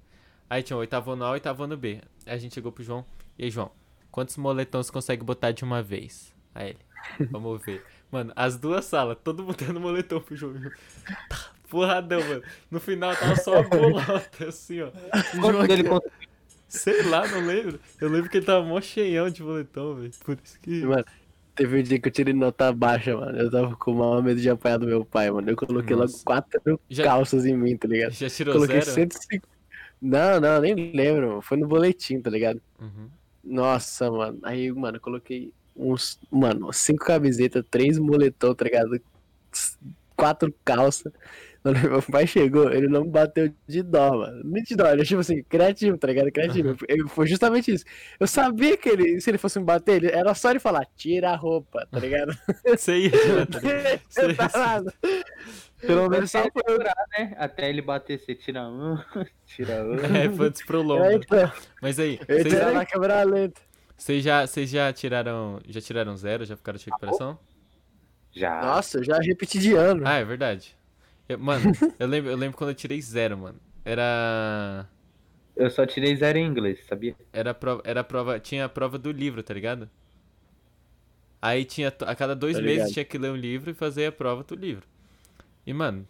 Aí 0.50 0.62
tinha 0.62 0.76
o 0.76 0.80
oitavo 0.80 1.12
ano 1.12 1.24
A 1.24 1.30
o 1.30 1.32
oitavo 1.32 1.62
ano 1.62 1.76
B. 1.76 2.00
Aí 2.26 2.34
a 2.34 2.38
gente 2.38 2.54
chegou 2.54 2.72
pro 2.72 2.82
João. 2.82 3.04
E 3.38 3.44
aí, 3.44 3.50
João, 3.50 3.70
quantos 4.10 4.36
moletons 4.36 4.90
consegue 4.90 5.22
botar 5.22 5.52
de 5.52 5.62
uma 5.62 5.82
vez? 5.82 6.34
Aí 6.54 6.70
ele, 6.70 7.28
vamos 7.30 7.62
ver. 7.62 7.84
Mano, 8.10 8.32
as 8.34 8.56
duas 8.56 8.86
salas, 8.86 9.18
todo 9.22 9.42
mundo 9.42 9.56
dando 9.56 9.78
moletom 9.78 10.20
pro 10.20 10.34
João. 10.34 10.54
Tá, 11.28 11.50
Porradão, 11.68 12.20
mano. 12.26 12.42
No 12.70 12.80
final 12.80 13.14
tava 13.14 13.36
só 13.36 13.58
a 13.58 13.62
bolota, 13.68 14.48
assim, 14.48 14.80
ó. 14.80 14.88
O 15.36 15.52
João 15.52 15.66
dele 15.66 15.84
conseguiu? 15.84 16.27
Sei 16.68 17.02
lá, 17.04 17.26
não 17.26 17.46
lembro. 17.46 17.80
Eu 18.00 18.08
lembro 18.10 18.28
que 18.30 18.36
ele 18.36 18.46
tava 18.46 18.64
mó 18.64 18.80
cheião 18.80 19.30
de 19.30 19.42
moletom, 19.42 19.94
velho. 19.94 20.12
Por 20.24 20.38
isso 20.44 20.58
que. 20.60 20.82
Mano, 20.84 21.04
teve 21.56 21.80
um 21.80 21.82
dia 21.82 21.98
que 21.98 22.08
eu 22.08 22.12
tirei 22.12 22.34
nota 22.34 22.70
baixa, 22.72 23.16
mano. 23.16 23.38
Eu 23.38 23.50
tava 23.50 23.74
com 23.76 23.92
o 23.92 23.94
maior 23.94 24.22
medo 24.22 24.40
de 24.40 24.50
apanhar 24.50 24.78
do 24.78 24.86
meu 24.86 25.04
pai, 25.04 25.30
mano. 25.30 25.48
Eu 25.50 25.56
coloquei 25.56 25.96
Nossa. 25.96 26.12
logo 26.14 26.24
quatro 26.24 26.80
Já- 26.90 27.04
calças 27.04 27.46
em 27.46 27.56
mim, 27.56 27.76
tá 27.76 27.88
ligado? 27.88 28.12
Já 28.12 28.28
tirou 28.28 28.54
Coloquei 28.54 28.82
zero? 28.82 28.94
105. 28.94 29.48
Não, 30.00 30.40
não, 30.40 30.60
nem 30.60 30.74
lembro. 30.92 31.28
mano. 31.28 31.42
Foi 31.42 31.56
no 31.56 31.66
boletim, 31.66 32.20
tá 32.20 32.30
ligado? 32.30 32.60
Uhum. 32.80 33.08
Nossa, 33.42 34.10
mano. 34.10 34.38
Aí, 34.42 34.70
mano, 34.70 34.98
eu 34.98 35.00
coloquei 35.00 35.52
uns. 35.74 36.20
Mano, 36.30 36.70
cinco 36.72 37.04
camisetas, 37.04 37.64
três 37.70 37.98
moletom, 37.98 38.54
tá 38.54 38.64
ligado? 38.64 39.00
Quatro 40.16 40.52
calças. 40.64 41.12
Mano, 41.72 41.90
meu 41.90 42.02
pai 42.02 42.26
chegou, 42.26 42.70
ele 42.72 42.88
não 42.88 43.04
me 43.04 43.10
bateu 43.10 43.52
de 43.66 43.82
dó, 43.82 44.18
mano. 44.18 44.40
Nem 44.44 44.62
de 44.62 44.74
dó, 44.76 44.86
ele 44.90 45.04
tipo 45.04 45.20
assim, 45.20 45.42
criativo, 45.42 45.98
tá 45.98 46.06
ligado? 46.06 46.30
Criativo. 46.32 46.76
Eu- 46.88 47.08
Foi 47.08 47.26
justamente 47.26 47.72
isso. 47.72 47.84
Eu 48.18 48.26
sabia 48.26 48.76
que 48.76 48.88
ele, 48.88 49.20
se 49.20 49.30
ele 49.30 49.38
fosse 49.38 49.58
me 49.58 49.64
bater, 49.64 49.96
ele- 50.02 50.12
era 50.12 50.34
só 50.34 50.50
ele 50.50 50.58
falar, 50.60 50.86
tira 50.96 51.30
a 51.30 51.36
roupa, 51.36 51.86
tá 51.90 51.98
ligado? 51.98 52.36
Você 52.66 52.96
ia 52.98 53.10
direto 53.10 53.58
ali. 53.58 54.00
Sei, 54.08 54.34
Tá 54.34 54.48
sei. 54.48 54.60
nada. 54.60 54.94
Pelo 55.80 56.08
menos 56.08 56.30
só 56.30 56.42
foi- 56.42 56.62
segurar, 56.66 56.94
né? 57.16 57.34
Até 57.38 57.68
ele 57.68 57.80
bater, 57.82 58.18
você 58.18 58.34
tira 58.34 58.62
um, 58.68 58.96
tira 59.46 59.84
outro. 59.86 60.06
É, 60.16 60.28
foi 60.28 60.50
desprolongo. 60.50 61.04
É, 61.04 61.14
então, 61.14 61.52
Mas 61.80 61.98
aí, 62.00 62.18
eu 62.26 62.38
vocês 62.42 62.52
ia 62.54 62.70
na 62.72 62.84
câmera 62.86 63.22
lenta. 63.22 63.60
vocês 63.96 64.22
já, 64.24 64.46
vocês 64.46 64.70
já 64.70 64.92
tiraram. 64.92 65.60
Já 65.68 65.80
tiraram 65.80 66.16
zero? 66.16 66.44
Já 66.44 66.56
ficaram 66.56 66.78
de 66.78 66.84
recuperação? 66.86 67.38
Já. 68.32 68.60
Nossa, 68.60 68.98
eu 68.98 69.04
já 69.04 69.18
repeti 69.18 69.58
de 69.58 69.74
ano. 69.74 70.02
Ah, 70.06 70.14
é 70.18 70.24
verdade. 70.24 70.76
Eu- 71.28 71.38
mano, 71.38 71.72
eu 71.98 72.06
lembro, 72.06 72.30
eu 72.30 72.36
lembro 72.36 72.56
quando 72.56 72.70
eu 72.70 72.74
tirei 72.74 73.00
zero, 73.00 73.36
mano. 73.38 73.60
Era. 73.84 74.88
Eu 75.56 75.70
só 75.70 75.84
tirei 75.86 76.16
zero 76.16 76.38
em 76.38 76.46
inglês, 76.46 76.84
sabia? 76.86 77.16
Era 77.32 77.52
prova, 77.52 77.82
era 77.84 78.04
prova. 78.04 78.38
Tinha 78.40 78.64
a 78.64 78.68
prova 78.68 78.98
do 78.98 79.10
livro, 79.10 79.42
tá 79.42 79.52
ligado? 79.54 79.90
Aí 81.40 81.64
tinha. 81.64 81.88
A 82.06 82.14
cada 82.14 82.34
dois 82.34 82.56
Tô 82.56 82.62
meses 82.62 82.92
tinha 82.92 83.04
que 83.04 83.18
ler 83.18 83.30
um 83.30 83.36
livro 83.36 83.70
e 83.70 83.74
fazer 83.74 84.06
a 84.06 84.12
prova 84.12 84.42
do 84.44 84.54
livro. 84.54 84.86
E, 85.66 85.72
mano. 85.72 86.06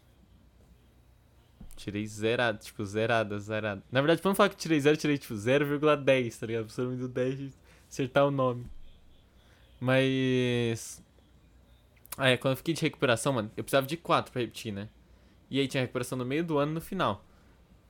Tirei 1.77 2.07
zerado, 2.07 2.59
tipo, 2.59 2.85
zerada, 2.85 3.39
zerada. 3.39 3.83
Na 3.91 4.01
verdade, 4.01 4.21
pra 4.21 4.31
não 4.31 4.35
falar 4.35 4.49
que 4.49 4.57
tirei 4.57 4.81
zero, 4.81 4.97
tirei 4.97 5.17
tipo 5.17 5.35
0,10, 5.37 6.37
tá 6.39 6.47
ligado? 6.47 6.73
Pra 6.75 6.85
me 6.85 6.97
do 6.97 7.09
10 7.09 7.39
de 7.39 7.53
acertar 7.89 8.27
o 8.27 8.31
nome. 8.31 8.67
Mas. 9.81 11.03
Aí, 12.17 12.37
quando 12.37 12.53
eu 12.53 12.57
fiquei 12.57 12.75
de 12.75 12.83
recuperação, 12.83 13.33
mano, 13.33 13.51
eu 13.57 13.63
precisava 13.63 13.87
de 13.87 13.97
4 13.97 14.33
pra 14.33 14.41
repetir, 14.43 14.73
né? 14.73 14.89
E 15.51 15.59
aí 15.61 15.69
tinha 15.69 15.83
recuperação 15.83 16.17
no 16.19 16.25
meio 16.25 16.45
do 16.45 16.59
ano 16.59 16.73
no 16.73 16.81
final. 16.81 17.25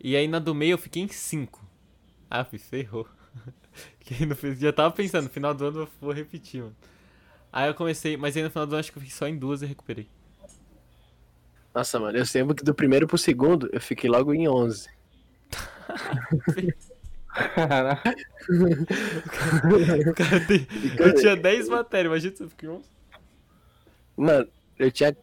E 0.02 0.14
aí 0.16 0.28
na 0.28 0.38
do 0.38 0.54
meio 0.54 0.72
eu 0.74 0.78
fiquei 0.78 1.02
em 1.02 1.08
5. 1.08 1.64
Ah, 2.30 2.44
fui, 2.44 2.58
ferrou. 2.58 3.06
Que 4.00 4.24
no 4.26 4.34
fin- 4.34 4.54
já 4.56 4.72
tava 4.72 4.90
pensando, 4.92 5.24
no 5.24 5.30
final 5.30 5.54
do 5.54 5.66
ano 5.66 5.80
eu 5.80 5.88
vou 6.00 6.12
repetir, 6.12 6.62
mano. 6.62 6.74
Aí 7.52 7.68
eu 7.68 7.74
comecei, 7.74 8.16
mas 8.16 8.36
aí 8.36 8.42
no 8.42 8.50
final 8.50 8.66
do 8.66 8.72
ano 8.72 8.80
acho 8.80 8.90
que 8.90 8.98
eu 8.98 9.02
fiquei 9.02 9.14
só 9.16 9.28
em 9.28 9.36
duas 9.38 9.62
e 9.62 9.66
recuperei. 9.66 10.08
Nossa, 11.74 12.00
mano, 12.00 12.16
eu 12.18 12.24
lembro 12.34 12.54
que 12.54 12.64
do 12.64 12.74
primeiro 12.74 13.06
pro 13.06 13.16
segundo 13.18 13.68
eu 13.72 13.80
fiquei 13.80 14.08
logo 14.10 14.32
em 14.34 14.48
11. 14.48 14.88
Caraca. 17.54 18.14
O 20.08 20.14
cara 20.14 20.40
tem- 20.46 20.66
Eu 20.98 21.14
tinha 21.14 21.36
10 21.36 21.68
matérias, 21.68 22.10
imagina 22.10 22.36
se 22.36 22.42
eu 22.42 22.48
fiquei 22.50 22.68
11. 22.68 22.88
Mano, 24.16 24.48
eu 24.78 24.90
tinha 24.90 25.16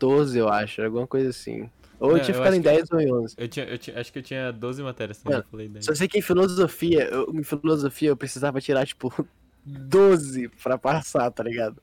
14, 0.00 0.38
eu 0.38 0.48
acho, 0.48 0.82
alguma 0.82 1.06
coisa 1.06 1.28
assim. 1.30 1.68
Ou 1.98 2.10
Não, 2.12 2.16
eu 2.16 2.22
tinha 2.24 2.34
eu 2.34 2.38
ficado 2.38 2.54
em 2.54 2.62
que- 2.62 2.68
10 2.68 2.90
ou 2.90 3.00
em 3.00 3.12
11. 3.12 3.34
Eu 3.36 3.46
tinha, 3.48 3.66
eu 3.66 3.76
tinha, 3.78 4.00
acho 4.00 4.10
que 4.12 4.18
eu 4.18 4.22
tinha 4.22 4.50
12 4.50 4.82
matérias 4.82 5.18
também, 5.18 5.36
Mano, 5.38 5.46
eu 5.46 5.50
falei 5.50 5.68
10. 5.68 5.84
Só 5.84 5.94
sei 5.94 6.08
que 6.08 6.18
em 6.18 6.22
filosofia, 6.22 7.04
eu, 7.10 7.30
em 7.34 7.42
filosofia 7.42 8.08
eu 8.08 8.16
precisava 8.16 8.60
tirar, 8.60 8.86
tipo, 8.86 9.12
12 9.64 10.48
pra 10.62 10.78
passar, 10.78 11.30
tá 11.30 11.42
ligado? 11.42 11.76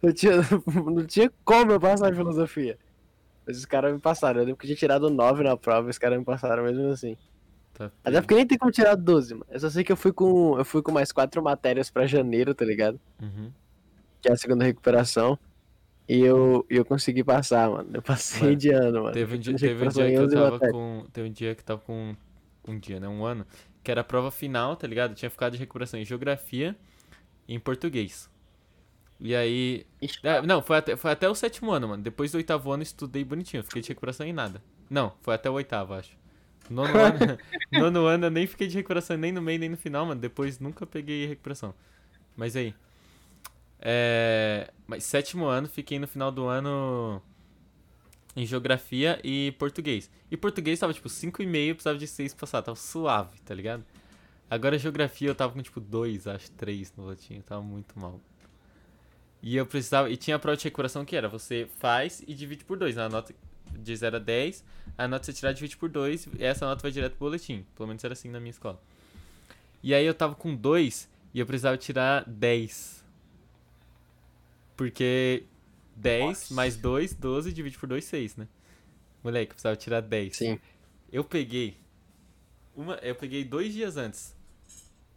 Eu 0.00 0.12
tinha, 0.14 0.32
não 0.86 1.04
tinha 1.04 1.30
como 1.44 1.72
eu 1.72 1.80
passar 1.80 2.12
em 2.12 2.14
filosofia. 2.16 2.78
Mas 3.44 3.58
os 3.58 3.64
caras 3.64 3.92
me 3.92 3.98
passaram. 3.98 4.40
Eu 4.40 4.44
lembro 4.46 4.58
que 4.58 4.66
eu 4.66 4.68
tinha 4.68 4.76
tirado 4.76 5.10
9 5.10 5.42
na 5.42 5.56
prova 5.56 5.88
e 5.88 5.90
os 5.90 5.98
caras 5.98 6.18
me 6.18 6.24
passaram 6.24 6.62
mesmo 6.62 6.86
assim. 6.90 7.16
Tá 7.74 7.90
Até 8.04 8.20
porque 8.20 8.34
nem 8.34 8.46
tem 8.46 8.58
como 8.58 8.70
tirar 8.70 8.94
12, 8.94 9.34
mano. 9.34 9.46
Eu 9.50 9.58
só 9.58 9.70
sei 9.70 9.82
que 9.82 9.90
eu 9.90 9.96
fui 9.96 10.12
com, 10.12 10.56
eu 10.58 10.64
fui 10.64 10.82
com 10.82 10.92
mais 10.92 11.10
4 11.10 11.42
matérias 11.42 11.90
pra 11.90 12.06
janeiro, 12.06 12.54
tá 12.54 12.64
ligado? 12.64 13.00
Uhum. 13.20 13.50
Que 14.20 14.28
é 14.28 14.32
a 14.32 14.36
segunda 14.36 14.64
recuperação. 14.64 15.36
E 16.08 16.20
eu, 16.20 16.64
eu 16.70 16.84
consegui 16.86 17.22
passar, 17.22 17.68
mano. 17.68 17.90
Eu 17.92 18.00
passei 18.00 18.42
Mano, 18.42 18.56
de 18.56 18.70
ano, 18.70 19.02
mano. 19.02 19.12
Teve 19.12 19.36
um, 19.36 19.38
dia, 19.38 19.54
teve 19.56 19.84
um 19.84 19.88
dia 19.88 20.06
que 20.10 20.16
eu 20.16 20.24
11 20.24 20.34
tava 20.34 20.58
com. 20.58 21.06
Teve 21.12 21.28
um 21.28 21.32
dia 21.32 21.54
que 21.54 21.62
tava 21.62 21.80
com. 21.82 22.16
Um 22.66 22.78
dia, 22.78 22.98
né? 22.98 23.06
Um 23.06 23.24
ano. 23.24 23.46
Que 23.84 23.90
era 23.90 24.00
a 24.00 24.04
prova 24.04 24.30
final, 24.30 24.74
tá 24.74 24.86
ligado? 24.86 25.10
Eu 25.10 25.16
tinha 25.16 25.30
ficado 25.30 25.52
de 25.52 25.58
recuperação 25.58 26.00
em 26.00 26.04
geografia 26.04 26.74
e 27.46 27.54
em 27.54 27.60
português. 27.60 28.30
E 29.20 29.34
aí. 29.34 29.86
É, 30.22 30.40
não, 30.40 30.62
foi 30.62 30.78
até, 30.78 30.96
foi 30.96 31.10
até 31.10 31.28
o 31.28 31.34
sétimo 31.34 31.70
ano, 31.72 31.88
mano. 31.88 32.02
Depois 32.02 32.32
do 32.32 32.36
oitavo 32.36 32.72
ano 32.72 32.82
eu 32.82 32.84
estudei 32.84 33.22
bonitinho. 33.22 33.62
Fiquei 33.62 33.82
de 33.82 33.88
recuperação 33.88 34.26
em 34.26 34.32
nada. 34.32 34.62
Não, 34.88 35.12
foi 35.20 35.34
até 35.34 35.50
o 35.50 35.54
oitavo, 35.54 35.92
acho. 35.92 36.16
Nono 36.70 36.88
ano, 36.98 37.38
nono 37.70 38.06
ano 38.06 38.26
eu 38.26 38.30
nem 38.30 38.46
fiquei 38.46 38.66
de 38.66 38.76
recuperação 38.76 39.16
nem 39.18 39.32
no 39.32 39.42
meio 39.42 39.58
nem 39.58 39.68
no 39.68 39.76
final, 39.76 40.06
mano. 40.06 40.20
Depois 40.20 40.58
nunca 40.58 40.86
peguei 40.86 41.26
recuperação. 41.26 41.74
Mas 42.34 42.56
aí. 42.56 42.74
É. 43.80 44.70
Mas 44.86 45.04
sétimo 45.04 45.46
ano, 45.46 45.68
fiquei 45.68 45.98
no 45.98 46.08
final 46.08 46.32
do 46.32 46.46
ano 46.46 47.22
em 48.34 48.46
geografia 48.46 49.20
e 49.24 49.52
português. 49.58 50.10
E 50.30 50.36
português 50.36 50.78
tava 50.78 50.92
tipo 50.92 51.08
5,5, 51.08 51.74
precisava 51.74 51.98
de 51.98 52.06
6 52.06 52.34
pra 52.34 52.40
passar. 52.40 52.62
Tava 52.62 52.76
suave, 52.76 53.40
tá 53.40 53.54
ligado? 53.54 53.84
Agora 54.50 54.78
geografia 54.78 55.28
eu 55.28 55.34
tava 55.34 55.52
com 55.52 55.60
tipo 55.60 55.80
2, 55.80 56.26
acho 56.26 56.50
3 56.52 56.92
no 56.96 57.06
latim. 57.06 57.40
Tava 57.40 57.62
muito 57.62 57.98
mal. 57.98 58.20
E 59.42 59.56
eu 59.56 59.66
precisava. 59.66 60.10
E 60.10 60.16
tinha 60.16 60.36
a 60.36 60.38
prova 60.38 60.56
de 60.56 60.64
recuperação 60.64 61.04
que 61.04 61.16
era: 61.16 61.28
você 61.28 61.68
faz 61.78 62.22
e 62.26 62.34
divide 62.34 62.64
por 62.64 62.78
2. 62.78 62.96
A 62.98 63.08
nota 63.08 63.34
de 63.72 63.96
0 63.96 64.16
a 64.16 64.18
10, 64.18 64.64
a 64.96 65.06
nota 65.06 65.24
você 65.24 65.32
tirar 65.32 65.52
divide 65.52 65.76
por 65.76 65.88
2. 65.88 66.28
E 66.38 66.44
essa 66.44 66.66
nota 66.66 66.82
vai 66.82 66.90
direto 66.90 67.12
pro 67.12 67.26
boletim. 67.26 67.64
Pelo 67.76 67.88
menos 67.88 68.02
era 68.02 68.12
assim 68.12 68.30
na 68.30 68.40
minha 68.40 68.50
escola. 68.50 68.80
E 69.82 69.94
aí 69.94 70.04
eu 70.04 70.14
tava 70.14 70.34
com 70.34 70.54
2 70.54 71.08
e 71.34 71.40
eu 71.40 71.46
precisava 71.46 71.76
tirar 71.76 72.24
10. 72.26 72.97
Porque 74.78 75.44
10 75.96 76.50
mais 76.52 76.76
2, 76.76 77.14
12, 77.14 77.52
divide 77.52 77.78
por 77.78 77.88
2, 77.88 78.06
6, 78.06 78.36
né? 78.36 78.48
Moleque, 79.24 79.52
eu 79.52 79.54
precisava 79.54 79.76
tirar 79.76 80.02
10. 80.02 80.36
Sim. 80.36 80.60
Eu 81.12 81.24
peguei. 81.24 81.78
Uma, 82.76 82.94
eu 82.96 83.14
peguei 83.14 83.44
dois 83.44 83.72
dias 83.74 83.96
antes. 83.96 84.34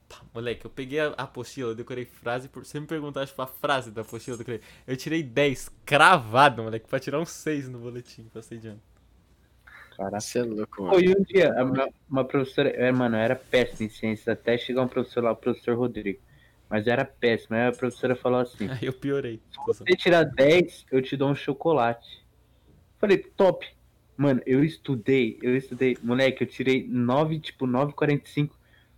Pá, 0.10 0.22
moleque, 0.34 0.66
eu 0.66 0.72
peguei 0.72 1.00
a, 1.00 1.10
a 1.10 1.24
apostila, 1.24 1.72
eu 1.72 1.76
decorei 1.76 2.06
frase 2.06 2.50
por. 2.50 2.66
Você 2.66 2.80
me 2.80 2.88
perguntar, 2.88 3.28
tipo, 3.28 3.42
a 3.42 3.48
frase 3.48 3.92
da 3.92 4.02
apostila, 4.02 4.36
eu 4.36 4.40
decorei. 4.40 4.62
Eu 4.88 4.98
tirei 4.98 5.24
10 5.24 5.70
cravado, 5.86 6.64
moleque, 6.64 6.88
pra 6.88 7.00
tirar 7.00 7.20
um 7.20 7.26
6 7.26 7.70
no 7.70 7.80
boletim, 7.80 8.26
passei 8.34 8.60
de 8.60 8.70
ano. 8.70 8.82
Caraca. 9.96 10.20
Você 10.20 10.40
é 10.40 10.44
louco, 10.44 10.84
mano. 10.84 10.94
Foi 10.94 11.08
um 11.10 11.24
dia, 11.24 11.54
a 11.60 11.64
minha- 11.66 11.88
uma 12.10 12.26
professora, 12.26 12.70
é, 12.70 12.92
mano, 12.92 13.16
eu 13.16 13.22
era 13.22 13.36
péssimo 13.36 13.88
em 13.88 13.90
ciências, 13.90 14.28
até 14.28 14.58
chegar 14.58 14.82
um 14.84 14.88
professor 14.88 15.24
lá, 15.24 15.32
o 15.32 15.36
professor 15.36 15.76
Rodrigo. 15.78 16.20
Mas 16.72 16.88
era 16.88 17.04
péssimo, 17.04 17.54
aí 17.58 17.68
a 17.68 17.72
professora 17.74 18.16
falou 18.16 18.40
assim, 18.40 18.70
Aí 18.70 18.80
eu 18.88 18.94
piorei. 18.94 19.42
se 19.52 19.60
você 19.68 19.94
tirar 19.98 20.24
10, 20.24 20.86
eu 20.90 21.02
te 21.02 21.18
dou 21.18 21.30
um 21.30 21.36
chocolate. 21.36 22.26
Falei, 22.98 23.18
top. 23.18 23.68
Mano, 24.16 24.42
eu 24.46 24.64
estudei, 24.64 25.38
eu 25.42 25.58
estudei. 25.58 25.98
Moleque, 26.02 26.44
eu 26.44 26.48
tirei 26.48 26.88
9, 26.88 27.40
tipo, 27.42 27.68
9,45, 27.68 28.56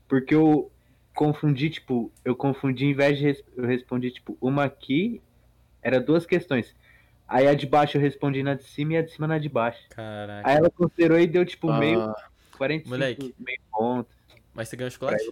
porque 0.08 0.36
eu 0.36 0.72
confundi, 1.16 1.72
tipo, 1.72 2.12
eu 2.24 2.36
confundi, 2.36 2.86
em 2.86 2.94
vez 2.94 3.18
de, 3.18 3.24
res- 3.24 3.44
eu 3.58 3.66
respondi, 3.66 4.12
tipo, 4.12 4.38
uma 4.40 4.66
aqui, 4.66 5.20
era 5.82 6.00
duas 6.00 6.28
questões. 6.28 6.76
Aí 7.28 7.48
a 7.48 7.56
de 7.56 7.66
baixo 7.66 7.98
eu 7.98 8.02
respondi 8.02 8.44
na 8.44 8.54
de 8.54 8.66
cima 8.66 8.94
e 8.94 8.98
a 8.98 9.02
de 9.02 9.12
cima 9.12 9.26
na 9.26 9.40
de 9.40 9.50
baixo. 9.50 9.82
Caraca. 9.90 10.48
Aí 10.48 10.58
ela 10.58 10.70
considerou 10.70 11.18
e 11.20 11.26
deu, 11.26 11.44
tipo, 11.44 11.72
meio, 11.74 12.02
Ah, 12.02 12.30
45, 12.58 12.90
Moleque. 12.90 13.36
meio 13.40 13.60
ponto. 13.72 14.10
Mas 14.54 14.70
você 14.70 14.76
ganhou 14.76 14.92
chocolate? 14.92 15.32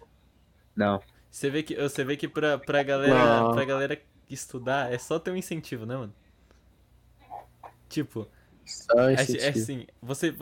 Não. 0.75 1.01
Você 1.31 1.49
vê 1.49 1.63
que, 1.63 1.75
você 1.75 2.03
vê 2.03 2.17
que 2.17 2.27
pra, 2.27 2.57
pra, 2.57 2.83
galera, 2.83 3.39
Não. 3.39 3.53
pra 3.53 3.63
galera 3.63 4.01
estudar 4.29 4.91
é 4.91 4.97
só 4.97 5.17
ter 5.17 5.31
um 5.31 5.35
incentivo, 5.35 5.85
né, 5.85 5.95
mano? 5.95 6.13
Tipo, 7.87 8.27
só 8.65 9.09
é, 9.09 9.13
incentivo. 9.13 9.45
é 9.45 9.49
assim, 9.49 9.87
você. 10.01 10.35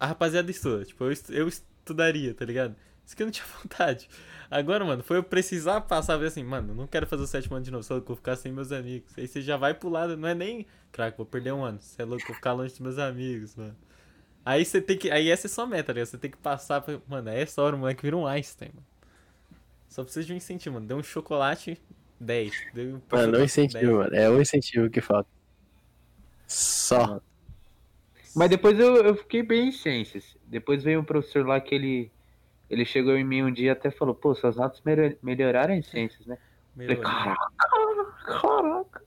A 0.00 0.06
rapaziada 0.06 0.50
estuda, 0.50 0.84
tipo, 0.84 1.04
eu, 1.04 1.12
eu 1.28 1.48
estudaria, 1.48 2.34
tá 2.34 2.44
ligado? 2.44 2.74
Isso 3.06 3.16
que 3.16 3.22
eu 3.22 3.26
não 3.26 3.32
tinha 3.32 3.46
vontade. 3.62 4.08
Agora, 4.50 4.84
mano, 4.84 5.02
foi 5.04 5.18
eu 5.18 5.22
precisar 5.22 5.80
passar, 5.82 6.16
ver 6.16 6.26
assim, 6.26 6.42
mano, 6.42 6.74
não 6.74 6.88
quero 6.88 7.06
fazer 7.06 7.22
o 7.22 7.26
sétimo 7.26 7.54
ano 7.54 7.64
de 7.64 7.70
novo, 7.70 7.84
só 7.84 8.00
que 8.00 8.06
vou 8.06 8.16
ficar 8.16 8.34
sem 8.34 8.50
meus 8.50 8.72
amigos. 8.72 9.16
Aí 9.16 9.28
você 9.28 9.40
já 9.40 9.56
vai 9.56 9.74
pro 9.74 9.88
lado, 9.88 10.16
não 10.16 10.28
é 10.28 10.34
nem, 10.34 10.66
craque, 10.90 11.16
vou 11.16 11.26
perder 11.26 11.52
um 11.52 11.62
ano, 11.62 11.80
você 11.80 12.02
é 12.02 12.04
louco, 12.04 12.26
vou 12.26 12.34
ficar 12.34 12.52
longe 12.52 12.70
dos 12.70 12.80
meus 12.80 12.98
amigos, 12.98 13.54
mano. 13.54 13.76
Aí 14.44 14.64
você 14.64 14.80
tem 14.80 14.98
que, 14.98 15.08
aí 15.08 15.30
essa 15.30 15.46
é 15.46 15.50
sua 15.50 15.66
meta, 15.66 15.92
ligado? 15.92 16.08
Você 16.08 16.18
tem 16.18 16.30
que 16.30 16.38
passar, 16.38 16.80
pra, 16.80 17.00
mano, 17.06 17.28
é 17.28 17.42
essa 17.42 17.62
hora 17.62 17.76
o 17.76 17.78
moleque 17.78 18.02
vira 18.02 18.16
um 18.16 18.26
Einstein, 18.26 18.70
mano. 18.74 18.89
Só 19.90 20.04
precisa 20.04 20.24
de 20.24 20.32
um 20.32 20.36
incentivo, 20.36 20.74
mano. 20.74 20.86
Deu 20.86 20.96
um 20.96 21.02
chocolate, 21.02 21.76
10. 22.20 22.54
Deu 22.72 22.84
um 22.86 22.90
Mano, 22.90 23.00
chocolate, 23.10 23.36
um 23.40 23.44
incentivo, 23.44 23.82
10. 23.82 23.96
mano. 23.96 24.14
É 24.14 24.30
um 24.30 24.40
incentivo 24.40 24.88
que 24.88 25.00
falta. 25.00 25.28
Só. 26.46 27.20
Mas 28.34 28.48
depois 28.48 28.78
eu, 28.78 28.96
eu 29.04 29.16
fiquei 29.16 29.42
bem 29.42 29.68
em 29.68 29.72
ciências. 29.72 30.36
Depois 30.44 30.84
veio 30.84 31.00
um 31.00 31.04
professor 31.04 31.44
lá 31.44 31.60
que 31.60 31.74
ele, 31.74 32.12
ele 32.70 32.84
chegou 32.84 33.16
em 33.16 33.24
mim 33.24 33.42
um 33.42 33.52
dia 33.52 33.66
e 33.66 33.70
até 33.70 33.90
falou, 33.90 34.14
pô, 34.14 34.32
suas 34.32 34.54
notas 34.56 34.80
melhor- 34.82 35.16
melhoraram 35.20 35.74
em 35.74 35.82
ciências, 35.82 36.24
né? 36.24 36.38
Falei, 36.76 36.96
caraca, 36.96 37.50
caraca. 38.24 39.02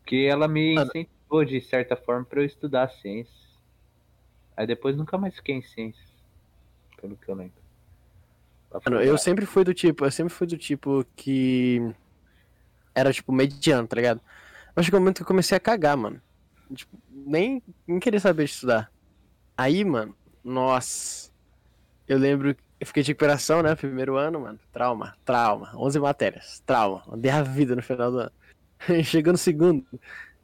Porque 0.00 0.28
ela 0.30 0.46
me 0.46 0.76
Mano. 0.76 0.86
incentivou 0.86 1.44
de 1.44 1.60
certa 1.60 1.96
forma 1.96 2.24
pra 2.24 2.40
eu 2.40 2.44
estudar 2.44 2.88
ciências. 2.88 3.44
Aí 4.56 4.64
depois 4.64 4.96
nunca 4.96 5.18
mais 5.18 5.34
fiquei 5.34 5.56
em 5.56 5.62
ciências. 5.62 6.08
Pelo 7.00 7.16
que 7.16 7.28
eu 7.28 7.34
lembro. 7.34 7.65
Lá 8.76 8.82
Mano, 8.84 9.02
eu 9.02 9.16
sempre 9.16 9.46
fui 9.46 9.64
do 9.64 9.72
tipo, 9.72 10.04
eu 10.04 10.10
sempre 10.10 10.32
fui 10.32 10.46
do 10.46 10.56
tipo 10.56 11.04
que 11.16 11.80
era 12.94 13.12
tipo 13.12 13.32
mediano, 13.32 13.86
tá 13.86 13.96
ligado? 13.96 14.20
Mas 14.74 14.84
chegou 14.84 14.98
um 14.98 15.02
momento 15.02 15.16
que 15.16 15.22
eu 15.22 15.26
comecei 15.26 15.56
a 15.56 15.60
cagar, 15.60 15.96
mano. 15.96 16.20
Tipo, 16.74 16.98
nem, 17.10 17.62
nem 17.86 17.98
queria 17.98 18.20
saber 18.20 18.44
de 18.44 18.50
estudar. 18.50 18.92
Aí, 19.56 19.84
mano, 19.84 20.14
nossa. 20.44 21.30
Eu 22.06 22.18
lembro, 22.18 22.54
que 22.54 22.62
eu 22.80 22.86
fiquei 22.86 23.02
de 23.02 23.12
recuperação, 23.12 23.62
né? 23.62 23.74
Primeiro 23.74 24.16
ano, 24.16 24.40
mano. 24.40 24.58
Trauma, 24.72 25.16
trauma. 25.24 25.72
11 25.74 25.98
matérias, 25.98 26.62
trauma. 26.66 27.02
Dei 27.16 27.30
a 27.30 27.42
vida 27.42 27.74
no 27.74 27.82
final 27.82 28.10
do 28.10 28.18
ano. 28.20 28.32
Chegou 29.04 29.32
no 29.32 29.38
segundo, 29.38 29.84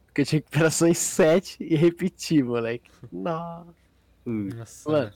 fiquei 0.07 0.25
de 0.25 0.33
recuperação 0.37 0.89
em 0.89 0.95
7 0.95 1.59
e 1.61 1.77
repeti, 1.77 2.43
moleque. 2.43 2.91
Nossa. 3.13 3.67
Ui, 4.25 4.55
Nossa, 4.55 4.91
Mano, 4.91 5.13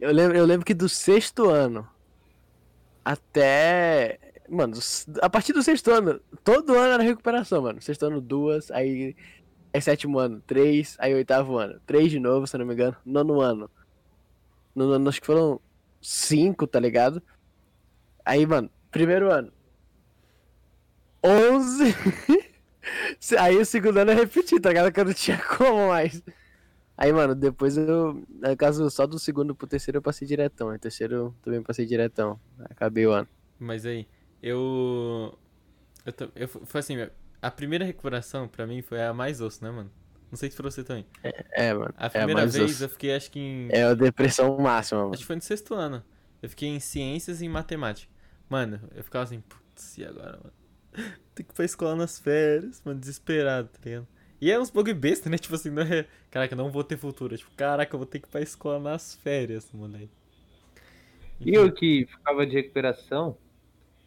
Eu 0.00 0.12
lembro, 0.12 0.36
eu 0.36 0.46
lembro 0.46 0.64
que 0.64 0.74
do 0.74 0.88
sexto 0.88 1.48
ano 1.48 1.88
até. 3.04 4.18
Mano, 4.48 4.74
a 5.22 5.30
partir 5.30 5.52
do 5.52 5.62
sexto 5.62 5.90
ano, 5.92 6.20
todo 6.42 6.74
ano 6.74 6.94
era 6.94 7.02
recuperação, 7.02 7.62
mano. 7.62 7.80
Sexto 7.80 8.06
ano, 8.06 8.20
duas, 8.20 8.70
aí. 8.70 9.14
Aí 9.72 9.80
sétimo 9.80 10.18
ano, 10.18 10.42
três, 10.44 10.96
aí 10.98 11.14
oitavo 11.14 11.56
ano, 11.56 11.80
três 11.86 12.10
de 12.10 12.18
novo, 12.18 12.44
se 12.46 12.58
não 12.58 12.66
me 12.66 12.74
engano. 12.74 12.96
Nono 13.04 13.40
ano. 13.40 13.70
Nono 14.74 14.94
ano, 14.94 15.08
acho 15.08 15.20
que 15.20 15.26
foram 15.26 15.60
cinco, 16.02 16.66
tá 16.66 16.80
ligado? 16.80 17.22
Aí, 18.24 18.44
mano, 18.46 18.68
primeiro 18.90 19.30
ano. 19.30 19.52
Onze. 21.22 21.94
Aí 23.38 23.56
o 23.56 23.64
segundo 23.64 23.98
ano 23.98 24.12
eu 24.12 24.16
repeti, 24.16 24.58
tá 24.58 24.70
ligado? 24.70 24.90
Que 24.92 25.00
eu 25.00 25.04
não 25.04 25.14
tinha 25.14 25.38
como 25.38 25.88
mais. 25.88 26.22
Aí, 27.00 27.14
mano, 27.14 27.34
depois 27.34 27.78
eu. 27.78 28.22
No 28.28 28.56
caso, 28.58 28.90
só 28.90 29.06
do 29.06 29.18
segundo 29.18 29.54
pro 29.54 29.66
terceiro 29.66 29.96
eu 29.96 30.02
passei 30.02 30.28
diretão. 30.28 30.68
Aí 30.68 30.78
terceiro 30.78 31.14
eu 31.14 31.34
também 31.40 31.62
passei 31.62 31.86
diretão. 31.86 32.38
Acabei 32.58 33.06
o 33.06 33.12
ano. 33.12 33.26
Mas 33.58 33.86
aí, 33.86 34.06
eu. 34.42 35.34
Eu, 36.04 36.30
eu 36.36 36.46
foi 36.46 36.78
assim, 36.78 36.96
a 37.40 37.50
primeira 37.50 37.86
recuperação 37.86 38.46
pra 38.46 38.66
mim 38.66 38.82
foi 38.82 39.02
a 39.02 39.14
mais 39.14 39.40
osso, 39.40 39.64
né, 39.64 39.70
mano? 39.70 39.90
Não 40.30 40.36
sei 40.36 40.50
se 40.50 40.56
pra 40.58 40.70
você 40.70 40.84
também. 40.84 41.06
É, 41.52 41.72
mano. 41.72 41.94
A 41.96 42.04
é, 42.04 42.08
primeira 42.10 42.42
mas 42.42 42.54
vez 42.54 42.70
osso. 42.72 42.84
eu 42.84 42.88
fiquei, 42.90 43.16
acho 43.16 43.30
que 43.30 43.40
em. 43.40 43.68
É 43.70 43.84
a 43.84 43.94
depressão 43.94 44.58
máxima, 44.58 45.00
mano. 45.00 45.14
Acho 45.14 45.22
que 45.22 45.26
foi 45.26 45.36
no 45.36 45.42
sexto 45.42 45.72
ano. 45.72 46.04
Eu 46.42 46.50
fiquei 46.50 46.68
em 46.68 46.80
ciências 46.80 47.40
e 47.40 47.46
em 47.46 47.48
matemática. 47.48 48.12
Mano, 48.46 48.78
eu 48.94 49.02
ficava 49.02 49.24
assim, 49.24 49.40
putz, 49.40 49.96
e 49.96 50.04
agora, 50.04 50.36
mano? 50.36 50.52
Tem 51.34 51.46
que 51.46 51.50
ir 51.50 51.54
pra 51.54 51.64
escola 51.64 51.96
nas 51.96 52.18
férias, 52.18 52.82
mano, 52.84 53.00
desesperado, 53.00 53.68
tá 53.68 53.78
ligado? 53.82 54.06
E 54.40 54.50
é 54.50 54.58
uns 54.58 54.70
bagulho 54.70 54.94
besta, 54.94 55.28
né? 55.28 55.36
Tipo 55.36 55.54
assim, 55.54 55.70
não 55.70 55.82
é. 55.82 56.06
Caraca, 56.30 56.54
eu 56.54 56.58
não 56.58 56.70
vou 56.70 56.82
ter 56.82 56.96
futuro. 56.96 57.36
Tipo, 57.36 57.50
caraca, 57.56 57.94
eu 57.94 57.98
vou 57.98 58.06
ter 58.06 58.20
que 58.20 58.26
ir 58.26 58.30
pra 58.30 58.40
escola 58.40 58.78
nas 58.78 59.14
férias, 59.16 59.70
moleque. 59.72 60.08
E 61.40 61.54
eu 61.54 61.70
que 61.72 62.06
ficava 62.10 62.46
de 62.46 62.54
recuperação, 62.54 63.36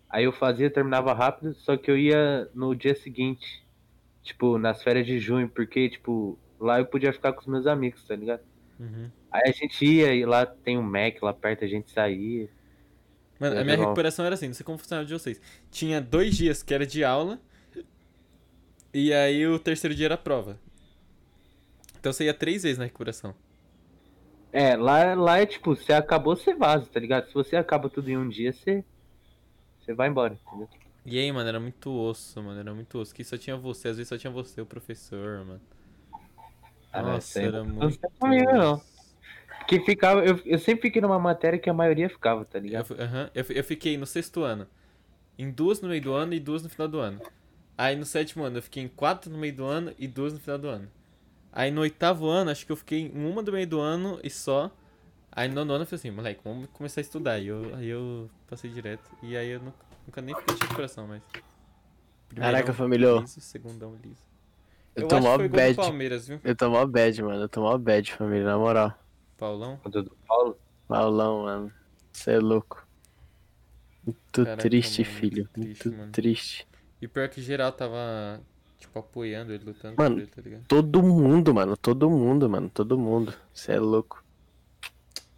aí 0.10 0.26
eu 0.26 0.32
fazia, 0.32 0.70
terminava 0.70 1.14
rápido, 1.14 1.54
só 1.56 1.76
que 1.76 1.90
eu 1.90 1.98
ia 1.98 2.48
no 2.54 2.76
dia 2.76 2.96
seguinte, 2.96 3.64
tipo, 4.22 4.58
nas 4.58 4.84
férias 4.84 5.06
de 5.06 5.20
junho, 5.20 5.50
porque, 5.50 5.90
tipo, 5.90 6.38
lá 6.60 6.80
eu 6.80 6.86
podia 6.86 7.12
ficar 7.12 7.34
com 7.34 7.42
os 7.42 7.48
meus 7.48 7.66
amigos, 7.68 8.04
tá 8.04 8.16
ligado? 8.16 8.42
Uhum. 8.80 9.10
Aí 9.32 9.50
a 9.50 9.52
gente 9.52 9.84
ia 9.84 10.14
e 10.14 10.26
lá 10.26 10.46
tem 10.46 10.78
um 10.78 10.84
Mac 10.84 11.22
lá 11.22 11.34
perto, 11.34 11.64
a 11.64 11.68
gente 11.68 11.92
saía. 11.92 12.48
Mano, 13.40 13.60
a 13.60 13.64
minha 13.64 13.78
recuperação 13.78 14.24
era 14.24 14.36
assim, 14.36 14.48
não 14.48 14.54
sei 14.54 14.64
como 14.64 14.78
funcionava 14.78 15.08
de 15.08 15.14
vocês. 15.14 15.42
Tinha 15.72 16.00
dois 16.00 16.38
dias 16.38 16.62
que 16.62 16.74
era 16.74 16.86
de 16.86 17.04
aula, 17.04 17.42
e 18.94 19.14
aí 19.14 19.46
o 19.48 19.60
terceiro 19.60 19.96
dia 19.96 20.06
era 20.08 20.18
prova. 20.18 20.60
Então 22.00 22.12
você 22.12 22.26
ia 22.26 22.34
três 22.34 22.64
vezes 22.64 22.78
na 22.78 22.84
recuperação. 22.86 23.34
É, 24.52 24.76
lá, 24.76 25.16
lá 25.16 25.40
é 25.40 25.46
tipo, 25.46 25.76
você 25.76 25.94
acabou, 25.94 26.36
você 26.36 26.54
vaza, 26.54 26.86
tá 26.86 27.00
ligado? 27.00 27.28
Se 27.28 27.34
você 27.34 27.56
acaba 27.56 27.90
tudo 27.90 28.10
em 28.10 28.18
um 28.18 28.30
dia, 28.30 28.54
você, 28.54 28.84
você 29.82 29.94
vai 29.94 30.10
embora, 30.10 30.38
entendeu? 30.48 30.70
E 31.06 31.20
aí, 31.20 31.32
mano, 31.32 31.50
era 31.50 31.60
muito 31.60 31.92
osso, 31.92 32.42
mano, 32.42 32.60
era 32.60 32.74
muito 32.74 32.98
osso. 32.98 33.14
Que 33.14 33.24
só 33.24 33.38
tinha 33.38 33.58
você, 33.58 33.90
às 33.90 33.98
vezes 33.98 34.10
só 34.10 34.18
tinha 34.18 34.32
você, 34.32 34.62
o 34.62 34.66
professor, 34.66 35.44
mano. 35.46 35.62
Ah, 36.94 37.02
não, 37.02 37.12
Nossa, 37.14 37.40
era 37.42 37.64
não 37.64 37.64
muito. 37.64 38.00
aconteceu 38.00 38.10
comigo, 38.20 38.52
não. 38.54 38.82
Que 39.68 39.80
ficava, 39.82 40.26
eu, 40.26 40.40
eu 40.46 40.60
sempre 40.60 40.84
fiquei 40.84 41.02
numa 41.02 41.20
matéria 41.20 41.60
que 41.60 41.70
a 41.70 41.74
maioria 41.74 42.10
ficava, 42.10 42.46
tá 42.46 42.60
Eu, 42.60 42.64
ligado? 42.64 42.86
fi- 42.86 42.94
aham, 43.02 43.30
eu, 43.36 43.46
fi- 43.46 43.58
eu 43.58 43.64
fiquei 43.64 43.98
no 43.98 44.06
sexto 44.06 44.44
ano, 44.44 44.68
em 45.38 45.52
duas 45.52 45.82
no 45.82 45.90
meio 45.90 46.02
do 46.02 46.14
ano 46.14 46.34
e 46.34 46.40
duas 46.40 46.64
no 46.64 46.70
final 46.70 46.88
do 46.88 47.00
ano. 47.00 47.22
Aí 47.78 47.96
no 47.96 48.06
sétimo 48.06 48.44
ano 48.44 48.58
eu 48.58 48.62
fiquei 48.62 48.84
em 48.84 48.88
quatro 48.88 49.32
no 49.32 49.38
meio 49.38 49.56
do 49.56 49.66
ano 49.66 49.94
e 49.98 50.08
duas 50.08 50.34
no 50.34 50.40
final 50.40 50.58
do 50.58 50.68
ano. 50.68 50.90
Aí 51.52 51.72
no 51.72 51.82
oitavo 51.82 52.28
ano, 52.28 52.52
acho 52.52 52.66
que 52.66 52.72
eu 52.72 52.76
fiquei 52.76 53.02
em 53.08 53.26
uma 53.26 53.44
do 53.44 53.52
meio 53.52 53.68
do 53.68 53.80
ano 53.80 54.20
e 54.24 54.30
só. 54.30 54.72
Aí 55.32 55.48
no 55.48 55.56
nono 55.56 55.74
ano 55.74 55.84
eu 55.84 55.88
falei 55.88 56.00
assim, 56.00 56.12
moleque, 56.12 56.42
vamos 56.44 56.68
começar 56.74 57.02
a 57.02 57.04
estudar. 57.04 57.40
E 57.40 57.48
eu, 57.48 57.76
aí 57.76 57.88
eu 57.88 58.30
passei 58.48 58.70
direto. 58.70 59.10
E 59.22 59.36
aí 59.36 59.50
eu 59.50 59.60
nunca, 59.60 59.86
nunca 60.06 60.22
nem 60.22 60.36
fiquei 60.36 60.56
de 60.56 60.62
recuperação, 60.62 61.08
mas. 61.08 61.24
Caraca, 62.36 62.74
família. 62.74 63.20
liso, 63.22 63.42
segundão 63.42 63.96
liso. 64.04 64.22
Eu 64.96 65.04
Eu, 65.04 65.08
tô 65.08 65.20
mó 65.20 65.38
bad. 65.38 65.78
Eu 66.44 66.56
tô 66.56 66.70
mó 66.70 66.86
bad, 66.86 67.24
mano. 67.24 67.42
Eu 67.42 67.50
tô 67.50 67.62
mó 67.62 67.78
bad, 67.78 68.12
família, 68.14 68.46
na 68.46 68.58
moral. 68.58 68.94
Paulão. 69.38 69.80
Paulo. 70.28 70.58
Paulão, 70.88 71.44
mano. 71.44 71.74
Você 72.12 72.32
é 72.34 72.40
louco. 72.40 72.88
Muito 74.06 74.44
Caraca, 74.44 74.58
triste, 74.58 75.02
mano, 75.02 75.12
muito 75.12 75.36
filho. 75.36 75.50
triste, 75.54 75.90
Muito 75.90 76.12
triste. 76.12 76.68
E 77.04 77.08
pior 77.10 77.28
que 77.28 77.42
geral 77.42 77.70
tava, 77.74 78.40
tipo, 78.80 78.98
apoiando 78.98 79.52
ele, 79.52 79.66
lutando 79.66 79.98
Mano, 79.98 80.20
ele, 80.20 80.28
tá 80.28 80.42
ligado? 80.42 80.64
Todo 80.70 81.04
mundo, 81.04 81.54
mano. 81.54 81.76
Todo 81.76 82.10
mundo, 82.10 82.50
mano. 82.50 82.70
Todo 82.70 82.98
mundo. 82.98 83.34
Você 83.54 83.74
é 83.74 83.80
louco. 83.80 84.24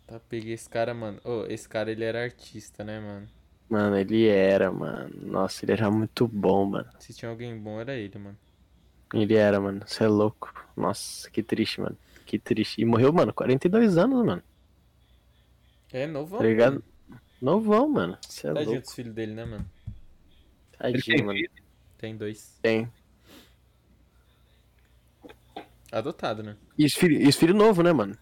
Tá, 0.06 0.20
peguei 0.30 0.54
esse 0.54 0.70
cara, 0.70 0.94
mano. 0.94 1.20
Ô, 1.24 1.44
esse 1.50 1.68
cara, 1.68 1.92
ele 1.92 2.04
era 2.04 2.22
artista, 2.22 2.84
né, 2.84 3.00
mano? 3.00 3.28
Mano, 3.68 3.98
ele 3.98 4.28
era, 4.28 4.72
mano. 4.72 5.10
Nossa, 5.24 5.66
ele 5.66 5.72
era 5.72 5.90
muito 5.90 6.28
bom, 6.28 6.66
mano. 6.66 6.88
Se 7.00 7.16
tinha 7.16 7.32
alguém 7.32 7.58
bom, 7.58 7.82
era 7.82 7.96
ele, 7.96 8.20
mano. 8.20 8.38
Ele 9.12 9.34
era, 9.34 9.60
mano. 9.60 9.82
Você 9.88 10.04
é 10.04 10.08
louco. 10.08 10.54
Nossa, 10.78 11.32
que 11.32 11.42
triste, 11.42 11.82
mano. 11.82 11.98
Que 12.28 12.38
triste. 12.38 12.80
E 12.80 12.86
morreu, 12.86 13.12
mano, 13.12 13.34
42 13.34 13.98
anos, 13.98 14.24
mano. 14.24 14.44
É 15.92 16.06
novão. 16.06 16.38
Tá 16.38 16.46
ligado? 16.46 16.84
Novão, 17.42 17.90
mano. 17.90 18.20
Você 18.22 18.50
é 18.50 18.54
Tadinho 18.54 18.70
louco. 18.74 18.86
dos 18.86 18.94
filhos 18.94 19.16
dele, 19.16 19.34
né, 19.34 19.46
mano? 19.46 19.66
Tadinho, 20.78 21.04
tem 21.04 21.24
mano. 21.26 21.38
filho? 21.40 21.52
Tem 21.98 22.16
dois. 22.18 22.60
Tem. 22.62 22.90
Adotado, 25.92 26.44
né? 26.44 26.58
E 26.78 26.86
os 26.86 26.94
filhos 26.94 27.36
filho 27.36 27.54
novo, 27.54 27.82
né, 27.82 27.94
mano? 27.94 28.18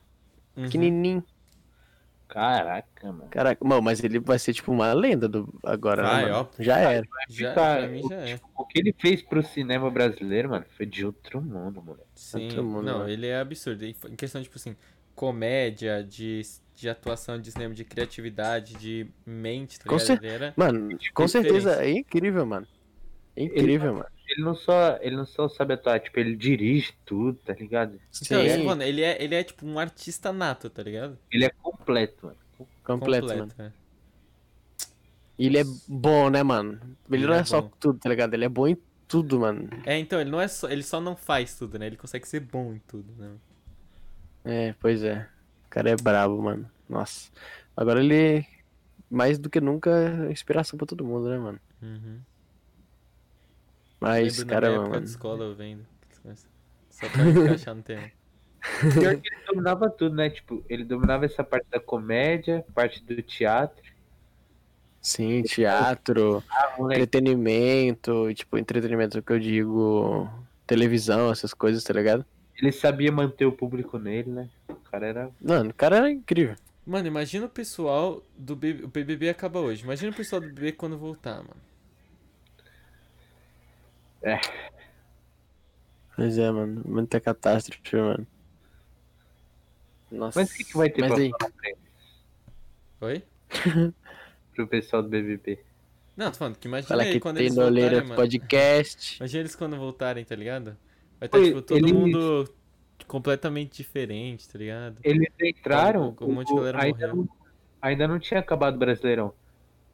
Uhum. 0.56 0.64
Pequenininho. 0.66 1.24
Caraca, 2.28 3.12
mano. 3.12 3.30
Caraca, 3.30 3.64
mano, 3.66 3.82
mas 3.82 4.04
ele 4.04 4.20
vai 4.20 4.40
ser 4.40 4.54
tipo 4.54 4.72
uma 4.72 4.92
lenda 4.94 5.28
do 5.28 5.54
agora, 5.64 6.02
Vai, 6.04 6.26
né, 6.26 6.32
mano? 6.32 6.50
ó. 6.52 6.64
Já 6.64 6.78
era. 6.80 7.08
Já, 7.30 7.54
pra 7.54 7.88
mim 7.88 8.02
já 8.08 8.16
é. 8.16 8.40
O 8.56 8.66
que 8.66 8.80
ele 8.80 8.94
fez 8.98 9.22
pro 9.22 9.44
cinema 9.44 9.90
brasileiro, 9.92 10.50
mano, 10.50 10.66
foi 10.76 10.86
de 10.86 11.06
outro 11.06 11.42
mundo, 11.42 11.82
moleque. 11.82 12.08
Sim. 12.16 12.50
todo 12.50 12.64
mundo, 12.64 12.84
Não, 12.86 13.04
né? 13.04 13.12
ele 13.14 13.28
é 13.28 13.40
absurdo. 13.40 13.84
Em 13.86 13.96
em 14.10 14.16
questão, 14.16 14.42
tipo 14.42 14.56
assim, 14.58 14.76
comédia, 15.16 16.04
de, 16.04 16.42
de 16.76 16.90
atuação 16.90 17.40
de 17.40 17.52
cinema, 17.52 17.74
de 17.74 17.84
criatividade, 17.84 18.76
de 18.76 19.08
mente, 19.26 19.80
tá 19.80 19.90
Com 19.90 19.98
ligado? 19.98 20.08
cer- 20.22 20.24
Ele. 20.24 20.54
Mano, 20.56 20.98
com 21.14 21.28
certeza, 21.28 21.84
é 21.84 21.92
incrível, 21.92 22.46
mano. 22.46 22.68
É 23.36 23.44
incrível, 23.44 23.94
mano. 23.94 24.06
Ele 24.30 24.44
não 24.46 24.56
só, 24.56 24.98
ele 25.02 25.16
não 25.16 25.26
só 25.26 25.48
sabe 25.50 25.74
atuar, 25.74 26.00
tipo, 26.00 26.20
ele 26.20 26.36
dirige 26.36 26.94
tudo, 27.06 27.38
tá 27.46 27.54
ligado? 27.54 28.00
Então, 28.22 28.42
Sim, 28.42 28.50
ele, 28.50 28.64
mano, 28.64 28.82
ele 28.84 29.02
é, 29.02 29.22
ele 29.24 29.36
é 29.36 29.44
tipo 29.44 29.66
um 29.66 29.78
artista 29.78 30.32
nato, 30.34 30.70
tá 30.70 30.82
ligado? 30.82 31.18
Ele 31.32 31.46
é 31.46 31.50
completo, 31.50 32.26
mano. 32.28 32.38
completo, 32.84 33.28
mano. 33.28 33.52
é. 33.60 33.72
Ele 35.38 35.58
é 35.58 35.64
bom, 35.88 36.30
né, 36.30 36.44
mano? 36.44 36.80
Ele, 37.12 37.24
Ele 37.24 37.28
não 37.28 37.34
é, 37.34 37.40
é 37.40 37.44
só 37.44 37.62
bom. 37.62 37.72
tudo, 37.80 38.00
tá 38.00 38.10
ligado? 38.10 38.34
Ele 38.34 38.46
é 38.46 38.50
bom 38.50 38.68
em 38.68 38.78
tudo, 39.08 39.40
mano. 39.40 39.68
É, 39.86 39.98
então, 39.98 40.22
ele 40.22 40.30
não 40.30 40.40
é 40.40 40.48
só. 40.48 40.70
Ele 40.70 40.84
só 40.84 41.02
não 41.02 41.16
faz 41.16 41.56
tudo, 41.56 41.78
né? 41.80 41.88
Ele 41.88 41.98
consegue 41.98 42.28
ser 42.28 42.40
bom 42.40 42.74
em 42.74 42.80
tudo, 42.80 43.12
né? 43.18 43.32
É, 44.44 44.74
pois 44.80 45.04
é. 45.04 45.28
O 45.66 45.70
cara 45.70 45.90
é 45.90 45.96
brabo, 45.96 46.42
mano. 46.42 46.70
Nossa. 46.88 47.32
Agora 47.76 48.00
ele, 48.04 48.46
mais 49.10 49.40
do 49.40 49.50
que 49.50 49.60
nunca, 49.62 49.90
é 50.28 50.32
inspiração 50.32 50.78
pra 50.78 50.86
todo 50.86 51.06
mundo, 51.06 51.30
né, 51.30 51.38
mano? 51.38 51.60
Uhum. 51.82 52.20
Mas, 54.00 54.40
Lembro 54.40 54.54
cara, 54.54 54.68
na 54.68 54.74
época 54.76 54.90
mano. 54.90 55.02
de 55.02 55.10
escola 55.10 55.46
eu 55.46 55.56
vendo. 55.56 55.86
Só 56.90 57.10
pra 57.10 57.26
encaixar 57.28 57.76
no 57.76 57.82
tema. 57.82 58.12
Pior 58.94 59.18
que 59.18 59.28
ele 59.28 59.46
dominava 59.48 59.90
tudo, 59.90 60.16
né? 60.16 60.30
Tipo, 60.30 60.64
ele 60.70 60.84
dominava 60.86 61.26
essa 61.26 61.44
parte 61.44 61.68
da 61.70 61.80
comédia, 61.80 62.66
parte 62.74 63.04
do 63.04 63.22
teatro. 63.22 63.82
Sim, 65.02 65.42
teatro, 65.44 66.42
Ah, 66.50 66.76
entretenimento, 66.80 68.34
tipo, 68.34 68.58
entretenimento 68.58 69.22
que 69.22 69.34
eu 69.34 69.40
digo, 69.40 70.30
televisão, 70.66 71.30
essas 71.30 71.54
coisas, 71.54 71.84
tá 71.84 71.94
ligado? 71.94 72.26
Ele 72.58 72.72
sabia 72.72 73.12
manter 73.12 73.46
o 73.46 73.52
público 73.52 73.98
nele, 73.98 74.30
né? 74.30 74.50
O 74.70 74.76
cara 74.76 75.08
era. 75.08 75.32
Mano, 75.42 75.70
o 75.72 75.74
cara 75.74 75.98
era 75.98 76.12
incrível. 76.12 76.56
Mano, 76.86 77.08
imagina 77.08 77.46
o 77.46 77.50
pessoal 77.50 78.22
do 78.38 78.56
BBB. 78.56 78.86
O 78.86 78.88
BBB 78.88 79.30
acaba 79.30 79.60
hoje. 79.60 79.84
Imagina 79.84 80.12
o 80.12 80.16
pessoal 80.16 80.42
do 80.42 80.48
BBB 80.48 80.74
quando 80.74 80.98
voltar, 80.98 81.38
mano. 81.38 81.62
Pois 86.16 86.38
é, 86.38 86.52
mano. 86.52 86.82
Muita 86.86 87.20
catástrofe, 87.20 87.96
mano. 87.96 88.28
Nossa. 90.12 90.40
Mas 90.40 90.52
o 90.52 90.54
que, 90.56 90.64
que 90.64 90.78
vai 90.78 90.90
ter 90.90 91.02
Mas 91.02 91.12
pra 91.12 91.22
aí? 91.22 91.32
Oi? 93.02 93.24
Pro 94.56 94.68
pessoal 94.68 95.02
do 95.02 95.10
BBB? 95.10 95.60
Não, 96.16 96.32
tô 96.32 96.38
falando 96.38 96.58
que 96.58 96.68
imagina 96.68 96.88
fala 96.90 97.04
aí 97.04 97.14
que 97.14 97.20
quando 97.20 97.38
tem 97.38 97.48
eles 97.48 97.56
noleira 97.56 98.02
voltarem, 98.02 98.04
do 98.04 98.10
mano. 98.10 98.22
podcast. 98.22 99.18
Imagina 99.18 99.40
eles 99.42 99.56
quando 99.56 99.78
voltarem, 99.78 100.24
tá 100.24 100.36
ligado? 100.36 100.78
Vai 101.24 101.28
estar, 101.28 101.42
tipo, 101.42 101.62
todo 101.62 101.78
eles- 101.78 101.92
mundo 101.92 102.50
completamente 103.08 103.78
diferente, 103.78 104.48
tá 104.50 104.58
ligado? 104.58 104.98
Eles 105.04 105.28
entraram. 105.42 106.16
Um 106.22 106.34
monte 106.34 106.48
de 106.48 106.56
galera 106.56 106.82
ainda, 106.82 107.08
morreu. 107.08 107.16
não, 107.16 107.30
ainda 107.82 108.08
não 108.08 108.20
tinha 108.20 108.40
acabado 108.40 108.76
o 108.76 108.80
Brasileirão. 108.80 109.34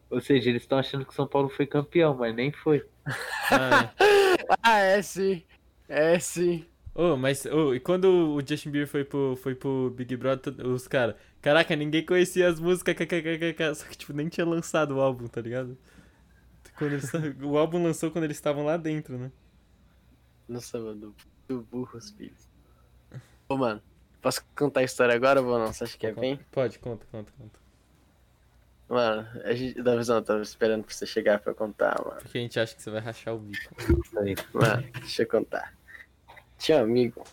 Ou 0.09 0.19
seja, 0.21 0.49
eles 0.49 0.63
estão 0.63 0.77
achando 0.79 1.05
que 1.05 1.13
São 1.13 1.27
Paulo 1.27 1.49
foi 1.49 1.65
campeão, 1.67 2.15
mas 2.15 2.33
nem 2.35 2.51
foi. 2.51 2.83
Ah, 3.51 3.91
Ah, 4.61 4.79
é 4.79 5.01
sim. 5.01 5.43
É 5.87 6.19
sim. 6.19 6.65
é. 6.95 7.01
Ô, 7.01 7.15
mas, 7.17 7.45
ô, 7.45 7.73
e 7.73 7.79
quando 7.79 8.35
o 8.35 8.41
Justin 8.47 8.69
Bieber 8.71 8.87
foi 8.87 9.03
pro, 9.03 9.35
foi 9.37 9.55
pro 9.55 9.91
Big 9.95 10.15
Brother, 10.17 10.53
os 10.67 10.87
caras, 10.87 11.15
caraca, 11.41 11.75
ninguém 11.75 12.05
conhecia 12.05 12.47
as 12.47 12.59
músicas, 12.59 12.95
kkkk, 12.95 13.75
só 13.75 13.85
que, 13.87 13.97
tipo, 13.97 14.13
nem 14.13 14.27
tinha 14.27 14.45
lançado 14.45 14.95
o 14.97 15.01
álbum, 15.01 15.27
tá 15.27 15.41
ligado? 15.41 15.77
Quando 16.77 16.93
eles, 16.93 17.11
o 17.43 17.57
álbum 17.57 17.81
lançou 17.83 18.11
quando 18.11 18.25
eles 18.25 18.37
estavam 18.37 18.65
lá 18.65 18.77
dentro, 18.77 19.17
né? 19.17 19.31
Nossa, 20.49 20.79
mano. 20.79 21.15
Do 21.47 21.61
burros, 21.61 22.09
filhos. 22.11 22.49
Ô, 23.47 23.55
mano. 23.55 23.81
Posso 24.21 24.43
contar 24.53 24.81
a 24.81 24.83
história 24.83 25.15
agora 25.15 25.41
ou 25.41 25.57
não? 25.57 25.67
Você 25.67 25.85
acha 25.85 25.97
que 25.97 26.05
é 26.05 26.11
bem? 26.11 26.37
Pode, 26.51 26.77
conta, 26.79 27.05
conta, 27.09 27.31
conta. 27.37 27.59
Mano, 28.89 29.27
a 29.45 29.53
gente, 29.53 29.81
da 29.81 29.95
visão, 29.95 30.17
eu 30.17 30.21
tava 30.21 30.41
esperando 30.41 30.83
pra 30.83 30.93
você 30.93 31.05
chegar 31.05 31.39
pra 31.39 31.53
contar, 31.53 31.95
mano. 32.03 32.19
Porque 32.21 32.37
a 32.37 32.41
gente 32.41 32.59
acha 32.59 32.75
que 32.75 32.81
você 32.81 32.89
vai 32.89 32.99
rachar 32.99 33.33
o 33.35 33.37
bico. 33.37 33.73
Mano, 34.51 34.83
deixa 34.99 35.21
eu 35.21 35.27
contar. 35.27 35.73
Tinha 36.57 36.79
um 36.79 36.83
amigo 36.83 37.23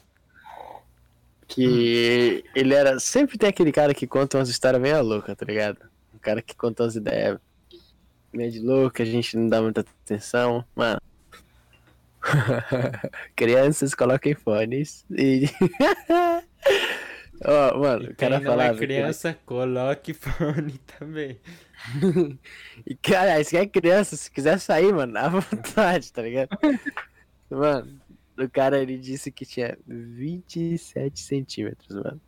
que 1.49 2.45
ele 2.55 2.75
era. 2.75 3.01
Sempre 3.01 3.37
tem 3.39 3.49
aquele 3.49 3.73
cara 3.73 3.93
que 3.93 4.07
conta 4.07 4.39
umas 4.39 4.49
histórias 4.49 4.81
meio 4.81 5.03
loucas, 5.03 5.35
tá 5.35 5.45
ligado? 5.45 5.91
Um 6.14 6.19
cara 6.19 6.41
que 6.41 6.55
conta 6.55 6.85
umas 6.85 6.95
ideias 6.95 7.41
meio 8.33 8.53
de 8.53 8.61
louca, 8.61 9.03
a 9.03 9.07
gente 9.07 9.37
não 9.37 9.49
dá 9.49 9.61
muita 9.61 9.81
atenção. 9.81 10.64
Mano. 10.75 11.01
Crianças 13.37 13.95
coloquem 13.95 14.35
fones 14.35 15.05
e. 15.11 15.45
Ó, 17.45 17.79
mano, 17.79 18.05
E 18.05 18.09
o 18.12 18.16
cara 18.16 18.39
não 18.39 18.47
falava. 18.47 18.70
é 18.70 18.72
que- 18.79 18.87
criança, 18.87 19.39
coloque 19.45 20.14
fone 20.14 20.79
também. 20.99 21.39
E, 22.87 22.95
cara, 22.97 23.43
se 23.45 23.57
é 23.59 23.66
criança, 23.66 24.16
se 24.16 24.31
quiser 24.31 24.59
sair, 24.59 24.93
mano, 24.93 25.16
à 25.18 25.29
vontade, 25.29 26.11
tá 26.12 26.22
ligado? 26.22 26.49
Mano, 27.51 28.01
o 28.39 28.49
cara, 28.49 28.81
ele 28.81 28.97
disse 28.97 29.31
que 29.31 29.45
tinha 29.45 29.77
27 29.87 31.20
centímetros, 31.20 31.95
mano. 32.03 32.20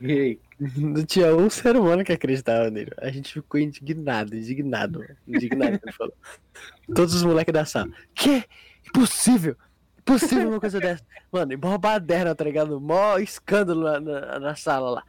E 0.00 0.12
aí? 0.12 0.40
Não 0.76 1.04
tinha 1.04 1.34
um 1.34 1.48
ser 1.48 1.76
humano 1.76 2.04
que 2.04 2.12
acreditava 2.12 2.70
nele. 2.70 2.90
A 2.98 3.10
gente 3.10 3.32
ficou 3.32 3.60
indignado, 3.60 4.34
indignado. 4.34 5.04
Indignado, 5.26 5.78
ele 5.82 5.92
falou. 5.92 6.14
Todos 6.94 7.14
os 7.14 7.22
moleques 7.22 7.52
da 7.52 7.64
sala. 7.64 7.90
Que? 8.14 8.44
Impossível! 8.86 9.56
Impossível 9.98 10.48
uma 10.48 10.60
coisa 10.60 10.80
dessa. 10.80 11.04
Mano, 11.30 11.52
e 11.52 11.56
mó 11.56 11.76
baderna, 11.76 12.34
tá 12.34 12.42
ligado? 12.42 12.80
Mó 12.80 13.18
escândalo 13.18 13.82
na, 13.82 14.00
na, 14.00 14.38
na 14.40 14.54
sala 14.54 14.90
lá. 14.90 15.04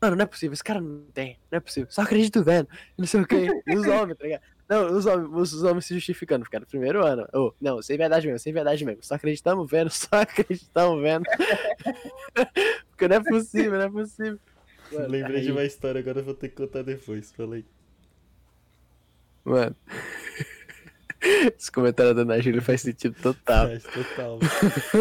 Mano, 0.00 0.16
não 0.16 0.24
é 0.24 0.26
possível, 0.26 0.52
esse 0.52 0.64
cara 0.64 0.80
não 0.80 1.04
tem, 1.14 1.38
não 1.48 1.58
é 1.58 1.60
possível. 1.60 1.88
Só 1.88 2.02
acredito 2.02 2.42
vendo, 2.42 2.68
não 2.98 3.06
sei 3.06 3.20
o 3.20 3.26
que. 3.26 3.48
E 3.64 3.76
os 3.76 3.86
homens, 3.86 4.18
tá 4.18 4.24
ligado? 4.24 4.42
Não, 4.68 4.96
os 4.96 5.06
homens, 5.06 5.52
os 5.52 5.62
homens 5.62 5.84
se 5.84 5.94
justificando, 5.94 6.44
ficaram 6.44 6.62
no 6.62 6.66
primeiro 6.66 7.06
ano. 7.06 7.28
Ô, 7.32 7.52
não, 7.60 7.80
sem 7.80 7.96
verdade 7.96 8.26
mesmo, 8.26 8.40
sem 8.40 8.52
verdade 8.52 8.84
mesmo. 8.84 9.00
Só 9.04 9.14
acreditamos 9.14 9.70
vendo, 9.70 9.90
só 9.94 10.08
acreditamos 10.12 11.00
vendo. 11.00 11.24
Porque 13.02 13.08
não 13.08 13.16
é 13.16 13.20
possível, 13.24 13.72
não 13.72 13.80
é 13.80 13.90
possível. 13.90 14.38
Mano, 14.92 15.08
Lembrei 15.08 15.36
aí- 15.38 15.42
de 15.46 15.50
uma 15.50 15.64
história, 15.64 15.98
agora 16.00 16.20
eu 16.20 16.24
vou 16.24 16.34
ter 16.34 16.48
que 16.50 16.54
contar 16.54 16.82
depois. 16.82 17.32
Falei. 17.32 17.64
Mano. 19.44 19.74
Esse 21.58 21.70
comentário 21.72 22.14
da 22.14 22.22
Ana 22.22 22.40
Júlia 22.40 22.62
faz 22.62 22.82
sentido 22.82 23.16
total. 23.20 23.68
Faz 23.68 23.82
total. 23.82 24.38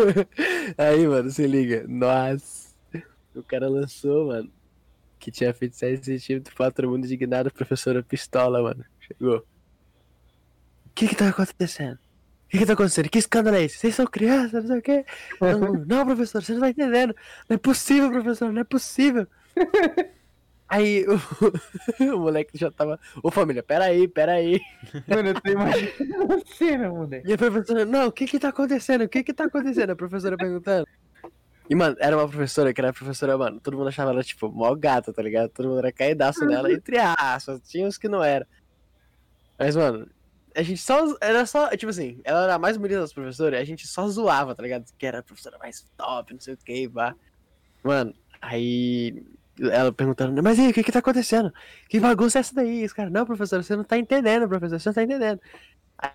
Aí, 0.77 1.07
mano, 1.07 1.29
se 1.29 1.45
liga. 1.45 1.85
Nossa. 1.87 2.71
O 3.35 3.43
cara 3.43 3.69
lançou, 3.69 4.27
mano. 4.27 4.51
Que 5.19 5.29
tinha 5.29 5.53
feito 5.53 5.75
7 5.75 6.03
centímetros, 6.03 6.55
todo 6.73 6.89
mundo 6.89 7.05
indignado, 7.05 7.49
a 7.49 7.51
professora 7.51 8.01
pistola, 8.01 8.63
mano. 8.63 8.83
Chegou. 8.99 9.37
O 10.85 10.89
que 10.95 11.07
que 11.07 11.15
tá 11.15 11.29
acontecendo? 11.29 11.99
O 12.51 12.57
que 12.57 12.57
que 12.57 12.65
tá 12.65 12.73
acontecendo? 12.73 13.09
Que 13.09 13.17
escândalo 13.17 13.55
é 13.55 13.63
esse? 13.63 13.77
Vocês 13.77 13.95
são 13.95 14.05
crianças, 14.05 14.65
não 14.65 14.67
sei 14.67 14.79
o 14.79 14.81
quê. 14.81 15.05
Não, 15.39 15.73
não, 15.85 16.03
professor, 16.05 16.43
você 16.43 16.51
não 16.51 16.59
tá 16.59 16.69
entendendo. 16.69 17.15
Não 17.47 17.55
é 17.55 17.57
possível, 17.57 18.11
professor, 18.11 18.51
não 18.51 18.59
é 18.59 18.65
possível. 18.65 19.25
Aí 20.67 21.05
o, 21.07 21.15
o 22.13 22.19
moleque 22.19 22.57
já 22.57 22.69
tava. 22.69 22.99
Ô 23.23 23.31
família, 23.31 23.63
peraí, 23.63 24.05
peraí. 24.05 24.59
Mano, 25.07 25.29
eu 25.29 25.41
tô 25.41 25.49
imaginando 25.49 26.33
a 26.33 26.53
cena, 26.53 26.89
moleque. 26.89 27.29
E 27.29 27.33
a 27.33 27.37
professora, 27.37 27.85
não, 27.85 28.07
o 28.07 28.11
que 28.11 28.27
que 28.27 28.37
tá 28.37 28.49
acontecendo? 28.49 29.05
O 29.05 29.09
que 29.09 29.23
que 29.23 29.33
tá 29.33 29.45
acontecendo? 29.45 29.91
A 29.91 29.95
professora 29.95 30.35
perguntando. 30.35 30.85
E, 31.69 31.75
mano, 31.75 31.95
era 32.01 32.17
uma 32.17 32.27
professora 32.27 32.73
que 32.73 32.81
era 32.81 32.91
professora, 32.91 33.37
mano, 33.37 33.61
todo 33.61 33.77
mundo 33.77 33.87
achava 33.87 34.11
ela, 34.11 34.23
tipo, 34.23 34.51
mó 34.51 34.75
gata, 34.75 35.13
tá 35.13 35.21
ligado? 35.21 35.47
Todo 35.51 35.69
mundo 35.69 35.79
era 35.79 35.91
caidaço 35.93 36.45
nela, 36.45 36.69
entre 36.69 36.97
aspas, 36.97 37.61
tinha 37.65 37.87
uns 37.87 37.97
que 37.97 38.09
não 38.09 38.21
era. 38.21 38.45
Mas, 39.57 39.73
mano, 39.77 40.05
a 40.55 40.63
gente 40.63 40.81
só, 40.81 41.15
era 41.21 41.45
só, 41.45 41.69
tipo 41.69 41.89
assim, 41.89 42.19
ela 42.23 42.43
era 42.43 42.55
a 42.55 42.59
mais 42.59 42.77
bonita 42.77 42.99
das 42.99 43.13
professoras, 43.13 43.59
a 43.59 43.63
gente 43.63 43.87
só 43.87 44.07
zoava, 44.07 44.55
tá 44.55 44.63
ligado? 44.63 44.85
Que 44.97 45.05
era 45.05 45.19
a 45.19 45.23
professora 45.23 45.57
mais 45.57 45.85
top, 45.95 46.33
não 46.33 46.39
sei 46.39 46.53
o 46.53 46.57
que, 46.57 46.87
vá. 46.87 47.15
Mano, 47.83 48.13
aí 48.41 49.23
ela 49.59 49.91
perguntando, 49.91 50.41
mas 50.41 50.57
e 50.57 50.69
o 50.69 50.73
que 50.73 50.83
que 50.83 50.91
tá 50.91 50.99
acontecendo? 50.99 51.53
Que 51.89 51.99
bagunça 51.99 52.39
é 52.39 52.41
essa 52.41 52.55
daí? 52.55 52.83
Esse 52.83 52.95
cara, 52.95 53.09
não, 53.09 53.25
professor, 53.25 53.63
você 53.63 53.75
não 53.75 53.83
tá 53.83 53.97
entendendo, 53.97 54.47
professor, 54.47 54.79
você 54.79 54.89
não 54.89 54.93
tá 54.93 55.03
entendendo. 55.03 55.39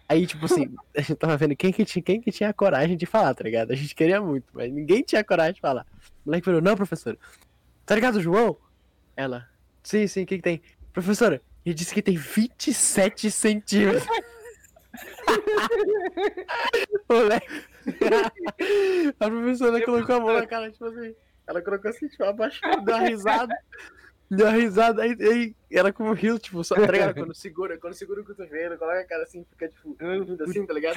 Aí, 0.08 0.26
tipo 0.26 0.44
assim, 0.46 0.74
a 0.96 1.00
gente 1.00 1.14
tava 1.16 1.36
vendo 1.36 1.54
quem 1.54 1.72
que, 1.72 1.84
tinha, 1.84 2.02
quem 2.02 2.20
que 2.20 2.32
tinha 2.32 2.50
a 2.50 2.54
coragem 2.54 2.96
de 2.96 3.06
falar, 3.06 3.34
tá 3.34 3.44
ligado? 3.44 3.72
A 3.72 3.76
gente 3.76 3.94
queria 3.94 4.20
muito, 4.20 4.46
mas 4.52 4.72
ninguém 4.72 5.02
tinha 5.02 5.22
coragem 5.22 5.54
de 5.54 5.60
falar. 5.60 5.86
O 6.24 6.30
moleque 6.30 6.44
falou, 6.44 6.60
não, 6.60 6.76
professora. 6.76 7.16
Tá 7.84 7.94
ligado, 7.94 8.20
João? 8.20 8.56
Ela, 9.16 9.48
sim, 9.82 10.06
sim, 10.06 10.24
o 10.24 10.26
que 10.26 10.36
que 10.36 10.42
tem? 10.42 10.60
Professora, 10.92 11.40
ele 11.64 11.74
disse 11.74 11.94
que 11.94 12.02
tem 12.02 12.16
27 12.16 13.30
centímetros. 13.30 14.04
moleque. 17.08 17.64
a 19.20 19.28
professora 19.30 19.84
colocou 19.84 20.16
a 20.16 20.20
mão 20.20 20.34
na 20.34 20.46
cara, 20.46 20.70
tipo 20.70 20.84
assim. 20.86 21.14
Ela 21.46 21.62
colocou 21.62 21.90
assim, 21.90 22.08
tipo, 22.08 22.24
abaixou, 22.24 22.68
deu 22.84 22.94
uma 22.96 23.04
risada. 23.08 23.56
Deu 24.28 24.46
uma 24.46 24.52
risada, 24.56 25.02
aí, 25.02 25.16
aí 25.20 25.54
ela 25.70 25.92
como 25.92 26.12
riu, 26.12 26.36
tipo, 26.36 26.64
só, 26.64 26.74
tá? 26.74 27.14
Quando 27.14 27.32
segura, 27.34 27.78
quando 27.78 27.94
segura 27.94 28.20
o 28.22 28.24
cotovelo, 28.24 28.76
coloca 28.76 28.98
a 28.98 29.04
cara 29.04 29.22
assim, 29.22 29.46
fica 29.50 29.68
tipo, 29.68 29.96
assim, 30.42 30.66
tá 30.66 30.74
ligado? 30.74 30.96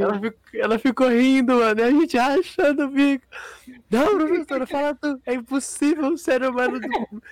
Ela 0.00 0.14
ficou, 0.20 0.40
ela 0.54 0.78
ficou 0.78 1.08
rindo, 1.08 1.54
mano, 1.56 1.80
e 1.80 1.82
a 1.82 1.90
gente 1.90 2.16
achando 2.16 2.84
o 2.84 2.88
bico. 2.88 3.26
Não, 3.90 4.16
professora, 4.16 4.66
fala 4.66 4.94
tu, 4.94 5.20
é 5.26 5.34
impossível 5.34 6.06
um 6.06 6.16
ser 6.16 6.42
humano 6.42 6.80
do, 6.80 7.22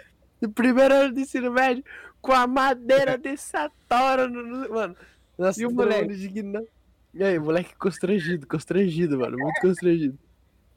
do 0.42 0.50
primeiro 0.50 0.94
ano 0.94 1.14
de 1.14 1.22
ensino 1.22 1.50
médio 1.50 1.82
com 2.20 2.32
a 2.32 2.46
madeira 2.46 3.16
dessa 3.16 3.70
tora, 3.88 4.28
no, 4.28 4.42
no- 4.42 4.68
mano. 4.68 4.94
Nossa, 5.40 5.62
E 5.62 5.66
o 5.66 5.70
moleque? 5.70 6.12
indignado. 6.12 6.66
E 7.14 7.24
aí, 7.24 7.38
moleque 7.38 7.74
constrangido, 7.76 8.46
constrangido, 8.46 9.18
mano, 9.18 9.38
muito 9.38 9.58
constrangido. 9.62 10.18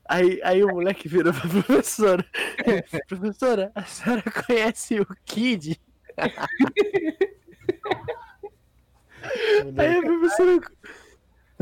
Aí, 0.08 0.40
aí 0.42 0.64
o 0.64 0.70
moleque 0.70 1.10
virou 1.10 1.34
pra 1.34 1.42
professora. 1.66 2.26
professora, 3.10 3.74
a 3.76 3.84
senhora 3.84 4.24
conhece 4.24 5.02
o 5.02 5.08
Kid? 5.26 5.78
Aí 9.78 9.98
a 9.98 10.02
professora. 10.02 10.62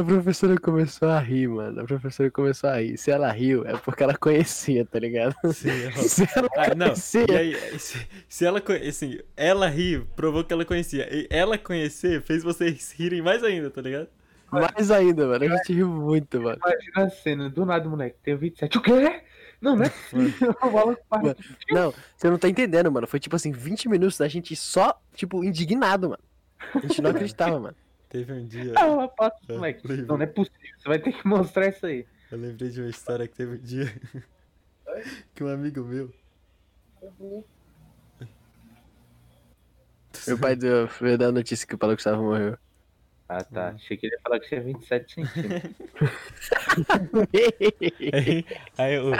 A 0.01 0.05
professora 0.05 0.57
começou 0.59 1.09
a 1.09 1.19
rir, 1.19 1.47
mano. 1.47 1.81
A 1.81 1.83
professora 1.85 2.29
começou 2.31 2.69
a 2.69 2.79
rir. 2.81 2.97
Se 2.97 3.11
ela 3.11 3.31
riu, 3.31 3.65
é 3.65 3.77
porque 3.77 4.03
ela 4.03 4.15
conhecia, 4.17 4.85
tá 4.85 4.99
ligado? 4.99 5.35
Sim, 5.53 5.69
é 5.87 5.91
Se 5.91 6.27
ela 6.35 6.49
Ah, 6.57 6.75
não, 6.75 6.87
conhecia. 6.87 7.25
e 7.29 7.35
aí, 7.35 7.79
se, 7.79 8.07
se 8.27 8.45
ela, 8.45 8.59
conhe- 8.61 8.87
assim, 8.87 9.19
ela 9.35 9.67
riu, 9.67 10.07
provou 10.15 10.43
que 10.43 10.51
ela 10.53 10.65
conhecia. 10.65 11.07
E 11.13 11.27
ela 11.29 11.57
conhecer 11.57 12.21
fez 12.21 12.43
vocês 12.43 12.91
rirem 12.97 13.21
mais 13.21 13.43
ainda, 13.43 13.69
tá 13.69 13.81
ligado? 13.81 14.07
Mais 14.51 14.91
ainda, 14.91 15.27
mano. 15.27 15.45
A 15.45 15.57
gente 15.57 15.73
riu 15.73 15.87
muito, 15.87 16.41
mano. 16.41 16.59
Imagina 16.65 17.05
a 17.05 17.09
cena, 17.09 17.49
do 17.49 17.65
nada, 17.65 17.87
moleque, 17.87 18.17
tem 18.21 18.35
27. 18.35 18.77
O 18.77 18.81
quê? 18.81 19.21
Não, 19.61 19.75
não 19.75 19.83
é 19.85 19.89
para. 19.89 21.21
Mano. 21.21 21.35
Não, 21.71 21.93
você 22.17 22.29
não 22.29 22.37
tá 22.39 22.49
entendendo, 22.49 22.91
mano. 22.91 23.05
Foi 23.07 23.19
tipo 23.19 23.35
assim, 23.35 23.51
20 23.51 23.87
minutos 23.87 24.17
da 24.17 24.27
gente 24.27 24.55
só, 24.55 24.99
tipo, 25.13 25.43
indignado, 25.43 26.09
mano. 26.09 26.23
A 26.75 26.79
gente 26.79 27.01
não 27.01 27.11
acreditava, 27.11 27.59
mano. 27.59 27.75
Teve 28.11 28.33
um 28.33 28.45
dia. 28.45 28.73
Ah, 28.75 28.88
ela 28.88 29.07
passa, 29.07 29.38
É, 29.47 29.53
moleque. 29.53 29.88
Não, 29.88 30.17
não 30.17 30.21
é 30.21 30.25
possível. 30.25 30.59
Você 30.77 30.89
vai 30.89 30.99
ter 30.99 31.13
que 31.13 31.25
mostrar 31.25 31.69
isso 31.69 31.85
aí. 31.85 32.05
Eu 32.29 32.38
lembrei 32.38 32.69
de 32.69 32.81
uma 32.81 32.89
história 32.89 33.25
que 33.25 33.33
teve 33.33 33.55
um 33.55 33.57
dia. 33.57 33.85
que 35.33 35.41
um 35.41 35.47
amigo 35.47 35.81
meu. 35.85 36.13
Meu 40.27 40.38
pai 40.38 40.57
deu, 40.57 40.88
veio 40.99 41.17
dar 41.17 41.27
a 41.27 41.31
notícia 41.31 41.65
que 41.65 41.73
o 41.73 41.77
Paulo 41.77 41.95
Gustavo 41.95 42.21
morreu. 42.21 42.57
Ah, 43.29 43.45
tá. 43.45 43.69
Achei 43.69 43.95
que 43.95 44.07
ele 44.07 44.15
ia 44.15 44.21
falar 44.21 44.41
que 44.41 44.49
tinha 44.49 44.61
27 44.61 45.13
centímetros. 45.13 45.75
Aí, 48.11 48.45
aí 48.77 48.99
ô, 48.99 49.11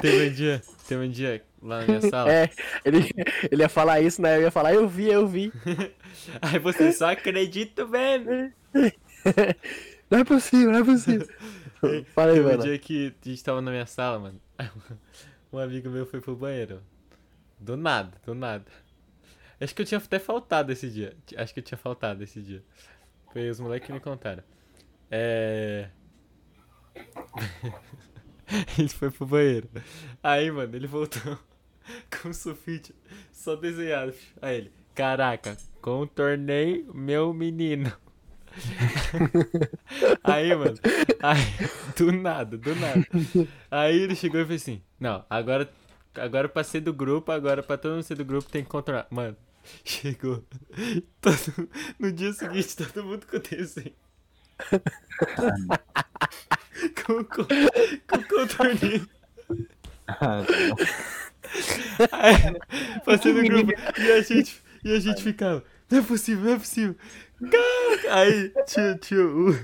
teve 0.00 0.28
um 0.28 0.32
dia. 0.32 0.62
Teve 0.86 1.04
um 1.04 1.10
dia 1.10 1.42
lá 1.66 1.80
na 1.80 1.86
minha 1.86 2.00
sala. 2.00 2.30
É, 2.32 2.50
ele, 2.84 3.10
ele 3.50 3.62
ia 3.62 3.68
falar 3.68 4.00
isso, 4.00 4.20
né? 4.22 4.36
Eu 4.36 4.42
ia 4.42 4.50
falar, 4.50 4.74
eu 4.74 4.88
vi, 4.88 5.08
eu 5.08 5.26
vi. 5.26 5.52
Aí 6.40 6.58
você 6.58 6.92
só 6.92 7.10
acredita 7.10 7.84
vendo. 7.84 8.52
Não 10.10 10.20
é 10.20 10.24
possível, 10.24 10.70
não 10.70 10.78
é 10.78 10.84
possível. 10.84 11.26
Fala 12.14 12.30
aí, 12.30 12.36
Teve 12.36 12.46
um 12.46 12.50
mano. 12.50 12.62
dia 12.62 12.78
que 12.78 13.12
a 13.24 13.28
gente 13.28 13.42
tava 13.42 13.60
na 13.60 13.72
minha 13.72 13.86
sala, 13.86 14.20
mano. 14.20 14.40
Um 15.52 15.58
amigo 15.58 15.90
meu 15.90 16.06
foi 16.06 16.20
pro 16.20 16.36
banheiro. 16.36 16.80
Do 17.58 17.76
nada, 17.76 18.12
do 18.24 18.32
nada. 18.32 18.64
Acho 19.60 19.74
que 19.74 19.82
eu 19.82 19.86
tinha 19.86 19.98
até 19.98 20.20
faltado 20.20 20.70
esse 20.70 20.88
dia. 20.88 21.16
Acho 21.36 21.52
que 21.52 21.58
eu 21.58 21.64
tinha 21.64 21.76
faltado 21.76 22.22
esse 22.22 22.40
dia. 22.40 22.62
Foi 23.32 23.50
os 23.50 23.58
moleques 23.58 23.86
que 23.86 23.92
me 23.92 23.98
contaram. 23.98 24.44
É. 25.10 25.88
ele 28.78 28.88
foi 28.88 29.10
pro 29.10 29.26
banheiro. 29.26 29.68
Aí, 30.22 30.50
mano, 30.50 30.74
ele 30.76 30.86
voltou 30.86 31.38
com 32.22 32.32
sulfite 32.32 32.94
só 33.32 33.56
desenhado. 33.56 34.14
Aí 34.40 34.56
ele, 34.58 34.72
caraca, 34.94 35.56
contornei 35.80 36.86
meu 36.94 37.32
menino. 37.32 37.92
Aí, 40.24 40.54
mano, 40.54 40.78
aí, 41.22 41.42
do 41.96 42.10
nada, 42.10 42.56
do 42.56 42.74
nada. 42.74 43.06
Aí 43.70 43.98
ele 44.00 44.14
chegou 44.16 44.40
e 44.40 44.46
fez 44.46 44.62
assim: 44.62 44.82
Não, 44.98 45.24
agora, 45.28 45.70
agora 46.14 46.48
pra 46.48 46.64
ser 46.64 46.80
do 46.80 46.92
grupo, 46.92 47.30
agora 47.32 47.62
pra 47.62 47.76
todo 47.76 47.92
mundo 47.92 48.02
ser 48.02 48.14
do 48.16 48.24
grupo 48.24 48.48
tem 48.50 48.62
que 48.64 48.70
controlar. 48.70 49.06
Mano, 49.10 49.36
chegou. 49.84 50.42
Todo- 51.20 51.68
no 51.98 52.10
dia 52.10 52.32
seguinte, 52.32 52.76
todo 52.76 53.04
mundo 53.04 53.26
com 53.26 53.38
desenho. 53.38 53.92
com, 57.04 57.24
com, 57.24 57.44
com 58.08 58.22
contorninho. 58.24 59.08
Ah, 60.08 60.42
Aí, 62.12 63.00
passei 63.04 63.32
no 63.32 63.42
grupo 63.42 63.72
e 63.98 64.12
a 64.12 64.20
gente, 64.22 64.62
e 64.84 64.94
a 64.94 65.00
gente 65.00 65.22
ficava, 65.22 65.62
não 65.90 65.98
é 65.98 66.02
possível, 66.02 66.44
não 66.44 66.52
é 66.52 66.58
possível. 66.58 66.96
Caraca! 67.50 68.14
Aí 68.14 68.52
tinha, 68.66 68.94
tinha 68.96 69.26
o. 69.26 69.58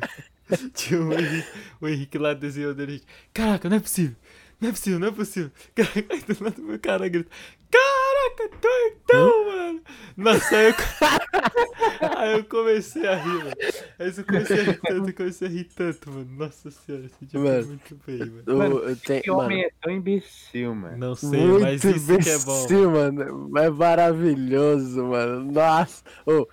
Tinha 0.74 1.00
o 1.00 1.14
Henrique, 1.14 1.48
o 1.80 1.88
Henrique 1.88 2.18
lá 2.18 2.34
desenhou 2.34 2.74
dele. 2.74 2.92
gente, 2.92 3.06
Caraca, 3.32 3.70
não 3.70 3.78
é 3.78 3.80
possível. 3.80 4.14
Não 4.62 4.68
é 4.68 4.72
possível, 4.72 4.98
não 5.00 5.08
é 5.08 5.10
possível. 5.10 5.50
Caraca, 5.74 6.02
do 6.34 6.44
lado 6.44 6.54
do 6.56 6.62
meu 6.62 6.78
cara 6.78 7.08
grita. 7.08 7.30
Caraca, 7.70 8.56
doidão, 8.60 9.46
mano. 9.46 9.80
Nossa, 10.16 10.56
aí 10.56 10.66
eu, 10.68 10.74
aí 12.18 12.32
eu 12.38 12.44
comecei 12.44 13.06
a 13.08 13.16
rir, 13.16 13.28
mano. 13.38 13.50
Aí 13.98 14.12
eu 14.16 14.24
comecei 14.24 14.60
a 14.60 14.62
rir 14.62 14.80
tanto, 14.80 15.08
eu 15.08 15.14
comecei 15.14 15.48
a 15.48 15.50
rir 15.50 15.64
tanto, 15.64 16.10
mano. 16.12 16.28
Nossa 16.38 16.70
senhora, 16.70 17.06
esse 17.06 17.24
dia 17.26 17.40
foi 17.40 17.50
Mano. 17.50 17.66
muito 17.66 17.98
bem, 18.06 18.18
mano. 18.18 18.42
O- 18.46 18.56
Mano, 18.58 18.78
eu 18.88 18.96
tenho- 18.96 19.22
Que 19.22 19.30
mano, 19.30 19.42
homem 19.42 19.62
é 19.64 19.70
tão 19.82 19.92
imbecil, 19.92 20.74
mano. 20.74 20.96
Não 20.98 21.14
sei, 21.14 21.28
muito 21.46 21.60
mas 21.62 21.82
isso 21.84 22.18
que 22.18 22.28
é 22.30 22.38
bom. 22.38 22.58
imbecil, 22.60 22.90
mano. 22.90 23.58
É 23.58 23.70
maravilhoso, 23.70 25.04
mano. 25.06 25.52
Nossa. 25.52 26.04
Ô, 26.26 26.46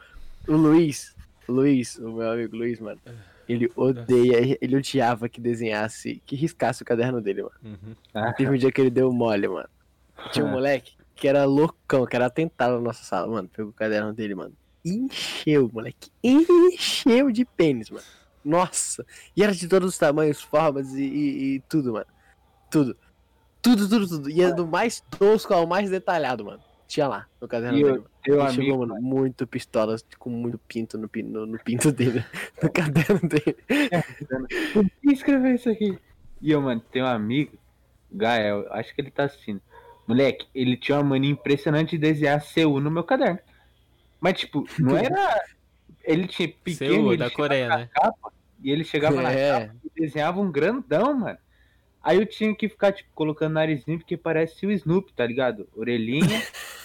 o 0.47 0.55
Luiz, 0.55 1.15
o 1.47 1.51
Luiz, 1.51 1.97
o 1.97 2.11
meu 2.13 2.31
amigo 2.31 2.55
Luiz, 2.57 2.79
mano. 2.79 2.99
Ele 3.49 3.71
odeia, 3.75 4.57
ele 4.61 4.75
odiava 4.77 5.27
que 5.27 5.41
desenhasse, 5.41 6.21
que 6.25 6.35
riscasse 6.35 6.83
o 6.83 6.85
caderno 6.85 7.19
dele, 7.19 7.41
mano. 7.43 7.55
Uhum. 7.63 7.95
Ah, 8.13 8.31
Teve 8.31 8.51
um 8.51 8.57
dia 8.57 8.71
que 8.71 8.79
ele 8.79 8.91
deu 8.91 9.11
mole, 9.11 9.47
mano. 9.47 9.67
Tinha 10.31 10.45
um 10.45 10.49
moleque 10.51 10.93
que 11.15 11.27
era 11.27 11.43
loucão, 11.45 12.05
que 12.05 12.15
era 12.15 12.27
atentado 12.27 12.75
na 12.75 12.81
nossa 12.81 13.03
sala, 13.03 13.27
mano. 13.27 13.49
Pegou 13.49 13.71
o 13.71 13.73
caderno 13.73 14.13
dele, 14.13 14.35
mano. 14.35 14.53
Encheu, 14.85 15.69
moleque. 15.73 16.09
Encheu 16.23 17.31
de 17.31 17.43
pênis, 17.43 17.89
mano. 17.89 18.05
Nossa. 18.45 19.05
E 19.35 19.43
era 19.43 19.53
de 19.53 19.67
todos 19.67 19.89
os 19.89 19.97
tamanhos, 19.97 20.41
formas 20.41 20.93
e, 20.93 21.01
e- 21.03 21.55
e 21.55 21.59
tudo, 21.61 21.93
mano. 21.93 22.05
Tudo. 22.71 22.95
Tudo, 23.61 23.89
tudo, 23.89 24.07
tudo. 24.07 24.29
E 24.29 24.41
era 24.41 24.53
do 24.53 24.65
mais 24.65 25.01
tosco 25.17 25.53
ao 25.53 25.67
mais 25.67 25.89
detalhado, 25.89 26.45
mano. 26.45 26.61
Tinha 26.89 27.07
lá 27.07 27.27
no 27.39 27.47
caderno 27.47 27.77
E 27.77 27.83
dele, 27.83 28.03
eu, 28.25 28.33
Ele 28.33 28.41
amigo, 28.41 28.53
chegou, 28.63 28.79
mano, 28.79 28.99
muito 28.99 29.45
pistola, 29.45 29.95
com 30.17 30.31
muito 30.31 30.57
pinto 30.57 30.97
no, 30.97 31.07
no, 31.23 31.45
no 31.45 31.59
pinto 31.59 31.91
dele. 31.91 32.25
No 32.63 32.71
caderno 32.71 33.19
dele. 33.29 33.55
por 34.73 34.83
que 34.83 35.13
escreveu 35.13 35.53
isso 35.53 35.69
aqui? 35.69 35.99
E 36.41 36.49
eu, 36.49 36.59
mano, 36.59 36.81
tem 36.91 37.03
um 37.03 37.05
amigo, 37.05 37.55
Gael, 38.11 38.65
acho 38.73 38.95
que 38.95 39.01
ele 39.01 39.11
tá 39.11 39.25
assistindo. 39.25 39.61
Moleque, 40.07 40.47
ele 40.55 40.75
tinha 40.75 40.97
uma 40.97 41.03
mania 41.03 41.29
impressionante 41.29 41.91
de 41.91 41.99
desenhar 41.99 42.43
CU 42.43 42.79
no 42.79 42.89
meu 42.89 43.03
caderno. 43.03 43.37
Mas, 44.19 44.39
tipo, 44.39 44.67
não 44.79 44.97
era. 44.97 45.39
Ele 46.03 46.27
tinha 46.27 46.47
pequeno. 46.47 46.93
Seu, 46.93 47.07
ele 47.09 47.17
da 47.17 47.29
Coreia, 47.29 47.67
na 47.67 47.77
né? 47.77 47.89
capa, 47.93 48.33
e 48.63 48.71
ele 48.71 48.83
chegava 48.83 49.21
na 49.21 49.31
É. 49.31 49.59
capa 49.67 49.75
e 49.85 50.01
desenhava 50.01 50.41
um 50.41 50.51
grandão, 50.51 51.13
mano. 51.13 51.37
Aí 52.01 52.17
eu 52.17 52.25
tinha 52.25 52.55
que 52.55 52.67
ficar, 52.67 52.93
tipo, 52.93 53.11
colocando 53.13 53.53
narizinho, 53.53 53.99
porque 53.99 54.17
parece 54.17 54.65
o 54.65 54.71
Snoopy, 54.71 55.13
tá 55.13 55.27
ligado? 55.27 55.69
Orelhinha. 55.75 56.41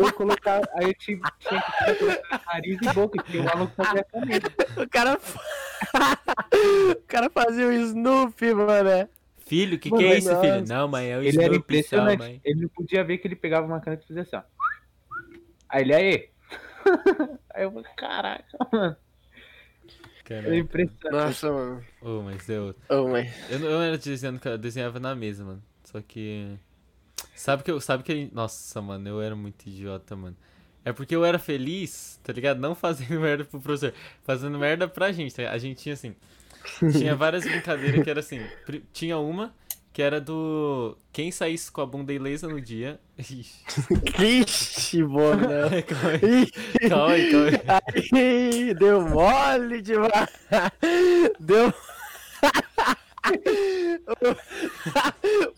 aí 0.00 0.06
eu 0.06 0.12
colocava, 0.14 0.68
aí 0.74 0.86
eu 0.88 0.94
tinha, 0.94 1.20
tinha 1.40 1.62
que 1.62 1.94
colocando 1.94 2.40
nariz 2.52 2.78
e 2.82 2.92
boca, 2.92 3.22
porque 3.22 3.38
o 3.38 3.44
maluco 3.44 3.74
fazia 3.76 4.04
comigo. 4.04 4.46
O 4.76 4.88
cara. 4.88 5.18
o 6.92 7.02
cara 7.06 7.30
fazia 7.30 7.66
o 7.66 7.72
Snoopy, 7.72 8.54
mano. 8.54 9.08
Filho, 9.46 9.76
o 9.76 9.78
que, 9.78 9.90
Mano, 9.90 10.02
que 10.02 10.08
é 10.08 10.18
isso, 10.18 10.40
filho? 10.40 10.64
Não, 10.68 10.86
mãe, 10.88 11.10
é 11.10 11.16
o 11.16 11.22
Ele 11.22 11.28
era 11.42 11.54
Snoopy, 11.54 11.54
só, 11.54 11.58
impressionante. 11.96 12.18
mãe. 12.18 12.40
Ele 12.44 12.60
não 12.62 12.68
podia 12.68 13.02
ver 13.02 13.18
que 13.18 13.26
ele 13.28 13.36
pegava 13.36 13.66
uma 13.66 13.80
caneta 13.80 14.04
e 14.04 14.08
fazia 14.08 14.22
assim, 14.22 14.36
ó. 14.36 14.42
Aí 15.70 15.82
ele, 15.82 15.94
aí. 15.94 16.30
aí 17.54 17.62
eu 17.64 17.72
falei, 17.72 17.90
caraca, 17.96 18.44
mano. 18.72 18.96
Era 20.30 20.42
Caraca. 20.42 20.56
impressionante. 20.56 21.10
Nossa, 21.24 21.50
mano. 21.52 21.84
Ô, 22.02 22.20
mas 22.22 22.46
eu, 22.50 22.74
Oh, 22.90 23.08
mas... 23.08 23.50
eu, 23.50 23.58
não- 23.60 23.68
eu 23.68 23.80
era 23.80 23.96
desenhando, 23.96 24.40
eu 24.46 24.58
desenhava 24.58 25.00
na 25.00 25.14
mesa, 25.14 25.42
mano. 25.44 25.62
Só 25.84 26.02
que. 26.02 26.58
Sabe 27.38 27.62
que 27.62 27.70
eu. 27.70 27.80
Sabe 27.80 28.02
que. 28.02 28.28
Nossa, 28.32 28.82
mano, 28.82 29.08
eu 29.08 29.22
era 29.22 29.36
muito 29.36 29.66
idiota, 29.66 30.16
mano. 30.16 30.36
É 30.84 30.92
porque 30.92 31.14
eu 31.14 31.24
era 31.24 31.38
feliz, 31.38 32.18
tá 32.24 32.32
ligado? 32.32 32.58
Não 32.58 32.74
fazendo 32.74 33.14
merda 33.20 33.44
pro 33.44 33.60
professor, 33.60 33.94
fazendo 34.24 34.58
merda 34.58 34.88
pra 34.88 35.12
gente. 35.12 35.36
Tá? 35.36 35.50
A 35.50 35.58
gente 35.58 35.80
tinha 35.80 35.92
assim. 35.92 36.16
Tinha 36.92 37.14
várias 37.16 37.44
brincadeiras 37.44 38.02
que 38.02 38.10
era 38.10 38.20
assim. 38.20 38.40
Tinha 38.92 39.18
uma 39.18 39.54
que 39.92 40.02
era 40.02 40.20
do. 40.20 40.98
Quem 41.12 41.30
saísse 41.30 41.70
com 41.70 41.80
a 41.80 41.86
bunda 41.86 42.12
ilesa 42.12 42.48
no 42.48 42.60
dia. 42.60 42.98
Ixi, 43.18 45.02
né? 45.02 45.82
calma 46.82 47.12
aí, 47.12 47.30
calma. 47.30 47.52
Aí, 48.14 48.74
deu 48.74 49.02
mole 49.02 49.80
demais. 49.80 50.28
Deu. 51.38 51.72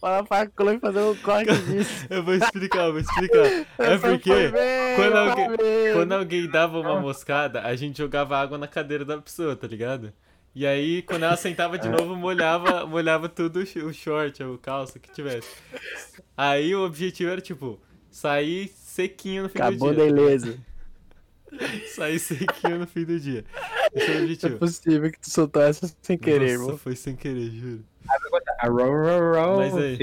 Fala 0.01 0.25
pra 0.25 0.47
Chloe 0.57 0.79
fazer 0.79 1.01
um 1.01 1.15
corte 1.17 1.53
disso. 1.67 2.07
Eu 2.11 2.23
vou 2.23 2.35
explicar, 2.35 2.87
eu 2.87 2.93
vou 2.93 3.01
explicar. 3.01 3.67
É 3.79 3.99
porque 3.99 4.49
bem, 4.49 4.97
quando 4.97 5.17
alguém- 5.17 5.93
quando 5.95 6.13
alguém 6.13 6.47
dava 6.49 6.79
uma 6.81 7.01
moscada, 7.01 7.63
a 7.63 7.75
gente 7.77 7.99
jogava 7.99 8.37
água 8.39 8.59
na 8.59 8.67
cadeira 8.67 9.05
da 9.05 9.19
pessoa, 9.19 9.55
tá 9.57 9.67
ligado? 9.67 10.13
E 10.55 10.67
aí, 10.67 11.03
quando 11.03 11.23
ela 11.25 11.37
sentava 11.37 11.79
de 11.79 11.89
novo, 11.89 12.17
molhava, 12.17 12.85
molhava 12.85 13.29
tudo 13.29 13.61
o 13.61 13.67
sh- 13.67 13.77
o 13.77 13.93
short, 13.93 14.43
o 14.43 14.59
calça 14.59 14.99
que 14.99 15.11
tivesse. 15.13 15.49
Aí 16.37 16.75
o 16.75 16.85
objetivo 16.85 17.31
era, 17.31 17.41
tipo, 17.41 17.81
sair 18.11 18.69
sequinho 18.75 19.45
no 19.45 19.49
fim 19.49 19.59
Acabou 19.59 19.91
do 19.91 19.95
dia. 19.97 20.07
ilesa. 20.09 20.59
Sair 21.95 22.19
sequinho 22.19 22.79
no 22.79 22.87
fim 22.87 23.05
do 23.05 23.19
dia. 23.19 23.45
Esse 23.95 24.07
é 24.07 24.11
o 24.11 24.15
Não 24.15 24.21
é 24.21 24.23
objetivo. 24.25 24.59
possível 24.59 25.11
que 25.13 25.21
tu 25.21 25.31
soltou 25.31 25.63
essa 25.63 25.93
sem 26.03 26.17
querer, 26.19 26.53
Nossa, 26.59 26.63
irmão. 26.65 26.79
foi 26.79 26.97
sem 26.97 27.17
querer, 27.17 27.51
juro. 27.51 27.85
A 28.61 28.67
row, 28.69 28.77
row, 28.79 29.33
row, 29.35 29.57
Mas 29.59 29.77
aí- 29.77 29.99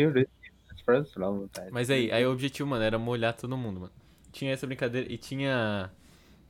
tá? 1.51 1.65
Mas 1.71 1.89
aí, 1.89 2.11
aí 2.11 2.25
o 2.25 2.31
objetivo, 2.31 2.69
mano, 2.69 2.83
era 2.83 2.97
molhar 2.97 3.33
todo 3.33 3.57
mundo, 3.57 3.81
mano. 3.81 3.93
Tinha 4.31 4.53
essa 4.53 4.65
brincadeira 4.67 5.11
e 5.11 5.17
tinha. 5.17 5.91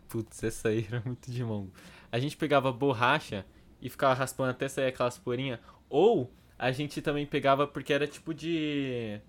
Putz, 0.09 0.43
essa 0.43 0.69
aí 0.69 0.85
era 0.89 1.01
muito 1.05 1.31
de 1.31 1.43
mongo. 1.43 1.71
A 2.11 2.19
gente 2.19 2.37
pegava 2.37 2.71
borracha 2.71 3.45
e 3.81 3.89
ficava 3.89 4.13
raspando 4.13 4.51
até 4.51 4.67
sair 4.67 4.87
aquelas 4.87 5.17
porinhas. 5.17 5.59
Ou 5.89 6.31
a 6.57 6.71
gente 6.71 7.01
também 7.01 7.25
pegava 7.25 7.67
porque 7.67 7.91
era 7.93 8.07
tipo 8.07 8.33
de. 8.33 9.19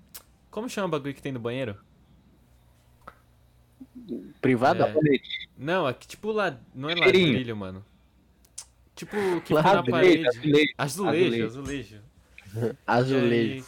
Como 0.50 0.68
chama 0.68 0.88
o 0.88 0.90
bagulho 0.90 1.14
que 1.14 1.22
tem 1.22 1.32
no 1.32 1.40
banheiro? 1.40 1.76
Privado? 4.40 4.82
É. 4.84 4.94
Não, 5.56 5.86
aqui 5.86 6.06
tipo 6.06 6.30
lá. 6.32 6.58
Não 6.74 6.88
é 6.90 6.96
Cheirinho. 6.96 7.26
ladrilho, 7.28 7.56
mano. 7.56 7.84
Tipo, 8.94 9.16
que 9.42 9.54
fica 9.54 9.62
na 9.62 9.82
parede. 9.82 10.26
azulejo, 10.26 10.72
Azulejo, 10.76 11.44
azulejo. 11.46 11.46
azulejo. 11.46 12.76
Azulejo. 12.86 13.64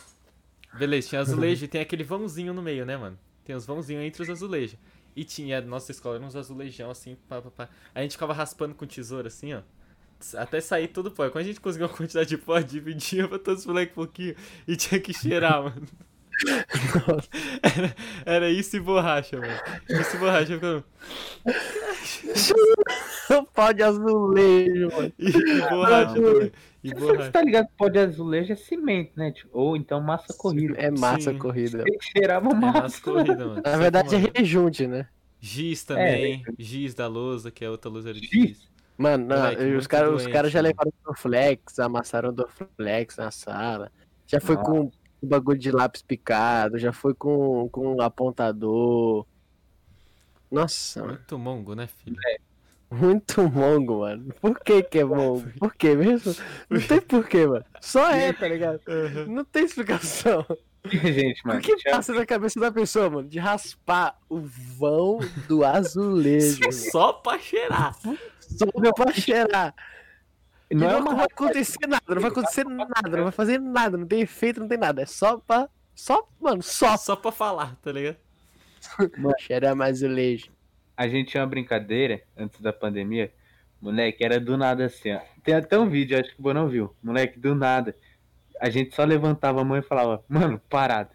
Aí- 0.72 0.76
Beleza, 0.78 1.08
tinha 1.08 1.20
azulejo 1.20 1.64
e 1.64 1.68
tem 1.68 1.80
aquele 1.80 2.04
vãozinho 2.04 2.54
no 2.54 2.62
meio, 2.62 2.86
né, 2.86 2.96
mano? 2.96 3.18
Tem 3.44 3.54
os 3.56 3.66
vãozinhos 3.66 4.04
entre 4.04 4.22
os 4.22 4.30
azulejos. 4.30 4.78
E 5.16 5.24
tinha, 5.24 5.60
nossa 5.60 5.90
escola 5.90 6.16
era 6.16 6.24
uns 6.24 6.36
azulejão 6.36 6.90
assim, 6.90 7.16
pá, 7.28 7.42
pá, 7.42 7.50
pá. 7.50 7.68
A 7.94 8.02
gente 8.02 8.12
ficava 8.12 8.32
raspando 8.32 8.74
com 8.74 8.86
tesoura 8.86 9.26
assim, 9.28 9.52
ó. 9.52 9.62
Até 10.36 10.60
sair 10.60 10.88
todo 10.88 11.10
pó. 11.10 11.28
Quando 11.28 11.44
a 11.44 11.46
gente 11.48 11.60
conseguiu 11.60 11.88
uma 11.88 11.96
quantidade 11.96 12.28
de 12.28 12.38
pó, 12.38 12.58
dividia 12.60 13.26
pra 13.26 13.38
todos 13.38 13.60
os 13.62 13.66
moleques 13.66 13.92
um 13.92 13.94
pouquinho 13.96 14.34
e 14.68 14.76
tinha 14.76 15.00
que 15.00 15.12
cheirar, 15.12 15.62
mano. 15.64 15.86
Era, 17.62 17.94
era 18.24 18.50
isso 18.50 18.76
e 18.76 18.80
borracha, 18.80 19.38
mano. 19.38 19.52
Isso 19.88 20.16
e 20.16 20.18
borracha 20.18 20.54
ficando. 20.54 20.84
Pau 23.54 23.72
de 23.74 23.82
azulejo, 23.82 24.88
mano. 24.96 25.12
E, 25.18 25.28
e 25.28 25.60
borracha 25.68 26.14
também. 26.14 26.52
E 26.82 26.88
Você 26.94 27.00
borracha. 27.12 27.30
tá 27.30 27.42
ligado 27.42 27.66
que 27.66 27.72
pó 27.76 27.88
de 27.88 27.98
azulejo 27.98 28.52
é 28.52 28.56
cimento, 28.56 29.12
né? 29.16 29.30
Tipo, 29.32 29.50
ou 29.58 29.76
então 29.76 30.00
massa 30.00 30.32
corrida. 30.32 30.74
É 30.78 30.90
massa 30.90 31.30
Sim. 31.32 31.38
corrida. 31.38 31.84
Tem 31.84 31.98
que 31.98 32.04
cheirar 32.06 32.40
uma 32.42 32.52
É 32.52 32.54
massa. 32.54 32.80
massa 32.82 33.00
corrida, 33.02 33.46
mano. 33.46 33.62
Na 33.62 33.76
verdade 33.76 34.14
é 34.14 34.18
rejunte, 34.38 34.86
né? 34.86 35.06
Giz 35.38 35.84
também. 35.84 36.42
Giz 36.58 36.94
da 36.94 37.06
lousa, 37.06 37.50
que 37.50 37.64
é 37.64 37.70
outra 37.70 37.90
lousa 37.90 38.12
de 38.14 38.20
Giz? 38.20 38.30
giz. 38.30 38.70
Mano, 38.96 39.26
não, 39.26 39.36
Moleque, 39.36 39.64
os 39.76 39.86
caras 39.86 40.26
cara 40.26 40.50
já 40.50 40.60
levaram 40.60 40.92
Dorflex, 41.04 41.78
amassaram 41.78 42.32
Dorflex 42.34 43.16
na 43.16 43.30
sala. 43.30 43.90
Já 44.26 44.38
foi 44.40 44.56
Nossa. 44.56 44.70
com 44.70 44.90
um 45.22 45.28
bagulho 45.28 45.58
de 45.58 45.70
lápis 45.70 46.02
picado, 46.02 46.78
já 46.78 46.92
foi 46.92 47.14
com, 47.14 47.68
com 47.70 47.94
um 47.96 48.00
apontador. 48.02 49.26
Nossa, 50.50 51.00
mano, 51.00 51.12
Muito 51.14 51.38
mongo, 51.38 51.74
né, 51.74 51.86
filho? 51.86 52.16
muito 52.90 53.42
mongo, 53.48 54.00
mano. 54.00 54.34
Por 54.40 54.58
que 54.58 54.82
que 54.82 54.98
é 54.98 55.04
mongo? 55.04 55.48
Por 55.60 55.74
que 55.76 55.94
mesmo? 55.94 56.34
Não 56.68 56.80
tem 56.80 57.00
porquê, 57.00 57.46
mano. 57.46 57.64
Só 57.80 58.10
é, 58.10 58.32
tá 58.32 58.48
ligado? 58.48 58.80
Não 59.28 59.44
tem 59.44 59.64
explicação. 59.64 60.44
Gente, 60.86 61.44
O 61.44 61.48
mano. 61.48 61.60
que 61.60 61.76
tinha- 61.76 61.94
passa 61.94 62.12
na 62.14 62.24
cabeça 62.26 62.58
da 62.58 62.72
pessoa, 62.72 63.08
mano? 63.10 63.28
De 63.28 63.38
raspar 63.38 64.18
o 64.28 64.40
vão 64.40 65.20
do 65.46 65.64
azulejo. 65.64 66.58
mano. 66.60 66.72
Só 66.72 67.12
pra 67.12 67.38
cheirar. 67.38 67.96
Só 68.40 68.92
pra 68.92 69.12
cheirar. 69.12 69.74
Não 70.72 70.88
é 70.88 70.92
não 70.92 71.00
uma 71.00 71.14
vai 71.14 71.24
acontecer 71.24 71.86
nada, 71.86 72.14
não 72.14 72.20
vai 72.22 72.30
acontecer 72.30 72.64
nada, 72.64 73.16
não 73.16 73.22
vai 73.24 73.32
fazer 73.32 73.58
nada, 73.58 73.96
não 73.96 74.06
tem 74.06 74.20
efeito, 74.20 74.60
não 74.60 74.68
tem 74.68 74.78
nada. 74.78 75.02
É 75.02 75.06
só 75.06 75.38
pra. 75.38 75.68
Só, 75.94 76.26
mano, 76.40 76.62
só 76.62 76.96
Só 76.96 77.16
pra 77.16 77.32
falar, 77.32 77.76
tá 77.76 77.92
ligado? 77.92 78.16
cheirar 79.40 79.74
mais 79.74 80.02
azulejo. 80.02 80.50
A 80.96 81.08
gente 81.08 81.30
tinha 81.30 81.42
uma 81.42 81.48
brincadeira 81.48 82.22
antes 82.36 82.60
da 82.60 82.72
pandemia. 82.72 83.32
Moleque, 83.80 84.24
era 84.24 84.38
do 84.38 84.56
nada 84.56 84.84
assim, 84.84 85.12
ó. 85.12 85.20
Tem 85.42 85.54
até 85.54 85.78
um 85.78 85.88
vídeo, 85.88 86.18
acho 86.18 86.30
que 86.30 86.40
o 86.40 86.42
Bonão 86.42 86.68
viu. 86.68 86.94
Moleque, 87.02 87.38
do 87.38 87.54
nada. 87.54 87.96
A 88.60 88.68
gente 88.68 88.94
só 88.94 89.04
levantava 89.04 89.60
a 89.62 89.64
mão 89.64 89.78
e 89.78 89.82
falava, 89.82 90.22
mano, 90.28 90.60
parado. 90.68 91.10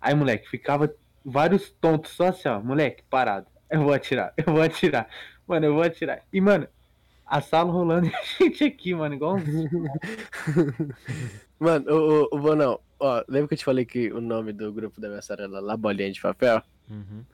Aí, 0.00 0.14
moleque, 0.14 0.48
ficava 0.48 0.92
vários 1.24 1.70
tontos 1.70 2.12
só 2.12 2.28
assim, 2.28 2.48
ó. 2.48 2.60
Moleque, 2.60 3.04
parado. 3.08 3.46
Eu 3.70 3.82
vou 3.82 3.92
atirar, 3.92 4.32
eu 4.36 4.52
vou 4.52 4.62
atirar. 4.62 5.08
Mano, 5.46 5.66
eu 5.66 5.74
vou 5.74 5.82
atirar. 5.82 6.22
E, 6.32 6.40
mano, 6.40 6.68
a 7.28 7.40
sala 7.40 7.70
rolando 7.70 8.06
e 8.06 8.14
a 8.14 8.22
gente 8.42 8.64
aqui, 8.64 8.94
mano, 8.94 9.14
igual 9.14 9.36
um 9.36 9.40
Mano, 11.58 11.90
o, 11.90 12.22
o, 12.22 12.28
o 12.32 12.38
Bonão, 12.38 12.80
ó, 12.98 13.22
lembra 13.28 13.48
que 13.48 13.54
eu 13.54 13.58
te 13.58 13.64
falei 13.64 13.84
que 13.84 14.12
o 14.12 14.20
nome 14.20 14.52
do 14.52 14.72
grupo 14.72 15.00
da 15.00 15.08
minha 15.08 15.22
sala 15.22 15.42
era 15.42 15.60
La 15.60 15.76
Bolinha 15.76 16.10
de 16.10 16.20
Papel? 16.20 16.62
Uhum. 16.88 17.24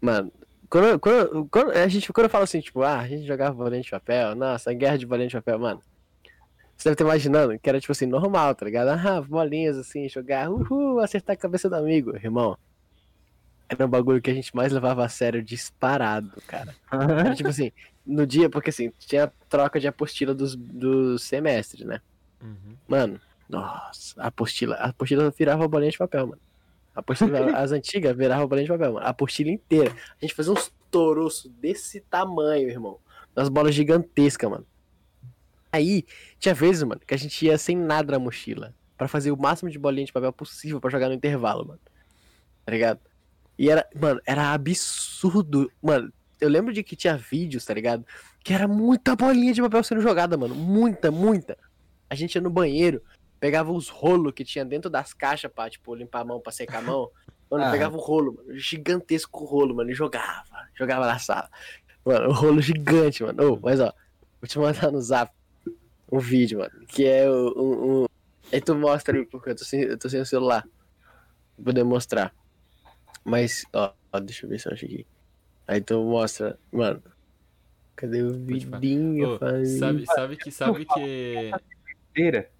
Mano, 0.00 0.32
quando, 0.68 0.98
quando, 0.98 1.48
quando 1.48 1.70
a 1.72 1.88
gente 1.88 2.12
quando 2.12 2.26
eu 2.26 2.30
falo 2.30 2.44
assim, 2.44 2.60
tipo, 2.60 2.82
ah, 2.82 3.00
a 3.00 3.08
gente 3.08 3.26
jogava 3.26 3.54
bolinha 3.54 3.82
de 3.82 3.90
papel, 3.90 4.34
nossa, 4.34 4.72
guerra 4.72 4.98
de 4.98 5.06
bolinha 5.06 5.28
de 5.28 5.34
papel, 5.34 5.58
mano. 5.58 5.80
Você 6.76 6.90
deve 6.90 6.94
estar 6.94 7.04
imaginando 7.04 7.58
que 7.58 7.68
era, 7.68 7.80
tipo 7.80 7.92
assim, 7.92 8.06
normal, 8.06 8.54
tá 8.54 8.66
ligado? 8.66 8.88
Ah, 8.88 9.20
bolinhas 9.20 9.78
assim, 9.78 10.08
jogar, 10.08 10.50
uhul, 10.50 11.00
acertar 11.00 11.34
a 11.34 11.38
cabeça 11.38 11.70
do 11.70 11.76
amigo. 11.76 12.14
Irmão, 12.16 12.58
era 13.68 13.86
um 13.86 13.88
bagulho 13.88 14.20
que 14.22 14.30
a 14.30 14.34
gente 14.34 14.54
mais 14.54 14.72
levava 14.72 15.04
a 15.04 15.08
sério 15.08 15.42
disparado, 15.42 16.40
cara. 16.46 16.74
Era 16.90 17.34
tipo 17.34 17.48
assim, 17.48 17.72
no 18.06 18.26
dia, 18.26 18.48
porque 18.48 18.70
assim, 18.70 18.92
tinha 18.98 19.32
troca 19.48 19.80
de 19.80 19.88
apostila 19.88 20.32
dos, 20.34 20.54
dos 20.54 21.22
semestres, 21.22 21.84
né? 21.84 22.00
Uhum. 22.40 22.76
Mano, 22.86 23.20
nossa, 23.48 24.20
a 24.20 24.28
apostila, 24.28 24.76
a 24.76 24.86
apostila 24.90 25.30
virava 25.30 25.66
bolinha 25.66 25.90
de 25.90 25.98
papel, 25.98 26.28
mano. 26.28 26.40
A 26.94 27.00
apostila, 27.00 27.38
as 27.58 27.72
antigas 27.72 28.16
viravam 28.16 28.46
bolinha 28.46 28.66
de 28.66 28.72
papel, 28.72 28.92
mano. 28.92 29.06
A 29.06 29.10
apostila 29.10 29.50
inteira. 29.50 29.90
A 29.90 30.24
gente 30.24 30.34
fazia 30.34 30.52
uns 30.52 30.72
toroços 30.90 31.50
desse 31.60 32.00
tamanho, 32.00 32.68
irmão. 32.68 32.98
Umas 33.36 33.48
bolas 33.48 33.74
gigantescas, 33.74 34.48
mano. 34.48 34.66
Aí, 35.72 36.04
tinha 36.38 36.54
vezes, 36.54 36.82
mano, 36.84 37.00
que 37.04 37.12
a 37.12 37.18
gente 37.18 37.44
ia 37.44 37.58
sem 37.58 37.76
nada 37.76 38.12
na 38.12 38.18
mochila. 38.18 38.72
Pra 38.96 39.08
fazer 39.08 39.30
o 39.30 39.36
máximo 39.36 39.68
de 39.70 39.78
bolinha 39.78 40.06
de 40.06 40.12
papel 40.12 40.32
possível 40.32 40.80
pra 40.80 40.88
jogar 40.88 41.08
no 41.08 41.14
intervalo, 41.14 41.66
mano. 41.66 41.80
Tá 42.64 42.72
ligado? 42.72 43.00
E 43.58 43.70
era, 43.70 43.86
mano, 43.98 44.20
era 44.26 44.52
absurdo. 44.52 45.70
Mano, 45.82 46.12
eu 46.40 46.48
lembro 46.48 46.72
de 46.72 46.82
que 46.82 46.94
tinha 46.96 47.16
vídeos, 47.16 47.64
tá 47.64 47.72
ligado? 47.74 48.04
Que 48.44 48.52
era 48.52 48.68
muita 48.68 49.16
bolinha 49.16 49.52
de 49.52 49.62
papel 49.62 49.82
sendo 49.82 50.00
jogada, 50.00 50.36
mano. 50.36 50.54
Muita, 50.54 51.10
muita. 51.10 51.56
A 52.08 52.14
gente 52.14 52.34
ia 52.34 52.40
no 52.40 52.50
banheiro, 52.50 53.02
pegava 53.40 53.72
os 53.72 53.88
rolos 53.88 54.32
que 54.34 54.44
tinha 54.44 54.64
dentro 54.64 54.88
das 54.90 55.12
caixas 55.12 55.50
pra, 55.52 55.68
tipo, 55.70 55.94
limpar 55.94 56.20
a 56.20 56.24
mão, 56.24 56.40
pra 56.40 56.52
secar 56.52 56.78
a 56.78 56.82
mão. 56.82 57.10
Mano, 57.50 57.64
Ah. 57.64 57.70
pegava 57.70 57.96
o 57.96 58.00
rolo, 58.00 58.34
mano, 58.36 58.58
gigantesco 58.58 59.44
rolo, 59.44 59.74
mano, 59.74 59.90
e 59.90 59.94
jogava. 59.94 60.68
Jogava 60.74 61.06
na 61.06 61.18
sala. 61.18 61.48
Mano, 62.04 62.28
o 62.28 62.32
rolo 62.32 62.60
gigante, 62.60 63.22
mano. 63.22 63.52
Ô, 63.54 63.58
mas 63.62 63.80
ó, 63.80 63.92
vou 64.40 64.48
te 64.48 64.58
mandar 64.58 64.90
no 64.92 65.00
zap 65.00 65.32
um 66.10 66.18
vídeo, 66.18 66.58
mano, 66.60 66.86
que 66.86 67.04
é 67.04 67.28
o- 67.30 67.52
um. 67.56 68.02
um... 68.02 68.06
Aí 68.52 68.60
tu 68.60 68.74
mostra 68.76 69.16
aí, 69.16 69.24
porque 69.26 69.50
eu 69.50 69.56
tô 69.56 69.64
sem, 69.64 69.80
eu 69.82 69.98
tô 69.98 70.08
sem 70.08 70.20
o 70.20 70.26
celular. 70.26 70.62
Pra 71.56 71.64
poder 71.66 71.82
mostrar. 71.84 72.32
Mas, 73.26 73.66
ó, 73.72 73.92
ó, 74.12 74.20
deixa 74.20 74.46
eu 74.46 74.50
ver 74.50 74.60
se 74.60 74.68
eu 74.68 74.72
acho 74.72 74.84
aqui. 74.84 75.04
Aí 75.66 75.80
tu 75.80 76.00
mostra, 76.00 76.56
mano. 76.70 77.02
Cadê 77.96 78.22
o 78.22 78.32
vidinho? 78.34 79.34
Ô, 79.34 79.38
sabe, 79.78 80.06
sabe 80.06 80.36
que. 80.36 80.50
Sabe 80.52 80.84
que. 80.84 81.50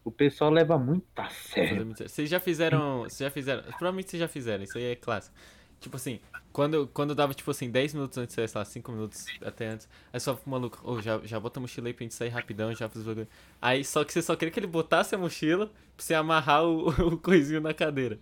o 0.05 0.11
pessoal 0.11 0.51
leva 0.51 0.77
muito 0.77 1.07
a 1.17 1.31
sério. 1.31 1.95
Vocês 1.97 2.29
já 2.29 2.41
fizeram. 2.41 3.05
Vocês 3.05 3.19
já 3.19 3.31
fizeram. 3.31 3.63
Provavelmente 3.63 4.11
vocês 4.11 4.21
já 4.21 4.27
fizeram, 4.27 4.65
isso 4.65 4.77
aí 4.77 4.85
é 4.87 4.97
clássico. 4.97 5.37
Tipo 5.79 5.97
assim, 5.97 6.19
quando, 6.53 6.89
quando 6.89 7.15
dava, 7.15 7.33
tipo 7.35 7.51
assim, 7.51 7.71
10 7.71 7.95
minutos 7.95 8.19
antes, 8.19 8.35
sei 8.35 8.47
lá, 8.53 8.65
5 8.65 8.91
minutos 8.91 9.27
até 9.43 9.69
antes, 9.69 9.89
aí 10.13 10.19
só 10.19 10.35
o 10.35 10.51
maluco, 10.51 10.81
ô, 10.83 11.01
já, 11.01 11.21
já 11.23 11.39
bota 11.39 11.61
a 11.61 11.63
mochila 11.63 11.87
aí 11.87 11.93
pra 11.93 12.03
gente 12.03 12.15
sair 12.15 12.31
rapidão, 12.31 12.75
já 12.75 12.89
fiz 12.89 13.03
o 13.03 13.05
bagulho. 13.05 13.29
Aí 13.61 13.85
só 13.85 14.03
que 14.03 14.13
você 14.13 14.23
só 14.23 14.35
queria 14.35 14.51
que 14.51 14.59
ele 14.59 14.67
botasse 14.67 15.15
a 15.15 15.19
mochila 15.19 15.67
pra 15.67 15.75
você 15.99 16.15
amarrar 16.15 16.65
o, 16.65 16.89
o 17.15 17.19
coisinho 17.19 17.61
na 17.61 17.75
cadeira. 17.75 18.19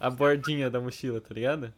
A 0.00 0.08
bordinha 0.10 0.70
da 0.70 0.80
mochila, 0.80 1.20
tá 1.20 1.34
ligado? 1.34 1.72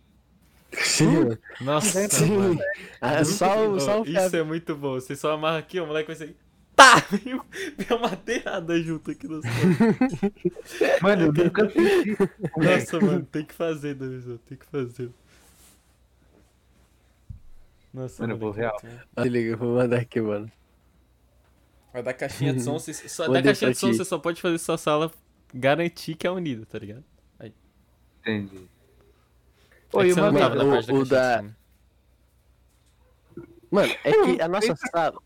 Sim, 0.72 1.06
mano. 1.08 1.38
Nossa, 1.60 2.08
Sim. 2.08 2.36
mano. 2.38 2.58
Ah, 3.00 3.14
Muito 3.16 3.26
só, 3.26 3.68
o- 3.68 3.80
só 3.80 4.00
o 4.02 4.04
Isso 4.06 4.36
é 4.36 4.42
muito 4.42 4.74
bom. 4.76 4.94
Você 4.94 5.14
só 5.16 5.32
amarra 5.32 5.58
aqui, 5.58 5.78
o 5.80 5.86
moleque 5.86 6.06
vai 6.06 6.16
sair. 6.16 6.36
Tá! 6.74 6.94
Deu 7.76 7.98
uma 7.98 8.08
madeirada 8.08 8.80
junto 8.80 9.10
aqui 9.10 9.28
no 9.28 9.40
Mano, 11.02 11.22
eu 11.26 11.32
nunca. 11.32 11.70
Nossa, 12.56 12.98
mano, 13.00 13.26
tem 13.30 13.44
que 13.44 13.52
fazer, 13.52 13.94
Davizão, 13.94 14.38
tem 14.48 14.56
que 14.56 14.64
fazer. 14.66 15.10
Nossa, 17.92 18.22
Mano, 18.22 18.32
eu 18.34 18.38
vou 18.38 18.54
moleque, 18.54 18.86
real. 18.86 19.00
Se 19.20 19.28
liga, 19.28 19.50
eu 19.50 19.58
vou 19.58 19.74
mandar 19.76 19.98
aqui, 19.98 20.20
mano. 20.20 20.50
Vai 21.92 22.02
dar 22.02 22.14
caixinha 22.14 22.54
de 22.54 22.62
som, 22.62 22.78
você, 22.80 22.94
só, 22.94 23.28
da 23.28 23.42
caixinha 23.42 23.70
de 23.72 23.76
som 23.78 23.92
você 23.92 24.04
só 24.04 24.18
pode 24.18 24.40
fazer 24.40 24.56
sua 24.58 24.78
sala 24.78 25.10
garantir 25.52 26.14
que 26.14 26.26
é 26.26 26.30
unida, 26.30 26.64
tá 26.64 26.78
ligado? 26.78 27.04
Entendi. 28.22 28.68
É 29.92 29.96
Oi, 29.98 30.14
não 30.14 30.30
uma 30.30 30.32
vez, 30.32 30.88
o- 30.88 30.92
da 30.92 30.94
o 30.94 31.04
da- 31.04 31.36
som. 31.38 31.42
né? 31.44 31.54
Mano, 33.70 33.92
é 34.04 34.12
que 34.12 34.42
a 34.42 34.48
nossa 34.48 34.74
sala. 34.90 35.18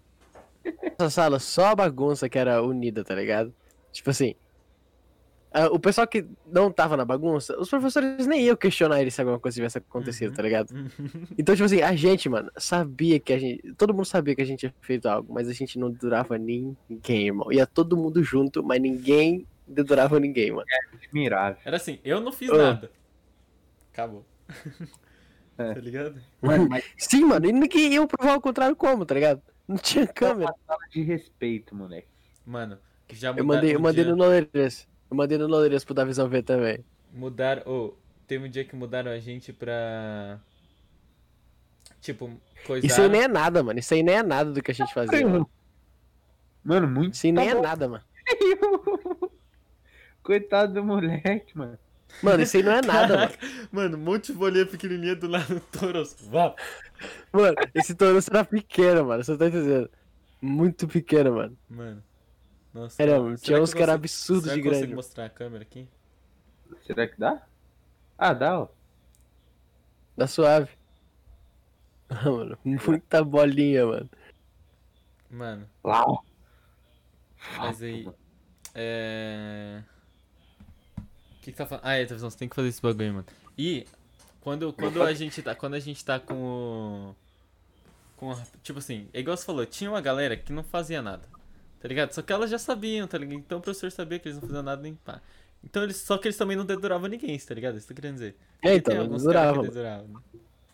Nossa 0.99 1.11
sala 1.11 1.39
só 1.39 1.67
a 1.67 1.75
bagunça 1.75 2.29
que 2.29 2.39
era 2.39 2.63
unida, 2.63 3.05
tá 3.05 3.15
ligado? 3.15 3.53
Tipo 3.93 4.11
assim. 4.11 4.35
ah, 5.53 5.67
o 5.69 5.79
pessoal 5.79 6.07
que 6.07 6.27
não 6.47 6.71
tava 6.71 6.97
na 6.97 7.05
bagunça, 7.05 7.59
os 7.59 7.69
professores 7.71 8.27
nem 8.27 8.43
iam 8.45 8.57
questionar 8.57 9.01
eles 9.01 9.15
se 9.15 9.21
alguma 9.21 9.39
coisa 9.39 9.55
tivesse 9.55 9.79
acontecido, 9.79 10.31
Uhum. 10.31 10.35
tá 10.37 10.43
ligado? 10.43 10.75
Então, 11.39 11.55
tipo 11.55 11.65
assim, 11.65 11.83
a 11.83 11.95
gente, 11.95 12.29
mano, 12.29 12.51
sabia 12.57 13.19
que 13.21 13.33
a 13.33 13.39
gente. 13.39 13.73
Todo 13.75 13.95
mundo 13.95 14.05
sabia 14.07 14.35
que 14.35 14.43
a 14.43 14.45
gente 14.45 14.61
tinha 14.61 14.75
feito 14.81 15.07
algo, 15.07 15.33
mas 15.33 15.49
a 15.49 15.53
gente 15.53 15.79
não 15.79 15.91
durava 15.91 16.37
ninguém, 16.37 17.27
irmão. 17.27 17.53
Ia 17.53 17.67
todo 17.67 17.97
mundo 17.97 18.23
junto, 18.23 18.63
mas 18.63 18.81
ninguém 18.81 19.47
dedurava 19.67 20.19
ninguém, 20.21 20.53
mano. 20.53 20.67
admirável. 20.93 21.59
Era 21.65 21.77
assim, 21.77 21.99
eu 22.05 22.21
não 22.21 22.33
fiz 22.33 22.51
Ah. 22.51 22.57
nada. 22.57 22.91
Acabou. 23.93 24.25
É. 24.49 24.53
Tá 25.57 25.81
ligado? 25.81 26.21
Mano, 26.43 26.69
mas 26.69 26.85
Sim, 26.99 27.25
mano, 27.25 27.47
e 27.47 27.53
ninguém 27.53 27.95
ia 27.95 28.07
provar 28.07 28.37
o 28.37 28.41
contrário 28.43 28.77
como, 28.77 29.07
tá 29.07 29.15
ligado? 29.15 29.41
Não 29.67 29.79
tinha 29.79 30.05
é 30.05 30.07
câmera. 30.07 30.51
uma 30.53 30.59
sala 30.67 30.79
de 30.91 31.01
respeito, 31.03 31.75
moleque. 31.75 32.07
Mano, 32.45 32.79
que 33.09 33.17
já 33.17 33.31
Eu 33.35 33.43
mandei, 33.45 33.75
eu 33.75 33.81
mandei 33.81 34.05
dia- 34.05 34.13
no 34.13 34.19
Noleiras. 34.19 34.87
Eu 35.11 35.17
mandei 35.17 35.39
no 35.39 35.49
Noleiras 35.49 35.83
pro 35.83 35.95
Davizão 35.95 36.29
ver 36.29 36.43
também. 36.43 36.85
Mudar, 37.13 37.67
ô, 37.67 37.97
teve 38.27 38.47
um 38.47 38.51
dia 38.51 38.65
que 38.67 38.77
mudaram 38.77 39.11
a 39.11 39.19
gente 39.19 39.51
pra. 39.53 40.39
Tipo, 42.03 42.31
coisa. 42.67 42.87
Isso 42.87 43.01
aí 43.01 43.09
nem 43.09 43.23
é 43.23 43.29
nada, 43.29 43.63
mano. 43.63 43.79
Isso 43.81 43.95
aí 43.95 44.03
nem 44.03 44.17
é 44.17 44.23
nada 44.23 44.53
do 44.53 44.63
que 44.63 44.71
a 44.71 44.75
gente 44.75 44.93
fazia. 44.93 45.27
mano. 45.27 45.51
Mano, 46.63 46.87
muito 46.87 47.15
Isso 47.15 47.27
aí 47.27 47.33
nem 47.33 47.45
tá 47.47 47.51
é 47.51 47.55
bom. 47.55 47.63
nada, 47.63 47.89
mano. 47.89 48.05
Coitado 50.27 50.75
do 50.75 50.83
moleque, 50.85 51.57
mano. 51.57 51.79
Mano, 52.23 52.43
isso 52.43 52.57
aí 52.57 52.63
não 52.65 52.73
é 52.73 52.83
nada, 52.83 53.17
mano. 53.17 53.31
Caraca, 53.31 53.69
mano, 53.71 53.97
um 53.97 54.01
monte 54.01 54.33
de 54.33 54.39
bolinha 54.39 54.67
pequenininha 54.67 55.15
do 55.15 55.29
lado 55.29 55.55
do 55.55 55.61
Toros. 55.61 56.17
Mano, 57.33 57.55
esse 57.75 57.95
Taurus 57.95 58.27
era 58.29 58.45
pequeno, 58.45 59.05
mano. 59.05 59.23
Você 59.23 59.37
tá 59.37 59.47
entendendo? 59.47 59.89
Muito 60.43 60.89
pequeno, 60.89 61.35
mano. 61.37 61.57
Mano. 61.71 62.03
Nossa. 62.75 63.01
Era, 63.01 63.21
mano. 63.21 63.37
Tinha 63.37 63.61
uns 63.63 63.71
que 63.73 63.79
você- 63.79 63.83
era 63.85 63.93
absurdo 63.95 64.43
será 64.43 64.55
de 64.57 64.63
que 64.63 64.67
eu 64.67 64.71
consigo 64.73 64.87
grande. 64.87 64.97
mostrar 64.97 65.25
a 65.27 65.31
câmera 65.31 65.63
aqui? 65.63 65.89
Será 66.87 67.07
que 67.07 67.19
dá? 67.21 67.47
Ah, 68.19 68.33
dá, 68.35 68.61
ó. 68.61 68.69
Da 70.17 70.27
suave. 70.27 70.71
Ah, 72.09 72.31
mano, 72.31 72.59
muita 72.65 73.23
bolinha, 73.25 73.87
mano. 73.87 74.11
Mano, 75.31 75.69
Lá, 75.85 76.05
ó. 76.05 76.19
mas 77.59 77.83
aí. 77.83 78.09
É. 78.75 79.83
O 81.47 81.49
que, 81.49 81.53
que 81.53 81.59
tá 81.59 81.65
falando? 81.67 81.85
Ah, 81.85 81.95
é, 81.95 82.05
tá 82.05 82.17
você 82.17 82.37
tem 82.39 82.49
que 82.49 82.57
fazer 82.57 82.69
esse 82.69 82.83
bagulho 82.83 83.15
mano. 83.15 83.27
E 83.57 83.87
quando, 84.41 84.73
quando 84.73 85.01
a 85.03 85.13
gente 85.15 85.41
tá. 85.43 85.55
Quando 85.55 85.75
a 85.75 85.79
gente 85.79 86.05
tá 86.05 86.19
com 86.19 86.35
o. 86.35 87.17
Com 88.17 88.33
a- 88.33 88.43
tipo 88.63 88.79
assim, 88.81 89.09
é 89.13 89.21
igual 89.21 89.37
você 89.37 89.45
falou, 89.45 89.65
tinha 89.65 89.89
uma 89.91 90.01
galera 90.01 90.37
que 90.37 90.53
não 90.53 90.65
fazia 90.65 91.01
nada. 91.01 91.23
Tá 91.81 91.87
ligado? 91.89 92.13
Só 92.13 92.21
que 92.23 92.33
elas 92.33 92.51
já 92.51 92.59
sabiam, 92.59 93.07
tá 93.07 93.17
ligado? 93.17 93.39
Então 93.39 93.59
o 93.59 93.61
professor 93.61 93.93
sabia 93.93 94.19
que 94.19 94.27
eles 94.29 94.37
não 94.41 94.49
faziam 94.49 94.63
nada 94.63 94.83
nem 94.83 94.95
pá. 94.97 95.21
Então 95.63 95.83
eles. 95.85 95.99
Só 95.99 96.19
que 96.19 96.27
eles 96.27 96.37
também 96.37 96.57
não 96.57 96.65
deduravam 96.67 97.09
ninguém, 97.09 97.39
tá 97.39 97.55
ligado? 97.55 97.77
Isso 97.77 97.87
que 97.87 97.93
eu 97.93 97.97
tô 97.97 98.03
querendo 98.03 98.15
dizer. 98.17 98.37
É, 98.63 98.75
então, 98.75 98.93
tem 98.93 98.97
não 98.97 99.05
alguns 99.05 99.29
caras 99.29 99.53
durava, 99.53 99.53
que 99.53 99.59
mano. 99.59 99.71
deduravam. 99.71 100.09
né? 100.09 100.21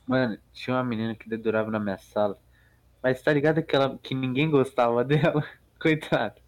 Mano, 0.07 0.39
tinha 0.53 0.77
uma 0.77 0.85
menina 0.85 1.15
que 1.15 1.29
dedurava 1.29 1.71
na 1.71 1.79
minha 1.79 1.99
sala. 1.99 2.39
Mas 3.03 3.21
tá 3.23 3.33
ligado 3.33 3.59
aquela 3.59 3.99
que 3.99 4.15
ninguém 4.15 4.51
gostava 4.51 5.05
dela? 5.05 5.45
Coitado. 5.81 6.41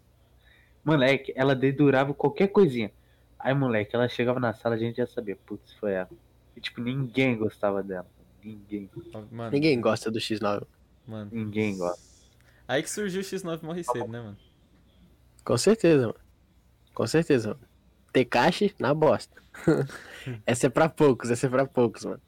Moleque, 0.83 1.33
ela 1.35 1.55
dedurava 1.55 2.13
qualquer 2.13 2.47
coisinha. 2.49 2.91
Aí, 3.45 3.53
moleque, 3.53 3.95
ela 3.95 4.09
chegava 4.09 4.39
na 4.39 4.53
sala, 4.55 4.73
a 4.73 4.77
gente 4.77 4.95
já 4.97 5.05
sabia, 5.05 5.35
putz, 5.45 5.71
foi 5.73 5.91
ela. 5.93 6.09
E, 6.57 6.59
tipo, 6.59 6.81
ninguém 6.81 7.37
gostava 7.37 7.83
dela. 7.83 8.07
Ninguém. 8.43 8.89
Mano, 9.31 9.51
Ninguém 9.51 9.79
gosta 9.79 10.09
do 10.09 10.17
X9. 10.17 10.65
Mano. 11.05 11.29
Ninguém 11.31 11.77
gosta. 11.77 12.01
Aí 12.67 12.81
que 12.81 12.89
surgiu 12.89 13.21
o 13.21 13.23
X9 13.23 13.61
morre 13.61 13.83
cedo, 13.83 14.07
né, 14.07 14.19
mano? 14.19 14.37
Com 15.43 15.55
certeza, 15.59 16.07
mano. 16.07 16.19
Com 16.95 17.05
certeza, 17.05 17.49
mano. 17.49 17.59
Tekashi 18.11 18.73
na 18.79 18.95
bosta. 18.95 19.39
essa 20.43 20.65
é 20.65 20.69
pra 20.71 20.89
poucos, 20.89 21.29
essa 21.29 21.45
é 21.45 21.49
pra 21.49 21.67
poucos, 21.67 22.03
mano. 22.03 22.21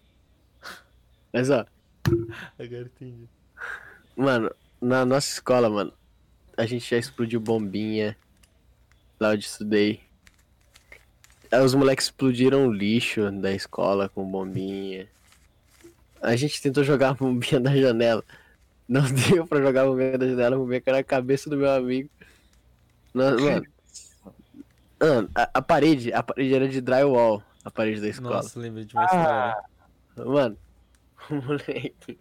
Mas 1.34 1.49
ó, 1.49 1.65
Agora 2.60 2.84
entendi. 2.84 3.27
mano, 4.15 4.52
na 4.80 5.03
nossa 5.03 5.31
escola, 5.31 5.68
mano, 5.68 5.91
a 6.56 6.68
gente 6.68 6.88
já 6.88 6.98
explodiu 6.99 7.39
bombinha. 7.39 8.15
Lá 9.19 9.31
onde 9.31 9.45
estudei. 9.45 10.06
Os 11.64 11.74
moleques 11.74 12.06
explodiram 12.06 12.68
o 12.68 12.72
lixo 12.72 13.32
da 13.32 13.52
escola 13.52 14.10
com 14.10 14.30
bombinha. 14.30 15.07
A 16.22 16.36
gente 16.36 16.61
tentou 16.61 16.84
jogar 16.84 17.10
a 17.10 17.14
bombinha 17.14 17.60
da 17.60 17.76
janela. 17.76 18.24
Não 18.88 19.03
deu 19.30 19.45
pra 19.45 19.61
jogar 19.61 19.84
a 19.84 19.86
bombinha 19.86 20.18
da 20.18 20.28
janela, 20.28 20.56
a 20.56 20.60
bombinha 20.60 20.82
caiu 20.82 20.98
na 20.98 21.03
cabeça 21.03 21.49
do 21.49 21.57
meu 21.57 21.72
amigo. 21.72 22.10
Mano. 23.14 23.64
Mano, 24.99 25.30
a, 25.36 25.49
a 25.53 25.61
parede, 25.61 26.11
a 26.11 26.24
parede 26.24 26.56
era 26.56 26.68
de 26.68 26.82
drywall, 26.82 27.44
a 27.64 27.69
parede 27.69 28.02
da 28.02 28.07
escola. 28.07 28.38
Nossa, 28.38 28.60
lembrei 28.60 28.84
de 28.84 28.95
uma 28.95 29.06
história. 29.06 29.57
Mano, 30.18 30.57
o 31.30 31.36
moleque 31.36 32.18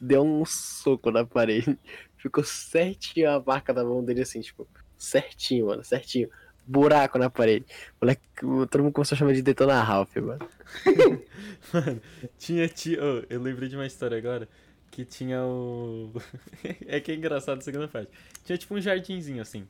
deu 0.00 0.22
um 0.22 0.44
soco 0.44 1.10
na 1.10 1.24
parede. 1.24 1.78
Ficou 2.16 2.42
certinho 2.42 3.30
a 3.30 3.40
marca 3.40 3.72
da 3.72 3.84
mão 3.84 4.04
dele 4.04 4.22
assim, 4.22 4.40
tipo, 4.40 4.66
certinho, 4.98 5.66
mano, 5.66 5.84
certinho. 5.84 6.28
Buraco 6.66 7.18
na 7.18 7.30
parede. 7.30 7.64
Moleque, 8.00 8.22
todo 8.40 8.82
mundo 8.82 8.92
começou 8.92 9.14
a 9.14 9.18
chamar 9.18 9.32
de 9.34 9.42
Detona 9.42 9.82
Ralph, 9.82 10.16
mano. 10.16 10.48
Mano, 11.72 12.00
tinha 12.38 12.68
tio. 12.68 12.98
oh, 13.02 13.26
eu 13.28 13.40
lembrei 13.40 13.68
de 13.68 13.76
uma 13.76 13.86
história 13.86 14.16
agora. 14.18 14.48
Que 14.90 15.04
tinha 15.04 15.42
o. 15.44 16.12
é 16.86 17.00
que 17.00 17.12
é 17.12 17.14
engraçado 17.14 17.58
a 17.58 17.60
segunda 17.60 17.88
parte. 17.88 18.10
Tinha 18.44 18.56
tipo 18.56 18.74
um 18.74 18.80
jardinzinho 18.80 19.42
assim. 19.42 19.66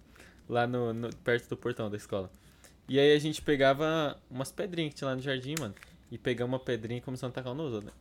Lá 0.48 0.66
no, 0.66 0.92
no- 0.94 1.14
perto 1.16 1.48
do 1.48 1.56
portão 1.56 1.90
da 1.90 1.96
escola. 1.96 2.30
E 2.88 2.98
aí 3.00 3.12
a 3.14 3.18
gente 3.18 3.42
pegava 3.42 4.16
umas 4.30 4.52
pedrinhas 4.52 4.90
que 4.90 4.98
tinha 4.98 5.08
lá 5.08 5.16
no 5.16 5.22
jardim, 5.22 5.54
mano. 5.58 5.74
E 6.10 6.16
pegamos 6.16 6.52
uma 6.52 6.60
pedrinha 6.64 6.98
e 6.98 7.00
começamos 7.00 7.32
a 7.32 7.34
tacar 7.34 7.52
um 7.52 7.56
nos 7.56 7.72
outros, 7.72 7.92
né? 7.92 7.98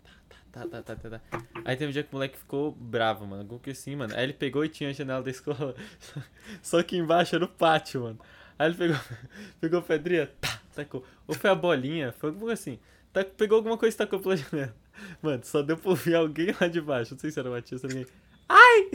Tá, 0.51 0.61
tá, 0.67 0.81
tá, 0.81 0.95
tá, 0.95 1.09
tá, 1.09 1.19
tá. 1.19 1.41
Aí 1.65 1.75
teve 1.75 1.89
um 1.89 1.91
dia 1.91 2.03
que 2.03 2.11
o 2.11 2.15
moleque 2.15 2.37
ficou 2.37 2.71
bravo, 2.71 3.25
mano. 3.25 3.45
Como 3.45 3.59
que 3.59 3.71
assim, 3.71 3.95
mano? 3.95 4.13
Aí 4.15 4.23
ele 4.23 4.33
pegou 4.33 4.63
e 4.63 4.69
tinha 4.69 4.91
a 4.91 4.93
janela 4.93 5.23
da 5.23 5.31
escola. 5.31 5.75
Só 6.61 6.83
que 6.83 6.95
embaixo 6.95 7.35
era 7.35 7.43
o 7.45 7.47
pátio, 7.47 8.01
mano. 8.03 8.19
Aí 8.57 8.67
ele 8.69 8.75
pegou, 8.77 8.97
pegou 9.61 9.79
a 9.79 9.81
pedrinha, 9.81 10.29
tá, 10.39 10.59
tacou. 10.75 11.03
Ou 11.27 11.35
foi 11.35 11.49
a 11.49 11.55
bolinha, 11.55 12.13
foi 12.17 12.29
algo 12.29 12.49
assim. 12.49 12.79
Tá, 13.11 13.23
pegou 13.23 13.57
alguma 13.57 13.77
coisa 13.77 13.95
e 13.95 13.97
tacou 13.97 14.19
pela 14.19 14.35
janela. 14.37 14.75
Mano, 15.21 15.41
só 15.43 15.61
deu 15.61 15.77
pra 15.77 15.89
ouvir 15.89 16.15
alguém 16.15 16.53
lá 16.59 16.67
de 16.67 16.79
baixo. 16.81 17.13
Não 17.13 17.19
sei 17.19 17.31
se 17.31 17.39
era 17.39 17.49
o 17.49 17.51
Matias 17.51 17.83
ou 17.83 17.89
ninguém. 17.89 18.07
Ai! 18.47 18.91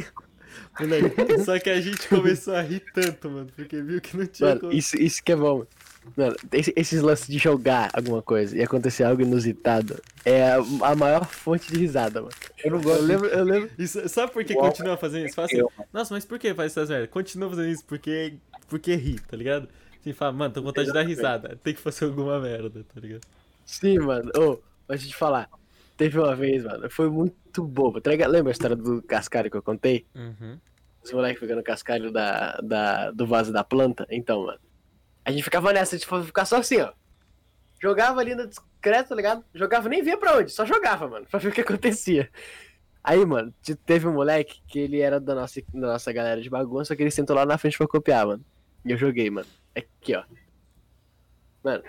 Moleque, 0.81 1.39
só 1.45 1.59
que 1.59 1.71
a 1.71 1.81
gente 1.81 2.09
começou 2.09 2.55
a 2.55 2.61
rir 2.63 2.83
tanto, 2.93 3.31
mano, 3.31 3.49
porque 3.55 3.81
viu 3.83 4.01
que 4.01 4.17
não 4.17 4.27
tinha 4.27 4.49
Mano, 4.51 4.61
como. 4.61 4.73
isso, 4.73 4.97
isso 4.97 5.23
que 5.23 5.33
é 5.33 5.37
bom. 5.37 5.65
Mano, 6.17 6.35
esse- 6.53 6.73
esses 6.75 7.01
lances 7.03 7.27
de 7.29 7.39
jogar 7.39 7.91
alguma 7.93 8.21
coisa 8.23 8.57
e 8.57 8.63
acontecer 8.63 9.05
algo 9.05 9.23
inusitado 9.23 10.01
é 10.25 10.53
a, 10.53 10.57
a 10.83 10.95
maior 10.97 11.25
fonte 11.27 11.71
de 11.73 11.79
risada, 11.79 12.21
mano. 12.23 12.33
Eu 12.65 12.71
não 12.73 12.79
Eu 12.79 12.83
gosto 12.83 13.03
lembro, 13.05 13.27
eu 13.29 13.45
lembro. 13.45 13.71
Isso, 13.79 14.09
sabe 14.09 14.33
por 14.33 14.43
que 14.45 14.55
Uau. 14.55 14.67
continua 14.69 14.97
fazendo 14.97 15.27
isso? 15.27 15.35
Fala 15.37 15.47
assim, 15.47 15.59
Eu, 15.59 15.71
nossa, 15.93 16.15
mas 16.15 16.25
por 16.25 16.39
que 16.39 16.53
faz 16.55 16.73
essas 16.73 16.89
merdas? 16.89 17.11
Continua 17.11 17.49
fazendo 17.51 17.69
isso 17.69 17.85
porque, 17.87 18.35
porque 18.71 18.95
ri, 18.95 19.19
tá 19.21 19.37
ligado? 19.37 19.69
Assim, 20.01 20.13
fala, 20.15 20.33
mano, 20.33 20.55
tô 20.55 20.61
com 20.61 20.69
vontade 20.69 20.87
de 20.87 20.95
dar 20.95 21.03
risada. 21.03 21.59
Tem 21.63 21.75
que 21.75 21.81
fazer 21.81 22.07
alguma 22.07 22.41
merda, 22.41 22.83
tá 22.95 23.01
ligado? 23.01 23.21
Sim, 23.67 23.99
mano. 23.99 24.31
Ô, 24.37 24.59
deixa 24.89 25.05
eu 25.05 25.11
te 25.11 25.17
falar. 25.17 25.51
Teve 25.97 26.19
uma 26.19 26.35
vez, 26.35 26.65
mano, 26.65 26.89
foi 26.91 27.11
muito 27.11 27.63
bobo. 27.63 28.01
Tá 28.01 28.11
ligado? 28.11 28.31
Lembra 28.31 28.51
a 28.51 28.53
história 28.53 28.75
do 28.77 29.03
cascalho 29.03 29.51
que 29.51 29.57
eu 29.57 29.63
contei? 29.63 30.07
Uhum. 30.15 30.59
Os 31.05 31.13
moleques 31.13 31.41
pegando 31.41 31.61
o 31.61 31.65
cascalho 31.65 32.11
da, 32.11 32.59
da, 32.63 33.11
do 33.11 33.27
vaso 33.27 33.53
da 33.53 33.63
planta? 33.63 34.07
Então, 34.11 34.47
mano. 34.47 34.59
A 35.25 35.31
gente 35.31 35.43
ficava 35.43 35.73
nessa, 35.73 35.99
tipo, 35.99 36.23
ficar 36.23 36.47
só 36.47 36.57
assim, 36.57 36.81
ó. 36.81 36.93
Jogava 37.83 38.21
ali 38.21 38.35
no 38.35 38.47
discreto, 38.47 39.11
tá 39.11 39.15
ligado? 39.15 39.45
Jogava, 39.55 39.89
nem 39.89 40.03
via 40.03 40.17
pra 40.17 40.37
onde, 40.39 40.51
só 40.51 40.65
jogava, 40.67 41.09
mano, 41.09 41.27
pra 41.31 41.39
ver 41.39 41.49
o 41.49 41.53
que 41.53 41.61
acontecia. 41.61 42.29
Aí, 43.03 43.25
mano, 43.25 43.53
te- 43.63 43.75
teve 43.75 44.07
um 44.07 44.13
moleque 44.13 44.61
que 44.69 44.79
ele 44.79 45.01
era 45.01 45.19
da 45.19 45.35
nossa, 45.35 45.61
da 45.73 45.89
nossa 45.93 46.13
galera 46.13 46.41
de 46.43 46.51
bagunça, 46.51 46.95
que 46.95 47.03
ele 47.03 47.11
sentou 47.11 47.35
lá 47.35 47.47
na 47.47 47.57
frente 47.57 47.79
pra 47.79 47.87
copiar, 47.89 48.27
mano. 48.27 48.45
E 48.85 48.91
eu 48.93 48.97
joguei, 48.99 49.29
mano. 49.31 49.47
Aqui, 49.77 50.15
ó. 50.15 50.23
Mano, 51.63 51.83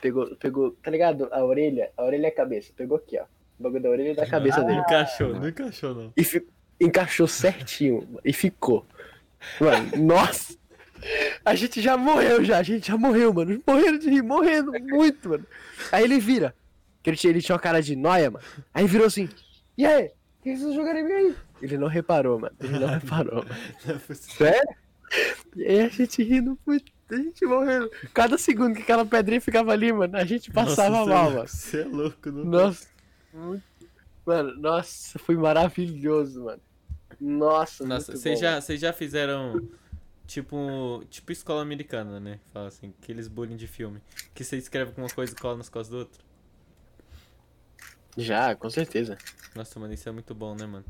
pegou, 0.00 0.34
pegou, 0.36 0.70
tá 0.82 0.90
ligado? 0.90 1.28
A 1.32 1.44
orelha, 1.44 1.90
a 1.96 2.02
orelha 2.04 2.26
e 2.26 2.30
a 2.30 2.34
cabeça. 2.34 2.72
Pegou 2.76 2.96
aqui, 2.96 3.18
ó. 3.18 3.24
O 3.58 3.62
bagulho 3.62 3.82
da 3.82 3.90
orelha 3.90 4.12
e 4.12 4.14
da 4.14 4.26
cabeça 4.26 4.62
dele. 4.62 4.78
Encaixou, 4.80 5.34
não 5.34 5.48
encaixou, 5.48 5.94
não. 5.94 6.12
E 6.16 6.24
fi- 6.24 6.46
encaixou 6.80 7.26
certinho. 7.28 8.08
E 8.24 8.32
ficou. 8.32 8.86
Mano, 9.60 9.96
nossa! 10.06 10.56
A 11.44 11.54
gente 11.54 11.80
já 11.80 11.96
morreu 11.96 12.44
já, 12.44 12.58
a 12.58 12.62
gente 12.62 12.88
já 12.88 12.96
morreu, 12.96 13.32
mano. 13.32 13.62
Morrendo 13.66 13.98
de 13.98 14.10
rir, 14.10 14.22
morrendo 14.22 14.72
muito, 14.80 15.28
mano. 15.28 15.46
Aí 15.92 16.04
ele 16.04 16.18
vira. 16.18 16.54
Que 17.02 17.10
ele 17.10 17.16
tinha, 17.16 17.30
ele 17.30 17.40
tinha 17.42 17.54
uma 17.54 17.60
cara 17.62 17.80
de 17.80 17.94
noia, 17.94 18.30
mano. 18.30 18.44
Aí 18.74 18.86
virou 18.86 19.06
assim. 19.06 19.28
E 19.76 19.86
aí? 19.86 20.06
O 20.40 20.42
que 20.42 20.56
vocês 20.56 20.74
jogaram 20.74 20.98
em 21.00 21.04
mim 21.04 21.12
aí? 21.12 21.36
Ele 21.62 21.78
não 21.78 21.86
reparou, 21.88 22.38
mano. 22.40 22.54
Ele 22.60 22.78
não 22.78 22.88
reparou, 22.98 23.44
mano. 23.44 24.00
Sério? 24.14 24.76
E 25.56 25.64
aí 25.64 25.80
a 25.80 25.88
gente 25.88 26.22
rindo 26.22 26.58
muito. 26.66 26.92
A 27.10 27.16
gente 27.16 27.44
morrendo. 27.46 27.90
Cada 28.12 28.36
segundo 28.36 28.74
que 28.76 28.82
aquela 28.82 29.04
pedrinha 29.06 29.40
ficava 29.40 29.72
ali, 29.72 29.92
mano, 29.92 30.16
a 30.16 30.24
gente 30.24 30.50
passava 30.50 30.90
Nossa, 30.98 31.10
mal, 31.10 31.30
você 31.30 31.30
é 31.30 31.30
mano. 31.30 31.36
louco, 31.36 31.48
Você 31.48 31.80
é 31.80 31.84
louco, 31.84 32.30
não 32.32 32.44
Nossa. 32.44 32.88
muito- 33.32 33.64
Mano, 34.26 34.54
nossa, 34.60 35.18
foi 35.18 35.36
maravilhoso, 35.36 36.44
mano. 36.44 36.60
Nossa, 37.18 37.86
Nossa, 37.86 38.12
muito 38.12 38.20
vocês 38.22 38.34
bom, 38.38 38.40
já, 38.42 38.60
já 38.76 38.92
fizeram 38.92 39.66
tipo, 40.26 41.02
tipo 41.08 41.32
escola 41.32 41.62
americana, 41.62 42.20
né? 42.20 42.38
Fala 42.52 42.68
assim, 42.68 42.92
aqueles 43.02 43.26
bullying 43.26 43.56
de 43.56 43.66
filme. 43.66 44.02
Que 44.34 44.44
você 44.44 44.58
escreve 44.58 44.92
com 44.92 45.00
uma 45.00 45.08
coisa 45.08 45.32
e 45.32 45.36
cola 45.36 45.56
nas 45.56 45.70
costas 45.70 45.88
do 45.88 45.96
outro. 46.00 46.22
Já, 48.18 48.54
com 48.54 48.68
certeza. 48.68 49.16
Nossa, 49.54 49.80
mano, 49.80 49.94
isso 49.94 50.06
é 50.08 50.12
muito 50.12 50.34
bom, 50.34 50.54
né, 50.54 50.66
mano? 50.66 50.84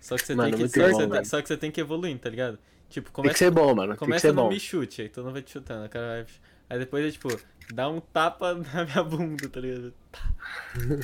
Só 0.00 0.16
que 0.16 0.26
você 0.26 0.34
Mano, 0.34 0.56
tem 0.56 0.66
que. 0.66 0.68
Só 0.68 0.74
que, 0.86 0.90
bom, 0.90 0.96
você, 0.98 1.06
mano. 1.06 1.24
só 1.26 1.42
que 1.42 1.48
você 1.48 1.56
tem 1.56 1.70
que 1.70 1.80
evoluir, 1.80 2.18
tá 2.18 2.30
ligado? 2.30 2.58
Tipo, 2.88 3.06
Tem 3.08 3.12
começa, 3.14 3.32
que 3.34 3.38
ser 3.38 3.50
bom, 3.50 3.74
mano. 3.74 3.88
Tem 3.88 3.92
que 3.92 3.98
começa 3.98 4.26
ser 4.28 4.32
no 4.34 4.42
bom. 4.42 4.48
me 4.48 4.58
chute, 4.58 5.02
aí 5.02 5.08
todo 5.08 5.24
mundo 5.24 5.34
vai 5.34 5.42
te 5.42 5.52
chutando. 5.52 5.84
o 5.86 5.88
cara 5.88 6.06
vai- 6.06 6.26
Aí 6.70 6.78
depois 6.78 7.04
é 7.04 7.10
tipo, 7.10 7.28
dá 7.74 7.88
um 7.88 8.00
tapa 8.00 8.54
na 8.74 8.84
minha 8.84 9.02
bunda, 9.04 9.48
tá 9.48 9.60
ligado? 9.60 9.92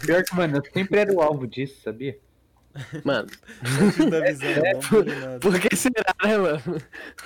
Pior 0.05 0.23
que, 0.24 0.35
mano, 0.35 0.56
eu 0.59 0.62
sempre 0.73 0.98
era 1.01 1.12
o 1.12 1.20
alvo 1.20 1.47
disso, 1.47 1.81
sabia? 1.82 2.18
Mano, 3.05 3.27
da 4.10 4.20
visão, 4.20 4.51
não 4.74 4.81
bullying 4.90 5.18
nada. 5.20 5.39
por 5.40 5.59
que 5.59 5.74
será, 5.74 6.14
né, 6.23 6.36
mano? 6.36 6.62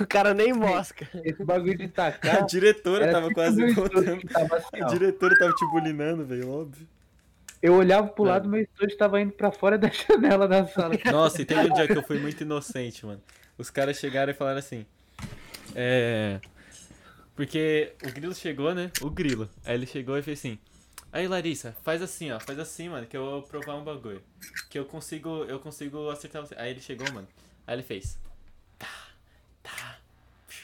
O 0.00 0.06
cara 0.06 0.32
nem 0.32 0.52
mosca. 0.52 1.08
Esse 1.24 1.42
bagulho 1.44 1.76
de 1.76 1.84
A 1.86 1.88
tacar. 1.88 2.46
diretora 2.46 3.04
era 3.04 3.12
tava 3.12 3.28
tipo 3.28 3.34
quase 3.40 3.74
contando. 3.74 4.20
tava 4.28 4.56
assim, 4.56 4.80
A 4.80 4.86
diretora 4.86 5.36
tava 5.38 5.52
te 5.52 5.66
bulinando, 5.66 6.24
velho, 6.24 6.50
óbvio. 6.50 6.86
Eu 7.62 7.74
olhava 7.74 8.08
pro 8.08 8.24
Mano. 8.24 8.34
lado, 8.34 8.48
meu 8.48 8.62
estojo 8.62 8.96
tava 8.96 9.20
indo 9.20 9.32
pra 9.32 9.52
fora 9.52 9.76
da 9.78 9.88
janela 9.88 10.48
da 10.48 10.66
sala. 10.66 10.94
Nossa, 11.12 11.42
e 11.42 11.44
teve 11.44 11.70
um 11.70 11.74
dia 11.74 11.86
que 11.86 11.96
eu 11.96 12.02
fui 12.02 12.18
muito 12.18 12.42
inocente, 12.42 13.04
mano. 13.04 13.20
Os 13.58 13.68
caras 13.68 13.98
chegaram 13.98 14.32
e 14.32 14.34
falaram 14.34 14.58
assim. 14.58 14.86
É. 15.74 16.40
Porque 17.36 17.92
o 18.02 18.10
Grilo 18.12 18.34
chegou, 18.34 18.74
né? 18.74 18.90
O 19.02 19.10
Grilo. 19.10 19.48
Aí 19.64 19.74
ele 19.74 19.86
chegou 19.86 20.16
e 20.16 20.22
fez 20.22 20.38
assim. 20.38 20.58
Aí, 21.12 21.26
Larissa, 21.26 21.76
faz 21.82 22.00
assim, 22.00 22.30
ó. 22.30 22.40
Faz 22.40 22.58
assim, 22.58 22.88
mano, 22.88 23.06
que 23.06 23.16
eu 23.16 23.24
vou 23.24 23.42
provar 23.42 23.74
um 23.74 23.84
bagulho. 23.84 24.22
Que 24.70 24.78
eu 24.78 24.84
consigo. 24.84 25.44
Eu 25.44 25.58
consigo 25.58 26.08
acertar 26.10 26.42
você. 26.42 26.54
Aí 26.56 26.70
ele 26.70 26.80
chegou, 26.80 27.10
mano. 27.12 27.28
Aí 27.66 27.74
ele 27.74 27.82
fez. 27.82 28.18
Tá, 28.78 28.88
tá. 29.62 29.98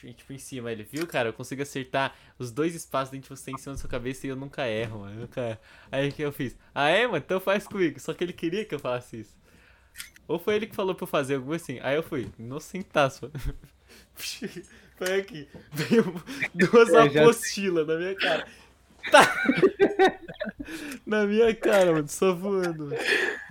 Tipo, 0.01 0.33
em 0.33 0.39
cima. 0.39 0.71
Ele, 0.73 0.83
viu, 0.83 1.07
cara? 1.07 1.29
Eu 1.29 1.33
consigo 1.33 1.63
acertar 1.63 2.15
os 2.39 2.51
dois 2.51 2.75
espaços 2.75 3.11
dentro 3.13 3.35
de 3.35 3.41
você 3.41 3.51
em 3.51 3.59
cima 3.59 3.75
da 3.75 3.81
sua 3.81 3.91
cabeça 3.91 4.27
e 4.27 4.31
eu 4.31 4.37
nunca 4.37 4.67
erro, 4.69 5.01
mano. 5.01 5.15
eu 5.15 5.21
Nunca 5.23 5.41
erro. 5.41 5.59
Aí 5.91 6.13
que 6.13 6.23
eu 6.23 6.33
fiz? 6.33 6.57
Ah, 6.75 6.89
é, 6.89 7.07
mano? 7.07 7.19
Então 7.19 7.41
faz 7.41 7.67
comigo. 7.67 7.99
Só 8.01 8.13
que 8.15 8.25
ele 8.25 8.33
queria 8.33 8.65
que 8.65 8.75
eu 8.75 8.79
falasse 8.79 9.21
isso. 9.21 9.35
Ou 10.29 10.39
foi 10.39 10.57
ele 10.57 10.67
que 10.67 10.75
falou 10.77 10.95
pra 10.95 11.05
eu 11.05 11.09
fazer 11.09 11.37
alguma 11.37 11.57
assim. 11.57 11.79
Aí 11.83 11.97
eu 11.97 12.03
fui, 12.03 12.29
inocentaço. 12.39 13.31
Foi 14.97 15.21
aqui. 15.21 15.47
Veio 15.73 16.23
duas 16.55 16.89
já- 16.91 17.05
apostilas 17.23 17.87
na 17.87 17.97
minha 17.97 18.15
cara. 18.15 18.47
Tá. 19.11 19.45
Na 21.07 21.25
minha 21.27 21.55
cara, 21.55 21.93
mano, 21.93 22.09
só 22.09 22.35
voando. 22.35 22.91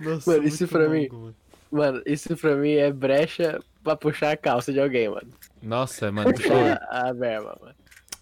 Nossa, 0.00 0.30
Mano, 0.32 0.46
isso 0.46 0.68
pra 0.68 0.88
mim- 0.88 1.08
mano. 1.10 1.34
Mano, 1.70 2.02
isso 2.04 2.36
pra 2.36 2.54
mim 2.56 2.72
é 2.72 2.92
brecha 2.92 3.62
pra 3.86 3.96
puxar 3.96 4.32
a 4.32 4.36
calça 4.36 4.72
de 4.72 4.80
alguém, 4.80 5.08
mano. 5.08 5.32
Nossa, 5.62 6.10
mano. 6.12 6.32
Puxar 6.34 6.78
a 6.90 7.12
verba, 7.12 7.56
mano. 7.60 7.74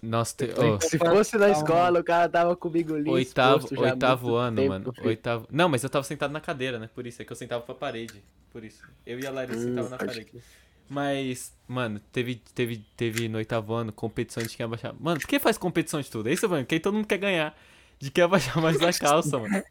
Nossa, 0.03 0.37
te... 0.37 0.45
ô, 0.53 0.79
Se 0.81 0.99
fosse 0.99 1.39
na 1.39 1.49
escola, 1.51 2.01
o 2.01 2.05
cara 2.05 2.29
tava 2.29 2.55
comigo 2.55 2.95
ali. 2.95 3.11
oitavo, 3.11 3.67
oitavo 3.75 4.27
muito 4.29 4.37
ano, 4.39 4.57
tempo, 4.57 4.69
mano. 4.69 4.93
filho. 4.93 5.07
Oitavo. 5.09 5.49
Não, 5.51 5.69
mas 5.69 5.83
eu 5.83 5.89
tava 5.91 6.05
sentado 6.05 6.31
na 6.31 6.41
cadeira, 6.41 6.79
né? 6.79 6.89
Por 6.95 7.07
isso, 7.07 7.23
é 7.23 7.25
que 7.25 7.33
eu 7.33 7.37
sentava 7.37 7.63
pra 7.63 7.75
parede. 7.75 8.23
Por 8.53 8.63
isso. 8.63 8.85
Eu 9.07 9.19
e 9.19 9.27
a 9.27 9.31
Larissa 9.31 9.59
Hum, 9.61 9.69
sentavam 9.71 9.91
na 9.91 9.97
parede. 9.99 10.27
crer. 10.31 10.43
Mas, 10.89 11.53
mano, 11.67 11.99
teve, 12.13 12.35
teve, 12.55 12.85
teve 12.97 13.29
no 13.29 13.39
oitavo 13.39 13.73
ano 13.73 13.93
competição 13.93 14.45
de 14.45 14.55
quem 14.55 14.65
abaixar. 14.65 14.95
Mano, 15.01 15.19
por 15.21 15.27
que 15.27 15.39
faz 15.39 15.57
competição 15.57 16.01
de 16.01 16.11
tudo? 16.11 16.29
É 16.29 16.33
isso, 16.35 16.47
mano, 16.49 16.63
porque 16.65 16.75
aí 16.75 16.81
todo 16.81 16.95
mundo 16.95 17.07
quer 17.07 17.19
ganhar. 17.19 17.57
De 17.99 18.11
quem 18.11 18.23
abaixar 18.25 18.61
mais 18.61 18.81
a 18.83 18.93
calça, 19.01 19.39
mano. 19.39 19.65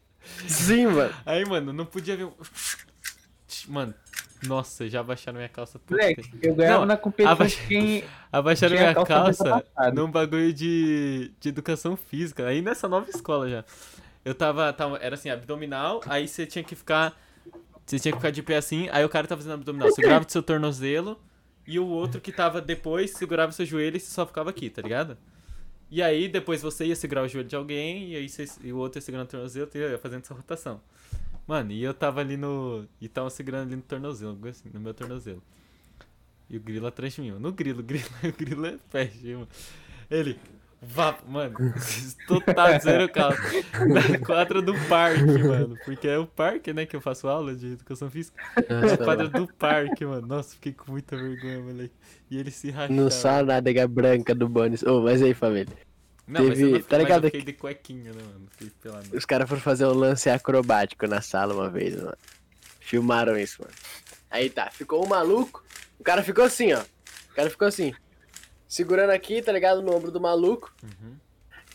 Sim, 0.47 0.87
mano. 0.87 1.13
Aí, 1.25 1.45
mano, 1.45 1.71
não 1.71 1.85
podia 1.85 2.17
ver. 2.17 2.27
Mano, 3.67 3.93
nossa, 4.47 4.89
já 4.89 4.99
abaixaram 4.99 5.37
minha 5.37 5.49
calça. 5.49 5.79
Moleque, 5.89 6.29
eu 6.41 6.55
ganhava 6.55 6.79
Não, 6.79 6.85
na 6.85 6.97
competição 6.97 7.31
abaixa- 7.33 7.61
quem. 7.67 8.03
Abaixaram 8.31 8.75
minha 8.75 8.93
calça 8.93 9.43
calça 9.43 9.91
num 9.93 10.09
bagulho 10.09 10.51
de, 10.53 11.31
de 11.39 11.49
educação 11.49 11.95
física. 11.95 12.47
Aí 12.47 12.61
nessa 12.61 12.87
nova 12.87 13.09
escola 13.09 13.49
já. 13.49 13.63
Eu 14.25 14.33
tava, 14.33 14.71
tava. 14.73 14.97
Era 14.97 15.15
assim, 15.15 15.29
abdominal, 15.29 16.01
aí 16.07 16.27
você 16.27 16.45
tinha 16.45 16.63
que 16.63 16.75
ficar. 16.75 17.15
Você 17.85 17.99
tinha 17.99 18.11
que 18.13 18.17
ficar 18.17 18.31
de 18.31 18.41
pé 18.41 18.55
assim, 18.55 18.87
aí 18.91 19.03
o 19.03 19.09
cara 19.09 19.27
tava 19.27 19.41
fazendo 19.41 19.55
abdominal. 19.55 19.91
Segurava 19.91 20.25
o 20.25 20.31
seu 20.31 20.41
tornozelo 20.41 21.19
e 21.67 21.77
o 21.77 21.85
outro 21.85 22.21
que 22.21 22.31
tava 22.31 22.61
depois 22.61 23.11
segurava 23.11 23.51
o 23.51 23.53
seu 23.53 23.65
joelho 23.65 23.97
e 23.97 23.99
você 23.99 24.09
só 24.09 24.25
ficava 24.25 24.49
aqui, 24.49 24.69
tá 24.69 24.81
ligado? 24.81 25.17
E 25.91 26.01
aí 26.01 26.27
depois 26.29 26.61
você 26.61 26.85
ia 26.85 26.95
segurar 26.95 27.23
o 27.23 27.27
joelho 27.27 27.47
de 27.47 27.55
alguém 27.55 28.13
e 28.13 28.15
aí 28.15 28.29
você, 28.29 28.45
e 28.63 28.71
o 28.71 28.77
outro 28.77 28.97
ia 28.97 29.01
segurando 29.01 29.27
o 29.27 29.29
tornozelo 29.29 29.69
e 29.75 29.77
ia 29.77 29.97
fazendo 29.97 30.21
essa 30.23 30.33
rotação. 30.33 30.79
Mano, 31.45 31.71
e 31.71 31.83
eu 31.83 31.93
tava 31.93 32.21
ali 32.21 32.37
no. 32.37 32.85
E 33.01 33.07
tava 33.07 33.29
segurando 33.29 33.67
ali 33.67 33.75
no 33.75 33.81
tornozelo, 33.81 34.37
assim, 34.47 34.69
no 34.73 34.79
meu 34.79 34.93
tornozelo. 34.93 35.43
E 36.49 36.57
o 36.57 36.59
grilo 36.59 36.87
atrás 36.87 37.13
de 37.13 37.21
mim, 37.21 37.31
mano. 37.31 37.41
No 37.41 37.51
grilo, 37.51 37.81
grilo, 37.83 38.05
o 38.23 38.31
grilo 38.31 38.65
é 38.65 38.77
peste, 38.91 39.33
mano. 39.33 39.47
Ele. 40.09 40.39
Vá, 40.85 41.17
mano, 41.25 41.55
total 42.27 42.77
zero 42.81 43.09
calça. 43.09 43.39
Na 43.87 44.19
quadra 44.19 44.61
do 44.61 44.73
parque, 44.89 45.41
mano. 45.41 45.77
Porque 45.85 46.09
é 46.09 46.17
o 46.17 46.27
parque, 46.27 46.73
né, 46.73 46.85
que 46.85 46.93
eu 46.93 46.99
faço 46.99 47.25
aula 47.25 47.55
de 47.55 47.67
educação 47.71 48.09
física. 48.09 48.43
Nossa, 48.69 48.95
a 48.95 48.97
quadra 48.97 49.29
mano. 49.29 49.47
do 49.47 49.53
parque, 49.53 50.05
mano. 50.05 50.27
Nossa, 50.27 50.55
fiquei 50.55 50.73
com 50.73 50.91
muita 50.91 51.15
vergonha, 51.15 51.61
moleque. 51.61 51.93
E 52.29 52.37
ele 52.37 52.51
se 52.51 52.69
rachava. 52.69 52.93
Não 52.93 53.09
só 53.09 53.39
a 53.39 53.43
nádega 53.43 53.87
branca 53.87 54.35
do 54.35 54.49
Bonis. 54.49 54.83
Ô, 54.83 55.01
mas 55.01 55.21
aí, 55.21 55.33
família. 55.33 55.73
Não, 56.27 56.43
mas 56.47 56.59
eu, 56.59 56.71
teve- 56.71 56.79
tá 56.83 56.85
mas 56.91 56.91
eu 56.99 57.03
ligado 57.05 57.25
fiquei 57.25 57.41
de 57.41 57.53
cuequinha, 57.53 58.11
né, 58.13 58.21
mano? 58.23 58.47
Os 59.13 59.25
caras 59.25 59.47
foram 59.49 59.61
fazer 59.61 59.85
um 59.85 59.93
lance 59.93 60.29
acrobático 60.29 61.05
na 61.07 61.21
sala 61.21 61.53
uma 61.53 61.69
vez, 61.69 61.95
mano. 61.95 62.15
Filmaram 62.79 63.37
isso, 63.37 63.61
mano. 63.61 63.73
Aí 64.31 64.49
tá, 64.49 64.69
ficou 64.71 65.03
um 65.03 65.07
maluco. 65.07 65.63
O 65.99 66.03
cara 66.03 66.23
ficou 66.23 66.43
assim, 66.45 66.73
ó. 66.73 66.81
O 67.31 67.35
cara 67.35 67.49
ficou 67.49 67.67
assim. 67.67 67.93
Segurando 68.67 69.11
aqui, 69.11 69.41
tá 69.41 69.51
ligado? 69.51 69.81
No 69.81 69.93
ombro 69.95 70.11
do 70.11 70.19
maluco. 70.19 70.73
Uhum. 70.83 71.15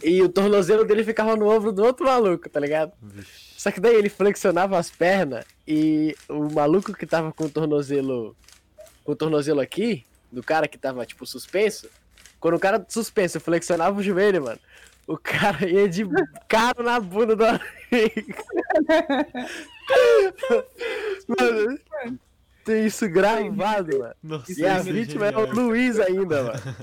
E 0.03 0.23
o 0.23 0.29
tornozelo 0.29 0.85
dele 0.85 1.05
ficava 1.05 1.37
no 1.37 1.49
ombro 1.49 1.73
do 1.73 1.83
outro 1.85 2.07
maluco, 2.07 2.49
tá 2.49 2.61
ligado? 2.61 2.93
Vixe. 3.03 3.55
Só 3.59 3.71
que 3.73 3.81
daí 3.81 3.97
ele 3.97 4.09
flexionava 4.09 4.79
as 4.79 4.91
pernas 4.91 5.45
e 5.67 6.17
o 6.29 6.49
maluco 6.53 6.93
que 6.95 7.05
tava 7.07 7.33
com 7.33 7.45
o 7.45 7.51
tornozelo. 7.51 8.37
Com 9.05 9.13
o 9.13 9.17
tornozelo 9.17 9.61
aqui, 9.61 10.05
do 10.31 10.43
cara 10.43 10.69
que 10.69 10.79
tava, 10.79 11.05
tipo, 11.05 11.27
suspenso. 11.27 11.89
Quando 12.41 12.55
o 12.55 12.61
cara 12.61 12.85
suspenso 12.89 13.41
flexionava 13.41 13.99
o 13.99 14.03
joelho, 14.03 14.45
mano, 14.45 14.59
o 15.07 15.17
cara 15.17 15.67
ia 15.69 15.89
de 15.89 16.07
cara 16.49 16.83
na 16.83 17.01
bunda 17.01 17.35
do 17.35 17.45
amigo. 17.45 17.63
mano, 21.29 21.79
tem 22.65 22.87
isso 22.87 23.09
gravado, 23.09 23.99
mano. 23.99 24.15
Nossa, 24.23 24.53
E 24.61 24.65
a 24.65 24.77
é 24.77 24.83
vítima 24.83 25.27
é 25.27 25.37
o. 25.37 25.53
Luiz 25.53 25.99
ainda, 25.99 26.43
mano. 26.45 26.77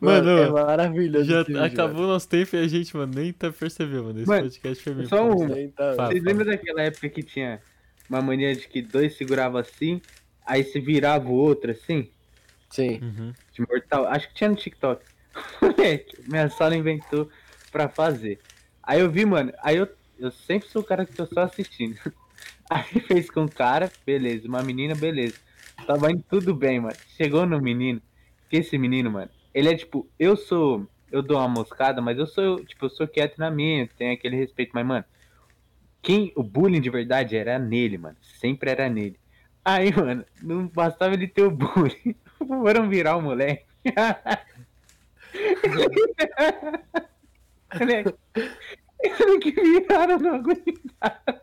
Mano, 0.00 0.28
é 0.30 0.50
maravilhoso. 0.50 1.24
Já 1.24 1.42
vídeo, 1.42 1.62
acabou 1.62 2.04
o 2.04 2.08
nosso 2.08 2.28
tempo 2.28 2.54
e 2.54 2.60
a 2.60 2.68
gente, 2.68 2.96
mano, 2.96 3.12
nem 3.14 3.32
tá 3.32 3.50
percebendo, 3.50 4.04
mano. 4.04 4.18
Esse 4.20 4.28
Mano, 4.28 4.42
podcast 4.44 4.84
foi 4.84 4.94
meio 4.94 5.08
só 5.08 5.24
um- 5.24 5.38
mano. 5.40 5.58
Então, 5.58 5.96
Fala. 5.96 6.08
Vocês 6.10 6.22
lembram 6.22 6.46
daquela 6.46 6.82
época 6.82 7.08
que 7.08 7.22
tinha 7.22 7.60
uma 8.08 8.20
mania 8.20 8.54
de 8.54 8.68
que 8.68 8.82
dois 8.82 9.16
seguravam 9.16 9.60
assim, 9.60 10.00
aí 10.46 10.62
se 10.62 10.78
virava 10.80 11.28
o 11.28 11.32
outro 11.34 11.70
assim? 11.72 12.08
Sim. 12.72 13.00
Uhum. 13.02 13.32
De 13.52 13.60
mortal. 13.60 14.06
Acho 14.06 14.28
que 14.28 14.34
tinha 14.34 14.50
no 14.50 14.56
TikTok. 14.56 15.04
Moleque, 15.60 16.16
minha 16.28 16.48
sala 16.48 16.76
inventou 16.76 17.30
pra 17.70 17.88
fazer. 17.88 18.38
Aí 18.82 19.00
eu 19.00 19.10
vi, 19.10 19.24
mano. 19.24 19.52
Aí 19.62 19.76
eu, 19.76 19.88
eu 20.18 20.30
sempre 20.30 20.68
sou 20.68 20.82
o 20.82 20.84
cara 20.84 21.06
que 21.06 21.14
tô 21.14 21.26
só 21.26 21.42
assistindo. 21.42 21.96
Aí 22.68 23.00
fez 23.00 23.30
com 23.30 23.44
o 23.44 23.50
cara, 23.50 23.90
beleza. 24.04 24.48
Uma 24.48 24.62
menina, 24.62 24.94
beleza. 24.94 25.36
Tava 25.86 26.10
indo 26.10 26.24
tudo 26.28 26.54
bem, 26.54 26.80
mano. 26.80 26.96
Chegou 27.16 27.46
no 27.46 27.60
menino. 27.60 28.00
Que 28.48 28.58
esse 28.58 28.76
menino, 28.76 29.10
mano, 29.10 29.30
ele 29.54 29.68
é 29.68 29.76
tipo, 29.76 30.08
eu 30.18 30.36
sou. 30.36 30.86
Eu 31.10 31.22
dou 31.22 31.36
uma 31.36 31.48
moscada, 31.48 32.00
mas 32.00 32.18
eu 32.18 32.26
sou, 32.26 32.64
tipo, 32.64 32.86
eu 32.86 32.90
sou 32.90 33.06
quieto 33.06 33.36
na 33.36 33.50
minha, 33.50 33.86
tenho 33.98 34.14
aquele 34.14 34.34
respeito, 34.34 34.70
mas, 34.72 34.86
mano, 34.86 35.04
quem 36.00 36.32
o 36.34 36.42
bullying 36.42 36.80
de 36.80 36.88
verdade 36.88 37.36
era 37.36 37.58
nele, 37.58 37.98
mano. 37.98 38.16
Sempre 38.22 38.70
era 38.70 38.88
nele. 38.88 39.18
Aí, 39.62 39.94
mano, 39.94 40.24
não 40.42 40.66
bastava 40.66 41.14
ele 41.14 41.28
ter 41.28 41.42
o 41.42 41.50
bullying. 41.50 42.16
Foram 42.62 42.88
virar 42.88 43.16
o 43.16 43.22
moleque. 43.22 43.64
Moleque, 47.78 48.14
que 49.40 49.50
viraram, 49.50 50.18
não 50.18 50.34
aguentaram. 50.34 51.42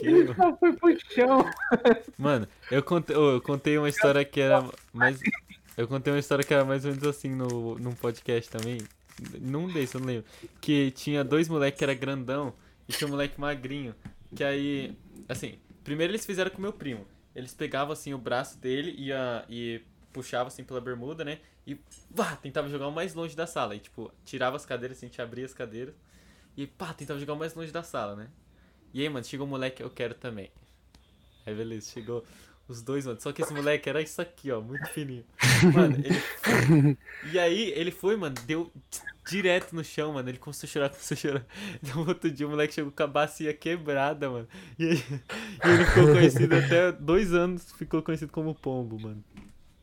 Ele 0.00 0.34
só 0.34 0.56
foi 0.56 0.72
pro 0.72 0.98
chão. 1.10 1.44
Mano, 2.18 2.48
eu 2.70 2.82
contei, 2.82 3.14
eu 3.14 3.40
contei 3.40 3.78
uma 3.78 3.88
história 3.88 4.24
que 4.24 4.40
era 4.40 4.64
mais. 4.92 5.20
Eu 5.76 5.86
contei 5.86 6.12
uma 6.12 6.18
história 6.18 6.44
que 6.44 6.52
era 6.52 6.64
mais 6.64 6.84
ou 6.84 6.90
menos 6.90 7.06
assim 7.06 7.30
no, 7.30 7.78
num 7.78 7.92
podcast 7.92 8.50
também. 8.50 8.78
Num 9.40 9.68
desses, 9.68 9.94
eu 9.94 10.00
não 10.00 10.06
lembro. 10.06 10.24
Que 10.60 10.90
tinha 10.90 11.22
dois 11.22 11.48
moleques 11.48 11.78
que 11.78 11.84
era 11.84 11.94
grandão 11.94 12.54
e 12.88 12.92
tinha 12.92 13.06
um 13.06 13.10
moleque 13.10 13.40
magrinho. 13.40 13.94
Que 14.34 14.42
aí. 14.42 14.96
Assim, 15.28 15.58
primeiro 15.84 16.12
eles 16.12 16.26
fizeram 16.26 16.50
com 16.50 16.60
meu 16.60 16.72
primo. 16.72 17.06
Eles 17.34 17.54
pegavam 17.54 17.92
assim 17.92 18.12
o 18.12 18.18
braço 18.18 18.58
dele 18.58 18.94
e, 18.96 19.12
a, 19.12 19.44
e 19.48 19.82
puxavam 20.12 20.48
assim 20.48 20.64
pela 20.64 20.80
bermuda, 20.80 21.24
né? 21.24 21.38
E 21.66 21.78
vá, 22.10 22.36
tentava 22.36 22.68
jogar 22.68 22.88
o 22.88 22.92
mais 22.92 23.14
longe 23.14 23.34
da 23.34 23.46
sala. 23.46 23.74
E 23.74 23.80
tipo, 23.80 24.12
tirava 24.24 24.56
as 24.56 24.66
cadeiras, 24.66 24.98
assim, 24.98 25.06
a 25.06 25.08
gente 25.08 25.22
abria 25.22 25.44
as 25.44 25.54
cadeiras. 25.54 25.94
E 26.56 26.66
pá, 26.66 26.92
tentava 26.92 27.18
jogar 27.18 27.32
o 27.34 27.38
mais 27.38 27.54
longe 27.54 27.72
da 27.72 27.82
sala, 27.82 28.16
né? 28.16 28.28
E 28.92 29.00
aí, 29.00 29.08
mano, 29.08 29.24
chegou 29.24 29.46
um 29.46 29.50
moleque, 29.50 29.82
eu 29.82 29.88
quero 29.88 30.14
também. 30.14 30.50
Aí 31.46 31.54
beleza, 31.54 31.90
chegou 31.90 32.24
os 32.68 32.82
dois, 32.82 33.06
mano. 33.06 33.20
Só 33.20 33.32
que 33.32 33.42
esse 33.42 33.52
moleque 33.52 33.88
era 33.88 34.02
isso 34.02 34.20
aqui, 34.20 34.50
ó, 34.50 34.60
muito 34.60 34.86
fininho. 34.90 35.24
Mano, 35.74 35.96
ele. 35.96 36.98
E 37.32 37.38
aí, 37.38 37.70
ele 37.70 37.90
foi, 37.90 38.16
mano, 38.16 38.34
deu 38.46 38.70
direto 39.28 39.74
no 39.74 39.84
chão, 39.84 40.12
mano. 40.12 40.28
Ele 40.28 40.38
começou 40.38 40.66
a 40.66 40.70
chorar, 40.70 40.88
começou 40.90 41.14
a 41.14 41.18
chorar. 41.18 41.46
No 41.94 42.08
outro 42.08 42.30
dia, 42.30 42.46
o 42.46 42.50
moleque 42.50 42.74
chegou 42.74 42.92
com 42.92 43.02
a 43.02 43.06
bacia 43.06 43.52
quebrada, 43.54 44.30
mano. 44.30 44.48
E, 44.78 44.88
aí, 44.88 45.04
e 45.64 45.68
ele 45.68 45.84
ficou 45.84 46.12
conhecido 46.12 46.56
até 46.56 46.92
dois 46.92 47.32
anos, 47.32 47.72
ficou 47.72 48.02
conhecido 48.02 48.32
como 48.32 48.54
Pombo, 48.54 48.98
mano. 48.98 49.22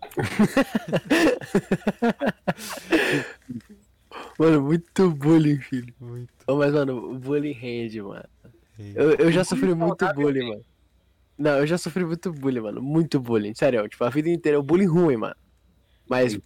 Mano, 4.37 4.61
muito 4.61 5.11
bullying, 5.11 5.59
filho. 5.59 5.93
Muito. 5.99 6.29
Ô, 6.47 6.55
mas, 6.55 6.73
mano, 6.73 7.11
o 7.11 7.19
bullying 7.19 7.51
rende, 7.51 8.01
mano. 8.01 8.27
Eu, 8.95 9.11
eu 9.15 9.31
já 9.31 9.43
sofri 9.43 9.73
muito 9.75 10.13
bullying, 10.13 10.49
mano. 10.49 10.65
Não, 11.37 11.59
eu 11.59 11.67
já 11.67 11.77
sofri 11.77 12.05
muito 12.05 12.31
bullying, 12.31 12.61
mano. 12.61 12.81
Muito 12.81 13.19
bullying. 13.19 13.53
Sério, 13.53 13.87
tipo, 13.87 14.03
a 14.03 14.09
vida 14.09 14.29
inteira. 14.29 14.59
O 14.59 14.63
bullying 14.63 14.87
ruim, 14.87 15.17
mano. 15.17 15.35
Mas, 16.07 16.39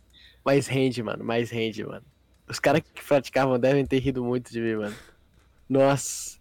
mas 0.44 0.68
rende, 0.68 1.02
mano. 1.02 1.24
Mais 1.24 1.50
rende, 1.50 1.86
mano. 1.86 2.04
Os 2.48 2.60
caras 2.60 2.82
que 2.82 3.04
praticavam 3.04 3.58
devem 3.60 3.86
ter 3.86 4.00
rido 4.00 4.24
muito 4.24 4.52
de 4.52 4.60
mim, 4.62 4.76
mano. 4.76 4.96
Nossa, 5.70 6.38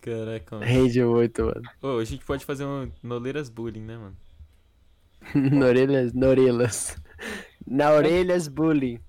Caraca, 0.00 0.56
mano. 0.56 0.66
rende 0.70 1.02
muito, 1.02 1.44
mano. 1.44 1.62
Ô, 1.82 1.98
a 1.98 2.04
gente 2.04 2.24
pode 2.24 2.44
fazer 2.44 2.64
um 2.64 2.90
Noleiras 3.02 3.48
Bullying, 3.48 3.80
né, 3.82 3.96
mano? 3.96 4.16
Norelhas, 5.34 6.12
norelas. 6.12 6.96
Na 7.66 7.90
orelhas, 7.92 8.46
bullying. 8.48 9.00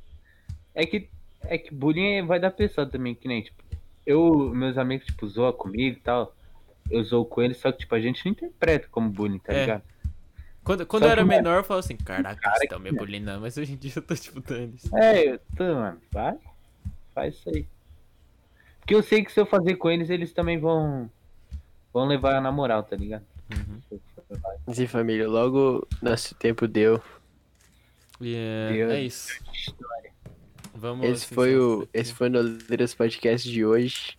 É 0.73 0.85
que, 0.85 1.07
é 1.43 1.57
que 1.57 1.73
bullying 1.73 2.25
vai 2.25 2.39
da 2.39 2.49
pessoa 2.49 2.87
também, 2.89 3.13
que 3.13 3.27
nem, 3.27 3.43
tipo, 3.43 3.61
eu, 4.05 4.49
meus 4.53 4.77
amigos, 4.77 5.05
tipo, 5.05 5.27
zoam 5.27 5.53
comigo 5.53 5.97
e 5.97 6.01
tal. 6.01 6.35
Eu 6.89 7.03
zoo 7.03 7.23
com 7.25 7.41
eles, 7.41 7.57
só 7.57 7.71
que, 7.71 7.79
tipo, 7.79 7.93
a 7.93 7.99
gente 8.01 8.25
não 8.25 8.31
interpreta 8.31 8.87
como 8.89 9.09
bullying, 9.09 9.37
tá 9.39 9.53
É. 9.53 9.61
ligado? 9.61 9.83
Quando, 10.69 10.85
quando 10.85 11.03
eu 11.05 11.09
era 11.09 11.25
mano, 11.25 11.35
menor, 11.35 11.57
eu 11.57 11.63
falava 11.63 11.83
assim, 11.83 11.97
caraca, 11.97 12.39
cara 12.39 12.57
vocês 12.57 12.65
estão 12.65 12.79
me 12.79 12.91
bullyingando, 12.91 13.41
mas 13.41 13.57
hoje 13.57 13.73
em 13.73 13.75
dia 13.75 13.91
eu 13.95 14.03
tô 14.03 14.13
tipo 14.13 14.39
dando 14.39 14.75
isso. 14.75 14.95
É, 14.95 15.33
eu 15.33 15.39
tô, 15.57 15.63
mano, 15.63 15.99
vai, 16.11 16.37
faz 17.11 17.33
isso 17.33 17.49
aí. 17.49 17.65
Porque 18.79 18.93
eu 18.93 19.01
sei 19.01 19.25
que 19.25 19.31
se 19.31 19.39
eu 19.39 19.47
fazer 19.47 19.77
com 19.77 19.89
eles, 19.89 20.11
eles 20.11 20.31
também 20.31 20.59
vão, 20.59 21.09
vão 21.91 22.05
levar 22.05 22.39
na 22.39 22.51
moral, 22.51 22.83
tá 22.83 22.95
ligado? 22.95 23.25
Uhum. 23.51 23.99
Sim, 24.71 24.85
família. 24.85 25.27
Logo, 25.27 25.87
nosso 26.03 26.35
tempo 26.35 26.67
deu. 26.67 27.01
E 28.21 28.35
é, 28.35 28.71
Deus. 28.71 28.91
é 28.91 29.01
isso. 29.01 29.39
Vamos 30.75 31.03
Esse 31.09 31.33
foi 31.33 31.57
o, 31.57 31.89
esse 31.91 32.13
foi 32.13 32.27
o 32.27 32.31
Noleiras 32.31 32.93
Podcast 32.93 33.49
de 33.49 33.65
hoje. 33.65 34.15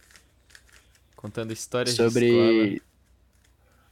contando 1.14 1.52
histórias 1.52 1.94
de 1.94 2.02
escola. 2.02 2.10
Sobre 2.10 2.82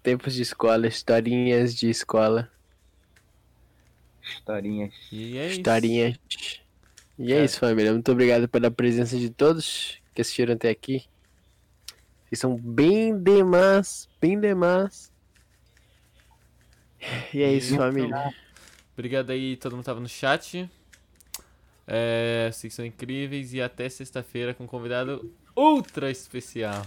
tempos 0.02 0.34
de 0.34 0.42
escola, 0.42 0.86
historinhas 0.86 1.74
de 1.74 1.88
escola, 1.90 2.50
Historinhas. 4.28 4.92
E 5.10 5.38
é 5.38 5.46
isso. 5.46 5.56
historinhas. 5.58 6.18
E 7.18 7.32
é 7.32 7.34
Cara. 7.36 7.44
isso, 7.44 7.58
família. 7.58 7.92
Muito 7.92 8.12
obrigado 8.12 8.48
pela 8.48 8.70
presença 8.70 9.18
de 9.18 9.30
todos 9.30 9.98
que 10.14 10.20
assistiram 10.20 10.54
até 10.54 10.68
aqui. 10.70 11.04
Vocês 12.28 12.38
são 12.40 12.56
bem 12.56 13.18
demais, 13.18 14.08
bem 14.20 14.38
demais. 14.38 15.10
E 17.32 17.42
é 17.42 17.52
isso, 17.52 17.76
família. 17.76 18.34
Obrigado 18.92 19.30
aí, 19.30 19.56
todo 19.56 19.76
mundo 19.76 19.84
tava 19.84 20.00
no 20.00 20.08
chat. 20.08 20.68
É, 21.86 22.50
vocês 22.52 22.74
são 22.74 22.84
incríveis 22.84 23.54
e 23.54 23.62
até 23.62 23.88
sexta-feira 23.88 24.52
com 24.52 24.64
um 24.64 24.66
convidado 24.66 25.32
ultra 25.56 26.10
especial. 26.10 26.84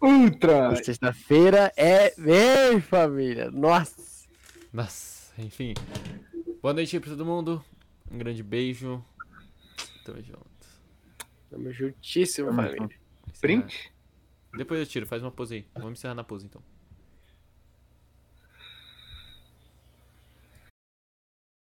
Ultra! 0.00 0.76
Sexta-feira 0.76 1.72
é. 1.76 2.14
Vem, 2.18 2.80
família! 2.80 3.50
Nossa! 3.50 4.26
Nossa, 4.72 5.32
enfim. 5.40 5.74
Boa 6.62 6.74
noite 6.74 6.96
aí 6.96 7.00
pra 7.00 7.10
todo 7.10 7.24
mundo. 7.24 7.64
Um 8.10 8.18
grande 8.18 8.42
beijo. 8.42 9.02
Tamo 10.04 10.22
junto. 10.22 10.46
Tamo 11.50 11.72
juntíssimo, 11.72 12.52
família. 12.52 12.88
Print? 13.40 13.92
Depois 14.56 14.80
eu 14.80 14.86
tiro, 14.86 15.06
faz 15.06 15.22
uma 15.22 15.30
pose 15.30 15.54
aí. 15.56 15.66
Vamos 15.74 15.98
encerrar 15.98 16.14
na 16.14 16.24
pose 16.24 16.46
então. 16.46 16.62